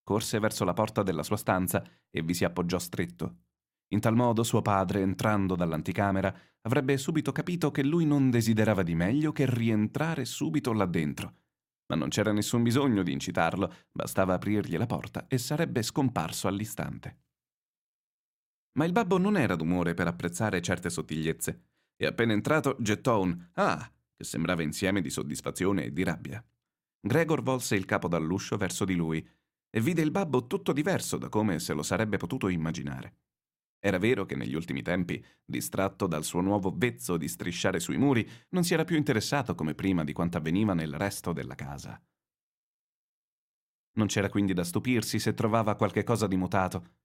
Corse 0.04 0.38
verso 0.40 0.64
la 0.64 0.74
porta 0.74 1.02
della 1.02 1.24
sua 1.24 1.38
stanza 1.38 1.84
e 2.10 2.22
vi 2.22 2.36
si 2.36 2.46
appoggiò 2.46 2.78
stretto. 2.78 3.46
In 3.90 4.00
tal 4.00 4.16
modo 4.16 4.44
suo 4.44 4.62
padre, 4.62 5.02
entrando 5.02 5.56
dall'anticamera, 5.56 6.34
avrebbe 6.62 6.98
subito 6.98 7.32
capito 7.32 7.72
che 7.72 7.84
lui 7.84 8.06
non 8.06 8.30
desiderava 8.30 8.84
di 8.84 8.94
meglio 8.94 9.32
che 9.32 9.50
rientrare 9.50 10.24
subito 10.26 10.72
là 10.72 10.86
dentro. 10.86 11.34
Ma 11.88 11.96
non 11.96 12.10
c'era 12.10 12.32
nessun 12.32 12.62
bisogno 12.62 13.02
di 13.02 13.12
incitarlo, 13.12 13.74
bastava 13.92 14.36
aprirgli 14.36 14.78
la 14.78 14.86
porta 14.86 15.26
e 15.28 15.40
sarebbe 15.40 15.82
scomparso 15.82 16.48
all'istante. 16.48 17.24
Ma 18.78 18.86
il 18.86 18.92
babbo 18.92 19.18
non 19.18 19.36
era 19.36 19.56
d'umore 19.56 19.96
per 19.96 20.06
apprezzare 20.06 20.62
certe 20.62 20.92
sottigliezze, 20.92 21.77
e 21.98 22.06
appena 22.06 22.34
entrato 22.34 22.78
gettò 22.80 23.22
un 23.22 23.50
Ah! 23.54 23.92
che 24.16 24.24
sembrava 24.24 24.64
insieme 24.64 25.02
di 25.02 25.10
soddisfazione 25.10 25.86
e 25.86 25.92
di 25.92 26.04
rabbia. 26.04 26.44
Gregor 27.00 27.44
volse 27.44 27.76
il 27.76 27.86
capo 27.86 28.08
dall'uscio 28.08 28.58
verso 28.58 28.86
di 28.86 28.96
lui 28.96 29.28
e 29.70 29.82
vide 29.82 30.02
il 30.02 30.12
babbo 30.12 30.48
tutto 30.48 30.74
diverso 30.74 31.18
da 31.18 31.30
come 31.30 31.60
se 31.60 31.74
lo 31.74 31.84
sarebbe 31.84 32.18
potuto 32.18 32.48
immaginare. 32.48 33.18
Era 33.80 34.00
vero 34.00 34.26
che 34.26 34.36
negli 34.36 34.56
ultimi 34.56 34.82
tempi, 34.82 35.24
distratto 35.46 36.08
dal 36.08 36.24
suo 36.24 36.42
nuovo 36.42 36.74
vezzo 36.76 37.16
di 37.16 37.28
strisciare 37.28 37.80
sui 37.80 37.98
muri, 37.98 38.28
non 38.50 38.64
si 38.64 38.74
era 38.74 38.84
più 38.84 38.98
interessato 38.98 39.54
come 39.54 39.76
prima 39.76 40.04
di 40.04 40.14
quanto 40.14 40.38
avveniva 40.38 40.74
nel 40.74 40.96
resto 40.96 41.32
della 41.32 41.56
casa. 41.56 42.02
Non 43.98 44.08
c'era 44.08 44.30
quindi 44.30 44.54
da 44.54 44.64
stupirsi 44.64 45.20
se 45.20 45.34
trovava 45.34 45.76
qualche 45.76 46.04
cosa 46.04 46.28
di 46.28 46.38
mutato. 46.38 46.96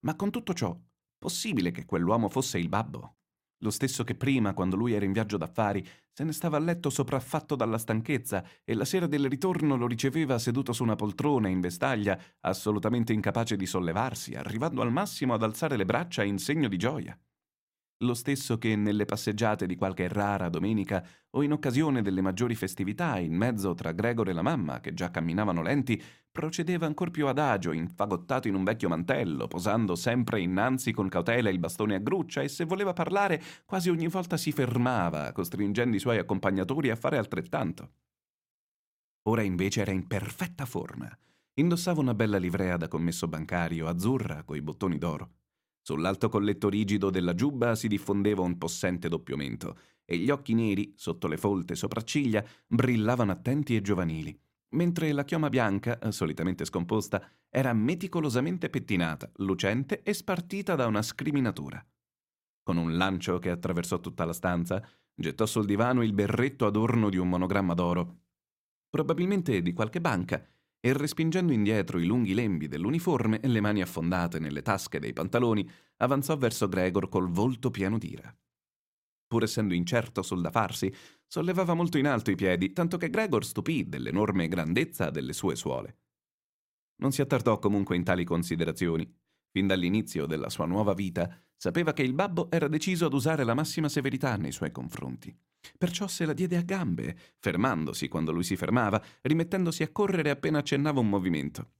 Ma 0.00 0.16
con 0.16 0.30
tutto 0.30 0.52
ciò, 0.52 0.78
possibile 1.16 1.70
che 1.70 1.86
quell'uomo 1.86 2.28
fosse 2.28 2.58
il 2.58 2.68
babbo? 2.68 3.17
Lo 3.58 3.70
stesso 3.70 4.04
che 4.04 4.14
prima, 4.14 4.54
quando 4.54 4.76
lui 4.76 4.92
era 4.92 5.04
in 5.04 5.12
viaggio 5.12 5.36
d'affari, 5.36 5.84
se 6.12 6.22
ne 6.24 6.32
stava 6.32 6.56
a 6.56 6.60
letto 6.60 6.90
sopraffatto 6.90 7.56
dalla 7.56 7.78
stanchezza 7.78 8.44
e 8.64 8.74
la 8.74 8.84
sera 8.84 9.06
del 9.06 9.28
ritorno 9.28 9.76
lo 9.76 9.86
riceveva 9.86 10.38
seduto 10.38 10.72
su 10.72 10.84
una 10.84 10.94
poltrona 10.94 11.48
in 11.48 11.60
vestaglia, 11.60 12.18
assolutamente 12.40 13.12
incapace 13.12 13.56
di 13.56 13.66
sollevarsi, 13.66 14.34
arrivando 14.34 14.82
al 14.82 14.92
massimo 14.92 15.34
ad 15.34 15.42
alzare 15.42 15.76
le 15.76 15.84
braccia 15.84 16.22
in 16.22 16.38
segno 16.38 16.68
di 16.68 16.76
gioia 16.76 17.18
lo 18.02 18.14
stesso 18.14 18.58
che 18.58 18.76
nelle 18.76 19.04
passeggiate 19.04 19.66
di 19.66 19.74
qualche 19.74 20.06
rara 20.08 20.48
domenica 20.48 21.04
o 21.30 21.42
in 21.42 21.52
occasione 21.52 22.02
delle 22.02 22.20
maggiori 22.20 22.54
festività, 22.54 23.18
in 23.18 23.34
mezzo 23.34 23.74
tra 23.74 23.92
Gregor 23.92 24.28
e 24.28 24.32
la 24.32 24.42
mamma, 24.42 24.80
che 24.80 24.94
già 24.94 25.10
camminavano 25.10 25.62
lenti, 25.62 26.00
procedeva 26.30 26.86
ancor 26.86 27.10
più 27.10 27.26
adagio, 27.26 27.72
infagottato 27.72 28.46
in 28.46 28.54
un 28.54 28.62
vecchio 28.62 28.88
mantello, 28.88 29.48
posando 29.48 29.96
sempre 29.96 30.40
innanzi 30.40 30.92
con 30.92 31.08
cautela 31.08 31.50
il 31.50 31.58
bastone 31.58 31.96
a 31.96 31.98
gruccia 31.98 32.42
e 32.42 32.48
se 32.48 32.64
voleva 32.64 32.92
parlare 32.92 33.42
quasi 33.64 33.90
ogni 33.90 34.06
volta 34.06 34.36
si 34.36 34.52
fermava, 34.52 35.32
costringendo 35.32 35.96
i 35.96 36.00
suoi 36.00 36.18
accompagnatori 36.18 36.90
a 36.90 36.96
fare 36.96 37.18
altrettanto. 37.18 37.90
Ora 39.22 39.42
invece 39.42 39.80
era 39.80 39.90
in 39.90 40.06
perfetta 40.06 40.64
forma. 40.64 41.10
Indossava 41.54 42.00
una 42.00 42.14
bella 42.14 42.38
livrea 42.38 42.76
da 42.76 42.86
commesso 42.86 43.26
bancario, 43.26 43.88
azzurra, 43.88 44.44
coi 44.44 44.62
bottoni 44.62 44.96
d'oro. 44.96 45.37
Sull'alto 45.88 46.28
colletto 46.28 46.68
rigido 46.68 47.08
della 47.08 47.32
giubba 47.32 47.74
si 47.74 47.88
diffondeva 47.88 48.42
un 48.42 48.58
possente 48.58 49.08
doppiamento 49.08 49.78
e 50.04 50.18
gli 50.18 50.28
occhi 50.28 50.52
neri, 50.52 50.92
sotto 50.94 51.26
le 51.28 51.38
folte 51.38 51.74
sopracciglia, 51.76 52.44
brillavano 52.66 53.32
attenti 53.32 53.74
e 53.74 53.80
giovanili, 53.80 54.38
mentre 54.72 55.10
la 55.12 55.24
chioma 55.24 55.48
bianca, 55.48 55.98
solitamente 56.10 56.66
scomposta, 56.66 57.26
era 57.48 57.72
meticolosamente 57.72 58.68
pettinata, 58.68 59.30
lucente 59.36 60.02
e 60.02 60.12
spartita 60.12 60.74
da 60.74 60.84
una 60.84 61.00
scriminatura. 61.00 61.82
Con 62.62 62.76
un 62.76 62.94
lancio 62.98 63.38
che 63.38 63.48
attraversò 63.48 63.98
tutta 63.98 64.26
la 64.26 64.34
stanza, 64.34 64.86
gettò 65.14 65.46
sul 65.46 65.64
divano 65.64 66.02
il 66.02 66.12
berretto 66.12 66.66
adorno 66.66 67.08
di 67.08 67.16
un 67.16 67.30
monogramma 67.30 67.72
d'oro, 67.72 68.24
probabilmente 68.90 69.62
di 69.62 69.72
qualche 69.72 70.02
banca, 70.02 70.46
e 70.80 70.92
respingendo 70.92 71.52
indietro 71.52 71.98
i 71.98 72.06
lunghi 72.06 72.34
lembi 72.34 72.68
dell'uniforme 72.68 73.40
e 73.40 73.48
le 73.48 73.60
mani 73.60 73.82
affondate 73.82 74.38
nelle 74.38 74.62
tasche 74.62 74.98
dei 74.98 75.12
pantaloni, 75.12 75.68
avanzò 75.96 76.36
verso 76.36 76.68
Gregor 76.68 77.08
col 77.08 77.28
volto 77.28 77.70
pieno 77.70 77.98
d'ira. 77.98 78.34
Pur 79.26 79.42
essendo 79.42 79.74
incerto 79.74 80.22
sul 80.22 80.40
da 80.40 80.50
farsi, 80.50 80.92
sollevava 81.26 81.74
molto 81.74 81.98
in 81.98 82.06
alto 82.06 82.30
i 82.30 82.36
piedi, 82.36 82.72
tanto 82.72 82.96
che 82.96 83.10
Gregor 83.10 83.44
stupì 83.44 83.88
dell'enorme 83.88 84.48
grandezza 84.48 85.10
delle 85.10 85.34
sue 85.34 85.54
suole. 85.54 85.98
Non 87.00 87.12
si 87.12 87.20
attardò 87.20 87.58
comunque 87.58 87.96
in 87.96 88.04
tali 88.04 88.24
considerazioni. 88.24 89.06
Fin 89.50 89.66
dall'inizio 89.66 90.26
della 90.26 90.50
sua 90.50 90.66
nuova 90.66 90.94
vita, 90.94 91.30
sapeva 91.56 91.92
che 91.92 92.02
il 92.02 92.14
babbo 92.14 92.50
era 92.50 92.68
deciso 92.68 93.06
ad 93.06 93.12
usare 93.12 93.44
la 93.44 93.54
massima 93.54 93.88
severità 93.88 94.36
nei 94.36 94.52
suoi 94.52 94.70
confronti. 94.70 95.36
Perciò 95.76 96.06
se 96.06 96.24
la 96.24 96.32
diede 96.32 96.56
a 96.56 96.62
gambe, 96.62 97.16
fermandosi 97.38 98.08
quando 98.08 98.32
lui 98.32 98.44
si 98.44 98.56
fermava, 98.56 99.02
rimettendosi 99.22 99.82
a 99.82 99.90
correre 99.90 100.30
appena 100.30 100.58
accennava 100.58 101.00
un 101.00 101.08
movimento. 101.08 101.72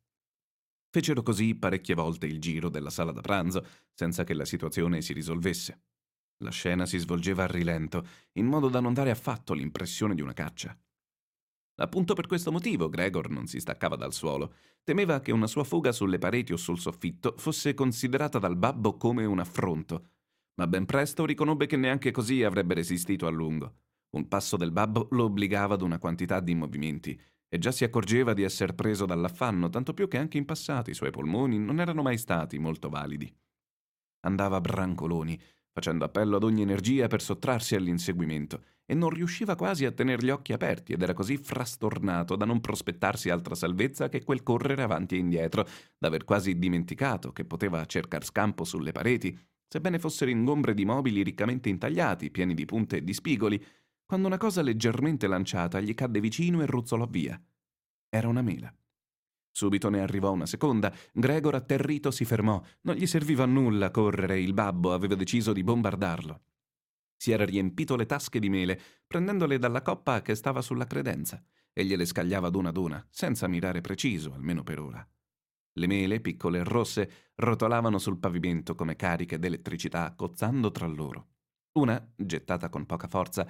Fecero 0.91 1.23
così 1.23 1.55
parecchie 1.55 1.95
volte 1.95 2.27
il 2.27 2.41
giro 2.41 2.69
della 2.69 2.91
sala 2.91 3.13
da 3.13 3.21
pranzo, 3.21 3.65
senza 3.93 4.25
che 4.25 4.35
la 4.35 4.45
situazione 4.45 5.03
si 5.03 5.13
risolvesse. 5.13 5.83
La 6.39 6.51
scena 6.51 6.87
si 6.87 6.99
svolgeva 6.99 7.45
a 7.45 7.47
rilento, 7.47 8.07
in 8.33 8.47
modo 8.47 8.69
da 8.69 8.81
non 8.81 8.95
dare 8.95 9.11
affatto 9.11 9.55
l'impressione 9.55 10.15
di 10.15 10.23
una 10.23 10.33
caccia. 10.33 10.77
Appunto 11.81 12.15
per 12.15 12.27
questo 12.27 12.51
motivo 12.51 12.89
Gregor 12.89 13.31
non 13.31 13.47
si 13.47 13.61
staccava 13.61 13.97
dal 13.97 14.13
suolo. 14.13 14.55
Temeva 14.83 15.21
che 15.21 15.33
una 15.33 15.47
sua 15.47 15.65
fuga 15.65 15.93
sulle 15.93 16.19
pareti 16.19 16.53
o 16.53 16.57
sul 16.57 16.79
soffitto 16.79 17.35
fosse 17.37 17.75
considerata 17.75 18.39
dal 18.39 18.57
babbo 18.57 18.97
come 18.97 19.25
un 19.25 19.39
affronto, 19.39 20.09
ma 20.59 20.67
ben 20.67 20.87
presto 20.87 21.25
riconobbe 21.25 21.67
che 21.67 21.77
neanche 21.77 22.11
così 22.11 22.43
avrebbe 22.43 22.75
resistito 22.75 23.27
a 23.27 23.31
lungo. 23.31 23.75
Un 24.11 24.27
passo 24.27 24.57
del 24.57 24.73
babbo 24.73 25.07
lo 25.13 25.25
obbligava 25.25 25.75
ad 25.75 25.83
una 25.83 25.99
quantità 25.99 26.41
di 26.41 26.55
movimenti 26.55 27.19
e 27.49 27.59
già 27.59 27.71
si 27.71 27.85
accorgeva 27.85 28.35
di 28.35 28.43
essere 28.43 28.75
preso 28.75 29.07
dall'affanno, 29.07 29.71
tanto 29.71 29.95
più 29.95 30.09
che 30.09 30.19
anche 30.19 30.37
in 30.37 30.45
passato 30.45 30.91
i 30.91 30.95
suoi 30.95 31.11
polmoni 31.11 31.59
non 31.59 31.81
erano 31.81 32.03
mai 32.03 32.19
stati 32.19 32.59
molto 32.59 32.89
validi. 32.89 33.33
Andava 34.27 34.61
brancoloni, 34.61 35.41
facendo 35.71 36.05
appello 36.05 36.37
ad 36.37 36.43
ogni 36.43 36.63
energia 36.63 37.07
per 37.07 37.23
sottrarsi 37.23 37.77
all'inseguimento, 37.77 38.65
e 38.85 38.95
non 38.95 39.11
riusciva 39.11 39.55
quasi 39.55 39.85
a 39.85 39.93
tenere 39.93 40.25
gli 40.25 40.31
occhi 40.31 40.53
aperti 40.53 40.93
ed 40.93 41.03
era 41.03 41.13
così 41.13 41.37
frastornato 41.37 42.35
da 42.35 42.47
non 42.47 42.61
prospettarsi 42.61 43.31
altra 43.31 43.55
salvezza 43.55 44.09
che 44.09 44.25
quel 44.25 44.43
correre 44.43 44.83
avanti 44.83 45.15
e 45.15 45.19
indietro, 45.19 45.67
d'aver 45.97 46.25
quasi 46.25 46.59
dimenticato 46.59 47.31
che 47.31 47.45
poteva 47.45 47.85
cercar 47.85 48.25
scampo 48.25 48.65
sulle 48.65 48.93
pareti 48.93 49.39
sebbene 49.69 49.99
fossero 49.99 50.31
ingombre 50.31 50.75
di 50.75 50.85
mobili 50.85 51.23
riccamente 51.23 51.69
intagliati, 51.69 52.31
pieni 52.31 52.55
di 52.55 52.65
punte 52.65 52.97
e 52.97 53.05
di 53.05 53.15
spigoli, 53.15 53.65
quando 54.05 54.27
una 54.27 54.39
cosa 54.39 54.63
leggermente 54.63 55.27
lanciata 55.27 55.81
gli 55.81 55.95
cadde 55.95 56.21
vicino 56.21 56.63
e 56.63 56.67
ruzzolò 56.67 57.07
via. 57.07 57.41
Era 58.09 58.29
una 58.29 58.43
mela. 58.43 58.75
Subito 59.53 59.91
ne 59.91 60.01
arrivò 60.01 60.33
una 60.33 60.47
seconda. 60.47 60.93
Gregor, 61.13 61.55
atterrito, 61.55 62.11
si 62.11 62.25
fermò. 62.25 62.63
Non 62.83 62.95
gli 62.95 63.07
serviva 63.07 63.43
a 63.43 63.47
nulla 63.47 63.91
correre, 63.91 64.41
il 64.41 64.55
babbo 64.55 64.93
aveva 64.93 65.15
deciso 65.15 65.53
di 65.53 65.63
bombardarlo. 65.65 66.43
Si 67.17 67.33
era 67.33 67.45
riempito 67.45 67.97
le 67.97 68.07
tasche 68.07 68.39
di 68.39 68.49
mele, 68.49 68.81
prendendole 69.07 69.59
dalla 69.59 69.83
coppa 69.83 70.23
che 70.23 70.37
stava 70.37 70.63
sulla 70.63 70.87
credenza, 70.87 71.45
e 71.73 71.85
gliele 71.85 72.07
scagliava 72.07 72.47
ad 72.47 72.55
una 72.55 72.69
ad 72.69 72.77
una, 72.77 73.05
senza 73.11 73.49
mirare 73.49 73.81
preciso, 73.81 74.33
almeno 74.33 74.63
per 74.63 74.79
ora. 74.79 75.09
Le 75.73 75.87
mele, 75.87 76.21
piccole 76.21 76.59
e 76.59 76.65
rosse, 76.65 77.11
rotolavano 77.37 77.99
sul 77.99 78.19
pavimento 78.19 78.75
come 78.75 78.97
cariche 78.97 79.39
d'elettricità, 79.39 80.13
cozzando 80.15 80.71
tra 80.71 80.87
loro. 80.87 81.29
Una, 81.79 82.13
gettata 82.17 82.69
con 82.69 82.87
poca 82.87 83.07
forza, 83.07 83.47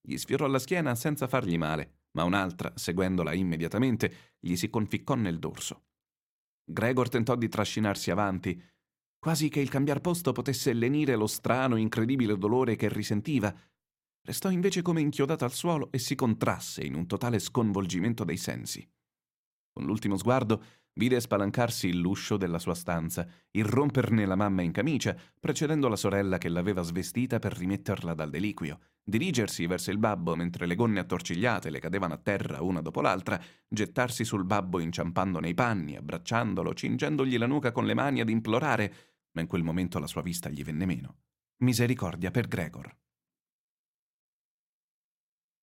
gli 0.00 0.16
sfiorò 0.16 0.46
la 0.46 0.58
schiena 0.58 0.94
senza 0.94 1.26
fargli 1.26 1.56
male, 1.56 2.06
ma 2.12 2.24
un'altra, 2.24 2.72
seguendola 2.74 3.32
immediatamente, 3.32 4.34
gli 4.38 4.56
si 4.56 4.68
conficcò 4.68 5.14
nel 5.14 5.38
dorso. 5.38 5.84
Gregor 6.64 7.08
tentò 7.08 7.34
di 7.36 7.48
trascinarsi 7.48 8.10
avanti, 8.10 8.62
quasi 9.18 9.48
che 9.48 9.60
il 9.60 9.68
cambiar 9.68 10.00
posto 10.00 10.32
potesse 10.32 10.72
lenire 10.72 11.14
lo 11.14 11.26
strano, 11.26 11.76
incredibile 11.76 12.36
dolore 12.36 12.76
che 12.76 12.88
risentiva. 12.88 13.54
Restò 14.24 14.50
invece 14.50 14.82
come 14.82 15.00
inchiodato 15.00 15.44
al 15.44 15.52
suolo 15.52 15.90
e 15.90 15.98
si 15.98 16.14
contrasse 16.14 16.82
in 16.82 16.94
un 16.94 17.06
totale 17.06 17.38
sconvolgimento 17.38 18.24
dei 18.24 18.36
sensi. 18.36 18.88
Con 19.72 19.84
l'ultimo 19.84 20.16
sguardo 20.16 20.62
vide 20.94 21.20
spalancarsi 21.20 21.94
l'uscio 21.94 22.36
della 22.36 22.58
sua 22.58 22.74
stanza, 22.74 23.26
irromperne 23.52 24.26
la 24.26 24.36
mamma 24.36 24.62
in 24.62 24.72
camicia, 24.72 25.16
precedendo 25.40 25.88
la 25.88 25.96
sorella 25.96 26.38
che 26.38 26.50
l'aveva 26.50 26.82
svestita 26.82 27.38
per 27.38 27.56
rimetterla 27.56 28.12
dal 28.12 28.28
deliquio, 28.28 28.78
dirigersi 29.02 29.66
verso 29.66 29.90
il 29.90 29.98
babbo 29.98 30.36
mentre 30.36 30.66
le 30.66 30.74
gonne 30.74 31.00
attorcigliate 31.00 31.70
le 31.70 31.80
cadevano 31.80 32.14
a 32.14 32.18
terra 32.18 32.62
una 32.62 32.82
dopo 32.82 33.00
l'altra, 33.00 33.42
gettarsi 33.66 34.24
sul 34.24 34.44
babbo 34.44 34.78
inciampando 34.80 35.40
nei 35.40 35.54
panni, 35.54 35.96
abbracciandolo, 35.96 36.74
cingendogli 36.74 37.38
la 37.38 37.46
nuca 37.46 37.72
con 37.72 37.86
le 37.86 37.94
mani 37.94 38.20
ad 38.20 38.28
implorare, 38.28 38.94
ma 39.32 39.40
in 39.40 39.46
quel 39.46 39.62
momento 39.62 39.98
la 39.98 40.06
sua 40.06 40.20
vista 40.22 40.50
gli 40.50 40.62
venne 40.62 40.84
meno. 40.84 41.16
Misericordia 41.62 42.30
per 42.30 42.48
Gregor. 42.48 42.94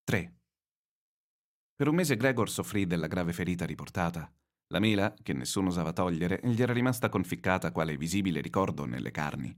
3. 0.05 0.38
Per 1.79 1.87
un 1.87 1.95
mese 1.95 2.17
Gregor 2.17 2.49
soffrì 2.49 2.85
della 2.85 3.07
grave 3.07 3.31
ferita 3.31 3.65
riportata. 3.65 4.29
La 4.67 4.79
mela, 4.79 5.13
che 5.23 5.31
nessuno 5.31 5.69
osava 5.69 5.93
togliere, 5.93 6.41
gli 6.43 6.61
era 6.61 6.73
rimasta 6.73 7.07
conficcata 7.07 7.71
quale 7.71 7.95
visibile 7.95 8.41
ricordo 8.41 8.83
nelle 8.83 9.11
carni. 9.11 9.57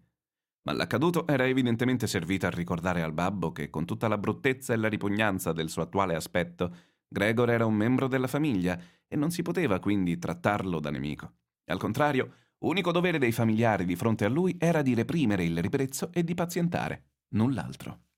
Ma 0.62 0.74
l'accaduto 0.74 1.26
era 1.26 1.48
evidentemente 1.48 2.06
servito 2.06 2.46
a 2.46 2.52
ricordare 2.52 3.02
al 3.02 3.12
babbo 3.12 3.52
che, 3.52 3.72
con 3.72 3.86
tutta 3.86 4.08
la 4.08 4.20
bruttezza 4.20 4.72
e 4.72 4.76
la 4.76 4.88
ripugnanza 4.88 5.52
del 5.52 5.72
suo 5.72 5.82
attuale 5.82 6.14
aspetto, 6.14 6.76
Gregor 7.08 7.50
era 7.50 7.66
un 7.66 7.74
membro 7.74 8.08
della 8.08 8.28
famiglia 8.28 8.80
e 9.08 9.16
non 9.16 9.32
si 9.32 9.42
poteva 9.42 9.80
quindi 9.80 10.20
trattarlo 10.20 10.80
da 10.80 10.92
nemico. 10.92 11.38
Al 11.72 11.80
contrario, 11.80 12.34
unico 12.60 12.92
dovere 12.92 13.18
dei 13.18 13.32
familiari 13.32 13.84
di 13.84 13.96
fronte 13.96 14.26
a 14.26 14.30
lui 14.30 14.58
era 14.60 14.84
di 14.84 14.94
reprimere 14.94 15.44
il 15.44 15.60
ribrezzo 15.60 16.12
e 16.14 16.24
di 16.24 16.36
pazientare, 16.36 17.04
null'altro. 17.30 18.11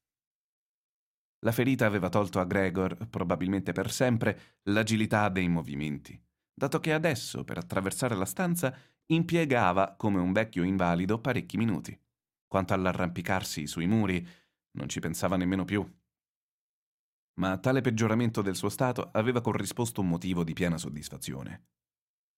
La 1.44 1.52
ferita 1.52 1.86
aveva 1.86 2.08
tolto 2.08 2.40
a 2.40 2.46
Gregor, 2.46 3.08
probabilmente 3.10 3.74
per 3.74 3.92
sempre, 3.92 4.60
l'agilità 4.64 5.28
dei 5.28 5.50
movimenti, 5.50 6.20
dato 6.54 6.80
che 6.80 6.94
adesso, 6.94 7.44
per 7.44 7.58
attraversare 7.58 8.16
la 8.16 8.26
stanza, 8.26 8.74
impiegava, 9.08 9.96
come 9.98 10.20
un 10.20 10.32
vecchio 10.32 10.64
invalido, 10.64 11.20
parecchi 11.20 11.58
minuti. 11.58 11.98
Quanto 12.48 12.74
all'arrampicarsi 12.74 13.68
sui 13.68 13.88
muri, 13.88 14.26
non 14.78 14.88
ci 14.88 15.02
pensava 15.02 15.36
nemmeno 15.36 15.66
più. 15.66 15.86
Ma 17.36 17.52
a 17.52 17.58
tale 17.58 17.82
peggioramento 17.82 18.42
del 18.42 18.56
suo 18.56 18.70
stato 18.70 19.10
aveva 19.12 19.42
corrisposto 19.42 20.00
un 20.00 20.08
motivo 20.08 20.46
di 20.46 20.54
piena 20.54 20.78
soddisfazione. 20.78 21.66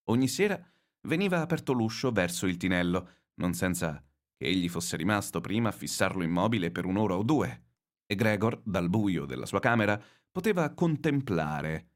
Ogni 0.06 0.28
sera 0.28 0.60
veniva 1.02 1.42
aperto 1.42 1.74
l'uscio 1.74 2.12
verso 2.12 2.48
il 2.48 2.58
tinello, 2.58 3.10
non 3.36 3.54
senza 3.54 4.04
che 4.36 4.46
egli 4.46 4.68
fosse 4.68 4.98
rimasto 4.98 5.42
prima 5.42 5.70
a 5.70 5.74
fissarlo 5.74 6.24
immobile 6.24 6.72
per 6.72 6.86
un'ora 6.86 7.16
o 7.16 7.24
due, 7.24 7.65
e 8.06 8.16
Gregor, 8.16 8.62
dal 8.64 8.90
buio 8.90 9.26
della 9.26 9.46
sua 9.46 9.60
camera, 9.60 10.02
poteva 10.32 10.74
contemplare, 10.74 11.90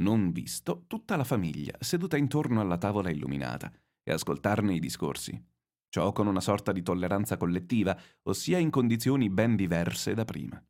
non 0.00 0.30
visto, 0.32 0.84
tutta 0.86 1.16
la 1.16 1.24
famiglia 1.24 1.76
seduta 1.80 2.16
intorno 2.16 2.60
alla 2.60 2.78
tavola 2.78 3.10
illuminata 3.10 3.72
e 4.02 4.12
ascoltarne 4.12 4.74
i 4.74 4.80
discorsi. 4.80 5.42
Ciò 5.88 6.12
con 6.12 6.26
una 6.26 6.40
sorta 6.40 6.72
di 6.72 6.82
tolleranza 6.82 7.36
collettiva, 7.36 7.98
ossia 8.24 8.58
in 8.58 8.70
condizioni 8.70 9.30
ben 9.30 9.56
diverse 9.56 10.14
da 10.14 10.24
prima. 10.24 10.62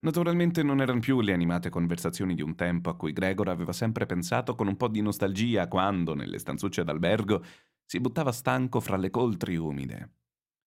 Naturalmente 0.00 0.62
non 0.62 0.80
erano 0.80 1.00
più 1.00 1.20
le 1.20 1.32
animate 1.32 1.70
conversazioni 1.70 2.34
di 2.34 2.42
un 2.42 2.54
tempo 2.54 2.90
a 2.90 2.96
cui 2.96 3.12
Gregor 3.12 3.48
aveva 3.48 3.72
sempre 3.72 4.06
pensato 4.06 4.54
con 4.54 4.68
un 4.68 4.76
po' 4.76 4.88
di 4.88 5.00
nostalgia 5.00 5.66
quando, 5.66 6.14
nelle 6.14 6.38
stanzucce 6.38 6.84
d'albergo, 6.84 7.42
si 7.84 7.98
buttava 7.98 8.30
stanco 8.30 8.80
fra 8.80 8.96
le 8.96 9.10
coltri 9.10 9.56
umide. 9.56 10.12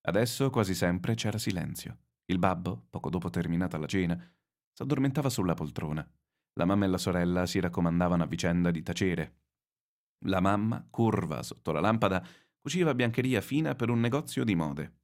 Adesso 0.02 0.50
quasi 0.50 0.74
sempre 0.74 1.14
c'era 1.14 1.38
silenzio. 1.38 1.98
Il 2.32 2.40
babbo, 2.40 2.86
poco 2.90 3.10
dopo 3.10 3.30
terminata 3.30 3.78
la 3.78 3.88
cena, 3.88 4.18
s'addormentava 4.72 5.30
sulla 5.30 5.54
poltrona. 5.54 6.10
La 6.54 6.64
mamma 6.64 6.86
e 6.86 6.88
la 6.88 6.98
sorella 6.98 7.46
si 7.46 7.60
raccomandavano 7.60 8.24
a 8.24 8.26
vicenda 8.26 8.72
di 8.72 8.82
tacere. 8.82 9.40
La 10.28 10.40
mamma, 10.40 10.86
curva 10.90 11.44
sotto 11.44 11.74
la 11.74 11.82
lampada, 11.82 12.26
cuciva 12.62 12.96
biancheria 12.96 13.42
fina 13.42 13.76
per 13.76 13.90
un 13.90 14.00
negozio 14.00 14.46
di 14.46 14.56
mode. 14.56 15.00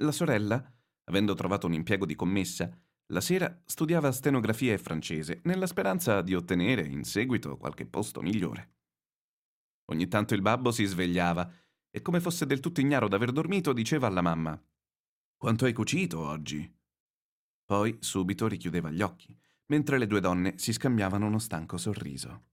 La 0.00 0.10
sorella, 0.10 0.68
avendo 1.04 1.34
trovato 1.34 1.68
un 1.68 1.74
impiego 1.74 2.06
di 2.06 2.16
commessa, 2.16 2.68
la 3.12 3.20
sera 3.20 3.62
studiava 3.64 4.10
stenografia 4.10 4.72
e 4.72 4.78
francese, 4.78 5.42
nella 5.44 5.68
speranza 5.68 6.22
di 6.22 6.34
ottenere 6.34 6.84
in 6.84 7.04
seguito 7.04 7.56
qualche 7.56 7.86
posto 7.86 8.20
migliore. 8.20 8.72
Ogni 9.92 10.08
tanto 10.08 10.34
il 10.34 10.42
babbo 10.42 10.72
si 10.72 10.84
svegliava 10.86 11.48
e, 11.88 12.02
come 12.02 12.18
fosse 12.18 12.46
del 12.46 12.58
tutto 12.58 12.80
ignaro 12.80 13.06
d'aver 13.06 13.30
dormito, 13.30 13.72
diceva 13.72 14.08
alla 14.08 14.22
mamma 14.22 14.60
quanto 15.44 15.66
hai 15.66 15.74
cucito 15.74 16.20
oggi? 16.20 16.74
Poi 17.66 17.98
subito 18.00 18.48
richiudeva 18.48 18.90
gli 18.90 19.02
occhi, 19.02 19.38
mentre 19.66 19.98
le 19.98 20.06
due 20.06 20.20
donne 20.20 20.56
si 20.56 20.72
scambiavano 20.72 21.26
uno 21.26 21.38
stanco 21.38 21.76
sorriso. 21.76 22.44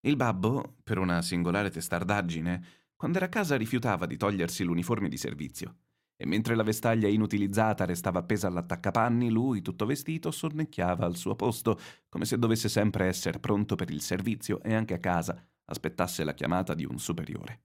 Il 0.00 0.16
babbo, 0.16 0.76
per 0.84 0.98
una 0.98 1.22
singolare 1.22 1.70
testardaggine, 1.70 2.66
quando 2.94 3.16
era 3.16 3.28
a 3.28 3.30
casa 3.30 3.56
rifiutava 3.56 4.04
di 4.04 4.18
togliersi 4.18 4.62
l'uniforme 4.62 5.08
di 5.08 5.16
servizio, 5.16 5.76
e 6.16 6.26
mentre 6.26 6.54
la 6.54 6.64
vestaglia 6.64 7.08
inutilizzata 7.08 7.86
restava 7.86 8.18
appesa 8.18 8.46
all'attaccapanni, 8.46 9.30
lui, 9.30 9.62
tutto 9.62 9.86
vestito, 9.86 10.30
sonnecchiava 10.30 11.06
al 11.06 11.16
suo 11.16 11.34
posto, 11.34 11.80
come 12.10 12.26
se 12.26 12.38
dovesse 12.38 12.68
sempre 12.68 13.06
essere 13.06 13.40
pronto 13.40 13.74
per 13.74 13.88
il 13.88 14.02
servizio 14.02 14.62
e 14.62 14.74
anche 14.74 14.92
a 14.92 14.98
casa 14.98 15.42
aspettasse 15.64 16.24
la 16.24 16.34
chiamata 16.34 16.74
di 16.74 16.84
un 16.84 16.98
superiore. 16.98 17.62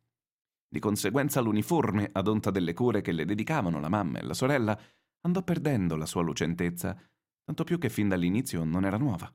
Di 0.71 0.79
conseguenza 0.79 1.41
l'uniforme, 1.41 2.09
ad 2.11 2.27
onta 2.27 2.51
delle 2.51 2.73
cure 2.73 3.01
che 3.01 3.11
le 3.11 3.25
dedicavano 3.25 3.79
la 3.79 3.89
mamma 3.89 4.19
e 4.19 4.23
la 4.23 4.35
sorella, 4.35 4.79
andò 5.21 5.41
perdendo 5.41 5.95
la 5.95 6.05
sua 6.05 6.21
lucentezza, 6.21 6.95
tanto 7.43 7.63
più 7.63 7.79
che 7.79 7.89
fin 7.89 8.07
dall'inizio 8.07 8.63
non 8.63 8.85
era 8.85 8.97
nuova. 8.97 9.33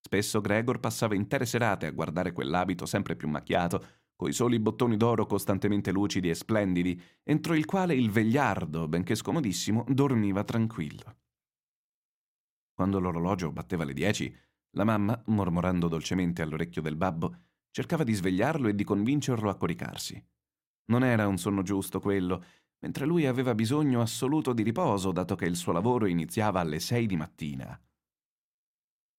Spesso 0.00 0.40
Gregor 0.40 0.80
passava 0.80 1.14
intere 1.14 1.46
serate 1.46 1.86
a 1.86 1.92
guardare 1.92 2.32
quell'abito 2.32 2.84
sempre 2.84 3.14
più 3.14 3.28
macchiato, 3.28 3.98
coi 4.16 4.32
soli 4.32 4.58
bottoni 4.58 4.96
d'oro 4.96 5.24
costantemente 5.24 5.92
lucidi 5.92 6.28
e 6.28 6.34
splendidi, 6.34 7.00
entro 7.22 7.54
il 7.54 7.64
quale 7.64 7.94
il 7.94 8.10
vegliardo, 8.10 8.88
benché 8.88 9.14
scomodissimo, 9.14 9.84
dormiva 9.88 10.42
tranquillo. 10.42 11.16
Quando 12.74 12.98
l'orologio 12.98 13.52
batteva 13.52 13.84
le 13.84 13.94
dieci, 13.94 14.34
la 14.72 14.84
mamma, 14.84 15.22
mormorando 15.26 15.86
dolcemente 15.86 16.42
all'orecchio 16.42 16.82
del 16.82 16.96
babbo, 16.96 17.36
cercava 17.70 18.04
di 18.04 18.12
svegliarlo 18.12 18.68
e 18.68 18.74
di 18.74 18.84
convincerlo 18.84 19.48
a 19.48 19.56
coricarsi. 19.56 20.22
Non 20.90 21.04
era 21.04 21.28
un 21.28 21.38
sonno 21.38 21.62
giusto 21.62 22.00
quello, 22.00 22.44
mentre 22.80 23.06
lui 23.06 23.26
aveva 23.26 23.54
bisogno 23.54 24.00
assoluto 24.00 24.52
di 24.52 24.62
riposo, 24.62 25.12
dato 25.12 25.36
che 25.36 25.46
il 25.46 25.54
suo 25.54 25.72
lavoro 25.72 26.06
iniziava 26.06 26.60
alle 26.60 26.80
sei 26.80 27.06
di 27.06 27.16
mattina. 27.16 27.80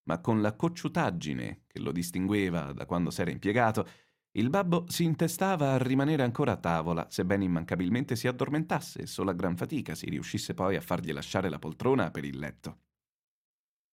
Ma 0.03 0.19
con 0.19 0.41
la 0.41 0.53
cocciutaggine 0.53 1.63
che 1.67 1.79
lo 1.79 1.93
distingueva 1.93 2.73
da 2.73 2.85
quando 2.85 3.09
s'era 3.09 3.31
impiegato, 3.31 3.87
il 4.31 4.49
babbo 4.49 4.85
si 4.89 5.03
intestava 5.03 5.71
a 5.71 5.77
rimanere 5.77 6.23
ancora 6.23 6.53
a 6.53 6.57
tavola, 6.57 7.07
sebbene 7.09 7.45
immancabilmente 7.45 8.15
si 8.17 8.27
addormentasse 8.27 9.03
e 9.03 9.07
solo 9.07 9.29
a 9.29 9.33
gran 9.33 9.55
fatica 9.55 9.95
si 9.95 10.09
riuscisse 10.09 10.53
poi 10.53 10.75
a 10.75 10.81
fargli 10.81 11.13
lasciare 11.13 11.49
la 11.49 11.59
poltrona 11.59 12.11
per 12.11 12.25
il 12.25 12.37
letto. 12.37 12.79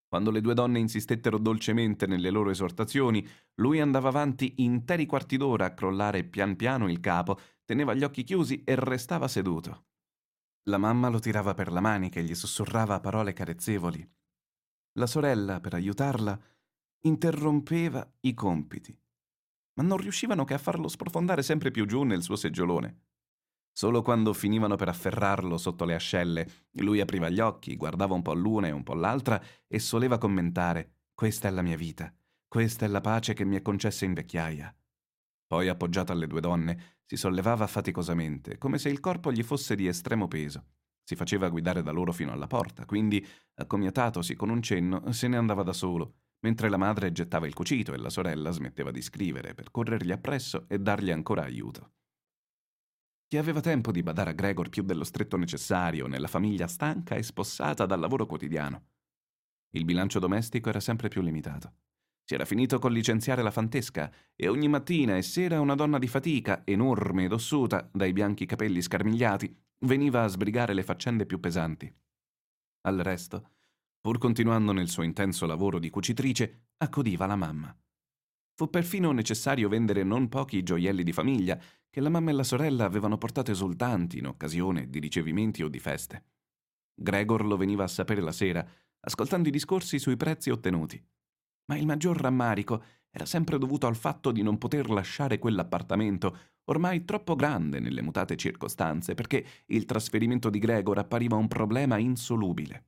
Quando 0.08 0.32
le 0.32 0.40
due 0.40 0.54
donne 0.54 0.80
insistettero 0.80 1.38
dolcemente 1.38 2.08
nelle 2.08 2.30
loro 2.30 2.50
esortazioni, 2.50 3.28
lui 3.56 3.82
andava 3.82 4.08
avanti 4.08 4.56
interi 4.58 5.06
quarti 5.06 5.36
d'ora 5.36 5.66
a 5.66 5.74
crollare 5.74 6.24
pian 6.24 6.56
piano 6.56 6.90
il 6.90 7.02
capo, 7.02 7.38
teneva 7.66 7.94
gli 7.94 8.04
occhi 8.04 8.24
chiusi 8.24 8.64
e 8.64 8.76
restava 8.76 9.28
seduto. 9.28 9.88
La 10.70 10.78
mamma 10.78 11.10
lo 11.10 11.20
tirava 11.20 11.54
per 11.54 11.72
la 11.72 11.82
manica 11.82 12.20
e 12.20 12.24
gli 12.24 12.36
sussurrava 12.36 13.00
parole 13.02 13.34
carezzevoli. 13.34 14.16
La 14.94 15.08
sorella, 15.08 15.60
per 15.60 15.74
aiutarla, 15.74 16.40
interrompeva 17.02 18.10
i 18.22 18.34
compiti, 18.34 18.98
ma 19.74 19.84
non 19.84 19.98
riuscivano 19.98 20.46
che 20.46 20.54
a 20.54 20.58
farlo 20.58 20.88
sprofondare 20.88 21.44
sempre 21.44 21.70
più 21.72 21.86
giù 21.86 22.04
nel 22.04 22.24
suo 22.24 22.36
seggiolone. 22.36 23.07
Solo 23.78 24.02
quando 24.02 24.34
finivano 24.34 24.76
per 24.76 24.88
afferrarlo 24.88 25.56
sotto 25.56 25.86
le 25.86 25.94
ascelle, 25.94 26.48
lui 26.80 27.00
apriva 27.00 27.30
gli 27.30 27.40
occhi, 27.40 27.76
guardava 27.76 28.16
un 28.16 28.24
po' 28.24 28.34
l'una 28.34 28.66
e 28.66 28.72
un 28.72 28.82
po' 28.82 28.96
l'altra 28.96 29.40
e 29.68 29.78
soleva 29.78 30.18
commentare: 30.18 31.10
Questa 31.14 31.48
è 31.48 31.52
la 31.52 31.62
mia 31.62 31.78
vita, 31.78 32.12
questa 32.48 32.86
è 32.86 32.88
la 32.88 33.02
pace 33.02 33.36
che 33.36 33.46
mi 33.46 33.56
è 33.56 33.62
concessa 33.62 34.04
in 34.04 34.16
vecchiaia. 34.16 34.76
Poi, 35.46 35.68
appoggiato 35.68 36.12
alle 36.12 36.26
due 36.26 36.42
donne, 36.42 37.02
si 37.06 37.18
sollevava 37.18 37.68
faticosamente, 37.68 38.58
come 38.58 38.80
se 38.80 38.90
il 38.90 39.00
corpo 39.00 39.32
gli 39.32 39.44
fosse 39.44 39.76
di 39.76 39.86
estremo 39.86 40.28
peso. 40.28 40.70
Si 41.04 41.16
faceva 41.16 41.48
guidare 41.48 41.84
da 41.84 41.92
loro 41.92 42.12
fino 42.12 42.32
alla 42.32 42.48
porta, 42.48 42.84
quindi, 42.84 43.24
accomiatatosi 43.54 44.36
con 44.36 44.50
un 44.50 44.64
cenno, 44.64 45.12
se 45.12 45.28
ne 45.28 45.38
andava 45.38 45.62
da 45.62 45.74
solo, 45.74 46.16
mentre 46.40 46.70
la 46.70 46.78
madre 46.78 47.12
gettava 47.12 47.46
il 47.46 47.54
cucito 47.54 47.94
e 47.94 47.98
la 47.98 48.10
sorella 48.10 48.50
smetteva 48.50 48.90
di 48.90 49.04
scrivere 49.04 49.54
per 49.54 49.70
corrergli 49.70 50.12
appresso 50.12 50.66
e 50.68 50.80
dargli 50.80 51.12
ancora 51.12 51.44
aiuto. 51.44 51.92
Chi 53.30 53.36
aveva 53.36 53.60
tempo 53.60 53.92
di 53.92 54.02
badare 54.04 54.30
a 54.30 54.34
Gregor 54.34 54.70
più 54.70 54.84
dello 54.84 55.04
stretto 55.04 55.36
necessario 55.36 56.08
nella 56.08 56.30
famiglia 56.30 56.66
stanca 56.66 57.16
e 57.16 57.24
spossata 57.24 57.86
dal 57.86 58.00
lavoro 58.00 58.26
quotidiano? 58.26 58.86
Il 59.72 59.84
bilancio 59.84 60.20
domestico 60.20 60.70
era 60.70 60.80
sempre 60.80 61.10
più 61.10 61.22
limitato. 61.22 61.74
Si 62.24 62.36
era 62.36 62.46
finito 62.46 62.80
col 62.80 62.94
licenziare 62.94 63.42
la 63.42 63.52
fantesca 63.52 64.10
e 64.34 64.48
ogni 64.48 64.70
mattina 64.70 65.18
e 65.18 65.24
sera 65.24 65.60
una 65.60 65.76
donna 65.76 65.98
di 65.98 66.08
fatica, 66.08 66.62
enorme 66.64 67.26
ed 67.26 67.34
ossuta, 67.34 67.90
dai 67.92 68.14
bianchi 68.14 68.46
capelli 68.46 68.82
scarmigliati, 68.82 69.54
veniva 69.80 70.24
a 70.24 70.28
sbrigare 70.28 70.74
le 70.74 70.84
faccende 70.84 71.26
più 71.26 71.42
pesanti. 71.42 71.94
Al 72.84 73.00
resto, 73.00 73.56
pur 74.00 74.20
continuando 74.20 74.72
nel 74.72 74.88
suo 74.88 75.04
intenso 75.04 75.46
lavoro 75.46 75.80
di 75.80 75.90
cucitrice, 75.90 76.68
accudiva 76.78 77.26
la 77.26 77.36
mamma. 77.36 77.78
Fu 78.58 78.72
perfino 78.72 79.12
necessario 79.12 79.70
vendere 79.70 80.02
non 80.02 80.30
pochi 80.30 80.64
gioielli 80.64 81.04
di 81.04 81.14
famiglia 81.14 81.62
che 81.92 82.02
la 82.02 82.10
mamma 82.10 82.32
e 82.32 82.34
la 82.34 82.44
sorella 82.44 82.86
avevano 82.86 83.20
portato 83.20 83.52
esultanti 83.52 84.18
in 84.18 84.26
occasione 84.26 84.90
di 84.90 84.98
ricevimenti 84.98 85.62
o 85.62 85.68
di 85.68 85.78
feste. 85.78 86.24
Gregor 86.96 87.46
lo 87.46 87.56
veniva 87.56 87.84
a 87.84 87.88
sapere 87.88 88.20
la 88.20 88.32
sera, 88.32 88.68
ascoltando 89.02 89.48
i 89.48 89.52
discorsi 89.52 90.00
sui 90.00 90.18
prezzi 90.18 90.50
ottenuti. 90.50 91.00
Ma 91.66 91.78
il 91.78 91.86
maggior 91.86 92.20
rammarico 92.20 92.84
era 93.12 93.28
sempre 93.28 93.60
dovuto 93.60 93.86
al 93.86 93.96
fatto 93.96 94.32
di 94.32 94.42
non 94.42 94.58
poter 94.58 94.90
lasciare 94.90 95.38
quell'appartamento, 95.38 96.38
ormai 96.64 97.06
troppo 97.06 97.36
grande 97.36 97.80
nelle 97.80 98.02
mutate 98.02 98.36
circostanze, 98.38 99.14
perché 99.14 99.46
il 99.68 99.86
trasferimento 99.86 100.50
di 100.50 100.58
Gregor 100.58 100.98
appariva 100.98 101.36
un 101.36 101.48
problema 101.48 102.00
insolubile. 102.00 102.86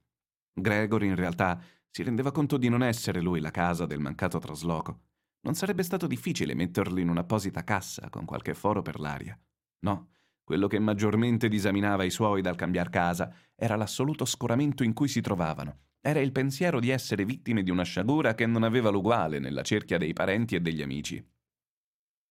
Gregor, 0.51 1.03
in 1.03 1.13
realtà, 1.13 1.61
si 1.91 2.01
rendeva 2.01 2.31
conto 2.31 2.57
di 2.57 2.69
non 2.69 2.81
essere 2.81 3.21
lui 3.21 3.39
la 3.39 3.51
casa 3.51 3.85
del 3.85 3.99
mancato 3.99 4.39
trasloco. 4.39 5.08
Non 5.41 5.55
sarebbe 5.55 5.83
stato 5.83 6.07
difficile 6.07 6.53
metterlo 6.53 6.99
in 6.99 7.09
un'apposita 7.09 7.63
cassa 7.63 8.09
con 8.09 8.25
qualche 8.25 8.53
foro 8.53 8.81
per 8.81 8.99
l'aria. 8.99 9.39
No, 9.79 10.09
quello 10.43 10.67
che 10.67 10.79
maggiormente 10.79 11.47
disaminava 11.47 12.03
i 12.03 12.09
suoi 12.09 12.41
dal 12.41 12.55
cambiar 12.55 12.89
casa 12.89 13.33
era 13.55 13.75
l'assoluto 13.75 14.25
scoramento 14.25 14.83
in 14.83 14.93
cui 14.93 15.07
si 15.07 15.21
trovavano 15.21 15.87
era 16.01 16.19
il 16.21 16.31
pensiero 16.31 16.79
di 16.79 16.89
essere 16.89 17.25
vittime 17.25 17.61
di 17.61 17.71
una 17.71 17.83
sciagura 17.83 18.33
che 18.33 18.45
non 18.45 18.63
aveva 18.63 18.89
l'uguale 18.89 19.39
nella 19.39 19.63
cerchia 19.63 19.97
dei 19.97 20.13
parenti 20.13 20.55
e 20.55 20.61
degli 20.61 20.81
amici. 20.81 21.23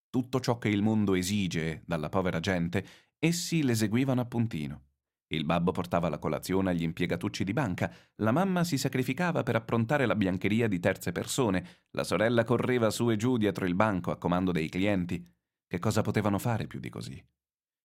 Tutto 0.09 0.41
ciò 0.41 0.57
che 0.57 0.71
il 0.71 0.81
mondo 0.81 1.15
esige 1.15 1.83
dalla 1.85 2.09
povera 2.09 2.41
gente, 2.41 2.87
essi 3.19 3.63
l'eseguivano 3.63 4.23
a 4.23 4.25
puntino. 4.25 4.83
Il 5.29 5.45
babbo 5.45 5.73
portava 5.73 6.09
la 6.09 6.19
colazione 6.19 6.71
agli 6.71 6.83
impiegatucci 6.83 7.45
di 7.45 7.53
banca, 7.53 7.93
la 8.17 8.33
mamma 8.33 8.65
si 8.65 8.79
sacrificava 8.79 9.43
per 9.43 9.57
approntare 9.57 10.07
la 10.07 10.17
biancheria 10.17 10.69
di 10.69 10.81
terze 10.81 11.13
persone, 11.13 11.87
la 11.91 12.05
sorella 12.05 12.45
correva 12.45 12.91
su 12.91 13.11
e 13.11 13.17
giù 13.17 13.37
dietro 13.37 13.67
il 13.67 13.75
banco 13.75 14.11
a 14.11 14.17
comando 14.17 14.53
dei 14.53 14.69
clienti. 14.69 15.25
Che 15.67 15.79
cosa 15.79 16.03
potevano 16.03 16.39
fare 16.39 16.67
più 16.67 16.81
di 16.81 16.89
così? 16.89 17.23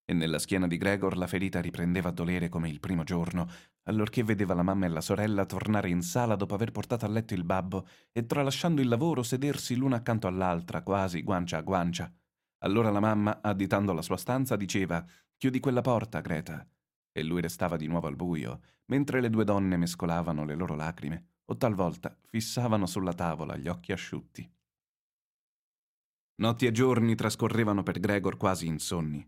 e 0.05 0.13
nella 0.13 0.39
schiena 0.39 0.67
di 0.67 0.77
Gregor 0.77 1.15
la 1.17 1.27
ferita 1.27 1.61
riprendeva 1.61 2.09
a 2.09 2.11
dolere 2.13 2.49
come 2.49 2.69
il 2.69 2.79
primo 2.79 3.03
giorno, 3.03 3.49
allorché 3.83 4.23
vedeva 4.23 4.53
la 4.53 4.63
mamma 4.63 4.85
e 4.85 4.89
la 4.89 5.01
sorella 5.01 5.45
tornare 5.45 5.89
in 5.89 6.01
sala 6.01 6.35
dopo 6.35 6.53
aver 6.53 6.71
portato 6.71 7.05
a 7.05 7.09
letto 7.09 7.33
il 7.33 7.43
babbo 7.43 7.87
e 8.11 8.25
tralasciando 8.25 8.81
il 8.81 8.87
lavoro 8.87 9.23
sedersi 9.23 9.75
l'una 9.75 9.97
accanto 9.97 10.27
all'altra, 10.27 10.81
quasi 10.81 11.23
guancia 11.23 11.57
a 11.57 11.61
guancia. 11.61 12.13
Allora 12.59 12.89
la 12.91 12.99
mamma, 12.99 13.39
additando 13.41 13.93
la 13.93 14.01
sua 14.01 14.17
stanza, 14.17 14.55
diceva 14.55 15.05
Chiudi 15.37 15.59
quella 15.59 15.81
porta, 15.81 16.21
Greta. 16.21 16.65
E 17.13 17.23
lui 17.23 17.41
restava 17.41 17.77
di 17.77 17.87
nuovo 17.87 18.07
al 18.07 18.15
buio, 18.15 18.59
mentre 18.85 19.21
le 19.21 19.29
due 19.29 19.45
donne 19.45 19.77
mescolavano 19.77 20.43
le 20.43 20.55
loro 20.55 20.75
lacrime, 20.75 21.27
o 21.45 21.55
talvolta 21.55 22.17
fissavano 22.25 22.87
sulla 22.87 23.13
tavola 23.13 23.55
gli 23.55 23.67
occhi 23.67 23.91
asciutti. 23.91 24.51
Notti 26.35 26.65
e 26.65 26.71
giorni 26.71 27.13
trascorrevano 27.13 27.83
per 27.83 27.99
Gregor 27.99 28.37
quasi 28.37 28.65
insonni. 28.65 29.25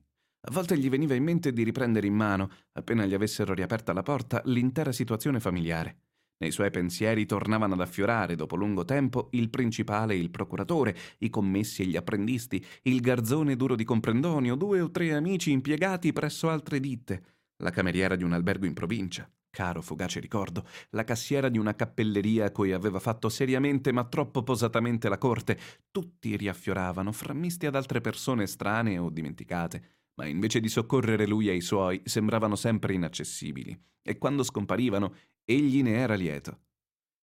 A 0.48 0.52
volte 0.52 0.78
gli 0.78 0.90
veniva 0.90 1.14
in 1.14 1.24
mente 1.24 1.54
di 1.54 1.64
riprendere 1.64 2.08
in 2.08 2.16
mano, 2.16 2.50
appena 2.74 3.06
gli 3.06 3.14
avessero 3.14 3.54
riaperta 3.54 3.94
la 3.94 4.02
porta, 4.02 4.42
l'intera 4.46 4.92
situazione 4.92 5.40
familiare. 5.40 6.00
Nei 6.38 6.52
suoi 6.52 6.70
pensieri 6.72 7.26
tornavano 7.26 7.76
ad 7.76 7.82
affiorare, 7.82 8.36
dopo 8.36 8.56
lungo 8.56 8.84
tempo, 8.84 9.30
il 9.32 9.50
principale 9.50 10.16
e 10.16 10.18
il 10.18 10.32
procuratore, 10.32 10.96
i 11.20 11.30
commessi 11.30 11.84
e 11.84 11.86
gli 11.86 11.96
apprendisti, 11.96 12.64
il 12.84 13.00
garzone 13.00 13.56
duro 13.56 13.76
di 13.76 13.86
comprendonio, 13.86 14.56
due 14.56 14.82
o 14.82 14.92
tre 14.92 15.14
amici 15.14 15.52
impiegati 15.52 16.12
presso 16.12 16.50
altre 16.50 16.80
ditte, 16.80 17.35
la 17.58 17.70
cameriera 17.70 18.16
di 18.16 18.24
un 18.24 18.34
albergo 18.34 18.66
in 18.66 18.74
provincia, 18.74 19.30
caro 19.50 19.82
fugace 19.82 20.20
ricordo, 20.20 20.66
la 20.92 21.04
cassiera 21.04 21.50
di 21.50 21.58
una 21.58 21.76
cappelleria 21.76 22.46
a 22.46 22.52
cui 22.52 22.74
aveva 22.74 23.00
fatto 23.00 23.30
seriamente 23.30 23.92
ma 23.92 24.04
troppo 24.06 24.44
posatamente 24.44 25.08
la 25.10 25.18
corte, 25.18 25.58
tutti 25.92 26.36
riaffioravano, 26.36 27.12
frammisti 27.12 27.66
ad 27.66 27.76
altre 27.76 28.02
persone 28.02 28.48
strane 28.48 28.98
o 28.98 29.10
dimenticate. 29.10 30.04
Ma 30.16 30.26
invece 30.26 30.60
di 30.60 30.70
soccorrere 30.70 31.28
lui 31.28 31.50
e 31.50 31.56
i 31.56 31.62
suoi 31.62 32.02
sembravano 32.06 32.56
sempre 32.56 32.94
inaccessibili, 32.94 33.78
e 34.02 34.18
quando 34.18 34.44
scomparivano 34.44 35.14
egli 35.44 35.82
ne 35.84 35.98
era 35.98 36.16
lieto. 36.16 36.60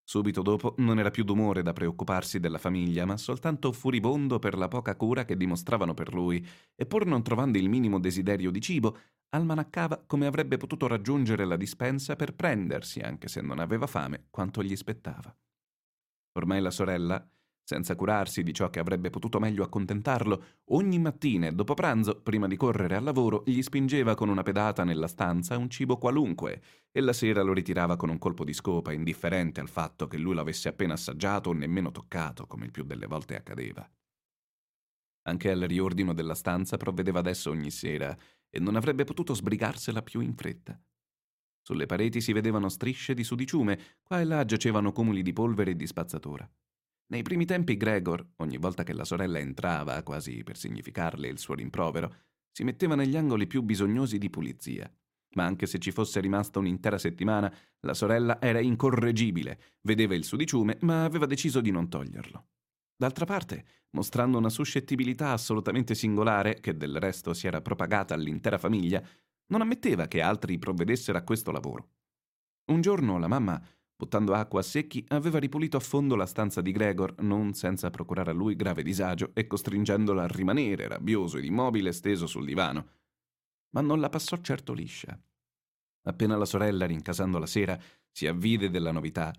Subito 0.04 0.42
dopo 0.42 0.74
non 0.78 0.98
era 0.98 1.10
più 1.10 1.24
d'umore 1.24 1.62
da 1.62 1.72
preoccuparsi 1.72 2.38
della 2.38 2.58
famiglia, 2.58 3.04
ma 3.04 3.16
soltanto 3.16 3.72
furibondo 3.72 4.38
per 4.38 4.56
la 4.56 4.68
poca 4.68 4.96
cura 4.96 5.24
che 5.24 5.36
dimostravano 5.36 5.94
per 5.94 6.12
lui, 6.12 6.44
e 6.74 6.86
pur 6.86 7.06
non 7.06 7.22
trovando 7.22 7.58
il 7.58 7.68
minimo 7.68 7.98
desiderio 7.98 8.50
di 8.50 8.60
cibo, 8.60 8.98
almanaccava 9.30 10.04
come 10.06 10.26
avrebbe 10.26 10.56
potuto 10.56 10.86
raggiungere 10.86 11.44
la 11.44 11.56
dispensa 11.56 12.16
per 12.16 12.34
prendersi, 12.34 13.00
anche 13.00 13.28
se 13.28 13.40
non 13.40 13.58
aveva 13.58 13.86
fame, 13.86 14.26
quanto 14.30 14.62
gli 14.62 14.76
spettava. 14.76 15.34
Ormai 16.32 16.60
la 16.60 16.70
sorella 16.70 17.26
senza 17.64 17.94
curarsi 17.94 18.43
di 18.43 18.52
ciò 18.52 18.70
che 18.70 18.80
avrebbe 18.80 19.10
potuto 19.10 19.39
meglio 19.39 19.62
accontentarlo, 19.62 20.44
ogni 20.70 20.98
mattina 20.98 21.47
e 21.47 21.52
dopo 21.52 21.74
pranzo, 21.74 22.20
prima 22.20 22.47
di 22.47 22.56
correre 22.56 22.97
al 22.97 23.05
lavoro, 23.05 23.43
gli 23.47 23.62
spingeva 23.62 24.14
con 24.14 24.28
una 24.28 24.43
pedata 24.43 24.84
nella 24.84 25.06
stanza 25.06 25.56
un 25.56 25.70
cibo 25.70 25.97
qualunque 25.97 26.62
e 26.90 27.01
la 27.01 27.12
sera 27.12 27.43
lo 27.43 27.52
ritirava 27.52 27.97
con 27.97 28.10
un 28.10 28.18
colpo 28.18 28.44
di 28.44 28.52
scopa, 28.52 28.93
indifferente 28.93 29.60
al 29.60 29.68
fatto 29.68 30.06
che 30.06 30.18
lui 30.18 30.34
l'avesse 30.34 30.68
appena 30.68 30.94
assaggiato 30.94 31.51
o 31.51 31.52
nemmeno 31.52 31.90
toccato, 31.90 32.47
come 32.47 32.64
il 32.64 32.70
più 32.70 32.84
delle 32.84 33.06
volte 33.06 33.36
accadeva. 33.36 33.89
Anche 35.24 35.51
al 35.51 35.60
riordino 35.60 36.14
della 36.14 36.34
stanza 36.34 36.76
provvedeva 36.76 37.20
adesso 37.20 37.51
ogni 37.51 37.70
sera 37.70 38.16
e 38.51 38.59
non 38.59 38.76
avrebbe 38.76 39.05
potuto 39.05 39.34
sbrigarsela 39.34 40.02
più 40.02 40.20
in 40.20 40.34
fretta. 40.34 40.78
Sulle 41.64 41.86
pareti 41.86 42.20
si 42.20 42.32
vedevano 42.32 42.68
strisce 42.68 43.14
di 43.14 43.22
sudiciume, 43.22 44.01
qua 44.02 44.20
e 44.20 44.24
là 44.24 44.44
giacevano 44.44 44.90
cumuli 44.90 45.22
di 45.22 45.32
polvere 45.32 45.70
e 45.70 45.76
di 45.76 45.86
spazzatura. 45.86 46.51
Nei 47.12 47.20
primi 47.20 47.44
tempi 47.44 47.76
Gregor, 47.76 48.26
ogni 48.36 48.56
volta 48.56 48.84
che 48.84 48.94
la 48.94 49.05
sorella 49.05 49.39
entrava, 49.39 50.02
quasi 50.02 50.43
per 50.43 50.56
significarle 50.56 51.28
il 51.28 51.39
suo 51.39 51.52
rimprovero, 51.52 52.14
si 52.51 52.64
metteva 52.64 52.94
negli 52.94 53.18
angoli 53.18 53.47
più 53.47 53.60
bisognosi 53.60 54.16
di 54.16 54.30
pulizia. 54.30 54.90
Ma 55.34 55.44
anche 55.44 55.66
se 55.66 55.78
ci 55.78 55.90
fosse 55.90 56.20
rimasta 56.20 56.59
un'intera 56.59 56.97
settimana, 56.97 57.55
la 57.80 57.93
sorella 57.93 58.40
era 58.40 58.60
incorreggibile, 58.60 59.60
vedeva 59.82 60.14
il 60.14 60.24
sudiciume, 60.24 60.78
ma 60.80 61.05
aveva 61.05 61.26
deciso 61.26 61.60
di 61.60 61.70
non 61.70 61.90
toglierlo. 61.90 62.47
D'altra 62.97 63.26
parte, 63.26 63.64
mostrando 63.90 64.39
una 64.39 64.48
suscettibilità 64.48 65.32
assolutamente 65.32 65.94
singolare, 65.94 66.60
che 66.60 66.78
del 66.78 66.98
resto 66.98 67.34
si 67.34 67.47
era 67.47 67.60
propagata 67.60 68.14
all'intera 68.14 68.56
famiglia, 68.56 69.06
non 69.48 69.60
ammetteva 69.60 70.06
che 70.06 70.22
altri 70.22 70.59
provvedessero 70.59 71.18
a 71.18 71.24
questo 71.24 71.51
lavoro. 71.51 71.90
Un 72.70 72.80
giorno 72.80 73.18
la 73.18 73.28
mamma 73.28 73.62
Buttando 74.02 74.34
acqua 74.34 74.58
a 74.58 74.64
secchi, 74.64 75.04
aveva 75.10 75.38
ripulito 75.38 75.76
a 75.76 75.80
fondo 75.80 76.16
la 76.16 76.26
stanza 76.26 76.60
di 76.60 76.72
Gregor, 76.72 77.22
non 77.22 77.54
senza 77.54 77.88
procurare 77.88 78.32
a 78.32 78.34
lui 78.34 78.56
grave 78.56 78.82
disagio 78.82 79.30
e 79.32 79.46
costringendolo 79.46 80.20
a 80.20 80.26
rimanere 80.26 80.88
rabbioso 80.88 81.38
ed 81.38 81.44
immobile 81.44 81.92
steso 81.92 82.26
sul 82.26 82.44
divano. 82.44 82.88
Ma 83.70 83.80
non 83.80 84.00
la 84.00 84.08
passò 84.08 84.36
certo 84.38 84.72
liscia. 84.72 85.16
Appena 86.02 86.36
la 86.36 86.46
sorella, 86.46 86.84
rincasando 86.84 87.38
la 87.38 87.46
sera, 87.46 87.80
si 88.10 88.26
avvide 88.26 88.70
della 88.70 88.90
novità, 88.90 89.32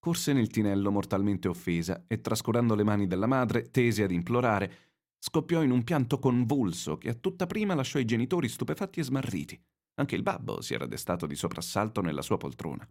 corse 0.00 0.32
nel 0.32 0.48
tinello 0.48 0.90
mortalmente 0.90 1.46
offesa 1.46 2.02
e, 2.08 2.20
trascurando 2.20 2.74
le 2.74 2.82
mani 2.82 3.06
della 3.06 3.28
madre, 3.28 3.70
tese 3.70 4.02
ad 4.02 4.10
implorare, 4.10 4.72
scoppiò 5.16 5.62
in 5.62 5.70
un 5.70 5.84
pianto 5.84 6.18
convulso 6.18 6.98
che 6.98 7.10
a 7.10 7.14
tutta 7.14 7.46
prima 7.46 7.76
lasciò 7.76 8.00
i 8.00 8.04
genitori 8.04 8.48
stupefatti 8.48 8.98
e 8.98 9.04
smarriti. 9.04 9.62
Anche 10.00 10.16
il 10.16 10.24
babbo 10.24 10.60
si 10.60 10.74
era 10.74 10.86
destato 10.86 11.24
di 11.24 11.36
soprassalto 11.36 12.00
nella 12.00 12.22
sua 12.22 12.36
poltrona 12.36 12.84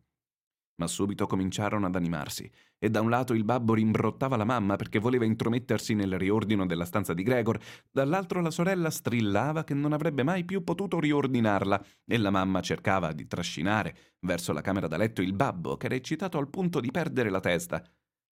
ma 0.77 0.87
subito 0.87 1.27
cominciarono 1.27 1.85
ad 1.85 1.95
animarsi, 1.95 2.49
e 2.79 2.89
da 2.89 3.01
un 3.01 3.09
lato 3.09 3.33
il 3.33 3.43
babbo 3.43 3.73
rimbrottava 3.73 4.37
la 4.37 4.45
mamma 4.45 4.75
perché 4.75 4.99
voleva 4.99 5.25
intromettersi 5.25 5.93
nel 5.93 6.17
riordino 6.17 6.65
della 6.65 6.85
stanza 6.85 7.13
di 7.13 7.23
Gregor, 7.23 7.59
dall'altro 7.91 8.41
la 8.41 8.51
sorella 8.51 8.89
strillava 8.89 9.63
che 9.63 9.73
non 9.73 9.93
avrebbe 9.93 10.23
mai 10.23 10.45
più 10.45 10.63
potuto 10.63 10.99
riordinarla, 10.99 11.83
e 12.05 12.17
la 12.17 12.29
mamma 12.29 12.61
cercava 12.61 13.11
di 13.11 13.27
trascinare 13.27 14.15
verso 14.21 14.53
la 14.53 14.61
camera 14.61 14.87
da 14.87 14.97
letto 14.97 15.21
il 15.21 15.33
babbo, 15.33 15.77
che 15.77 15.87
era 15.87 15.95
eccitato 15.95 16.37
al 16.37 16.49
punto 16.49 16.79
di 16.79 16.91
perdere 16.91 17.29
la 17.29 17.39
testa. 17.39 17.83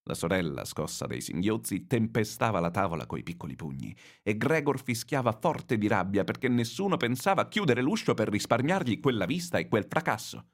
La 0.08 0.14
sorella, 0.14 0.66
scossa 0.66 1.08
dai 1.08 1.20
singhiozzi, 1.20 1.88
tempestava 1.88 2.60
la 2.60 2.70
tavola 2.70 3.08
coi 3.08 3.24
piccoli 3.24 3.56
pugni, 3.56 3.96
e 4.22 4.38
Gregor 4.38 4.80
fischiava 4.84 5.32
forte 5.32 5.80
di 5.80 5.88
rabbia 5.88 6.24
perché 6.24 6.48
nessuno 6.48 6.96
pensava 6.96 7.42
a 7.42 7.48
chiudere 7.48 7.82
l'uscio 7.82 8.14
per 8.14 8.30
risparmiargli 8.30 9.00
quella 9.00 9.26
vista 9.26 9.58
e 9.58 9.68
quel 9.68 9.88
fracasso. 9.90 10.50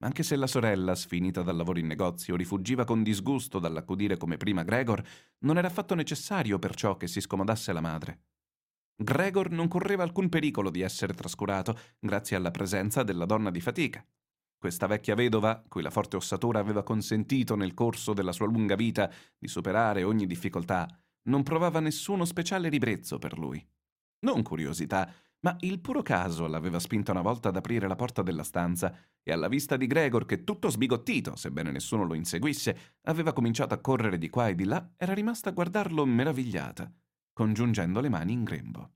Anche 0.00 0.22
se 0.22 0.36
la 0.36 0.46
sorella, 0.46 0.94
sfinita 0.94 1.42
dal 1.42 1.56
lavoro 1.56 1.78
in 1.78 1.86
negozio, 1.86 2.36
rifuggiva 2.36 2.84
con 2.84 3.02
disgusto 3.02 3.58
dall'accudire 3.58 4.18
come 4.18 4.36
prima 4.36 4.62
Gregor, 4.62 5.02
non 5.40 5.56
era 5.56 5.68
affatto 5.68 5.94
necessario 5.94 6.58
perciò 6.58 6.96
che 6.96 7.06
si 7.06 7.20
scomodasse 7.20 7.72
la 7.72 7.80
madre. 7.80 8.20
Gregor 8.94 9.50
non 9.50 9.68
correva 9.68 10.02
alcun 10.02 10.28
pericolo 10.28 10.70
di 10.70 10.82
essere 10.82 11.14
trascurato 11.14 11.78
grazie 11.98 12.36
alla 12.36 12.50
presenza 12.50 13.02
della 13.02 13.24
donna 13.24 13.50
di 13.50 13.60
fatica. 13.60 14.04
Questa 14.58 14.86
vecchia 14.86 15.14
vedova, 15.14 15.62
cui 15.68 15.82
la 15.82 15.90
forte 15.90 16.16
ossatura 16.16 16.58
aveva 16.58 16.82
consentito 16.82 17.56
nel 17.56 17.74
corso 17.74 18.12
della 18.12 18.32
sua 18.32 18.46
lunga 18.46 18.74
vita 18.74 19.10
di 19.38 19.48
superare 19.48 20.02
ogni 20.02 20.26
difficoltà, 20.26 20.88
non 21.28 21.42
provava 21.42 21.80
nessuno 21.80 22.24
speciale 22.24 22.68
ribrezzo 22.68 23.18
per 23.18 23.38
lui. 23.38 23.64
Non 24.20 24.42
curiosità, 24.42 25.12
Ma 25.46 25.56
il 25.60 25.78
puro 25.78 26.02
caso 26.02 26.48
l'aveva 26.48 26.80
spinta 26.80 27.12
una 27.12 27.20
volta 27.20 27.50
ad 27.50 27.56
aprire 27.56 27.86
la 27.86 27.94
porta 27.94 28.20
della 28.20 28.42
stanza 28.42 28.92
e 29.22 29.30
alla 29.30 29.46
vista 29.46 29.76
di 29.76 29.86
Gregor 29.86 30.26
che 30.26 30.42
tutto 30.42 30.68
sbigottito, 30.68 31.36
sebbene 31.36 31.70
nessuno 31.70 32.02
lo 32.02 32.14
inseguisse, 32.14 32.96
aveva 33.02 33.32
cominciato 33.32 33.72
a 33.72 33.78
correre 33.78 34.18
di 34.18 34.28
qua 34.28 34.48
e 34.48 34.56
di 34.56 34.64
là, 34.64 34.94
era 34.96 35.14
rimasta 35.14 35.50
a 35.50 35.52
guardarlo 35.52 36.04
meravigliata, 36.04 36.92
congiungendo 37.32 38.00
le 38.00 38.08
mani 38.08 38.32
in 38.32 38.42
grembo. 38.42 38.90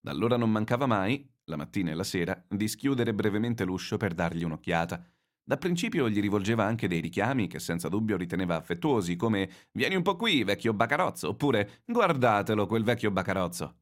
Da 0.00 0.10
allora 0.10 0.36
non 0.36 0.50
mancava 0.50 0.84
mai, 0.84 1.26
la 1.44 1.56
mattina 1.56 1.90
e 1.90 1.94
la 1.94 2.04
sera, 2.04 2.44
di 2.46 2.68
schiudere 2.68 3.14
brevemente 3.14 3.64
l'uscio 3.64 3.96
per 3.96 4.12
dargli 4.12 4.44
un'occhiata. 4.44 5.02
Da 5.42 5.56
principio 5.56 6.10
gli 6.10 6.20
rivolgeva 6.20 6.66
anche 6.66 6.88
dei 6.88 7.00
richiami 7.00 7.46
che 7.46 7.58
senza 7.58 7.88
dubbio 7.88 8.18
riteneva 8.18 8.56
affettuosi, 8.56 9.16
come 9.16 9.50
Vieni 9.72 9.94
un 9.94 10.02
po' 10.02 10.16
qui, 10.16 10.44
vecchio 10.44 10.74
bacarozzo, 10.74 11.30
oppure 11.30 11.80
Guardatelo, 11.86 12.66
quel 12.66 12.84
vecchio 12.84 13.10
bacarozzo. 13.10 13.78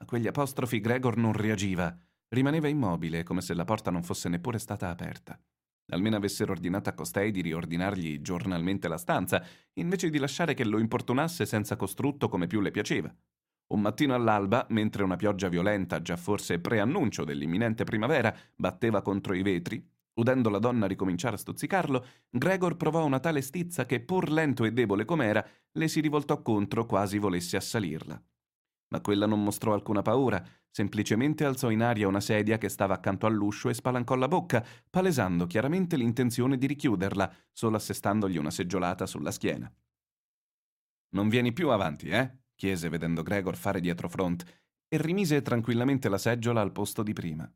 A 0.00 0.04
quegli 0.04 0.26
apostrofi 0.26 0.80
Gregor 0.80 1.16
non 1.16 1.32
reagiva, 1.32 1.96
rimaneva 2.28 2.68
immobile, 2.68 3.24
come 3.24 3.40
se 3.40 3.54
la 3.54 3.64
porta 3.64 3.90
non 3.90 4.02
fosse 4.02 4.28
neppure 4.28 4.58
stata 4.58 4.90
aperta. 4.90 5.38
Almeno 5.90 6.16
avessero 6.16 6.52
ordinato 6.52 6.88
a 6.90 6.92
costei 6.92 7.30
di 7.30 7.40
riordinargli 7.40 8.20
giornalmente 8.20 8.88
la 8.88 8.98
stanza, 8.98 9.42
invece 9.74 10.10
di 10.10 10.18
lasciare 10.18 10.54
che 10.54 10.64
lo 10.64 10.78
importunasse 10.78 11.46
senza 11.46 11.76
costrutto 11.76 12.28
come 12.28 12.46
più 12.46 12.60
le 12.60 12.70
piaceva. 12.70 13.14
Un 13.68 13.80
mattino 13.80 14.14
all'alba, 14.14 14.66
mentre 14.70 15.02
una 15.02 15.16
pioggia 15.16 15.48
violenta, 15.48 16.00
già 16.00 16.16
forse 16.16 16.60
preannuncio 16.60 17.24
dell'imminente 17.24 17.84
primavera, 17.84 18.34
batteva 18.54 19.02
contro 19.02 19.34
i 19.34 19.42
vetri, 19.42 19.84
udendo 20.14 20.48
la 20.48 20.58
donna 20.58 20.86
ricominciare 20.86 21.34
a 21.34 21.38
stuzzicarlo, 21.38 22.04
Gregor 22.30 22.76
provò 22.76 23.04
una 23.04 23.20
tale 23.20 23.40
stizza 23.40 23.84
che, 23.84 24.00
pur 24.00 24.30
lento 24.30 24.64
e 24.64 24.72
debole 24.72 25.04
com'era, 25.04 25.44
le 25.72 25.88
si 25.88 26.00
rivoltò 26.00 26.40
contro 26.42 26.86
quasi 26.86 27.18
volesse 27.18 27.56
assalirla. 27.56 28.22
Ma 28.88 29.00
quella 29.00 29.26
non 29.26 29.42
mostrò 29.42 29.74
alcuna 29.74 30.02
paura, 30.02 30.42
semplicemente 30.70 31.44
alzò 31.44 31.70
in 31.70 31.82
aria 31.82 32.08
una 32.08 32.20
sedia 32.20 32.56
che 32.58 32.68
stava 32.68 32.94
accanto 32.94 33.26
all'uscio 33.26 33.68
e 33.68 33.74
spalancò 33.74 34.14
la 34.14 34.28
bocca, 34.28 34.64
palesando 34.88 35.46
chiaramente 35.46 35.96
l'intenzione 35.96 36.56
di 36.56 36.66
richiuderla, 36.66 37.32
solo 37.52 37.76
assestandogli 37.76 38.38
una 38.38 38.50
seggiolata 38.50 39.06
sulla 39.06 39.30
schiena. 39.30 39.70
Non 41.10 41.28
vieni 41.28 41.52
più 41.52 41.68
avanti, 41.70 42.08
eh? 42.08 42.36
chiese 42.54 42.88
vedendo 42.88 43.22
Gregor 43.22 43.56
fare 43.56 43.80
dietro 43.80 44.08
front, 44.08 44.44
e 44.88 44.96
rimise 44.96 45.42
tranquillamente 45.42 46.08
la 46.08 46.18
seggiola 46.18 46.60
al 46.60 46.72
posto 46.72 47.02
di 47.02 47.12
prima. 47.12 47.50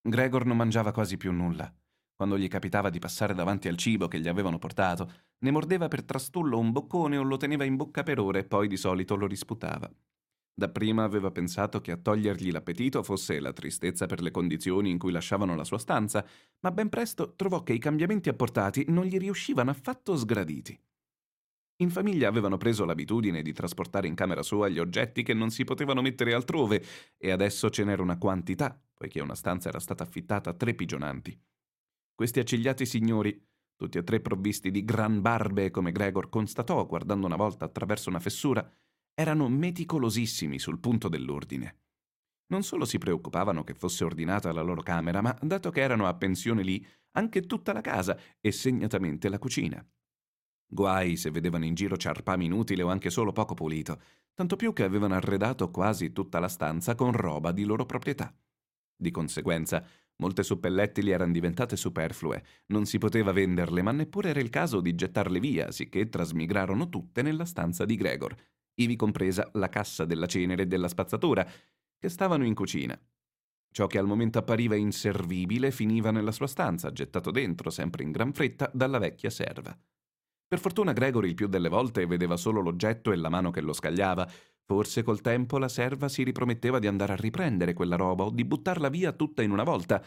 Gregor 0.00 0.46
non 0.46 0.56
mangiava 0.56 0.92
quasi 0.92 1.16
più 1.16 1.30
nulla. 1.30 1.72
Quando 2.14 2.38
gli 2.38 2.48
capitava 2.48 2.90
di 2.90 2.98
passare 2.98 3.34
davanti 3.34 3.68
al 3.68 3.76
cibo 3.76 4.08
che 4.08 4.20
gli 4.20 4.28
avevano 4.28 4.58
portato, 4.58 5.10
ne 5.38 5.50
mordeva 5.50 5.88
per 5.88 6.04
trastullo 6.04 6.58
un 6.58 6.72
boccone 6.72 7.16
o 7.16 7.22
lo 7.22 7.36
teneva 7.36 7.64
in 7.64 7.76
bocca 7.76 8.02
per 8.02 8.18
ore 8.18 8.40
e 8.40 8.44
poi 8.44 8.68
di 8.68 8.76
solito 8.76 9.14
lo 9.14 9.26
risputava. 9.26 9.90
Dapprima 10.54 11.02
aveva 11.02 11.30
pensato 11.30 11.80
che 11.80 11.92
a 11.92 11.96
togliergli 11.96 12.50
l'appetito 12.50 13.02
fosse 13.02 13.40
la 13.40 13.52
tristezza 13.52 14.06
per 14.06 14.20
le 14.20 14.30
condizioni 14.30 14.90
in 14.90 14.98
cui 14.98 15.10
lasciavano 15.10 15.54
la 15.56 15.64
sua 15.64 15.78
stanza, 15.78 16.26
ma 16.60 16.70
ben 16.70 16.90
presto 16.90 17.34
trovò 17.34 17.62
che 17.62 17.72
i 17.72 17.78
cambiamenti 17.78 18.28
apportati 18.28 18.84
non 18.88 19.04
gli 19.04 19.16
riuscivano 19.16 19.70
affatto 19.70 20.14
sgraditi. 20.14 20.78
In 21.76 21.90
famiglia 21.90 22.28
avevano 22.28 22.58
preso 22.58 22.84
l'abitudine 22.84 23.42
di 23.42 23.52
trasportare 23.52 24.06
in 24.06 24.14
camera 24.14 24.42
sua 24.42 24.68
gli 24.68 24.78
oggetti 24.78 25.22
che 25.22 25.34
non 25.34 25.50
si 25.50 25.64
potevano 25.64 26.02
mettere 26.02 26.34
altrove 26.34 26.84
e 27.16 27.30
adesso 27.30 27.70
ce 27.70 27.82
n'era 27.82 28.02
una 28.02 28.18
quantità, 28.18 28.78
poiché 28.94 29.20
una 29.20 29.34
stanza 29.34 29.68
era 29.68 29.80
stata 29.80 30.04
affittata 30.04 30.50
a 30.50 30.54
tre 30.54 30.74
pigionanti. 30.74 31.36
Questi 32.14 32.38
accigliati 32.38 32.86
signori, 32.86 33.42
tutti 33.74 33.98
e 33.98 34.04
tre 34.04 34.20
provvisti 34.20 34.70
di 34.70 34.84
gran 34.84 35.22
barbe, 35.22 35.70
come 35.70 35.90
Gregor 35.90 36.28
constatò 36.28 36.86
guardando 36.86 37.26
una 37.26 37.36
volta 37.36 37.64
attraverso 37.64 38.10
una 38.10 38.20
fessura, 38.20 38.70
erano 39.14 39.48
meticolosissimi 39.48 40.58
sul 40.58 40.78
punto 40.78 41.08
dell'ordine. 41.08 41.76
Non 42.52 42.62
solo 42.62 42.84
si 42.84 42.98
preoccupavano 42.98 43.64
che 43.64 43.74
fosse 43.74 44.04
ordinata 44.04 44.52
la 44.52 44.62
loro 44.62 44.82
camera, 44.82 45.22
ma 45.22 45.36
dato 45.40 45.70
che 45.70 45.80
erano 45.80 46.06
a 46.06 46.14
pensione 46.14 46.62
lì, 46.62 46.84
anche 47.12 47.42
tutta 47.42 47.72
la 47.72 47.80
casa 47.80 48.18
e 48.40 48.52
segnatamente 48.52 49.28
la 49.28 49.38
cucina. 49.38 49.84
Guai 50.66 51.16
se 51.16 51.30
vedevano 51.30 51.64
in 51.66 51.74
giro 51.74 51.96
ciarpame 51.96 52.44
inutile 52.44 52.82
o 52.82 52.88
anche 52.88 53.10
solo 53.10 53.32
poco 53.32 53.54
pulito, 53.54 54.00
tanto 54.34 54.56
più 54.56 54.72
che 54.72 54.84
avevano 54.84 55.14
arredato 55.14 55.70
quasi 55.70 56.12
tutta 56.12 56.38
la 56.38 56.48
stanza 56.48 56.94
con 56.94 57.12
roba 57.12 57.52
di 57.52 57.64
loro 57.64 57.84
proprietà. 57.84 58.34
Di 58.96 59.10
conseguenza, 59.10 59.84
molte 60.16 60.42
suppellettili 60.42 61.10
erano 61.10 61.32
diventate 61.32 61.76
superflue, 61.76 62.42
non 62.66 62.86
si 62.86 62.98
poteva 62.98 63.32
venderle, 63.32 63.82
ma 63.82 63.92
neppure 63.92 64.30
era 64.30 64.40
il 64.40 64.48
caso 64.48 64.80
di 64.80 64.94
gettarle 64.94 65.40
via, 65.40 65.70
sicché 65.70 66.08
trasmigrarono 66.08 66.88
tutte 66.88 67.20
nella 67.20 67.44
stanza 67.44 67.84
di 67.84 67.96
Gregor, 67.96 68.34
ivi 68.74 68.96
compresa 68.96 69.48
la 69.54 69.68
cassa 69.68 70.04
della 70.04 70.26
cenere 70.26 70.62
e 70.62 70.66
della 70.66 70.88
spazzatura, 70.88 71.46
che 71.98 72.08
stavano 72.08 72.44
in 72.44 72.54
cucina. 72.54 72.98
Ciò 73.70 73.86
che 73.86 73.98
al 73.98 74.06
momento 74.06 74.38
appariva 74.38 74.76
inservibile 74.76 75.70
finiva 75.70 76.10
nella 76.10 76.32
sua 76.32 76.46
stanza, 76.46 76.92
gettato 76.92 77.30
dentro, 77.30 77.70
sempre 77.70 78.02
in 78.02 78.10
gran 78.10 78.32
fretta, 78.32 78.70
dalla 78.72 78.98
vecchia 78.98 79.30
serva. 79.30 79.76
Per 80.46 80.60
fortuna 80.60 80.92
Gregory 80.92 81.28
il 81.28 81.34
più 81.34 81.46
delle 81.46 81.70
volte 81.70 82.04
vedeva 82.04 82.36
solo 82.36 82.60
l'oggetto 82.60 83.12
e 83.12 83.16
la 83.16 83.30
mano 83.30 83.50
che 83.50 83.62
lo 83.62 83.72
scagliava. 83.72 84.28
Forse 84.64 85.02
col 85.02 85.22
tempo 85.22 85.56
la 85.56 85.68
serva 85.68 86.08
si 86.08 86.22
riprometteva 86.22 86.78
di 86.78 86.86
andare 86.86 87.14
a 87.14 87.16
riprendere 87.16 87.72
quella 87.72 87.96
roba 87.96 88.24
o 88.24 88.30
di 88.30 88.44
buttarla 88.44 88.90
via 88.90 89.12
tutta 89.12 89.42
in 89.42 89.50
una 89.50 89.64
volta. 89.64 90.04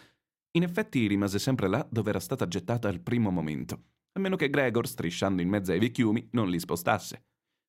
In 0.51 0.61
effetti 0.61 1.07
rimase 1.07 1.39
sempre 1.39 1.67
là 1.67 1.85
dove 1.89 2.11
era 2.11 2.19
stata 2.19 2.47
gettata 2.47 2.87
al 2.87 3.01
primo 3.01 3.31
momento, 3.31 3.81
a 4.11 4.19
meno 4.19 4.35
che 4.35 4.51
Gregor, 4.51 4.87
strisciando 4.87 5.41
in 5.41 5.49
mezzo 5.49 5.71
ai 5.71 5.79
vecchiumi, 5.79 6.29
non 6.33 6.49
li 6.49 6.59
spostasse 6.59 7.25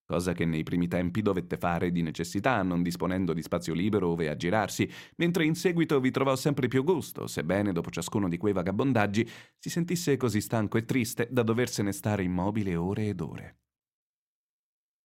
cosa 0.07 0.33
che 0.33 0.45
nei 0.47 0.63
primi 0.63 0.87
tempi 0.87 1.21
dovette 1.21 1.59
fare 1.59 1.91
di 1.91 2.01
necessità, 2.01 2.63
non 2.63 2.83
disponendo 2.83 3.35
di 3.35 3.43
spazio 3.43 3.75
libero 3.75 4.09
ove 4.09 4.31
aggirarsi, 4.31 4.89
mentre 5.17 5.45
in 5.45 5.55
seguito 5.55 6.01
vi 6.01 6.13
trovò 6.13 6.35
sempre 6.37 6.69
più 6.69 6.85
gusto, 6.85 7.27
sebbene 7.27 7.73
dopo 7.73 7.91
ciascuno 7.91 8.29
di 8.29 8.39
quei 8.39 8.53
vagabondaggi 8.53 9.29
si 9.59 9.69
sentisse 9.69 10.17
così 10.17 10.41
stanco 10.41 10.79
e 10.79 10.85
triste 10.85 11.29
da 11.31 11.43
doversene 11.43 11.93
stare 11.93 12.23
immobile 12.23 12.77
ore 12.77 13.09
ed 13.09 13.21
ore. 13.21 13.59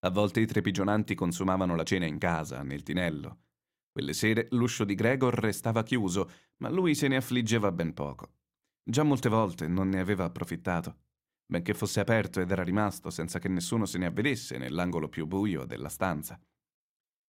A 0.04 0.10
volte 0.10 0.40
i 0.40 0.46
tre 0.46 0.62
pigionanti 0.62 1.16
consumavano 1.16 1.76
la 1.76 1.84
cena 1.84 2.06
in 2.06 2.18
casa, 2.18 2.64
nel 2.64 2.84
tinello. 2.84 3.40
Quelle 3.92 4.14
sere 4.14 4.48
l'uscio 4.52 4.86
di 4.86 4.96
Gregor 4.96 5.34
restava 5.34 5.84
chiuso, 5.84 6.30
ma 6.58 6.70
lui 6.70 6.96
se 6.96 7.08
ne 7.08 7.18
affliggeva 7.18 7.72
ben 7.72 7.94
poco. 7.94 8.36
Già 8.84 9.04
molte 9.04 9.30
volte 9.30 9.68
non 9.68 9.90
ne 9.90 10.00
aveva 10.00 10.24
approfittato 10.24 10.96
benché 11.52 11.74
fosse 11.74 12.00
aperto 12.00 12.40
ed 12.40 12.50
era 12.50 12.64
rimasto 12.64 13.10
senza 13.10 13.38
che 13.38 13.50
nessuno 13.50 13.86
se 13.86 13.98
ne 13.98 14.06
avvedesse 14.06 14.58
nell'angolo 14.58 15.10
più 15.10 15.28
buio 15.28 15.66
della 15.66 15.90
stanza. 15.90 16.40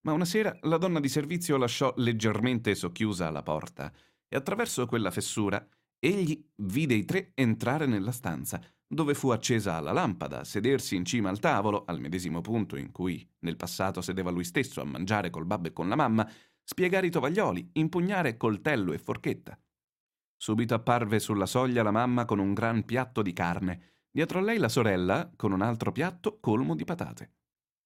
Ma 0.03 0.12
una 0.12 0.24
sera 0.24 0.57
la 0.62 0.77
donna 0.77 1.01
di 1.01 1.09
servizio 1.09 1.57
lasciò 1.57 1.93
leggermente 1.97 2.77
socchiusa 2.77 3.31
la 3.31 3.43
porta 3.43 3.93
e 4.28 4.36
attraverso 4.36 4.86
quella 4.86 5.11
fessura 5.11 5.66
egli 5.99 6.40
vide 6.59 6.94
i 6.94 7.05
tre 7.05 7.32
entrare 7.35 7.86
nella 7.86 8.12
stanza, 8.12 8.62
dove 8.86 9.15
fu 9.15 9.31
accesa 9.31 9.81
la 9.81 9.90
lampada, 9.90 10.44
sedersi 10.44 10.94
in 10.94 11.05
cima 11.05 11.28
al 11.28 11.40
tavolo, 11.40 11.82
al 11.85 11.99
medesimo 11.99 12.40
punto 12.43 12.77
in 12.77 12.93
cui 12.93 13.28
nel 13.40 13.57
passato 13.57 14.01
sedeva 14.01 14.31
lui 14.31 14.44
stesso 14.44 14.81
a 14.81 14.85
mangiare 14.85 15.31
col 15.31 15.47
babbo 15.47 15.66
e 15.66 15.73
con 15.73 15.89
la 15.89 15.97
mamma, 15.97 16.31
spiegare 16.62 17.09
i 17.09 17.11
tovaglioli, 17.11 17.70
impugnare 17.73 18.36
coltello 18.36 18.93
e 18.93 18.99
forchetta. 18.99 19.59
Subito 20.36 20.74
apparve 20.74 21.19
sulla 21.19 21.47
soglia 21.47 21.82
la 21.82 21.90
mamma 21.90 22.24
con 22.24 22.39
un 22.39 22.55
gran 22.55 22.85
piatto 22.85 23.20
di 23.23 23.32
carne 23.32 23.91
Dietro 24.15 24.41
a 24.41 24.43
lei 24.43 24.59
la 24.59 24.69
sorella, 24.69 25.33
con 25.35 25.53
un 25.53 25.63
altro 25.63 25.91
piatto 25.91 26.39
colmo 26.39 26.77
di 26.77 26.85
patate. 26.85 27.33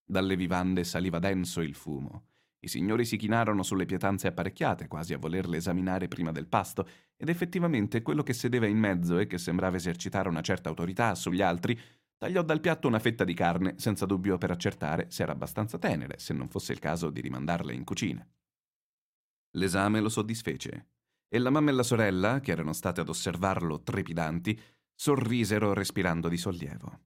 Dalle 0.04 0.34
vivande 0.34 0.82
saliva 0.82 1.20
denso 1.20 1.60
il 1.60 1.76
fumo. 1.76 2.30
I 2.58 2.66
signori 2.66 3.04
si 3.04 3.16
chinarono 3.16 3.62
sulle 3.62 3.84
pietanze 3.84 4.26
apparecchiate, 4.26 4.88
quasi 4.88 5.14
a 5.14 5.18
volerle 5.18 5.58
esaminare 5.58 6.08
prima 6.08 6.32
del 6.32 6.48
pasto, 6.48 6.88
ed 7.16 7.28
effettivamente 7.28 8.02
quello 8.02 8.24
che 8.24 8.32
sedeva 8.32 8.66
in 8.66 8.76
mezzo 8.76 9.20
e 9.20 9.28
che 9.28 9.38
sembrava 9.38 9.76
esercitare 9.76 10.28
una 10.28 10.40
certa 10.40 10.68
autorità 10.68 11.14
sugli 11.14 11.42
altri, 11.42 11.78
tagliò 12.18 12.42
dal 12.42 12.58
piatto 12.58 12.88
una 12.88 12.98
fetta 12.98 13.22
di 13.22 13.34
carne, 13.34 13.74
senza 13.78 14.04
dubbio 14.04 14.36
per 14.36 14.50
accertare 14.50 15.06
se 15.10 15.22
era 15.22 15.30
abbastanza 15.30 15.78
tenere, 15.78 16.18
se 16.18 16.34
non 16.34 16.48
fosse 16.48 16.72
il 16.72 16.80
caso 16.80 17.10
di 17.10 17.20
rimandarla 17.20 17.70
in 17.70 17.84
cucina. 17.84 18.26
L'esame 19.52 20.00
lo 20.00 20.08
soddisfece, 20.08 20.88
e 21.28 21.38
la 21.38 21.50
mamma 21.50 21.70
e 21.70 21.74
la 21.74 21.84
sorella, 21.84 22.40
che 22.40 22.50
erano 22.50 22.72
state 22.72 23.00
ad 23.00 23.08
osservarlo 23.08 23.82
trepidanti, 23.82 24.60
sorrisero 24.96 25.74
respirando 25.74 26.28
di 26.28 26.38
sollievo. 26.38 27.00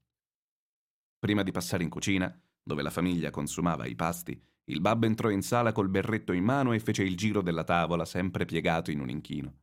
Prima 1.19 1.43
di 1.43 1.51
passare 1.51 1.83
in 1.83 1.91
cucina, 1.91 2.35
dove 2.63 2.83
la 2.83 2.91
famiglia 2.91 3.31
consumava 3.31 3.85
i 3.87 3.97
pasti, 3.97 4.41
il 4.65 4.81
babbo 4.81 5.07
entrò 5.07 5.29
in 5.29 5.43
sala 5.43 5.73
col 5.73 5.89
berretto 5.89 6.33
in 6.33 6.45
mano 6.45 6.73
e 6.73 6.79
fece 6.79 7.03
il 7.03 7.17
giro 7.17 7.43
della 7.43 7.65
tavola, 7.65 8.05
sempre 8.05 8.45
piegato 8.45 8.93
in 8.93 9.01
un 9.01 9.11
inchino. 9.11 9.55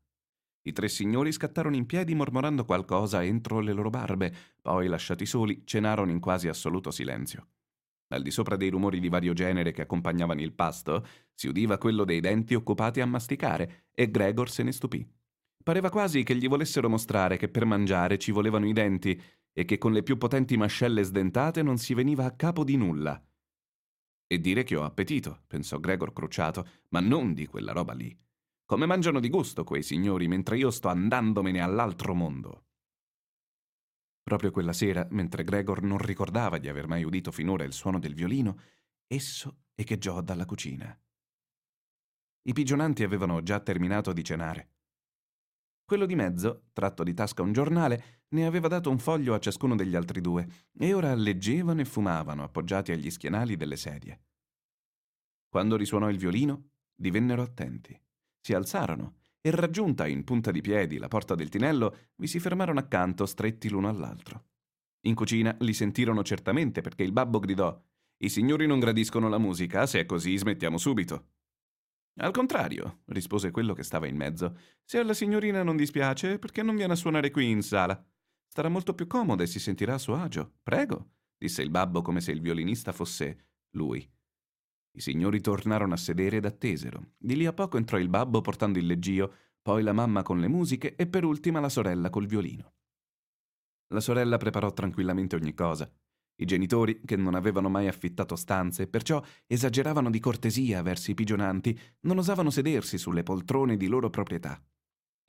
I 0.64 0.74
tre 0.74 0.90
signori 0.90 1.32
scattarono 1.32 1.78
in 1.78 1.86
piedi 1.86 2.14
mormorando 2.14 2.66
qualcosa 2.66 3.24
entro 3.24 3.62
le 3.62 3.72
loro 3.72 3.90
barbe, 3.90 4.34
poi, 4.62 4.88
lasciati 4.88 5.26
soli, 5.26 5.62
cenarono 5.64 6.12
in 6.12 6.20
quasi 6.20 6.50
assoluto 6.50 6.92
silenzio. 6.92 7.48
Al 8.10 8.22
di 8.22 8.32
sopra 8.32 8.58
dei 8.58 8.70
rumori 8.70 9.00
di 9.00 9.08
vario 9.08 9.32
genere 9.32 9.72
che 9.72 9.82
accompagnavano 9.82 10.42
il 10.42 10.54
pasto, 10.54 11.08
si 11.34 11.48
udiva 11.48 11.78
quello 11.78 12.04
dei 12.04 12.20
denti 12.20 12.54
occupati 12.54 13.00
a 13.00 13.06
masticare, 13.06 13.88
e 13.94 14.12
Gregor 14.12 14.50
se 14.50 14.64
ne 14.64 14.74
stupì. 14.74 15.17
Pareva 15.68 15.90
quasi 15.90 16.24
che 16.24 16.34
gli 16.34 16.48
volessero 16.48 16.88
mostrare 16.88 17.36
che 17.36 17.50
per 17.50 17.66
mangiare 17.66 18.18
ci 18.18 18.32
volevano 18.32 18.66
i 18.66 18.72
denti 18.72 19.22
e 19.52 19.66
che 19.66 19.78
con 19.78 19.92
le 19.92 20.02
più 20.02 20.18
potenti 20.18 20.56
mascelle 20.56 21.04
sdentate 21.04 21.62
non 21.62 21.78
si 21.78 21.94
veniva 21.94 22.24
a 22.24 22.32
capo 22.32 22.64
di 22.64 22.78
nulla. 22.78 23.22
E 24.26 24.40
dire 24.40 24.64
che 24.64 24.78
ho 24.78 24.86
appetito, 24.86 25.44
pensò 25.46 25.78
Gregor 25.78 26.14
crucciato, 26.14 26.66
ma 26.92 27.02
non 27.02 27.34
di 27.34 27.48
quella 27.48 27.74
roba 27.74 27.92
lì. 27.92 28.18
Come 28.64 28.86
mangiano 28.86 29.20
di 29.20 29.28
gusto 29.28 29.66
quei 29.66 29.84
signori 29.84 30.30
mentre 30.30 30.56
io 30.58 30.72
sto 30.72 30.88
andandomene 30.88 31.60
all'altro 31.60 32.14
mondo. 32.14 32.68
Proprio 34.24 34.52
quella 34.52 34.72
sera, 34.72 35.06
mentre 35.10 35.44
Gregor 35.44 35.82
non 35.82 35.98
ricordava 35.98 36.60
di 36.60 36.70
aver 36.70 36.88
mai 36.88 37.04
udito 37.04 37.30
finora 37.34 37.66
il 37.66 37.74
suono 37.74 38.00
del 38.00 38.14
violino, 38.14 38.58
esso 39.06 39.64
echeggiò 39.76 40.22
dalla 40.22 40.46
cucina. 40.46 40.98
I 42.44 42.54
pigionanti 42.54 43.04
avevano 43.04 43.44
già 43.44 43.60
terminato 43.60 44.14
di 44.14 44.24
cenare. 44.24 44.72
Quello 45.88 46.06
di 46.06 46.16
mezzo, 46.16 46.66
tratto 46.74 47.02
di 47.02 47.14
tasca 47.14 47.44
un 47.44 47.54
giornale, 47.54 48.26
ne 48.32 48.46
aveva 48.46 48.68
dato 48.68 48.90
un 48.90 49.00
foglio 49.00 49.34
a 49.34 49.40
ciascuno 49.40 49.74
degli 49.74 49.96
altri 49.96 50.20
due, 50.20 50.46
e 50.78 50.94
ora 50.94 51.16
leggevano 51.16 51.80
e 51.80 51.86
fumavano, 51.86 52.44
appoggiati 52.44 52.92
agli 52.92 53.10
schienali 53.10 53.56
delle 53.56 53.78
sedie. 53.78 54.20
Quando 55.48 55.78
risuonò 55.78 56.10
il 56.10 56.18
violino, 56.18 56.72
divennero 56.94 57.42
attenti. 57.42 57.98
Si 58.42 58.54
alzarono 58.54 59.20
e, 59.40 59.50
raggiunta 59.50 60.06
in 60.08 60.26
punta 60.26 60.52
di 60.52 60.60
piedi 60.60 60.98
la 60.98 61.08
porta 61.08 61.36
del 61.36 61.48
tinello, 61.48 62.10
vi 62.18 62.28
si 62.28 62.42
fermarono 62.42 62.80
accanto, 62.80 63.26
stretti 63.26 63.70
l'uno 63.70 63.88
all'altro. 63.88 64.48
In 65.06 65.16
cucina 65.16 65.56
li 65.62 65.74
sentirono 65.74 66.22
certamente 66.22 66.82
perché 66.82 67.04
il 67.04 67.14
babbo 67.14 67.40
gridò: 67.40 67.82
I 68.18 68.28
signori 68.28 68.68
non 68.68 68.80
gradiscono 68.80 69.30
la 69.30 69.38
musica, 69.38 69.86
se 69.86 70.02
è 70.02 70.06
così 70.06 70.36
smettiamo 70.36 70.78
subito. 70.78 71.37
Al 72.20 72.32
contrario, 72.32 73.02
rispose 73.08 73.52
quello 73.52 73.74
che 73.74 73.84
stava 73.84 74.08
in 74.08 74.16
mezzo, 74.16 74.58
se 74.84 74.98
alla 74.98 75.14
signorina 75.14 75.62
non 75.62 75.76
dispiace, 75.76 76.40
perché 76.40 76.64
non 76.64 76.76
viene 76.76 76.94
a 76.94 76.96
suonare 76.96 77.30
qui 77.30 77.50
in 77.50 77.62
sala? 77.62 78.04
Starà 78.48 78.70
molto 78.70 78.96
più 78.96 79.06
comoda 79.06 79.44
e 79.44 79.48
si 79.48 79.60
sentirà 79.60 79.94
a 79.94 80.00
suo 80.00 80.16
agio. 80.16 80.56
Prego, 80.64 81.12
disse 81.38 81.62
il 81.62 81.70
babbo 81.70 82.02
come 82.02 82.22
se 82.22 82.32
il 82.32 82.42
violinista 82.42 82.92
fosse 82.92 83.50
lui. 83.72 84.10
I 84.98 85.00
signori 85.00 85.42
tornarono 85.42 85.94
a 85.94 85.98
sedere 85.98 86.38
ed 86.38 86.46
attesero. 86.46 87.12
Di 87.18 87.36
lì 87.36 87.46
a 87.46 87.54
poco 87.54 87.78
entrò 87.78 88.00
il 88.00 88.10
babbo 88.10 88.42
portando 88.42 88.80
il 88.80 88.88
leggio, 88.88 89.34
poi 89.62 89.84
la 89.84 89.94
mamma 89.94 90.24
con 90.24 90.40
le 90.40 90.48
musiche 90.48 90.96
e 90.96 91.06
per 91.06 91.24
ultima 91.24 91.60
la 91.60 91.70
sorella 91.70 92.10
col 92.10 92.26
violino. 92.26 92.74
La 93.90 94.00
sorella 94.00 94.38
preparò 94.38 94.74
tranquillamente 94.74 95.36
ogni 95.36 95.54
cosa. 95.54 95.88
I 96.40 96.46
genitori, 96.46 97.02
che 97.04 97.16
non 97.16 97.36
avevano 97.36 97.70
mai 97.70 97.88
affittato 97.88 98.36
stanze 98.36 98.84
e 98.84 98.88
perciò 98.88 99.24
esageravano 99.48 100.10
di 100.10 100.20
cortesia 100.20 100.82
verso 100.84 101.12
i 101.12 101.16
pigionanti, 101.16 101.78
non 102.02 102.20
osavano 102.20 102.52
sedersi 102.52 102.98
sulle 102.98 103.24
poltrone 103.24 103.76
di 103.76 103.88
loro 103.88 104.10
proprietà. 104.10 104.62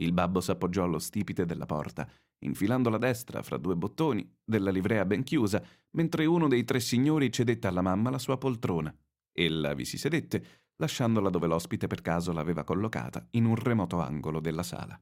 Il 0.00 0.12
babbo 0.12 0.40
s'appoggiò 0.40 0.84
allo 0.84 0.98
stipite 0.98 1.44
della 1.44 1.66
porta, 1.66 2.08
infilando 2.40 2.90
la 2.90 2.98
destra 2.98 3.42
fra 3.42 3.56
due 3.56 3.74
bottoni 3.74 4.36
della 4.44 4.70
livrea 4.70 5.04
ben 5.04 5.22
chiusa, 5.22 5.62
mentre 5.92 6.26
uno 6.26 6.46
dei 6.46 6.64
tre 6.64 6.78
signori 6.78 7.32
cedette 7.32 7.66
alla 7.66 7.82
mamma 7.82 8.10
la 8.10 8.18
sua 8.18 8.36
poltrona. 8.36 8.94
Ella 9.32 9.74
vi 9.74 9.84
si 9.84 9.96
sedette, 9.96 10.66
lasciandola 10.76 11.30
dove 11.30 11.46
l'ospite 11.46 11.86
per 11.86 12.02
caso 12.02 12.32
l'aveva 12.32 12.64
collocata, 12.64 13.26
in 13.30 13.46
un 13.46 13.56
remoto 13.56 14.00
angolo 14.00 14.40
della 14.40 14.62
sala. 14.62 15.00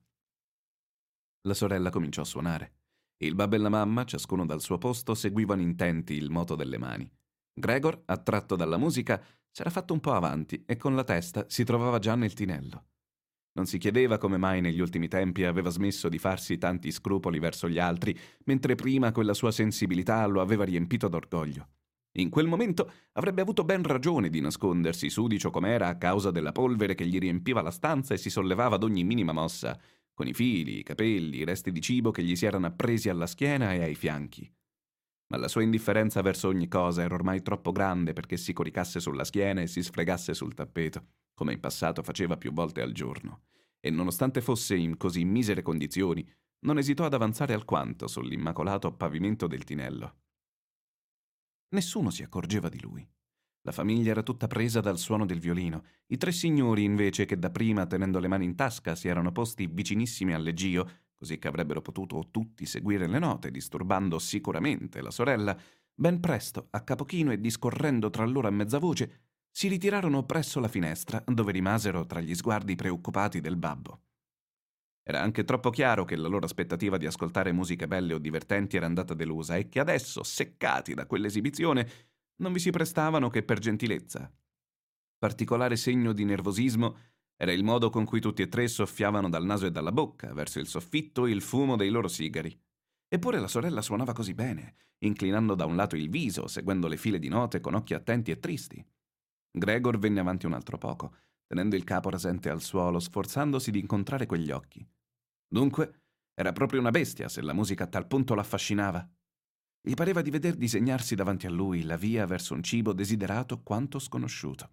La 1.42 1.54
sorella 1.54 1.90
cominciò 1.90 2.22
a 2.22 2.26
suonare. 2.26 2.72
Il 3.18 3.34
babbo 3.34 3.54
e 3.54 3.58
la 3.58 3.70
mamma, 3.70 4.04
ciascuno 4.04 4.44
dal 4.44 4.60
suo 4.60 4.76
posto, 4.76 5.14
seguivano 5.14 5.62
intenti 5.62 6.14
il 6.14 6.30
moto 6.30 6.54
delle 6.54 6.76
mani. 6.76 7.10
Gregor, 7.52 8.02
attratto 8.04 8.56
dalla 8.56 8.76
musica, 8.76 9.22
s'era 9.50 9.70
fatto 9.70 9.94
un 9.94 10.00
po' 10.00 10.12
avanti 10.12 10.64
e 10.66 10.76
con 10.76 10.94
la 10.94 11.04
testa 11.04 11.46
si 11.48 11.64
trovava 11.64 11.98
già 11.98 12.14
nel 12.14 12.34
tinello. 12.34 12.84
Non 13.52 13.64
si 13.64 13.78
chiedeva 13.78 14.18
come 14.18 14.36
mai 14.36 14.60
negli 14.60 14.80
ultimi 14.80 15.08
tempi 15.08 15.44
aveva 15.44 15.70
smesso 15.70 16.10
di 16.10 16.18
farsi 16.18 16.58
tanti 16.58 16.90
scrupoli 16.90 17.38
verso 17.38 17.70
gli 17.70 17.78
altri, 17.78 18.14
mentre 18.44 18.74
prima 18.74 19.12
quella 19.12 19.32
sua 19.32 19.50
sensibilità 19.50 20.26
lo 20.26 20.42
aveva 20.42 20.64
riempito 20.64 21.08
d'orgoglio. 21.08 21.68
In 22.18 22.28
quel 22.28 22.46
momento 22.46 22.90
avrebbe 23.12 23.40
avuto 23.40 23.64
ben 23.64 23.82
ragione 23.82 24.28
di 24.28 24.40
nascondersi, 24.40 25.08
sudicio 25.08 25.50
com'era, 25.50 25.88
a 25.88 25.96
causa 25.96 26.30
della 26.30 26.52
polvere 26.52 26.94
che 26.94 27.06
gli 27.06 27.18
riempiva 27.18 27.62
la 27.62 27.70
stanza 27.70 28.12
e 28.12 28.18
si 28.18 28.28
sollevava 28.28 28.74
ad 28.74 28.82
ogni 28.82 29.04
minima 29.04 29.32
mossa, 29.32 29.78
con 30.16 30.26
i 30.26 30.32
fili, 30.32 30.78
i 30.78 30.82
capelli, 30.82 31.36
i 31.36 31.44
resti 31.44 31.70
di 31.70 31.82
cibo 31.82 32.10
che 32.10 32.22
gli 32.22 32.34
si 32.36 32.46
erano 32.46 32.64
appresi 32.64 33.10
alla 33.10 33.26
schiena 33.26 33.74
e 33.74 33.82
ai 33.82 33.94
fianchi. 33.94 34.50
Ma 35.26 35.36
la 35.36 35.46
sua 35.46 35.62
indifferenza 35.62 36.22
verso 36.22 36.48
ogni 36.48 36.68
cosa 36.68 37.02
era 37.02 37.14
ormai 37.14 37.42
troppo 37.42 37.70
grande 37.70 38.14
perché 38.14 38.38
si 38.38 38.54
coricasse 38.54 38.98
sulla 38.98 39.24
schiena 39.24 39.60
e 39.60 39.66
si 39.66 39.82
sfregasse 39.82 40.32
sul 40.32 40.54
tappeto, 40.54 41.06
come 41.34 41.52
in 41.52 41.60
passato 41.60 42.02
faceva 42.02 42.38
più 42.38 42.50
volte 42.54 42.80
al 42.80 42.92
giorno, 42.92 43.42
e 43.78 43.90
nonostante 43.90 44.40
fosse 44.40 44.74
in 44.74 44.96
così 44.96 45.22
misere 45.26 45.60
condizioni, 45.60 46.26
non 46.60 46.78
esitò 46.78 47.04
ad 47.04 47.12
avanzare 47.12 47.52
alquanto 47.52 48.06
sull'immacolato 48.06 48.94
pavimento 48.94 49.46
del 49.46 49.64
tinello. 49.64 50.20
Nessuno 51.74 52.08
si 52.08 52.22
accorgeva 52.22 52.70
di 52.70 52.80
lui. 52.80 53.06
La 53.66 53.72
famiglia 53.72 54.12
era 54.12 54.22
tutta 54.22 54.46
presa 54.46 54.80
dal 54.80 54.96
suono 54.96 55.26
del 55.26 55.40
violino. 55.40 55.82
I 56.06 56.18
tre 56.18 56.30
signori, 56.30 56.84
invece, 56.84 57.24
che 57.24 57.36
dapprima, 57.36 57.84
tenendo 57.84 58.20
le 58.20 58.28
mani 58.28 58.44
in 58.44 58.54
tasca, 58.54 58.94
si 58.94 59.08
erano 59.08 59.32
posti 59.32 59.66
vicinissimi 59.66 60.32
al 60.32 60.44
leggio, 60.44 60.88
così 61.16 61.40
che 61.40 61.48
avrebbero 61.48 61.82
potuto 61.82 62.28
tutti 62.30 62.64
seguire 62.64 63.08
le 63.08 63.18
note, 63.18 63.50
disturbando 63.50 64.20
sicuramente 64.20 65.02
la 65.02 65.10
sorella, 65.10 65.58
ben 65.92 66.20
presto, 66.20 66.68
a 66.70 66.82
capo 66.82 67.04
chino 67.04 67.32
e 67.32 67.40
discorrendo 67.40 68.08
tra 68.08 68.24
loro 68.24 68.46
a 68.46 68.52
mezza 68.52 68.78
voce, 68.78 69.22
si 69.50 69.66
ritirarono 69.66 70.22
presso 70.22 70.60
la 70.60 70.68
finestra, 70.68 71.20
dove 71.26 71.50
rimasero 71.50 72.06
tra 72.06 72.20
gli 72.20 72.36
sguardi 72.36 72.76
preoccupati 72.76 73.40
del 73.40 73.56
babbo. 73.56 74.02
Era 75.02 75.20
anche 75.20 75.42
troppo 75.42 75.70
chiaro 75.70 76.04
che 76.04 76.14
la 76.14 76.28
loro 76.28 76.44
aspettativa 76.44 76.98
di 76.98 77.06
ascoltare 77.06 77.50
musiche 77.50 77.88
belle 77.88 78.14
o 78.14 78.18
divertenti 78.18 78.76
era 78.76 78.86
andata 78.86 79.12
delusa 79.12 79.56
e 79.56 79.68
che 79.68 79.80
adesso, 79.80 80.22
seccati 80.22 80.94
da 80.94 81.06
quell'esibizione, 81.06 82.14
non 82.36 82.52
vi 82.52 82.58
si 82.58 82.70
prestavano 82.70 83.28
che 83.28 83.42
per 83.42 83.58
gentilezza. 83.58 84.32
Particolare 85.18 85.76
segno 85.76 86.12
di 86.12 86.24
nervosismo 86.24 86.96
era 87.36 87.52
il 87.52 87.64
modo 87.64 87.90
con 87.90 88.04
cui 88.04 88.20
tutti 88.20 88.42
e 88.42 88.48
tre 88.48 88.68
soffiavano 88.68 89.28
dal 89.28 89.44
naso 89.44 89.66
e 89.66 89.70
dalla 89.70 89.92
bocca 89.92 90.32
verso 90.32 90.58
il 90.58 90.66
soffitto 90.66 91.26
il 91.26 91.42
fumo 91.42 91.76
dei 91.76 91.90
loro 91.90 92.08
sigari. 92.08 92.58
Eppure 93.08 93.38
la 93.38 93.48
sorella 93.48 93.82
suonava 93.82 94.12
così 94.12 94.34
bene, 94.34 94.74
inclinando 94.98 95.54
da 95.54 95.64
un 95.64 95.76
lato 95.76 95.96
il 95.96 96.08
viso, 96.08 96.48
seguendo 96.48 96.88
le 96.88 96.96
file 96.96 97.18
di 97.18 97.28
note 97.28 97.60
con 97.60 97.74
occhi 97.74 97.94
attenti 97.94 98.30
e 98.30 98.38
tristi. 98.38 98.84
Gregor 99.50 99.98
venne 99.98 100.20
avanti 100.20 100.46
un 100.46 100.54
altro 100.54 100.76
poco, 100.76 101.14
tenendo 101.46 101.76
il 101.76 101.84
capo 101.84 102.10
rasente 102.10 102.50
al 102.50 102.60
suolo, 102.60 102.98
sforzandosi 102.98 103.70
di 103.70 103.78
incontrare 103.78 104.26
quegli 104.26 104.50
occhi. 104.50 104.86
Dunque, 105.48 106.02
era 106.34 106.52
proprio 106.52 106.80
una 106.80 106.90
bestia 106.90 107.28
se 107.28 107.40
la 107.40 107.54
musica 107.54 107.84
a 107.84 107.88
tal 107.88 108.06
punto 108.06 108.34
l'affascinava. 108.34 109.08
Gli 109.88 109.94
pareva 109.94 110.20
di 110.20 110.30
veder 110.30 110.56
disegnarsi 110.56 111.14
davanti 111.14 111.46
a 111.46 111.50
lui 111.50 111.84
la 111.84 111.96
via 111.96 112.26
verso 112.26 112.54
un 112.54 112.62
cibo 112.64 112.92
desiderato 112.92 113.62
quanto 113.62 114.00
sconosciuto. 114.00 114.70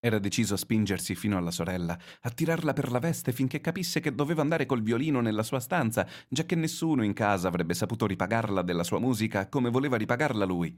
Era 0.00 0.18
deciso 0.18 0.54
a 0.54 0.56
spingersi 0.56 1.14
fino 1.14 1.36
alla 1.36 1.52
sorella, 1.52 1.96
a 2.22 2.30
tirarla 2.30 2.72
per 2.72 2.90
la 2.90 2.98
veste 2.98 3.30
finché 3.30 3.60
capisse 3.60 4.00
che 4.00 4.12
doveva 4.12 4.42
andare 4.42 4.66
col 4.66 4.82
violino 4.82 5.20
nella 5.20 5.44
sua 5.44 5.60
stanza, 5.60 6.04
già 6.28 6.44
che 6.46 6.56
nessuno 6.56 7.04
in 7.04 7.12
casa 7.12 7.46
avrebbe 7.46 7.74
saputo 7.74 8.08
ripagarla 8.08 8.62
della 8.62 8.82
sua 8.82 8.98
musica 8.98 9.48
come 9.48 9.70
voleva 9.70 9.96
ripagarla 9.96 10.44
lui. 10.44 10.76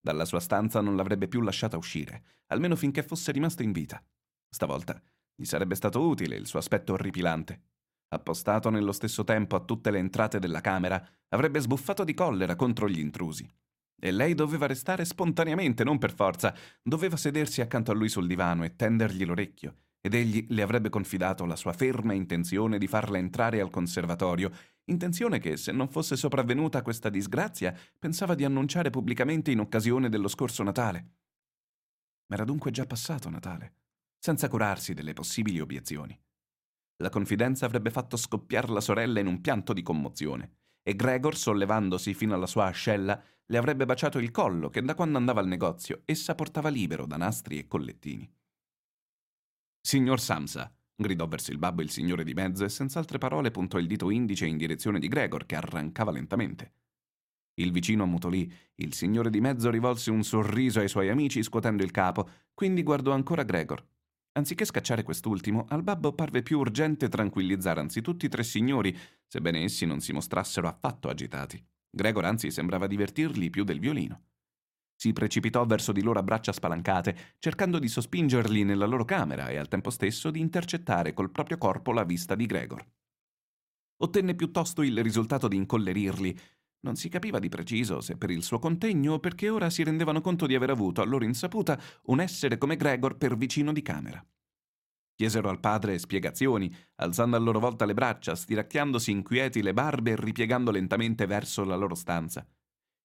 Dalla 0.00 0.24
sua 0.24 0.40
stanza 0.40 0.80
non 0.80 0.96
l'avrebbe 0.96 1.28
più 1.28 1.42
lasciata 1.42 1.76
uscire, 1.76 2.24
almeno 2.46 2.74
finché 2.74 3.04
fosse 3.04 3.30
rimasto 3.30 3.62
in 3.62 3.70
vita. 3.70 4.04
Stavolta 4.48 5.00
gli 5.32 5.44
sarebbe 5.44 5.76
stato 5.76 6.04
utile 6.04 6.34
il 6.34 6.48
suo 6.48 6.58
aspetto 6.58 6.94
orripilante 6.94 7.73
appostato 8.14 8.70
nello 8.70 8.92
stesso 8.92 9.24
tempo 9.24 9.56
a 9.56 9.60
tutte 9.60 9.90
le 9.90 9.98
entrate 9.98 10.38
della 10.38 10.60
camera, 10.60 11.04
avrebbe 11.28 11.60
sbuffato 11.60 12.04
di 12.04 12.14
collera 12.14 12.56
contro 12.56 12.88
gli 12.88 12.98
intrusi. 12.98 13.48
E 14.00 14.10
lei 14.10 14.34
doveva 14.34 14.66
restare 14.66 15.04
spontaneamente, 15.04 15.84
non 15.84 15.98
per 15.98 16.12
forza, 16.12 16.54
doveva 16.82 17.16
sedersi 17.16 17.60
accanto 17.60 17.90
a 17.90 17.94
lui 17.94 18.08
sul 18.08 18.26
divano 18.26 18.64
e 18.64 18.76
tendergli 18.76 19.24
l'orecchio, 19.24 19.76
ed 20.00 20.14
egli 20.14 20.46
le 20.50 20.62
avrebbe 20.62 20.90
confidato 20.90 21.46
la 21.46 21.56
sua 21.56 21.72
ferma 21.72 22.12
intenzione 22.12 22.78
di 22.78 22.86
farla 22.86 23.18
entrare 23.18 23.60
al 23.60 23.70
conservatorio, 23.70 24.50
intenzione 24.84 25.38
che, 25.38 25.56
se 25.56 25.72
non 25.72 25.88
fosse 25.88 26.16
sopravvenuta 26.16 26.82
questa 26.82 27.08
disgrazia, 27.08 27.74
pensava 27.98 28.34
di 28.34 28.44
annunciare 28.44 28.90
pubblicamente 28.90 29.50
in 29.50 29.60
occasione 29.60 30.08
dello 30.08 30.28
scorso 30.28 30.62
Natale. 30.62 31.12
Era 32.26 32.44
dunque 32.44 32.70
già 32.70 32.84
passato 32.84 33.30
Natale, 33.30 33.76
senza 34.18 34.48
curarsi 34.48 34.92
delle 34.92 35.12
possibili 35.14 35.60
obiezioni. 35.60 36.18
La 36.98 37.10
confidenza 37.10 37.66
avrebbe 37.66 37.90
fatto 37.90 38.16
scoppiare 38.16 38.68
la 38.68 38.80
sorella 38.80 39.20
in 39.20 39.26
un 39.26 39.40
pianto 39.40 39.72
di 39.72 39.82
commozione 39.82 40.56
e 40.86 40.94
Gregor, 40.94 41.34
sollevandosi 41.34 42.12
fino 42.12 42.34
alla 42.34 42.46
sua 42.46 42.66
ascella, 42.66 43.20
le 43.46 43.56
avrebbe 43.56 43.86
baciato 43.86 44.18
il 44.18 44.30
collo 44.30 44.68
che 44.68 44.82
da 44.82 44.94
quando 44.94 45.16
andava 45.16 45.40
al 45.40 45.46
negozio 45.46 46.02
essa 46.04 46.34
portava 46.34 46.68
libero 46.68 47.06
da 47.06 47.16
nastri 47.16 47.58
e 47.58 47.66
collettini. 47.66 48.30
Signor 49.80 50.20
Samsa, 50.20 50.72
gridò 50.94 51.26
verso 51.26 51.52
il 51.52 51.58
babbo 51.58 51.80
il 51.80 51.90
signore 51.90 52.22
di 52.22 52.34
mezzo 52.34 52.64
e 52.64 52.68
senza 52.68 52.98
altre 52.98 53.16
parole 53.16 53.50
puntò 53.50 53.78
il 53.78 53.86
dito 53.86 54.10
indice 54.10 54.46
in 54.46 54.58
direzione 54.58 54.98
di 54.98 55.08
Gregor 55.08 55.46
che 55.46 55.56
arrancava 55.56 56.10
lentamente. 56.10 56.72
Il 57.54 57.72
vicino 57.72 58.02
ammutolì, 58.02 58.52
il 58.76 58.92
signore 58.92 59.30
di 59.30 59.40
mezzo 59.40 59.70
rivolse 59.70 60.10
un 60.10 60.22
sorriso 60.22 60.80
ai 60.80 60.88
suoi 60.88 61.08
amici 61.08 61.42
scuotendo 61.42 61.82
il 61.82 61.92
capo, 61.92 62.28
quindi 62.52 62.82
guardò 62.82 63.12
ancora 63.12 63.42
Gregor. 63.42 63.82
Anziché 64.36 64.64
scacciare 64.64 65.04
quest'ultimo, 65.04 65.64
al 65.68 65.84
babbo 65.84 66.12
parve 66.12 66.42
più 66.42 66.58
urgente 66.58 67.08
tranquillizzare 67.08 67.78
anzitutto 67.78 68.26
i 68.26 68.28
tre 68.28 68.42
signori, 68.42 68.96
sebbene 69.26 69.62
essi 69.62 69.86
non 69.86 70.00
si 70.00 70.12
mostrassero 70.12 70.66
affatto 70.66 71.08
agitati. 71.08 71.64
Gregor 71.88 72.24
anzi 72.24 72.50
sembrava 72.50 72.88
divertirli 72.88 73.48
più 73.48 73.62
del 73.62 73.78
violino. 73.78 74.22
Si 74.96 75.12
precipitò 75.12 75.64
verso 75.66 75.92
di 75.92 76.02
loro 76.02 76.18
a 76.18 76.24
braccia 76.24 76.52
spalancate, 76.52 77.36
cercando 77.38 77.78
di 77.78 77.86
sospingerli 77.86 78.64
nella 78.64 78.86
loro 78.86 79.04
camera 79.04 79.48
e 79.48 79.56
al 79.56 79.68
tempo 79.68 79.90
stesso 79.90 80.32
di 80.32 80.40
intercettare 80.40 81.12
col 81.12 81.30
proprio 81.30 81.56
corpo 81.56 81.92
la 81.92 82.02
vista 82.02 82.34
di 82.34 82.46
Gregor. 82.46 82.84
Ottenne 83.98 84.34
piuttosto 84.34 84.82
il 84.82 85.00
risultato 85.00 85.46
di 85.46 85.56
incollerirli. 85.56 86.38
Non 86.84 86.96
si 86.96 87.08
capiva 87.08 87.38
di 87.38 87.48
preciso 87.48 88.02
se 88.02 88.18
per 88.18 88.30
il 88.30 88.42
suo 88.42 88.58
contegno 88.58 89.14
o 89.14 89.18
perché 89.18 89.48
ora 89.48 89.70
si 89.70 89.82
rendevano 89.82 90.20
conto 90.20 90.46
di 90.46 90.54
aver 90.54 90.68
avuto 90.68 91.00
a 91.00 91.06
loro 91.06 91.24
insaputa 91.24 91.80
un 92.04 92.20
essere 92.20 92.58
come 92.58 92.76
Gregor 92.76 93.16
per 93.16 93.38
vicino 93.38 93.72
di 93.72 93.80
camera. 93.80 94.22
Chiesero 95.16 95.48
al 95.48 95.60
padre 95.60 95.98
spiegazioni, 95.98 96.74
alzando 96.96 97.36
a 97.36 97.38
loro 97.38 97.58
volta 97.58 97.86
le 97.86 97.94
braccia, 97.94 98.34
stiracchiandosi 98.34 99.10
inquieti 99.10 99.62
le 99.62 99.72
barbe 99.72 100.10
e 100.10 100.16
ripiegando 100.16 100.70
lentamente 100.70 101.24
verso 101.24 101.64
la 101.64 101.76
loro 101.76 101.94
stanza. 101.94 102.46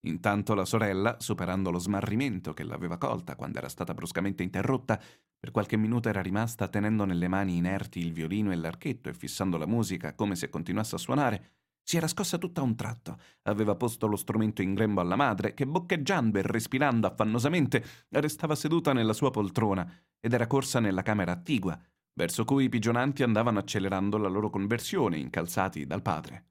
Intanto 0.02 0.54
la 0.56 0.66
sorella, 0.66 1.16
superando 1.20 1.72
lo 1.72 1.80
smarrimento 1.80 2.54
che 2.54 2.64
l'aveva 2.64 2.98
colta 2.98 3.36
quando 3.36 3.60
era 3.60 3.70
stata 3.70 3.94
bruscamente 3.94 4.44
interrotta, 4.44 5.00
per 5.40 5.52
qualche 5.52 5.78
minuto 5.78 6.10
era 6.10 6.22
rimasta 6.22 6.68
tenendo 6.68 7.06
nelle 7.06 7.30
mani 7.30 7.56
inerti 7.56 8.00
il 8.00 8.12
violino 8.12 8.52
e 8.52 8.58
l'archetto 8.58 9.08
e 9.08 9.14
fissando 9.14 9.58
la 9.58 9.68
musica 9.68 10.16
come 10.16 10.36
se 10.36 10.50
continuasse 10.50 10.96
a 10.96 11.00
suonare, 11.00 11.59
si 11.90 11.98
era 11.98 12.08
scossa 12.08 12.38
tutta 12.38 12.62
a 12.62 12.66
un 12.66 12.76
tratto, 12.76 13.20
aveva 13.46 13.74
posto 13.74 14.06
lo 14.06 14.16
strumento 14.16 14.62
in 14.62 14.76
grembo 14.76 15.02
alla 15.02 15.16
madre, 15.16 15.56
che 15.56 15.66
boccheggiando 15.66 16.38
e 16.38 16.44
respirando 16.44 17.08
affannosamente 17.08 17.84
restava 18.10 18.54
seduta 18.54 18.94
nella 18.94 19.14
sua 19.14 19.32
poltrona 19.32 19.92
ed 20.20 20.32
era 20.32 20.46
corsa 20.46 20.80
nella 20.80 21.02
camera 21.02 21.32
attigua, 21.32 21.76
verso 22.14 22.46
cui 22.46 22.66
i 22.66 22.70
pigionanti 22.70 23.24
andavano 23.24 23.58
accelerando 23.58 24.20
la 24.20 24.28
loro 24.28 24.52
conversione, 24.52 25.18
incalzati 25.18 25.88
dal 25.88 26.04
padre. 26.04 26.50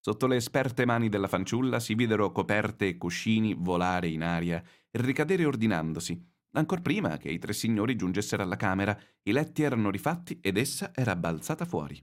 Sotto 0.00 0.26
le 0.26 0.34
esperte 0.34 0.84
mani 0.84 1.08
della 1.08 1.28
fanciulla 1.28 1.78
si 1.78 1.94
videro 1.94 2.32
coperte 2.32 2.88
e 2.88 2.96
cuscini 2.96 3.54
volare 3.54 4.08
in 4.08 4.24
aria 4.24 4.60
e 4.90 5.00
ricadere 5.00 5.44
ordinandosi. 5.44 6.20
Ancor 6.54 6.82
prima 6.82 7.18
che 7.18 7.28
i 7.28 7.38
tre 7.38 7.52
signori 7.52 7.94
giungessero 7.94 8.42
alla 8.42 8.56
camera, 8.56 8.98
i 9.22 9.30
letti 9.30 9.62
erano 9.62 9.90
rifatti 9.90 10.40
ed 10.42 10.56
essa 10.56 10.90
era 10.92 11.14
balzata 11.14 11.64
fuori. 11.64 12.02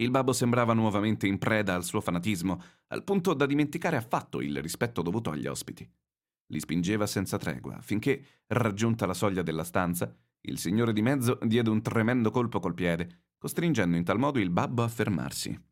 Il 0.00 0.10
babbo 0.10 0.32
sembrava 0.32 0.72
nuovamente 0.72 1.26
in 1.26 1.36
preda 1.36 1.74
al 1.74 1.84
suo 1.84 2.00
fanatismo, 2.00 2.62
al 2.88 3.04
punto 3.04 3.34
da 3.34 3.44
dimenticare 3.44 3.96
affatto 3.96 4.40
il 4.40 4.60
rispetto 4.62 5.02
dovuto 5.02 5.30
agli 5.30 5.46
ospiti. 5.46 5.88
Li 6.46 6.58
spingeva 6.58 7.06
senza 7.06 7.36
tregua, 7.36 7.80
finché, 7.82 8.42
raggiunta 8.46 9.04
la 9.04 9.12
soglia 9.12 9.42
della 9.42 9.62
stanza, 9.62 10.10
il 10.42 10.58
signore 10.58 10.94
di 10.94 11.02
mezzo 11.02 11.38
diede 11.42 11.68
un 11.68 11.82
tremendo 11.82 12.30
colpo 12.30 12.60
col 12.60 12.72
piede, 12.72 13.26
costringendo 13.36 13.94
in 13.94 14.04
tal 14.04 14.18
modo 14.18 14.38
il 14.38 14.48
babbo 14.48 14.82
a 14.82 14.88
fermarsi. 14.88 15.68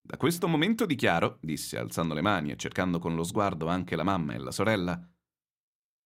Da 0.00 0.16
questo 0.16 0.46
momento 0.46 0.86
dichiaro, 0.86 1.38
disse 1.40 1.76
alzando 1.76 2.14
le 2.14 2.22
mani 2.22 2.52
e 2.52 2.56
cercando 2.56 3.00
con 3.00 3.16
lo 3.16 3.24
sguardo 3.24 3.66
anche 3.66 3.96
la 3.96 4.04
mamma 4.04 4.34
e 4.34 4.38
la 4.38 4.52
sorella, 4.52 5.10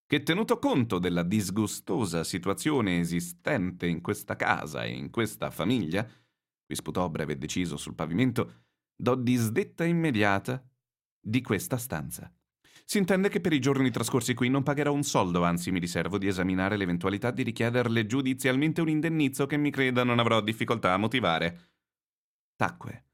che 0.06 0.22
tenuto 0.22 0.58
conto 0.58 0.98
della 0.98 1.22
disgustosa 1.22 2.24
situazione 2.24 3.00
esistente 3.00 3.86
in 3.86 4.00
questa 4.00 4.34
casa 4.34 4.84
e 4.84 4.94
in 4.94 5.10
questa 5.10 5.50
famiglia, 5.50 6.08
qui 6.68 6.76
sputò 6.76 7.08
breve 7.08 7.32
e 7.32 7.36
deciso 7.36 7.78
sul 7.78 7.94
pavimento, 7.94 8.64
do 8.94 9.14
disdetta 9.14 9.84
immediata 9.84 10.62
di 11.18 11.40
questa 11.40 11.78
stanza. 11.78 12.30
Si 12.84 12.98
intende 12.98 13.30
che 13.30 13.40
per 13.40 13.54
i 13.54 13.58
giorni 13.58 13.90
trascorsi 13.90 14.34
qui 14.34 14.50
non 14.50 14.62
pagherò 14.62 14.92
un 14.92 15.02
soldo, 15.02 15.44
anzi 15.44 15.70
mi 15.70 15.78
riservo 15.78 16.18
di 16.18 16.26
esaminare 16.26 16.76
l'eventualità 16.76 17.30
di 17.30 17.42
richiederle 17.42 18.04
giudizialmente 18.04 18.82
un 18.82 18.90
indennizzo 18.90 19.46
che 19.46 19.56
mi 19.56 19.70
creda 19.70 20.04
non 20.04 20.18
avrò 20.18 20.42
difficoltà 20.42 20.92
a 20.92 20.98
motivare. 20.98 21.70
Tacque 22.54 23.06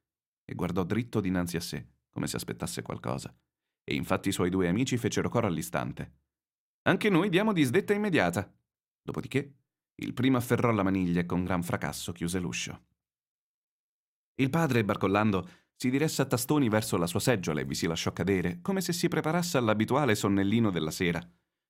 e 0.44 0.54
guardò 0.54 0.82
dritto 0.82 1.20
dinanzi 1.20 1.56
a 1.56 1.60
sé, 1.60 1.86
come 2.10 2.26
se 2.26 2.34
aspettasse 2.34 2.82
qualcosa. 2.82 3.32
E 3.84 3.94
infatti 3.94 4.30
i 4.30 4.32
suoi 4.32 4.50
due 4.50 4.66
amici 4.66 4.96
fecero 4.96 5.28
coro 5.28 5.46
all'istante. 5.46 6.22
Anche 6.88 7.08
noi 7.08 7.28
diamo 7.28 7.52
disdetta 7.52 7.94
immediata. 7.94 8.52
Dopodiché, 9.00 9.58
il 9.96 10.12
primo 10.12 10.38
afferrò 10.38 10.72
la 10.72 10.82
maniglia 10.82 11.20
e 11.20 11.26
con 11.26 11.44
gran 11.44 11.62
fracasso 11.62 12.10
chiuse 12.10 12.40
l'uscio. 12.40 12.86
Il 14.36 14.50
padre, 14.50 14.84
barcollando, 14.84 15.48
si 15.76 15.90
diresse 15.90 16.22
a 16.22 16.26
tastoni 16.26 16.68
verso 16.68 16.96
la 16.96 17.06
sua 17.06 17.20
seggiola 17.20 17.60
e 17.60 17.64
vi 17.64 17.74
si 17.74 17.86
lasciò 17.86 18.12
cadere, 18.12 18.60
come 18.62 18.80
se 18.80 18.92
si 18.92 19.08
preparasse 19.08 19.58
all'abituale 19.58 20.14
sonnellino 20.14 20.70
della 20.70 20.90
sera. 20.90 21.20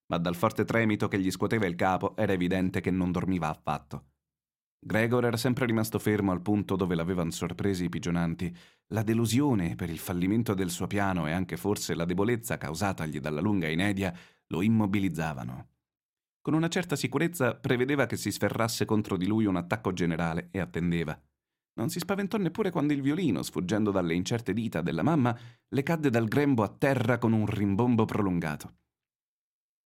Ma 0.06 0.18
dal 0.18 0.34
forte 0.34 0.64
tremito 0.64 1.08
che 1.08 1.18
gli 1.18 1.30
scuoteva 1.30 1.66
il 1.66 1.74
capo 1.74 2.14
era 2.16 2.32
evidente 2.32 2.80
che 2.80 2.90
non 2.90 3.12
dormiva 3.12 3.48
affatto. 3.48 4.08
Gregor 4.78 5.24
era 5.24 5.38
sempre 5.38 5.64
rimasto 5.64 5.98
fermo 5.98 6.30
al 6.30 6.42
punto 6.42 6.76
dove 6.76 6.94
l'avevano 6.94 7.30
sorpresi 7.30 7.84
i 7.84 7.88
pigionanti. 7.88 8.54
La 8.88 9.02
delusione 9.02 9.76
per 9.76 9.88
il 9.88 9.98
fallimento 9.98 10.52
del 10.52 10.68
suo 10.68 10.86
piano 10.86 11.26
e 11.26 11.32
anche 11.32 11.56
forse 11.56 11.94
la 11.94 12.04
debolezza 12.04 12.58
causatagli 12.58 13.18
dalla 13.18 13.40
lunga 13.40 13.68
inedia 13.68 14.14
lo 14.48 14.60
immobilizzavano. 14.60 15.68
Con 16.42 16.52
una 16.52 16.68
certa 16.68 16.96
sicurezza 16.96 17.54
prevedeva 17.54 18.04
che 18.04 18.18
si 18.18 18.30
sferrasse 18.30 18.84
contro 18.84 19.16
di 19.16 19.26
lui 19.26 19.46
un 19.46 19.56
attacco 19.56 19.94
generale 19.94 20.48
e 20.50 20.60
attendeva. 20.60 21.18
Non 21.74 21.90
si 21.90 21.98
spaventò 21.98 22.36
neppure 22.38 22.70
quando 22.70 22.92
il 22.92 23.02
violino, 23.02 23.42
sfuggendo 23.42 23.90
dalle 23.90 24.14
incerte 24.14 24.52
dita 24.52 24.80
della 24.80 25.02
mamma, 25.02 25.36
le 25.68 25.82
cadde 25.82 26.08
dal 26.08 26.28
grembo 26.28 26.62
a 26.62 26.68
terra 26.68 27.18
con 27.18 27.32
un 27.32 27.46
rimbombo 27.46 28.04
prolungato. 28.04 28.74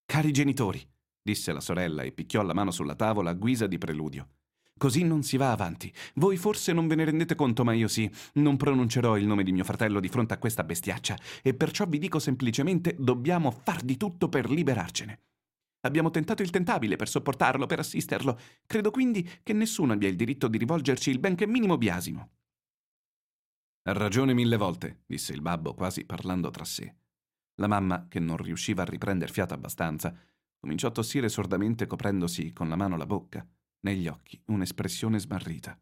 Cari 0.05 0.33
genitori, 0.33 0.87
disse 1.23 1.53
la 1.53 1.61
sorella 1.61 2.03
e 2.03 2.13
picchiò 2.13 2.43
la 2.43 2.55
mano 2.55 2.71
sulla 2.71 2.95
tavola 2.95 3.31
a 3.31 3.35
guisa 3.35 3.67
di 3.67 3.79
preludio. 3.79 4.29
Così 4.79 5.03
non 5.03 5.23
si 5.23 5.37
va 5.37 5.51
avanti. 5.51 5.93
Voi 6.15 6.37
forse 6.37 6.73
non 6.73 6.87
ve 6.87 6.95
ne 6.95 7.05
rendete 7.05 7.35
conto, 7.35 7.65
ma 7.65 7.73
io 7.73 7.89
sì. 7.89 8.11
Non 8.35 8.57
pronuncerò 8.57 9.17
il 9.19 9.27
nome 9.27 9.43
di 9.43 9.53
mio 9.53 9.65
fratello 9.65 9.99
di 9.99 10.09
fronte 10.09 10.35
a 10.35 10.39
questa 10.39 10.65
bestiaccia, 10.65 11.19
e 11.43 11.53
perciò 11.53 11.85
vi 11.87 11.99
dico 11.99 12.19
semplicemente 12.19 12.95
dobbiamo 12.99 13.51
far 13.51 13.83
di 13.83 13.97
tutto 13.97 14.29
per 14.29 14.49
liberarcene. 14.49 15.21
Abbiamo 15.81 16.11
tentato 16.11 16.43
il 16.43 16.51
tentabile 16.51 16.97
per 16.97 17.09
sopportarlo, 17.09 17.67
per 17.67 17.79
assisterlo. 17.79 18.39
Credo 18.67 18.91
quindi 18.91 19.23
che 19.43 19.53
nessuno 19.53 19.93
abbia 19.93 20.09
il 20.09 20.17
diritto 20.17 20.49
di 20.49 20.59
rivolgerci 20.59 21.11
il 21.11 21.21
benché 21.21 21.47
minimo 21.47 21.79
biasimo. 21.79 22.31
Ha 23.83 23.93
ragione 23.93 24.35
mille 24.35 24.57
volte, 24.57 25.03
disse 25.07 25.33
il 25.33 25.41
babbo, 25.41 25.75
quasi 25.75 26.05
parlando 26.05 26.51
tra 26.51 26.65
sé. 26.65 26.95
La 27.55 27.69
mamma, 27.69 28.07
che 28.09 28.19
non 28.19 28.37
riusciva 28.37 28.83
a 28.83 28.87
riprender 28.87 29.31
fiato 29.31 29.55
abbastanza, 29.55 30.15
cominciò 30.59 30.89
a 30.89 30.93
tossire 30.93 31.29
sordamente 31.29 31.87
coprendosi 31.87 32.53
con 32.53 32.69
la 32.69 32.77
mano 32.77 32.97
la 32.97 33.07
bocca, 33.07 33.47
negli 33.81 34.09
occhi 34.09 34.41
un'espressione 34.47 35.19
smarrita. 35.19 35.81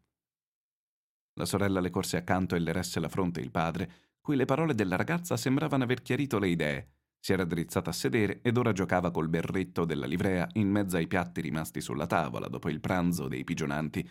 La 1.33 1.45
sorella 1.45 1.79
le 1.79 1.89
corse 1.89 2.17
accanto 2.17 2.55
e 2.55 2.59
le 2.59 2.71
resse 2.71 2.99
la 2.99 3.09
fronte 3.09 3.41
il 3.41 3.51
padre, 3.51 3.91
cui 4.21 4.35
le 4.35 4.45
parole 4.45 4.75
della 4.75 4.95
ragazza 4.95 5.35
sembravano 5.37 5.83
aver 5.83 6.01
chiarito 6.01 6.39
le 6.39 6.49
idee 6.49 6.96
si 7.19 7.33
era 7.33 7.43
drizzata 7.43 7.89
a 7.89 7.93
sedere 7.93 8.41
ed 8.41 8.57
ora 8.57 8.71
giocava 8.71 9.11
col 9.11 9.27
berretto 9.27 9.85
della 9.85 10.05
livrea 10.05 10.47
in 10.53 10.69
mezzo 10.69 10.97
ai 10.97 11.07
piatti 11.07 11.41
rimasti 11.41 11.81
sulla 11.81 12.07
tavola 12.07 12.47
dopo 12.47 12.69
il 12.69 12.79
pranzo 12.79 13.27
dei 13.27 13.43
pigionanti. 13.43 14.07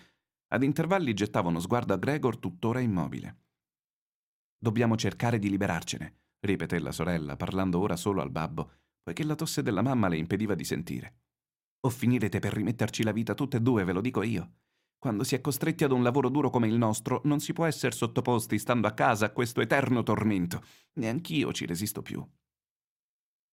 Ad 0.48 0.62
intervalli 0.62 1.14
gettava 1.14 1.48
uno 1.48 1.60
sguardo 1.60 1.94
a 1.94 1.96
Gregor 1.96 2.38
tuttora 2.38 2.80
immobile. 2.80 3.44
Dobbiamo 4.58 4.96
cercare 4.96 5.38
di 5.38 5.50
liberarcene, 5.50 6.14
ripeté 6.40 6.78
la 6.78 6.92
sorella, 6.92 7.36
parlando 7.36 7.78
ora 7.78 7.96
solo 7.96 8.22
al 8.22 8.30
babbo, 8.30 8.70
poiché 9.02 9.24
la 9.24 9.34
tosse 9.34 9.62
della 9.62 9.82
mamma 9.82 10.08
le 10.08 10.16
impediva 10.16 10.54
di 10.54 10.64
sentire. 10.64 11.20
O 11.80 11.90
finirete 11.90 12.38
per 12.38 12.52
rimetterci 12.52 13.02
la 13.02 13.12
vita 13.12 13.34
tutte 13.34 13.58
e 13.58 13.60
due, 13.60 13.84
ve 13.84 13.92
lo 13.92 14.00
dico 14.00 14.22
io. 14.22 14.54
Quando 14.98 15.24
si 15.24 15.34
è 15.34 15.40
costretti 15.40 15.84
ad 15.84 15.92
un 15.92 16.02
lavoro 16.02 16.28
duro 16.28 16.50
come 16.50 16.66
il 16.66 16.76
nostro, 16.76 17.20
non 17.24 17.38
si 17.38 17.52
può 17.52 17.64
essere 17.66 17.94
sottoposti, 17.94 18.58
stando 18.58 18.88
a 18.88 18.92
casa, 18.92 19.26
a 19.26 19.30
questo 19.30 19.60
eterno 19.60 20.02
tormento. 20.02 20.62
Neanch'io 20.94 21.52
ci 21.52 21.66
resisto 21.66 22.02
più 22.02 22.26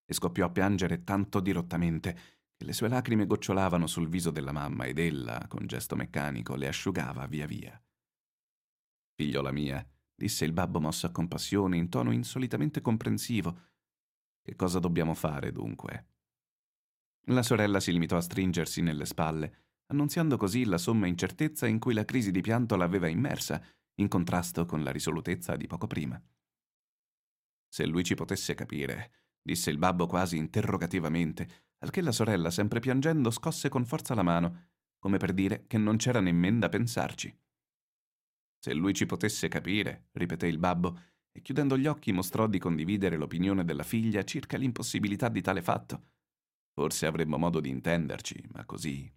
e 0.06 0.14
scoppiò 0.14 0.46
a 0.46 0.50
piangere 0.50 1.04
tanto 1.04 1.40
dirottamente 1.40 2.18
che 2.56 2.66
le 2.66 2.74
sue 2.74 2.88
lacrime 2.88 3.26
gocciolavano 3.26 3.88
sul 3.88 4.10
viso 4.10 4.32
della 4.32 4.52
mamma 4.52 4.86
ed 4.86 5.00
ella, 5.00 5.46
con 5.48 5.66
gesto 5.66 5.96
meccanico, 5.96 6.56
le 6.56 6.68
asciugava 6.68 7.26
via 7.28 7.46
via. 7.46 7.82
Figliola 9.16 9.52
mia, 9.52 9.86
disse 10.16 10.46
il 10.46 10.54
babbo 10.54 10.80
mosso 10.80 11.06
a 11.06 11.12
compassione 11.12 11.78
in 11.78 11.90
tono 11.90 12.12
insolitamente 12.12 12.82
comprensivo, 12.82 13.72
che 14.42 14.56
cosa 14.56 14.80
dobbiamo 14.80 15.14
fare 15.14 15.52
dunque? 15.52 16.08
La 17.28 17.44
sorella 17.44 17.80
si 17.80 17.94
limitò 17.94 18.18
a 18.18 18.22
stringersi 18.22 18.82
nelle 18.82 19.06
spalle, 19.06 19.70
annunziando 19.88 20.36
così 20.36 20.66
la 20.66 20.78
somma 20.78 21.08
incertezza 21.08 21.66
in 21.68 21.80
cui 21.80 21.94
la 21.94 22.04
crisi 22.04 22.32
di 22.32 22.42
pianto 22.42 22.76
l'aveva 22.76 23.08
immersa, 23.08 23.64
in 23.96 24.10
contrasto 24.10 24.66
con 24.66 24.84
la 24.84 24.92
risolutezza 24.92 25.56
di 25.56 25.68
poco 25.68 25.88
prima. 25.88 26.22
Se 27.70 27.86
lui 27.86 28.04
ci 28.04 28.16
potesse 28.16 28.54
capire, 28.54 29.23
disse 29.44 29.70
il 29.70 29.78
babbo 29.78 30.08
quasi 30.08 30.38
interrogativamente, 30.38 31.72
al 31.80 31.90
che 31.92 32.02
la 32.02 32.14
sorella, 32.14 32.50
sempre 32.50 32.80
piangendo, 32.80 33.30
scosse 33.30 33.70
con 33.70 33.86
forza 33.86 34.16
la 34.16 34.24
mano, 34.24 34.70
come 34.98 35.18
per 35.18 35.34
dire 35.34 35.68
che 35.68 35.78
non 35.78 35.98
c'era 35.98 36.22
nemmeno 36.22 36.60
da 36.60 36.70
pensarci. 36.70 37.38
Se 38.58 38.74
lui 38.74 38.94
ci 38.94 39.06
potesse 39.06 39.50
capire, 39.50 40.08
ripeté 40.14 40.48
il 40.48 40.58
babbo, 40.58 40.98
e 41.34 41.42
chiudendo 41.42 41.78
gli 41.78 41.88
occhi 41.88 42.14
mostrò 42.14 42.48
di 42.48 42.60
condividere 42.60 43.18
l'opinione 43.18 43.66
della 43.66 43.84
figlia 43.84 44.24
circa 44.24 44.56
l'impossibilità 44.56 45.28
di 45.28 45.42
tale 45.42 45.62
fatto. 45.62 46.12
Forse 46.72 47.06
avremmo 47.06 47.38
modo 47.38 47.60
di 47.60 47.70
intenderci, 47.70 48.42
ma 48.54 48.64
così. 48.66 49.12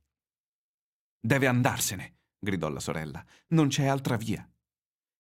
Deve 1.21 1.47
andarsene, 1.47 2.19
gridò 2.39 2.69
la 2.69 2.81
sorella. 2.81 3.25
Non 3.49 3.69
c'è 3.69 3.87
altra 3.87 4.17
via. 4.17 4.49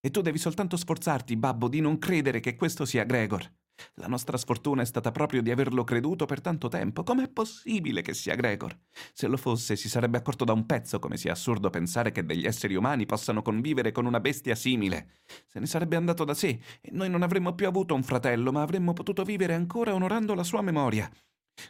E 0.01 0.11
tu 0.11 0.21
devi 0.21 0.39
soltanto 0.39 0.77
sforzarti, 0.77 1.37
babbo, 1.37 1.69
di 1.69 1.81
non 1.81 1.99
credere 1.99 2.41
che 2.41 2.57
questo 2.57 2.85
sia 2.85 3.05
Gregor. 3.05 3.49
La 3.95 4.07
nostra 4.07 4.37
sfortuna 4.37 4.83
è 4.83 4.85
stata 4.85 5.11
proprio 5.11 5.43
di 5.43 5.51
averlo 5.51 5.85
creduto 5.85 6.27
per 6.27 6.41
tanto 6.41 6.69
tempo. 6.69 7.03
Com'è 7.03 7.29
possibile 7.29 8.03
che 8.03 8.15
sia 8.15 8.35
Gregor? 8.35 8.77
Se 9.13 9.27
lo 9.27 9.37
fosse, 9.37 9.77
si 9.77 9.89
sarebbe 9.89 10.19
accorto 10.19 10.45
da 10.45 10.53
un 10.53 10.67
pezzo 10.67 10.99
come 10.99 11.17
sia 11.17 11.33
assurdo 11.33 11.71
pensare 11.71 12.13
che 12.13 12.25
degli 12.25 12.47
esseri 12.47 12.75
umani 12.75 13.07
possano 13.07 13.43
convivere 13.43 13.93
con 13.93 14.07
una 14.07 14.21
bestia 14.21 14.55
simile. 14.55 15.21
Se 15.47 15.59
ne 15.59 15.67
sarebbe 15.67 15.97
andato 15.97 16.25
da 16.25 16.35
sé 16.35 16.61
e 16.81 16.91
noi 16.93 17.09
non 17.09 17.23
avremmo 17.23 17.55
più 17.55 17.67
avuto 17.67 17.95
un 17.95 18.03
fratello, 18.03 18.53
ma 18.53 18.63
avremmo 18.63 18.93
potuto 18.93 19.25
vivere 19.25 19.55
ancora 19.55 19.95
onorando 19.95 20.35
la 20.35 20.45
sua 20.45 20.63
memoria. 20.63 21.11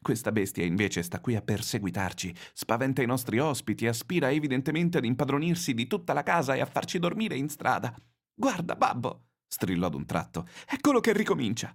Questa 0.02 0.32
bestia 0.32 0.64
invece 0.64 1.02
sta 1.02 1.20
qui 1.20 1.36
a 1.36 1.42
perseguitarci, 1.42 2.34
spaventa 2.52 3.02
i 3.02 3.06
nostri 3.06 3.38
ospiti 3.38 3.86
aspira 3.86 4.32
evidentemente 4.32 4.98
ad 4.98 5.04
impadronirsi 5.04 5.74
di 5.74 5.86
tutta 5.86 6.12
la 6.12 6.24
casa 6.24 6.54
e 6.54 6.60
a 6.60 6.66
farci 6.66 6.98
dormire 6.98 7.36
in 7.36 7.48
strada. 7.48 7.94
Guarda, 8.34 8.74
babbo! 8.74 9.28
strillò 9.46 9.86
ad 9.86 9.94
un 9.94 10.04
tratto. 10.04 10.46
Eccolo 10.68 10.98
che 10.98 11.12
ricomincia! 11.12 11.74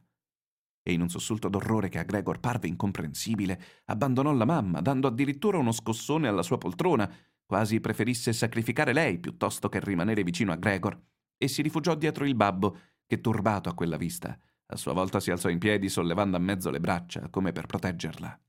E 0.84 0.94
in 0.94 1.02
un 1.02 1.10
sussulto 1.10 1.48
d'orrore 1.48 1.90
che 1.90 2.00
a 2.00 2.04
Gregor 2.04 2.40
parve 2.40 2.68
incomprensibile, 2.68 3.62
abbandonò 3.86 4.34
la 4.34 4.46
mamma, 4.46 4.82
dando 4.82 5.08
addirittura 5.08 5.58
uno 5.58 5.72
scossone 5.72 6.28
alla 6.28 6.44
sua 6.44 6.58
poltrona, 6.58 7.12
quasi 7.46 7.80
preferisse 7.80 8.34
sacrificare 8.34 8.94
lei 8.94 9.20
piuttosto 9.20 9.70
che 9.70 9.80
rimanere 9.80 10.24
vicino 10.24 10.52
a 10.52 10.56
Gregor, 10.56 11.00
e 11.38 11.48
si 11.48 11.62
rifugiò 11.62 11.96
dietro 11.96 12.26
il 12.26 12.36
babbo, 12.36 12.78
che 13.06 13.20
turbato 13.20 13.70
a 13.70 13.74
quella 13.74 13.98
vista, 13.98 14.38
a 14.68 14.78
sua 14.78 14.94
volta 14.94 15.20
si 15.20 15.32
alzò 15.32 15.50
in 15.50 15.60
piedi 15.60 15.90
sollevando 15.90 16.38
a 16.38 16.40
mezzo 16.40 16.70
le 16.70 16.80
braccia, 16.80 17.28
come 17.30 17.52
per 17.52 17.66
proteggerla. 17.66 18.40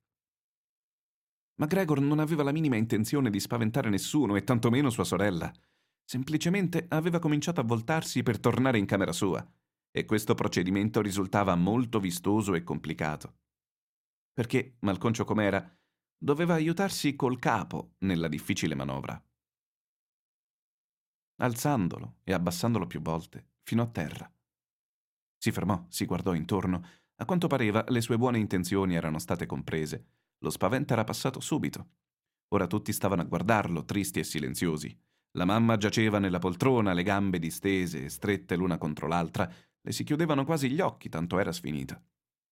Ma 1.56 1.66
Gregor 1.66 2.00
non 2.00 2.20
aveva 2.20 2.44
la 2.44 2.52
minima 2.52 2.76
intenzione 2.76 3.28
di 3.28 3.40
spaventare 3.40 3.90
nessuno 3.90 4.36
e 4.36 4.44
tantomeno 4.44 4.88
sua 4.88 5.04
sorella. 5.04 5.52
Semplicemente 6.04 6.86
aveva 6.88 7.18
cominciato 7.18 7.60
a 7.60 7.64
voltarsi 7.64 8.22
per 8.22 8.38
tornare 8.38 8.78
in 8.78 8.86
camera 8.86 9.12
sua, 9.12 9.44
e 9.92 10.04
questo 10.06 10.34
procedimento 10.34 11.00
risultava 11.00 11.54
molto 11.54 12.00
vistoso 12.00 12.54
e 12.54 12.64
complicato. 12.64 13.40
Perché, 14.32 14.76
malconcio 14.80 15.24
com'era, 15.24 15.62
doveva 16.16 16.54
aiutarsi 16.54 17.14
col 17.14 17.38
capo 17.38 17.94
nella 17.98 18.28
difficile 18.28 18.74
manovra. 18.74 19.22
Alzandolo 21.42 22.20
e 22.24 22.32
abbassandolo 22.32 22.86
più 22.86 23.02
volte, 23.02 23.50
fino 23.62 23.82
a 23.82 23.86
terra. 23.86 24.32
Si 25.36 25.52
fermò, 25.52 25.84
si 25.88 26.06
guardò 26.06 26.34
intorno. 26.34 26.84
A 27.16 27.24
quanto 27.24 27.46
pareva 27.46 27.84
le 27.88 28.00
sue 28.00 28.16
buone 28.16 28.38
intenzioni 28.38 28.94
erano 28.94 29.18
state 29.18 29.44
comprese. 29.44 30.06
Lo 30.38 30.50
spavento 30.50 30.92
era 30.92 31.04
passato 31.04 31.40
subito. 31.40 31.90
Ora 32.54 32.66
tutti 32.66 32.92
stavano 32.92 33.22
a 33.22 33.26
guardarlo, 33.26 33.84
tristi 33.84 34.20
e 34.20 34.24
silenziosi. 34.24 34.96
La 35.32 35.44
mamma 35.44 35.76
giaceva 35.76 36.18
nella 36.18 36.38
poltrona, 36.38 36.92
le 36.92 37.02
gambe 37.02 37.38
distese 37.38 38.04
e 38.04 38.08
strette 38.08 38.54
l'una 38.54 38.78
contro 38.78 39.08
l'altra. 39.08 39.52
Le 39.84 39.92
si 39.92 40.04
chiudevano 40.04 40.44
quasi 40.44 40.70
gli 40.70 40.80
occhi, 40.80 41.08
tanto 41.08 41.38
era 41.38 41.52
sfinita. 41.52 42.00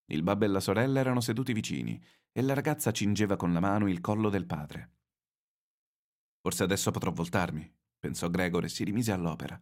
Il 0.07 0.23
babbo 0.23 0.45
e 0.45 0.49
la 0.49 0.61
sorella 0.61 0.99
erano 0.99 1.21
seduti 1.21 1.53
vicini 1.53 2.03
e 2.33 2.43
la 2.43 2.55
ragazza 2.55 2.91
cingeva 2.91 3.37
con 3.37 3.53
la 3.53 3.61
mano 3.61 3.89
il 3.89 4.01
collo 4.01 4.29
del 4.29 4.47
padre. 4.47 4.97
Forse 6.41 6.65
adesso 6.65 6.91
potrò 6.91 7.13
voltarmi, 7.13 7.73
pensò 7.99 8.29
Gregor 8.29 8.65
e 8.65 8.69
si 8.69 8.83
rimise 8.83 9.13
all'opera. 9.13 9.61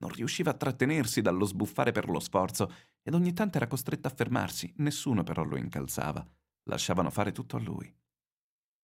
Non 0.00 0.10
riusciva 0.10 0.50
a 0.50 0.54
trattenersi 0.54 1.22
dallo 1.22 1.44
sbuffare 1.44 1.92
per 1.92 2.08
lo 2.08 2.18
sforzo 2.18 2.72
ed 3.02 3.14
ogni 3.14 3.32
tanto 3.32 3.56
era 3.56 3.66
costretto 3.66 4.08
a 4.08 4.12
fermarsi, 4.12 4.72
nessuno 4.78 5.22
però 5.22 5.44
lo 5.44 5.56
incalzava. 5.56 6.26
Lasciavano 6.64 7.10
fare 7.10 7.32
tutto 7.32 7.56
a 7.56 7.60
lui. 7.60 7.92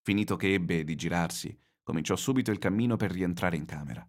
Finito 0.02 0.36
che 0.36 0.52
ebbe 0.52 0.84
di 0.84 0.94
girarsi, 0.94 1.56
cominciò 1.82 2.14
subito 2.16 2.50
il 2.50 2.58
cammino 2.58 2.96
per 2.96 3.10
rientrare 3.10 3.56
in 3.56 3.64
camera. 3.64 4.06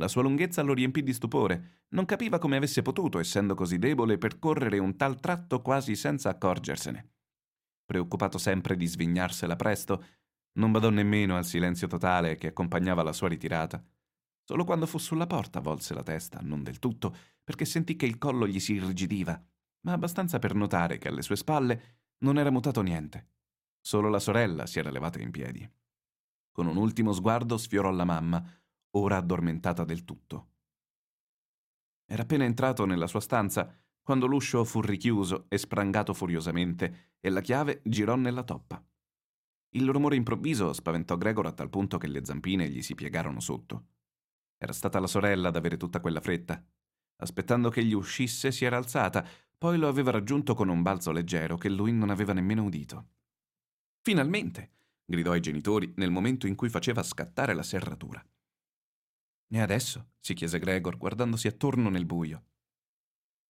La 0.00 0.08
sua 0.08 0.22
lunghezza 0.22 0.62
lo 0.62 0.72
riempì 0.72 1.02
di 1.02 1.12
stupore. 1.12 1.82
Non 1.90 2.06
capiva 2.06 2.38
come 2.38 2.56
avesse 2.56 2.80
potuto, 2.80 3.18
essendo 3.18 3.54
così 3.54 3.78
debole, 3.78 4.16
percorrere 4.16 4.78
un 4.78 4.96
tal 4.96 5.20
tratto 5.20 5.60
quasi 5.60 5.94
senza 5.94 6.30
accorgersene. 6.30 7.10
Preoccupato 7.84 8.38
sempre 8.38 8.76
di 8.76 8.86
svignarsela 8.86 9.56
presto, 9.56 10.02
non 10.52 10.72
badò 10.72 10.88
nemmeno 10.88 11.36
al 11.36 11.44
silenzio 11.44 11.86
totale 11.86 12.36
che 12.36 12.46
accompagnava 12.46 13.02
la 13.02 13.12
sua 13.12 13.28
ritirata. 13.28 13.84
Solo 14.42 14.64
quando 14.64 14.86
fu 14.86 14.96
sulla 14.96 15.26
porta 15.26 15.60
volse 15.60 15.92
la 15.92 16.02
testa, 16.02 16.40
non 16.40 16.62
del 16.62 16.78
tutto, 16.78 17.14
perché 17.44 17.66
sentì 17.66 17.94
che 17.94 18.06
il 18.06 18.16
collo 18.16 18.46
gli 18.46 18.58
si 18.58 18.72
irrigidiva, 18.72 19.38
ma 19.82 19.92
abbastanza 19.92 20.38
per 20.38 20.54
notare 20.54 20.96
che 20.96 21.08
alle 21.08 21.20
sue 21.20 21.36
spalle 21.36 21.98
non 22.20 22.38
era 22.38 22.50
mutato 22.50 22.80
niente. 22.80 23.32
Solo 23.78 24.08
la 24.08 24.18
sorella 24.18 24.64
si 24.64 24.78
era 24.78 24.90
levata 24.90 25.20
in 25.20 25.30
piedi. 25.30 25.70
Con 26.52 26.66
un 26.66 26.78
ultimo 26.78 27.12
sguardo 27.12 27.58
sfiorò 27.58 27.90
la 27.90 28.04
mamma, 28.04 28.59
ora 28.92 29.16
addormentata 29.16 29.84
del 29.84 30.04
tutto. 30.04 30.48
Era 32.06 32.22
appena 32.22 32.44
entrato 32.44 32.84
nella 32.86 33.06
sua 33.06 33.20
stanza 33.20 33.72
quando 34.02 34.26
l'uscio 34.26 34.64
fu 34.64 34.80
richiuso 34.80 35.46
e 35.48 35.58
sprangato 35.58 36.12
furiosamente 36.12 37.14
e 37.20 37.30
la 37.30 37.40
chiave 37.40 37.80
girò 37.84 38.16
nella 38.16 38.42
toppa. 38.42 38.84
Il 39.74 39.88
rumore 39.88 40.16
improvviso 40.16 40.72
spaventò 40.72 41.16
Gregor 41.16 41.46
a 41.46 41.52
tal 41.52 41.70
punto 41.70 41.96
che 41.98 42.08
le 42.08 42.24
zampine 42.24 42.68
gli 42.68 42.82
si 42.82 42.96
piegarono 42.96 43.38
sotto. 43.38 43.86
Era 44.58 44.72
stata 44.72 44.98
la 44.98 45.06
sorella 45.06 45.48
ad 45.48 45.56
avere 45.56 45.76
tutta 45.76 46.00
quella 46.00 46.20
fretta. 46.20 46.60
Aspettando 47.18 47.70
che 47.70 47.80
egli 47.80 47.92
uscisse, 47.92 48.50
si 48.50 48.64
era 48.64 48.76
alzata, 48.76 49.24
poi 49.56 49.78
lo 49.78 49.86
aveva 49.86 50.10
raggiunto 50.10 50.54
con 50.54 50.68
un 50.68 50.82
balzo 50.82 51.12
leggero 51.12 51.56
che 51.56 51.68
lui 51.68 51.92
non 51.92 52.10
aveva 52.10 52.32
nemmeno 52.32 52.64
udito. 52.64 53.08
Finalmente! 54.00 54.72
gridò 55.04 55.32
ai 55.32 55.40
genitori 55.40 55.92
nel 55.96 56.10
momento 56.10 56.46
in 56.46 56.56
cui 56.56 56.68
faceva 56.68 57.02
scattare 57.02 57.54
la 57.54 57.62
serratura. 57.62 58.24
E 59.52 59.60
adesso? 59.60 60.12
si 60.20 60.34
chiese 60.34 60.58
Gregor, 60.58 60.96
guardandosi 60.96 61.48
attorno 61.48 61.88
nel 61.88 62.06
buio. 62.06 62.44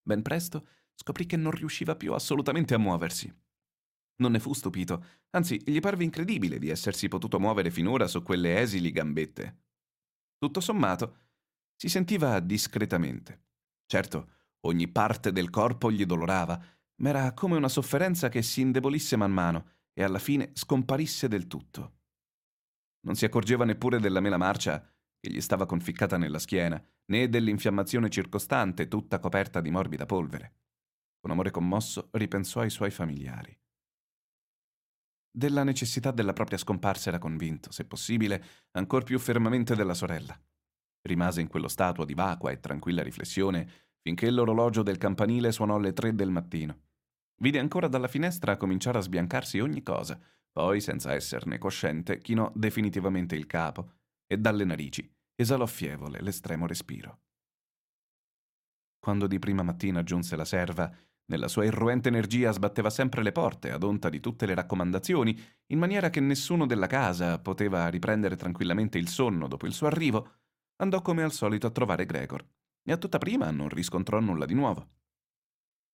Ben 0.02 0.22
presto 0.22 0.66
scoprì 0.94 1.27
che 1.27 1.36
non 1.36 1.52
riusciva 1.52 1.97
più 1.97 2.14
assolutamente 2.14 2.74
a 2.74 2.78
muoversi. 2.78 3.32
Non 4.16 4.32
ne 4.32 4.39
fu 4.39 4.52
stupito, 4.52 5.05
anzi 5.31 5.60
gli 5.64 5.81
parve 5.81 6.05
incredibile 6.05 6.59
di 6.59 6.68
essersi 6.68 7.09
potuto 7.09 7.40
muovere 7.40 7.70
finora 7.70 8.06
su 8.06 8.22
quelle 8.22 8.60
esili 8.60 8.93
gambette. 8.93 9.62
Tutto 10.36 10.60
sommato, 10.60 11.16
si 11.74 11.89
sentiva 11.89 12.39
discretamente. 12.40 13.44
Certo, 13.86 14.32
ogni 14.66 14.89
parte 14.89 15.32
del 15.32 15.51
corpo 15.51 15.90
gli 15.90 16.05
dolorava, 16.05 16.62
ma 16.97 17.09
era 17.09 17.32
come 17.32 17.56
una 17.56 17.68
sofferenza 17.68 18.28
che 18.28 18.43
si 18.43 18.60
indebolisse 18.60 19.16
man 19.16 19.32
mano 19.32 19.70
e 19.93 20.02
alla 20.02 20.18
fine 20.18 20.51
scomparisse 20.55 21.28
del 21.28 21.47
tutto. 21.47 21.98
Non 23.06 23.16
si 23.16 23.24
accorgeva 23.24 23.64
neppure 23.64 23.98
della 23.98 24.20
mela 24.20 24.36
marcia 24.36 24.90
che 25.20 25.30
gli 25.30 25.40
stava 25.40 25.66
conficcata 25.66 26.16
nella 26.16 26.38
schiena, 26.38 26.82
né 27.06 27.28
dell'infiammazione 27.28 28.09
circostante, 28.09 28.88
tutta 28.88 29.18
coperta 29.18 29.60
di 29.60 29.70
morbida 29.70 30.06
polvere. 30.06 30.55
Con 31.20 31.30
amore 31.30 31.51
commosso 31.51 32.09
ripensò 32.12 32.60
ai 32.60 32.70
suoi 32.70 32.90
familiari. 32.90 33.56
Della 35.30 35.62
necessità 35.62 36.10
della 36.10 36.32
propria 36.32 36.59
scomparsa 36.59 37.10
era 37.10 37.18
convinto, 37.18 37.70
se 37.70 37.84
possibile, 37.84 38.42
ancor 38.72 39.05
più 39.05 39.18
fermamente 39.18 39.76
della 39.76 39.94
sorella. 39.94 40.40
Rimase 41.02 41.42
in 41.42 41.48
quello 41.48 41.68
stato 41.68 42.05
di 42.05 42.14
vacua 42.14 42.51
e 42.51 42.59
tranquilla 42.59 43.02
riflessione 43.02 43.88
finché 44.01 44.30
l'orologio 44.30 44.82
del 44.82 44.97
campanile 44.97 45.52
suonò 45.52 45.78
le 45.78 45.92
tre 45.92 46.14
del 46.14 46.30
mattino. 46.30 46.80
Vide 47.42 47.59
ancora 47.59 47.86
dalla 47.86 48.09
finestra 48.09 48.56
cominciare 48.56 48.98
a 48.98 49.02
sbiancarsi 49.02 49.60
ogni 49.60 49.82
cosa, 49.82 50.18
poi, 50.51 50.80
senza 50.80 51.12
esserne 51.12 51.59
cosciente, 51.59 52.18
chinò 52.18 52.51
definitivamente 52.55 53.36
il 53.36 53.47
capo 53.47 53.99
e 54.32 54.39
dalle 54.39 54.65
narici 54.65 55.11
esalò 55.35 55.66
fievole 55.66 56.20
l'estremo 56.20 56.66
respiro. 56.66 57.23
Quando 59.01 59.27
di 59.27 59.39
prima 59.40 59.62
mattina 59.62 60.05
giunse 60.05 60.36
la 60.36 60.44
serva, 60.44 60.94
nella 61.31 61.48
sua 61.48 61.65
irruente 61.65 62.09
energia 62.09 62.52
sbatteva 62.52 62.90
sempre 62.90 63.23
le 63.23 63.32
porte 63.32 63.73
ad 63.73 63.82
onta 63.82 64.09
di 64.09 64.20
tutte 64.20 64.47
le 64.47 64.55
raccomandazioni, 64.55 65.36
in 65.66 65.78
maniera 65.78 66.11
che 66.11 66.20
nessuno 66.20 66.66
della 66.66 66.86
casa 66.86 67.39
poteva 67.40 67.89
riprendere 67.89 68.36
tranquillamente 68.36 68.98
il 68.98 69.09
sonno 69.09 69.48
dopo 69.48 69.66
il 69.66 69.73
suo 69.73 69.86
arrivo, 69.86 70.39
andò 70.77 71.02
come 71.02 71.23
al 71.23 71.32
solito 71.32 71.66
a 71.66 71.70
trovare 71.70 72.07
Gregor 72.07 72.47
e 72.82 72.93
a 72.93 72.97
tutta 72.97 73.19
prima 73.19 73.51
non 73.51 73.69
riscontrò 73.69 74.20
nulla 74.20 74.44
di 74.44 74.55
nuovo. 74.55 74.89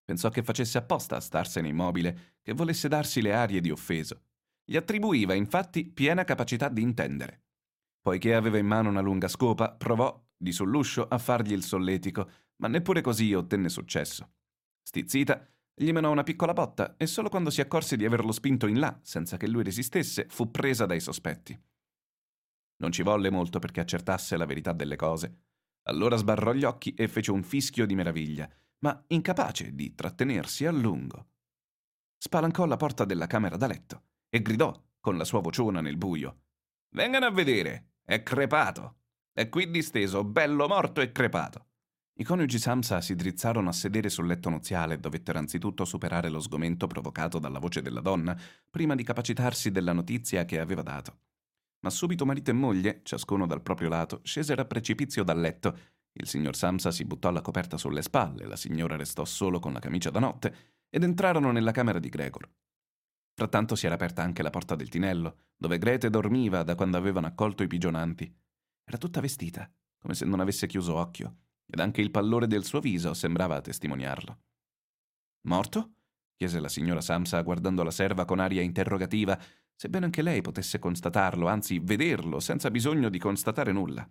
Pensò 0.04 0.28
che 0.28 0.42
facesse 0.42 0.78
apposta 0.78 1.16
a 1.16 1.20
starsene 1.20 1.68
immobile, 1.68 2.36
che 2.42 2.52
volesse 2.52 2.88
darsi 2.88 3.20
le 3.22 3.32
arie 3.32 3.60
di 3.60 3.70
offeso. 3.70 4.22
Gli 4.64 4.76
attribuiva 4.76 5.34
infatti 5.34 5.84
piena 5.84 6.24
capacità 6.24 6.68
di 6.68 6.82
intendere. 6.82 7.45
Poiché 8.06 8.36
aveva 8.36 8.56
in 8.58 8.66
mano 8.68 8.88
una 8.88 9.00
lunga 9.00 9.26
scopa, 9.26 9.72
provò, 9.72 10.24
di 10.36 10.52
sull'uscio, 10.52 11.08
a 11.08 11.18
fargli 11.18 11.50
il 11.50 11.64
solletico, 11.64 12.30
ma 12.58 12.68
neppure 12.68 13.00
così 13.00 13.34
ottenne 13.34 13.68
successo. 13.68 14.34
Stizzita, 14.80 15.44
gli 15.74 15.90
menò 15.90 16.12
una 16.12 16.22
piccola 16.22 16.52
botta 16.52 16.94
e 16.98 17.08
solo 17.08 17.28
quando 17.28 17.50
si 17.50 17.60
accorse 17.60 17.96
di 17.96 18.04
averlo 18.04 18.30
spinto 18.30 18.68
in 18.68 18.78
là, 18.78 18.96
senza 19.02 19.36
che 19.36 19.48
lui 19.48 19.64
resistesse, 19.64 20.26
fu 20.28 20.52
presa 20.52 20.86
dai 20.86 21.00
sospetti. 21.00 21.60
Non 22.76 22.92
ci 22.92 23.02
volle 23.02 23.28
molto 23.28 23.58
perché 23.58 23.80
accertasse 23.80 24.36
la 24.36 24.46
verità 24.46 24.72
delle 24.72 24.94
cose. 24.94 25.40
Allora 25.88 26.14
sbarrò 26.14 26.52
gli 26.52 26.62
occhi 26.62 26.94
e 26.94 27.08
fece 27.08 27.32
un 27.32 27.42
fischio 27.42 27.86
di 27.86 27.96
meraviglia, 27.96 28.48
ma 28.84 29.02
incapace 29.08 29.74
di 29.74 29.96
trattenersi 29.96 30.64
a 30.64 30.70
lungo. 30.70 31.30
Spalancò 32.18 32.66
la 32.66 32.76
porta 32.76 33.04
della 33.04 33.26
camera 33.26 33.56
da 33.56 33.66
letto 33.66 34.02
e 34.28 34.42
gridò 34.42 34.80
con 35.00 35.16
la 35.16 35.24
sua 35.24 35.40
vociona 35.40 35.80
nel 35.80 35.96
buio: 35.96 36.42
Vengano 36.90 37.26
a 37.26 37.32
vedere! 37.32 37.94
È 38.08 38.22
crepato! 38.22 38.98
È 39.32 39.48
qui 39.48 39.68
disteso, 39.68 40.22
bello 40.22 40.68
morto 40.68 41.00
e 41.00 41.10
crepato! 41.10 41.66
I 42.18 42.22
coniugi 42.22 42.56
Samsa 42.56 43.00
si 43.00 43.16
drizzarono 43.16 43.68
a 43.68 43.72
sedere 43.72 44.10
sul 44.10 44.28
letto 44.28 44.48
nuziale 44.48 44.94
e 44.94 44.98
dovettero 45.00 45.40
anzitutto 45.40 45.84
superare 45.84 46.28
lo 46.28 46.38
sgomento 46.38 46.86
provocato 46.86 47.40
dalla 47.40 47.58
voce 47.58 47.82
della 47.82 48.00
donna 48.00 48.38
prima 48.70 48.94
di 48.94 49.02
capacitarsi 49.02 49.72
della 49.72 49.92
notizia 49.92 50.44
che 50.44 50.60
aveva 50.60 50.82
dato. 50.82 51.18
Ma 51.80 51.90
subito 51.90 52.24
marito 52.24 52.50
e 52.50 52.54
moglie, 52.54 53.00
ciascuno 53.02 53.44
dal 53.44 53.60
proprio 53.60 53.88
lato, 53.88 54.20
scesero 54.22 54.62
a 54.62 54.66
precipizio 54.66 55.24
dal 55.24 55.40
letto. 55.40 55.76
Il 56.12 56.28
signor 56.28 56.54
Samsa 56.54 56.92
si 56.92 57.04
buttò 57.04 57.32
la 57.32 57.42
coperta 57.42 57.76
sulle 57.76 58.02
spalle, 58.02 58.46
la 58.46 58.54
signora 58.54 58.94
restò 58.94 59.24
solo 59.24 59.58
con 59.58 59.72
la 59.72 59.80
camicia 59.80 60.10
da 60.10 60.20
notte 60.20 60.56
ed 60.88 61.02
entrarono 61.02 61.50
nella 61.50 61.72
camera 61.72 61.98
di 61.98 62.08
Gregor. 62.08 62.48
Frattanto 63.36 63.74
si 63.76 63.84
era 63.84 63.96
aperta 63.96 64.22
anche 64.22 64.42
la 64.42 64.48
porta 64.48 64.74
del 64.74 64.88
tinello, 64.88 65.50
dove 65.56 65.76
Grete 65.76 66.08
dormiva 66.08 66.62
da 66.62 66.74
quando 66.74 66.96
avevano 66.96 67.26
accolto 67.26 67.62
i 67.62 67.66
pigionanti. 67.66 68.34
Era 68.82 68.96
tutta 68.96 69.20
vestita, 69.20 69.70
come 69.98 70.14
se 70.14 70.24
non 70.24 70.40
avesse 70.40 70.66
chiuso 70.66 70.94
occhio 70.94 71.36
ed 71.66 71.80
anche 71.80 72.00
il 72.00 72.10
pallore 72.10 72.46
del 72.46 72.64
suo 72.64 72.80
viso 72.80 73.12
sembrava 73.12 73.60
testimoniarlo. 73.60 74.38
Morto? 75.48 75.90
chiese 76.36 76.60
la 76.60 76.68
signora 76.68 77.00
Samsa 77.00 77.40
guardando 77.42 77.82
la 77.82 77.90
serva 77.90 78.24
con 78.24 78.38
aria 78.38 78.62
interrogativa, 78.62 79.38
sebbene 79.74 80.06
anche 80.06 80.22
lei 80.22 80.40
potesse 80.40 80.78
constatarlo, 80.78 81.46
anzi 81.46 81.78
vederlo, 81.78 82.40
senza 82.40 82.70
bisogno 82.70 83.08
di 83.10 83.18
constatare 83.18 83.72
nulla. 83.72 84.08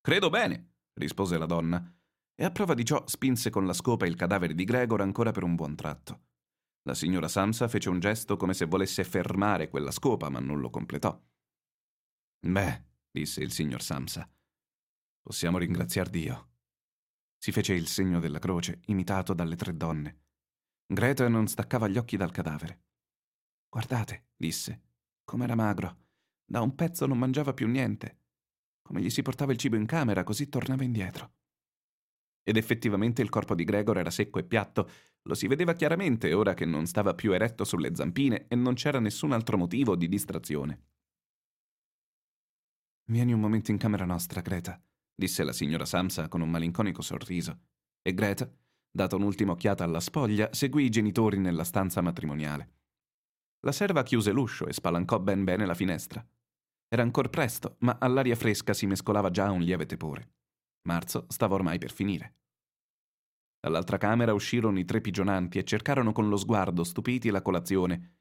Credo 0.00 0.30
bene, 0.30 0.74
rispose 0.94 1.36
la 1.36 1.46
donna, 1.46 1.94
e 2.34 2.44
a 2.44 2.50
prova 2.50 2.74
di 2.74 2.84
ciò 2.84 3.02
spinse 3.06 3.50
con 3.50 3.66
la 3.66 3.72
scopa 3.72 4.06
il 4.06 4.14
cadavere 4.14 4.54
di 4.54 4.64
Gregor 4.64 5.00
ancora 5.00 5.32
per 5.32 5.42
un 5.42 5.54
buon 5.54 5.74
tratto. 5.74 6.25
La 6.86 6.94
signora 6.94 7.26
Samsa 7.26 7.66
fece 7.66 7.88
un 7.88 7.98
gesto 7.98 8.36
come 8.36 8.54
se 8.54 8.66
volesse 8.66 9.02
fermare 9.02 9.68
quella 9.68 9.90
scopa, 9.90 10.28
ma 10.28 10.38
non 10.38 10.60
lo 10.60 10.70
completò. 10.70 11.20
Beh, 12.46 12.84
disse 13.10 13.42
il 13.42 13.50
signor 13.50 13.82
Samsa, 13.82 14.28
Possiamo 15.20 15.58
ringraziar 15.58 16.08
Dio. 16.08 16.50
Si 17.36 17.50
fece 17.50 17.74
il 17.74 17.88
segno 17.88 18.20
della 18.20 18.38
croce, 18.38 18.82
imitato 18.86 19.34
dalle 19.34 19.56
tre 19.56 19.76
donne. 19.76 20.20
Greta 20.86 21.26
non 21.26 21.48
staccava 21.48 21.88
gli 21.88 21.98
occhi 21.98 22.16
dal 22.16 22.30
cadavere. 22.30 22.84
Guardate, 23.68 24.28
disse, 24.36 24.82
com'era 25.24 25.56
magro. 25.56 26.04
Da 26.44 26.60
un 26.60 26.76
pezzo 26.76 27.06
non 27.06 27.18
mangiava 27.18 27.52
più 27.52 27.66
niente. 27.66 28.20
Come 28.80 29.00
gli 29.00 29.10
si 29.10 29.22
portava 29.22 29.50
il 29.50 29.58
cibo 29.58 29.74
in 29.74 29.86
camera, 29.86 30.22
così 30.22 30.48
tornava 30.48 30.84
indietro. 30.84 31.32
Ed 32.44 32.56
effettivamente 32.56 33.22
il 33.22 33.28
corpo 33.28 33.56
di 33.56 33.64
Gregor 33.64 33.98
era 33.98 34.10
secco 34.10 34.38
e 34.38 34.44
piatto, 34.44 34.88
lo 35.26 35.34
si 35.34 35.46
vedeva 35.48 35.72
chiaramente 35.74 36.32
ora 36.32 36.54
che 36.54 36.64
non 36.64 36.86
stava 36.86 37.14
più 37.14 37.32
eretto 37.32 37.64
sulle 37.64 37.94
zampine 37.94 38.46
e 38.48 38.54
non 38.54 38.74
c'era 38.74 39.00
nessun 39.00 39.32
altro 39.32 39.58
motivo 39.58 39.96
di 39.96 40.08
distrazione. 40.08 40.82
Vieni 43.08 43.32
un 43.32 43.40
momento 43.40 43.70
in 43.70 43.76
camera 43.76 44.04
nostra, 44.04 44.40
Greta, 44.40 44.80
disse 45.14 45.44
la 45.44 45.52
signora 45.52 45.84
Samsa 45.84 46.28
con 46.28 46.40
un 46.40 46.50
malinconico 46.50 47.02
sorriso, 47.02 47.58
e 48.02 48.14
Greta, 48.14 48.50
data 48.88 49.16
un'ultima 49.16 49.52
occhiata 49.52 49.84
alla 49.84 50.00
spoglia, 50.00 50.48
seguì 50.52 50.84
i 50.84 50.90
genitori 50.90 51.38
nella 51.38 51.64
stanza 51.64 52.00
matrimoniale. 52.00 52.74
La 53.60 53.72
serva 53.72 54.02
chiuse 54.02 54.30
l'uscio 54.30 54.66
e 54.66 54.72
spalancò 54.72 55.18
ben 55.18 55.44
bene 55.44 55.66
la 55.66 55.74
finestra. 55.74 56.24
Era 56.88 57.02
ancora 57.02 57.28
presto, 57.28 57.76
ma 57.80 57.98
all'aria 58.00 58.36
fresca 58.36 58.72
si 58.72 58.86
mescolava 58.86 59.30
già 59.30 59.50
un 59.50 59.60
lieve 59.60 59.86
tepore. 59.86 60.34
Marzo 60.82 61.26
stava 61.28 61.56
ormai 61.56 61.78
per 61.78 61.90
finire. 61.90 62.36
Dall'altra 63.66 63.98
camera 63.98 64.32
uscirono 64.32 64.78
i 64.78 64.84
tre 64.84 65.00
pigionanti 65.00 65.58
e 65.58 65.64
cercarono 65.64 66.12
con 66.12 66.28
lo 66.28 66.36
sguardo 66.36 66.84
stupiti 66.84 67.30
la 67.30 67.42
colazione. 67.42 68.18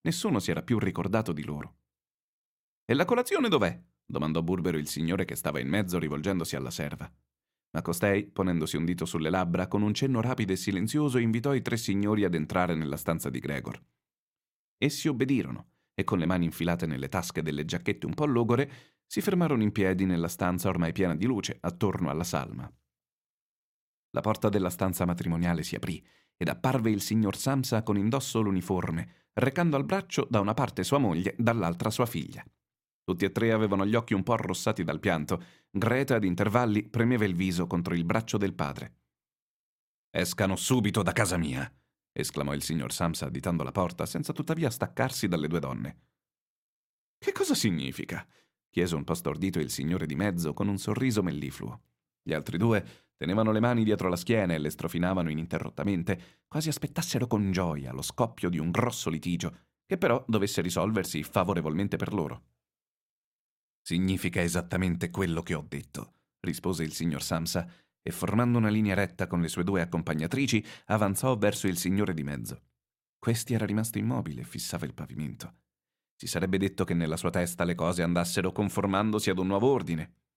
Nessuno 0.00 0.40
si 0.40 0.50
era 0.50 0.64
più 0.64 0.80
ricordato 0.80 1.32
di 1.32 1.44
loro. 1.44 1.76
E 2.84 2.94
la 2.94 3.04
colazione 3.04 3.48
dov'è? 3.48 3.80
domandò 4.04 4.42
Burbero 4.42 4.76
il 4.76 4.88
signore 4.88 5.24
che 5.24 5.36
stava 5.36 5.60
in 5.60 5.68
mezzo 5.68 6.00
rivolgendosi 6.00 6.56
alla 6.56 6.72
serva. 6.72 7.08
Ma 7.70 7.80
costei, 7.80 8.26
ponendosi 8.26 8.76
un 8.76 8.84
dito 8.84 9.04
sulle 9.04 9.30
labbra, 9.30 9.68
con 9.68 9.82
un 9.82 9.94
cenno 9.94 10.20
rapido 10.20 10.52
e 10.52 10.56
silenzioso 10.56 11.18
invitò 11.18 11.54
i 11.54 11.62
tre 11.62 11.76
signori 11.76 12.24
ad 12.24 12.34
entrare 12.34 12.74
nella 12.74 12.96
stanza 12.96 13.30
di 13.30 13.38
Gregor. 13.38 13.80
Essi 14.78 15.06
obbedirono 15.06 15.74
e 15.94 16.02
con 16.02 16.18
le 16.18 16.26
mani 16.26 16.46
infilate 16.46 16.86
nelle 16.86 17.08
tasche 17.08 17.42
delle 17.42 17.64
giacchette 17.64 18.04
un 18.04 18.14
po' 18.14 18.26
logore, 18.26 18.68
si 19.06 19.20
fermarono 19.20 19.62
in 19.62 19.70
piedi 19.70 20.06
nella 20.06 20.26
stanza 20.26 20.68
ormai 20.68 20.90
piena 20.90 21.14
di 21.14 21.24
luce, 21.24 21.56
attorno 21.60 22.10
alla 22.10 22.24
salma. 22.24 22.68
La 24.10 24.20
porta 24.20 24.48
della 24.48 24.70
stanza 24.70 25.04
matrimoniale 25.04 25.62
si 25.62 25.74
aprì 25.74 26.04
ed 26.36 26.48
apparve 26.48 26.90
il 26.90 27.00
signor 27.00 27.36
Samsa 27.36 27.82
con 27.82 27.96
indosso 27.96 28.40
l'uniforme, 28.40 29.26
recando 29.34 29.76
al 29.76 29.84
braccio 29.84 30.26
da 30.30 30.40
una 30.40 30.54
parte 30.54 30.84
sua 30.84 30.98
moglie, 30.98 31.34
dall'altra 31.36 31.90
sua 31.90 32.06
figlia. 32.06 32.44
Tutti 33.02 33.24
e 33.24 33.32
tre 33.32 33.52
avevano 33.52 33.86
gli 33.86 33.94
occhi 33.94 34.14
un 34.14 34.22
po' 34.22 34.34
arrossati 34.34 34.84
dal 34.84 35.00
pianto. 35.00 35.42
Greta, 35.70 36.16
ad 36.16 36.24
intervalli, 36.24 36.84
premeva 36.84 37.24
il 37.24 37.34
viso 37.34 37.66
contro 37.66 37.94
il 37.94 38.04
braccio 38.04 38.36
del 38.36 38.54
padre. 38.54 38.96
Escano 40.10 40.56
subito 40.56 41.02
da 41.02 41.12
casa 41.12 41.36
mia! 41.36 41.70
esclamò 42.12 42.52
il 42.52 42.62
signor 42.62 42.92
Samsa 42.92 43.26
additando 43.26 43.62
la 43.62 43.72
porta, 43.72 44.06
senza 44.06 44.32
tuttavia 44.32 44.70
staccarsi 44.70 45.28
dalle 45.28 45.48
due 45.48 45.60
donne. 45.60 46.00
Che 47.18 47.32
cosa 47.32 47.54
significa? 47.54 48.26
chiese 48.70 48.94
un 48.94 49.04
po' 49.04 49.14
stordito 49.14 49.58
il 49.58 49.70
signore 49.70 50.06
di 50.06 50.14
mezzo 50.14 50.52
con 50.52 50.68
un 50.68 50.78
sorriso 50.78 51.22
mellifluo. 51.22 51.80
Gli 52.22 52.32
altri 52.32 52.58
due 52.58 53.07
tenevano 53.18 53.52
le 53.52 53.60
mani 53.60 53.84
dietro 53.84 54.08
la 54.08 54.16
schiena 54.16 54.54
e 54.54 54.58
le 54.58 54.70
strofinavano 54.70 55.28
ininterrottamente, 55.28 56.44
quasi 56.48 56.70
aspettassero 56.70 57.26
con 57.26 57.50
gioia 57.50 57.92
lo 57.92 58.00
scoppio 58.00 58.48
di 58.48 58.58
un 58.58 58.70
grosso 58.70 59.10
litigio, 59.10 59.66
che 59.84 59.98
però 59.98 60.24
dovesse 60.26 60.62
risolversi 60.62 61.22
favorevolmente 61.22 61.96
per 61.96 62.14
loro. 62.14 62.44
Significa 63.82 64.40
esattamente 64.40 65.10
quello 65.10 65.42
che 65.42 65.54
ho 65.54 65.66
detto, 65.68 66.12
rispose 66.40 66.84
il 66.84 66.92
signor 66.92 67.22
Samsa, 67.22 67.70
e 68.00 68.10
formando 68.10 68.56
una 68.56 68.68
linea 68.68 68.94
retta 68.94 69.26
con 69.26 69.40
le 69.40 69.48
sue 69.48 69.64
due 69.64 69.82
accompagnatrici, 69.82 70.64
avanzò 70.86 71.36
verso 71.36 71.66
il 71.66 71.76
signore 71.76 72.14
di 72.14 72.22
mezzo. 72.22 72.62
Questi 73.18 73.52
era 73.52 73.66
rimasto 73.66 73.98
immobile 73.98 74.42
e 74.42 74.44
fissava 74.44 74.86
il 74.86 74.94
pavimento. 74.94 75.56
Si 76.16 76.26
sarebbe 76.26 76.58
detto 76.58 76.84
che 76.84 76.94
nella 76.94 77.16
sua 77.16 77.30
testa 77.30 77.64
le 77.64 77.74
cose 77.74 78.02
andassero 78.02 78.52
conformandosi 78.52 79.30
ad 79.30 79.38
un 79.38 79.48
nuovo 79.48 79.70
ordine. 79.70 80.27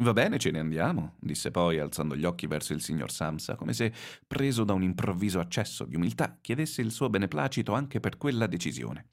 Va 0.00 0.12
bene, 0.12 0.38
ce 0.38 0.52
ne 0.52 0.60
andiamo, 0.60 1.16
disse 1.18 1.50
poi, 1.50 1.80
alzando 1.80 2.14
gli 2.14 2.24
occhi 2.24 2.46
verso 2.46 2.72
il 2.72 2.80
signor 2.80 3.10
Samsa, 3.10 3.56
come 3.56 3.72
se, 3.72 3.92
preso 4.28 4.62
da 4.62 4.72
un 4.72 4.84
improvviso 4.84 5.40
accesso 5.40 5.84
di 5.84 5.96
umiltà, 5.96 6.38
chiedesse 6.40 6.82
il 6.82 6.92
suo 6.92 7.10
beneplacito 7.10 7.72
anche 7.72 7.98
per 7.98 8.16
quella 8.16 8.46
decisione. 8.46 9.08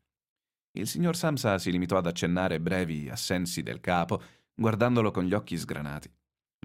Il 0.77 0.85
signor 0.85 1.15
Samsa 1.15 1.57
si 1.57 1.71
limitò 1.71 1.97
ad 1.97 2.05
accennare 2.05 2.59
brevi 2.59 3.09
assensi 3.09 3.63
del 3.63 3.79
capo, 3.79 4.21
guardandolo 4.53 5.09
con 5.09 5.23
gli 5.23 5.33
occhi 5.33 5.57
sgranati. 5.57 6.11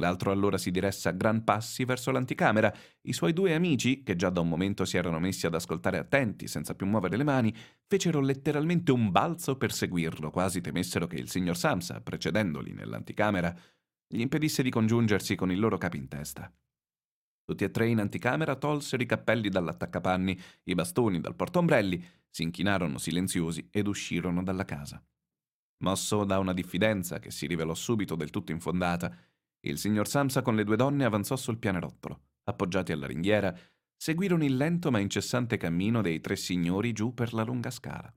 L'altro 0.00 0.30
allora 0.30 0.58
si 0.58 0.70
diresse 0.70 1.08
a 1.08 1.12
gran 1.12 1.42
passi 1.44 1.84
verso 1.86 2.10
l'anticamera. 2.10 2.74
I 3.02 3.12
suoi 3.14 3.32
due 3.32 3.54
amici, 3.54 4.02
che 4.02 4.16
già 4.16 4.28
da 4.28 4.40
un 4.40 4.48
momento 4.48 4.84
si 4.84 4.98
erano 4.98 5.18
messi 5.18 5.46
ad 5.46 5.54
ascoltare 5.54 5.96
attenti, 5.96 6.46
senza 6.46 6.74
più 6.74 6.86
muovere 6.86 7.16
le 7.16 7.24
mani, 7.24 7.54
fecero 7.86 8.20
letteralmente 8.20 8.92
un 8.92 9.10
balzo 9.10 9.56
per 9.56 9.72
seguirlo, 9.72 10.30
quasi 10.30 10.60
temessero 10.60 11.06
che 11.06 11.16
il 11.16 11.30
signor 11.30 11.56
Samsa, 11.56 12.00
precedendoli 12.00 12.72
nell'anticamera, 12.72 13.54
gli 14.12 14.20
impedisse 14.20 14.64
di 14.64 14.70
congiungersi 14.70 15.36
con 15.36 15.52
il 15.52 15.60
loro 15.60 15.78
capo 15.78 15.94
in 15.94 16.08
testa. 16.08 16.52
Tutti 17.44 17.62
e 17.62 17.70
tre 17.70 17.86
in 17.86 18.00
anticamera 18.00 18.56
tolsero 18.56 19.02
i 19.02 19.06
cappelli 19.06 19.48
dall'attaccapanni, 19.48 20.40
i 20.64 20.74
bastoni 20.74 21.20
dal 21.20 21.36
portombrelli, 21.36 22.04
si 22.28 22.42
inchinarono 22.42 22.98
silenziosi 22.98 23.68
ed 23.70 23.86
uscirono 23.86 24.42
dalla 24.42 24.64
casa. 24.64 25.00
Mosso 25.84 26.24
da 26.24 26.40
una 26.40 26.52
diffidenza 26.52 27.20
che 27.20 27.30
si 27.30 27.46
rivelò 27.46 27.74
subito 27.74 28.16
del 28.16 28.30
tutto 28.30 28.50
infondata, 28.50 29.16
il 29.60 29.78
signor 29.78 30.08
Samsa 30.08 30.42
con 30.42 30.56
le 30.56 30.64
due 30.64 30.76
donne 30.76 31.04
avanzò 31.04 31.36
sul 31.36 31.58
pianerottolo. 31.58 32.20
Appoggiati 32.44 32.90
alla 32.92 33.06
ringhiera, 33.06 33.56
seguirono 33.96 34.44
il 34.44 34.56
lento 34.56 34.90
ma 34.90 34.98
incessante 34.98 35.56
cammino 35.56 36.02
dei 36.02 36.20
tre 36.20 36.34
signori 36.34 36.92
giù 36.92 37.14
per 37.14 37.32
la 37.32 37.44
lunga 37.44 37.70
scala. 37.70 38.12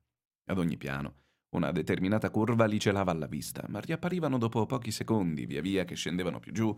Ad 0.46 0.58
ogni 0.58 0.78
piano, 0.78 1.23
una 1.54 1.72
determinata 1.72 2.30
curva 2.30 2.66
li 2.66 2.80
celava 2.80 3.12
alla 3.12 3.28
vista, 3.28 3.64
ma 3.70 3.80
riapparivano 3.80 4.38
dopo 4.38 4.66
pochi 4.66 4.92
secondi, 4.92 5.46
via 5.46 5.62
via 5.62 5.86
che 5.86 5.96
scendevano 5.96 6.40
più 6.40 6.52
giù, 6.52 6.76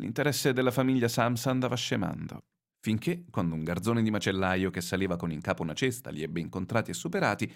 L'interesse 0.00 0.54
della 0.54 0.70
famiglia 0.70 1.08
Samsa 1.08 1.50
andava 1.50 1.76
scemando, 1.76 2.44
finché, 2.80 3.26
quando 3.30 3.54
un 3.54 3.62
garzone 3.62 4.02
di 4.02 4.10
macellaio 4.10 4.70
che 4.70 4.80
saliva 4.80 5.16
con 5.16 5.30
in 5.30 5.42
capo 5.42 5.62
una 5.62 5.74
cesta 5.74 6.08
li 6.08 6.22
ebbe 6.22 6.40
incontrati 6.40 6.90
e 6.90 6.94
superati, 6.94 7.54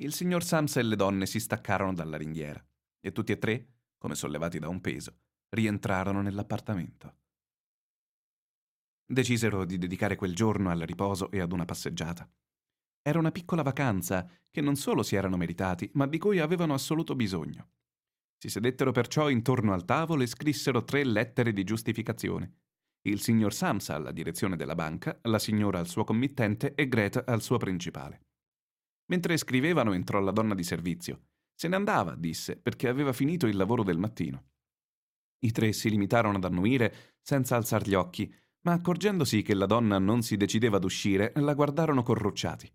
il 0.00 0.12
signor 0.12 0.42
Samsa 0.42 0.80
e 0.80 0.82
le 0.82 0.96
donne 0.96 1.24
si 1.26 1.38
staccarono 1.38 1.94
dalla 1.94 2.16
ringhiera 2.16 2.62
e 3.00 3.12
tutti 3.12 3.30
e 3.30 3.38
tre, 3.38 3.68
come 3.96 4.16
sollevati 4.16 4.58
da 4.58 4.68
un 4.68 4.80
peso, 4.80 5.20
rientrarono 5.50 6.20
nell'appartamento. 6.20 7.14
Decisero 9.06 9.64
di 9.64 9.78
dedicare 9.78 10.16
quel 10.16 10.34
giorno 10.34 10.70
al 10.70 10.80
riposo 10.80 11.30
e 11.30 11.40
ad 11.40 11.52
una 11.52 11.64
passeggiata. 11.64 12.28
Era 13.06 13.18
una 13.18 13.32
piccola 13.32 13.60
vacanza 13.60 14.26
che 14.50 14.62
non 14.62 14.76
solo 14.76 15.02
si 15.02 15.14
erano 15.14 15.36
meritati, 15.36 15.90
ma 15.92 16.06
di 16.06 16.16
cui 16.16 16.38
avevano 16.38 16.72
assoluto 16.72 17.14
bisogno. 17.14 17.72
Si 18.38 18.48
sedettero 18.48 18.92
perciò 18.92 19.28
intorno 19.28 19.74
al 19.74 19.84
tavolo 19.84 20.22
e 20.22 20.26
scrissero 20.26 20.84
tre 20.84 21.04
lettere 21.04 21.52
di 21.52 21.64
giustificazione. 21.64 22.60
Il 23.02 23.20
signor 23.20 23.52
Samsa 23.52 23.94
alla 23.94 24.10
direzione 24.10 24.56
della 24.56 24.74
banca, 24.74 25.18
la 25.24 25.38
signora 25.38 25.78
al 25.78 25.86
suo 25.86 26.04
committente 26.04 26.72
e 26.74 26.88
Greta 26.88 27.24
al 27.26 27.42
suo 27.42 27.58
principale. 27.58 28.22
Mentre 29.10 29.36
scrivevano 29.36 29.92
entrò 29.92 30.20
la 30.20 30.30
donna 30.30 30.54
di 30.54 30.64
servizio. 30.64 31.26
Se 31.54 31.68
ne 31.68 31.76
andava, 31.76 32.14
disse, 32.14 32.56
perché 32.56 32.88
aveva 32.88 33.12
finito 33.12 33.46
il 33.46 33.56
lavoro 33.58 33.82
del 33.82 33.98
mattino. 33.98 34.44
I 35.40 35.52
tre 35.52 35.74
si 35.74 35.90
limitarono 35.90 36.38
ad 36.38 36.44
annuire 36.44 37.16
senza 37.20 37.54
alzar 37.56 37.86
gli 37.86 37.92
occhi, 37.92 38.34
ma 38.62 38.72
accorgendosi 38.72 39.42
che 39.42 39.52
la 39.52 39.66
donna 39.66 39.98
non 39.98 40.22
si 40.22 40.38
decideva 40.38 40.78
ad 40.78 40.84
uscire, 40.84 41.32
la 41.36 41.52
guardarono 41.52 42.02
corrucciati. 42.02 42.72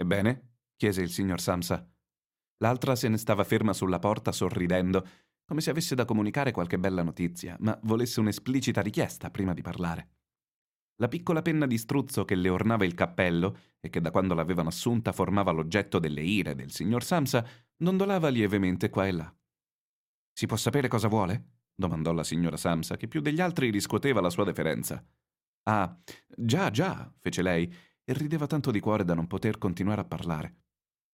Ebbene? 0.00 0.52
chiese 0.76 1.02
il 1.02 1.10
signor 1.10 1.42
Samsa. 1.42 1.86
L'altra 2.62 2.96
se 2.96 3.08
ne 3.08 3.18
stava 3.18 3.44
ferma 3.44 3.74
sulla 3.74 3.98
porta 3.98 4.32
sorridendo, 4.32 5.06
come 5.44 5.60
se 5.60 5.68
avesse 5.68 5.94
da 5.94 6.06
comunicare 6.06 6.52
qualche 6.52 6.78
bella 6.78 7.02
notizia, 7.02 7.54
ma 7.60 7.78
volesse 7.82 8.18
un'esplicita 8.20 8.80
richiesta 8.80 9.30
prima 9.30 9.52
di 9.52 9.60
parlare. 9.60 10.14
La 10.96 11.08
piccola 11.08 11.42
penna 11.42 11.66
di 11.66 11.76
struzzo 11.76 12.24
che 12.24 12.34
le 12.34 12.48
ornava 12.48 12.86
il 12.86 12.94
cappello 12.94 13.58
e 13.78 13.90
che 13.90 14.00
da 14.00 14.10
quando 14.10 14.32
l'avevano 14.32 14.70
assunta 14.70 15.12
formava 15.12 15.50
l'oggetto 15.50 15.98
delle 15.98 16.22
ire 16.22 16.54
del 16.54 16.70
signor 16.70 17.04
Samsa 17.04 17.46
dondolava 17.76 18.28
lievemente 18.28 18.88
qua 18.88 19.06
e 19.06 19.12
là. 19.12 19.36
Si 20.32 20.46
può 20.46 20.56
sapere 20.56 20.88
cosa 20.88 21.08
vuole? 21.08 21.58
domandò 21.74 22.12
la 22.12 22.24
signora 22.24 22.56
Samsa, 22.56 22.96
che 22.96 23.06
più 23.06 23.20
degli 23.20 23.40
altri 23.40 23.68
riscuoteva 23.70 24.22
la 24.22 24.30
sua 24.30 24.44
deferenza. 24.44 25.04
Ah, 25.64 25.94
già, 26.36 26.70
già, 26.70 27.12
fece 27.18 27.42
lei, 27.42 27.70
e 28.10 28.12
rideva 28.12 28.48
tanto 28.48 28.72
di 28.72 28.80
cuore 28.80 29.04
da 29.04 29.14
non 29.14 29.28
poter 29.28 29.56
continuare 29.56 30.00
a 30.00 30.04
parlare. 30.04 30.56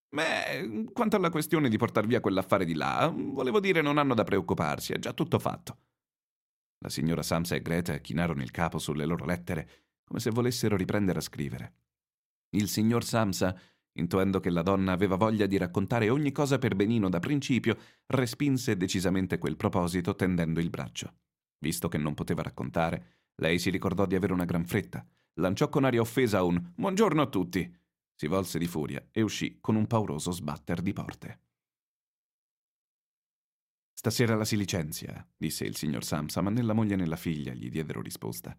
Beh, 0.08 0.86
quanto 0.94 1.16
alla 1.16 1.28
questione 1.28 1.68
di 1.68 1.76
portar 1.76 2.06
via 2.06 2.20
quell'affare 2.20 2.64
di 2.64 2.72
là, 2.72 3.12
volevo 3.14 3.60
dire 3.60 3.82
non 3.82 3.98
hanno 3.98 4.14
da 4.14 4.24
preoccuparsi, 4.24 4.94
è 4.94 4.98
già 4.98 5.12
tutto 5.12 5.38
fatto. 5.38 5.78
La 6.78 6.88
signora 6.88 7.22
Samsa 7.22 7.54
e 7.54 7.60
Greta 7.60 7.98
chinarono 7.98 8.40
il 8.40 8.50
capo 8.50 8.78
sulle 8.78 9.04
loro 9.04 9.26
lettere, 9.26 9.68
come 10.04 10.20
se 10.20 10.30
volessero 10.30 10.74
riprendere 10.74 11.18
a 11.18 11.22
scrivere. 11.22 11.74
Il 12.56 12.66
signor 12.66 13.04
Samsa, 13.04 13.54
intuendo 13.98 14.40
che 14.40 14.48
la 14.48 14.62
donna 14.62 14.92
aveva 14.92 15.16
voglia 15.16 15.44
di 15.44 15.58
raccontare 15.58 16.08
ogni 16.08 16.32
cosa 16.32 16.56
per 16.56 16.74
benino 16.76 17.10
da 17.10 17.18
principio, 17.18 17.76
respinse 18.06 18.78
decisamente 18.78 19.36
quel 19.36 19.56
proposito 19.56 20.14
tendendo 20.14 20.60
il 20.60 20.70
braccio. 20.70 21.12
Visto 21.58 21.88
che 21.88 21.98
non 21.98 22.14
poteva 22.14 22.40
raccontare, 22.40 23.24
lei 23.34 23.58
si 23.58 23.68
ricordò 23.68 24.06
di 24.06 24.14
avere 24.14 24.32
una 24.32 24.46
gran 24.46 24.64
fretta, 24.64 25.06
lanciò 25.38 25.68
con 25.68 25.84
aria 25.84 26.00
offesa 26.00 26.42
un 26.42 26.72
Buongiorno 26.74 27.22
a 27.22 27.28
tutti. 27.28 27.74
Si 28.14 28.26
volse 28.26 28.58
di 28.58 28.66
furia 28.66 29.06
e 29.10 29.22
uscì 29.22 29.58
con 29.60 29.74
un 29.76 29.86
pauroso 29.86 30.30
sbatter 30.30 30.80
di 30.80 30.92
porte. 30.92 31.40
Stasera 33.92 34.34
la 34.36 34.44
si 34.44 34.56
licenzia, 34.56 35.26
disse 35.36 35.64
il 35.64 35.76
signor 35.76 36.04
Samsa, 36.04 36.40
ma 36.40 36.50
né 36.50 36.62
la 36.62 36.72
moglie 36.72 36.96
né 36.96 37.06
la 37.06 37.16
figlia 37.16 37.52
gli 37.52 37.70
diedero 37.70 38.00
risposta. 38.00 38.56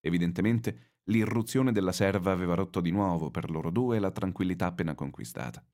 Evidentemente 0.00 0.98
l'irruzione 1.04 1.72
della 1.72 1.92
serva 1.92 2.32
aveva 2.32 2.54
rotto 2.54 2.80
di 2.80 2.90
nuovo 2.90 3.30
per 3.30 3.50
loro 3.50 3.70
due 3.70 3.98
la 3.98 4.10
tranquillità 4.10 4.66
appena 4.66 4.94
conquistata. 4.94 5.64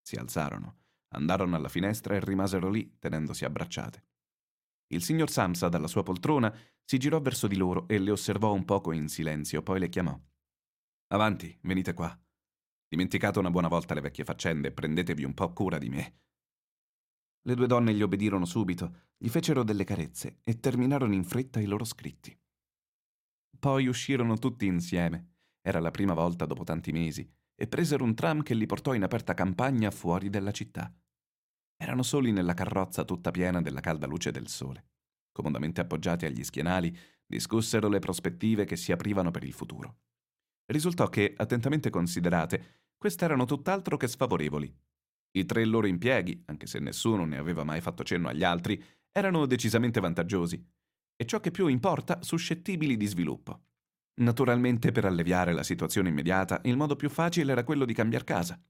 Si 0.00 0.16
alzarono, 0.16 0.78
andarono 1.08 1.56
alla 1.56 1.68
finestra 1.68 2.14
e 2.14 2.20
rimasero 2.20 2.70
lì, 2.70 2.96
tenendosi 2.98 3.44
abbracciate. 3.44 4.04
Il 4.94 5.02
signor 5.02 5.28
Samsa, 5.28 5.68
dalla 5.68 5.88
sua 5.88 6.04
poltrona, 6.04 6.56
si 6.84 6.98
girò 6.98 7.20
verso 7.20 7.48
di 7.48 7.56
loro 7.56 7.88
e 7.88 7.98
le 7.98 8.12
osservò 8.12 8.52
un 8.52 8.64
poco 8.64 8.92
in 8.92 9.08
silenzio, 9.08 9.60
poi 9.60 9.80
le 9.80 9.88
chiamò. 9.88 10.16
Avanti, 11.08 11.58
venite 11.62 11.94
qua. 11.94 12.16
Dimenticate 12.86 13.40
una 13.40 13.50
buona 13.50 13.66
volta 13.66 13.94
le 13.94 14.00
vecchie 14.00 14.22
faccende, 14.22 14.70
prendetevi 14.70 15.24
un 15.24 15.34
po' 15.34 15.52
cura 15.52 15.78
di 15.78 15.88
me. 15.88 16.20
Le 17.42 17.54
due 17.56 17.66
donne 17.66 17.92
gli 17.92 18.02
obbedirono 18.02 18.44
subito, 18.44 19.08
gli 19.16 19.28
fecero 19.28 19.64
delle 19.64 19.82
carezze 19.82 20.38
e 20.44 20.60
terminarono 20.60 21.12
in 21.12 21.24
fretta 21.24 21.58
i 21.58 21.66
loro 21.66 21.84
scritti. 21.84 22.36
Poi 23.58 23.88
uscirono 23.88 24.38
tutti 24.38 24.66
insieme, 24.66 25.38
era 25.60 25.80
la 25.80 25.90
prima 25.90 26.14
volta 26.14 26.46
dopo 26.46 26.62
tanti 26.62 26.92
mesi, 26.92 27.28
e 27.56 27.66
presero 27.66 28.04
un 28.04 28.14
tram 28.14 28.42
che 28.42 28.54
li 28.54 28.66
portò 28.66 28.94
in 28.94 29.02
aperta 29.02 29.34
campagna 29.34 29.90
fuori 29.90 30.30
della 30.30 30.52
città. 30.52 30.94
Erano 31.76 32.02
soli 32.02 32.32
nella 32.32 32.54
carrozza 32.54 33.04
tutta 33.04 33.30
piena 33.30 33.60
della 33.60 33.80
calda 33.80 34.06
luce 34.06 34.30
del 34.30 34.48
sole. 34.48 34.86
Comodamente 35.32 35.80
appoggiati 35.80 36.26
agli 36.26 36.44
schienali, 36.44 36.96
discussero 37.26 37.88
le 37.88 37.98
prospettive 37.98 38.64
che 38.64 38.76
si 38.76 38.92
aprivano 38.92 39.30
per 39.30 39.44
il 39.44 39.52
futuro. 39.52 39.98
Risultò 40.66 41.08
che, 41.08 41.34
attentamente 41.36 41.90
considerate, 41.90 42.82
queste 42.96 43.24
erano 43.24 43.44
tutt'altro 43.44 43.96
che 43.96 44.08
sfavorevoli. 44.08 44.72
I 45.32 45.44
tre 45.44 45.64
loro 45.64 45.86
impieghi, 45.86 46.42
anche 46.46 46.66
se 46.66 46.78
nessuno 46.78 47.24
ne 47.24 47.36
aveva 47.36 47.64
mai 47.64 47.80
fatto 47.80 48.04
cenno 48.04 48.28
agli 48.28 48.44
altri, 48.44 48.82
erano 49.10 49.46
decisamente 49.46 50.00
vantaggiosi 50.00 50.64
e 51.16 51.26
ciò 51.26 51.40
che 51.40 51.50
più 51.50 51.66
importa, 51.66 52.22
suscettibili 52.22 52.96
di 52.96 53.06
sviluppo. 53.06 53.62
Naturalmente, 54.20 54.92
per 54.92 55.04
alleviare 55.04 55.52
la 55.52 55.62
situazione 55.62 56.08
immediata, 56.08 56.60
il 56.64 56.76
modo 56.76 56.96
più 56.96 57.08
facile 57.08 57.52
era 57.52 57.64
quello 57.64 57.84
di 57.84 57.94
cambiar 57.94 58.24
casa. 58.24 58.60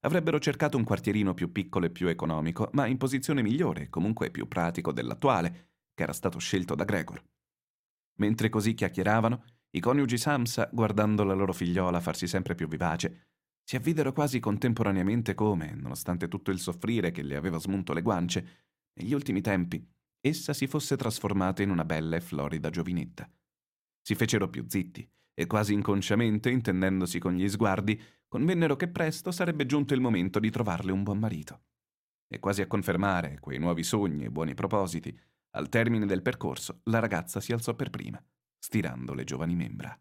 Avrebbero 0.00 0.38
cercato 0.38 0.76
un 0.76 0.84
quartierino 0.84 1.34
più 1.34 1.50
piccolo 1.50 1.86
e 1.86 1.90
più 1.90 2.08
economico, 2.08 2.70
ma 2.72 2.86
in 2.86 2.96
posizione 2.96 3.42
migliore 3.42 3.82
e 3.82 3.88
comunque 3.90 4.30
più 4.30 4.46
pratico 4.46 4.92
dell'attuale, 4.92 5.70
che 5.94 6.02
era 6.02 6.12
stato 6.12 6.38
scelto 6.38 6.74
da 6.74 6.84
Gregor. 6.84 7.22
Mentre 8.18 8.48
così 8.48 8.74
chiacchieravano, 8.74 9.44
i 9.70 9.80
coniugi 9.80 10.16
Samsa, 10.16 10.68
guardando 10.72 11.24
la 11.24 11.34
loro 11.34 11.52
figliola 11.52 12.00
farsi 12.00 12.26
sempre 12.26 12.54
più 12.54 12.68
vivace, 12.68 13.26
si 13.62 13.76
avvidero 13.76 14.12
quasi 14.12 14.40
contemporaneamente 14.40 15.34
come, 15.34 15.74
nonostante 15.74 16.28
tutto 16.28 16.50
il 16.50 16.58
soffrire 16.58 17.10
che 17.10 17.22
le 17.22 17.36
aveva 17.36 17.58
smunto 17.58 17.92
le 17.92 18.02
guance, 18.02 18.66
negli 18.94 19.12
ultimi 19.12 19.40
tempi 19.40 19.86
essa 20.20 20.52
si 20.52 20.66
fosse 20.66 20.96
trasformata 20.96 21.62
in 21.62 21.70
una 21.70 21.84
bella 21.84 22.16
e 22.16 22.20
florida 22.20 22.70
giovinetta. 22.70 23.30
Si 24.00 24.14
fecero 24.14 24.48
più 24.48 24.64
zitti 24.66 25.08
e 25.32 25.46
quasi 25.46 25.72
inconsciamente, 25.72 26.50
intendendosi 26.50 27.18
con 27.18 27.34
gli 27.34 27.48
sguardi, 27.48 28.00
convennero 28.28 28.76
che 28.76 28.88
presto 28.88 29.30
sarebbe 29.30 29.66
giunto 29.66 29.94
il 29.94 30.00
momento 30.00 30.38
di 30.38 30.50
trovarle 30.50 30.92
un 30.92 31.02
buon 31.02 31.18
marito. 31.18 31.62
E 32.28 32.38
quasi 32.38 32.60
a 32.60 32.66
confermare 32.66 33.38
quei 33.40 33.58
nuovi 33.58 33.82
sogni 33.82 34.24
e 34.24 34.30
buoni 34.30 34.54
propositi, 34.54 35.18
al 35.52 35.68
termine 35.68 36.06
del 36.06 36.22
percorso 36.22 36.80
la 36.84 36.98
ragazza 36.98 37.40
si 37.40 37.52
alzò 37.52 37.74
per 37.74 37.90
prima, 37.90 38.22
stirando 38.58 39.14
le 39.14 39.24
giovani 39.24 39.54
membra. 39.54 39.98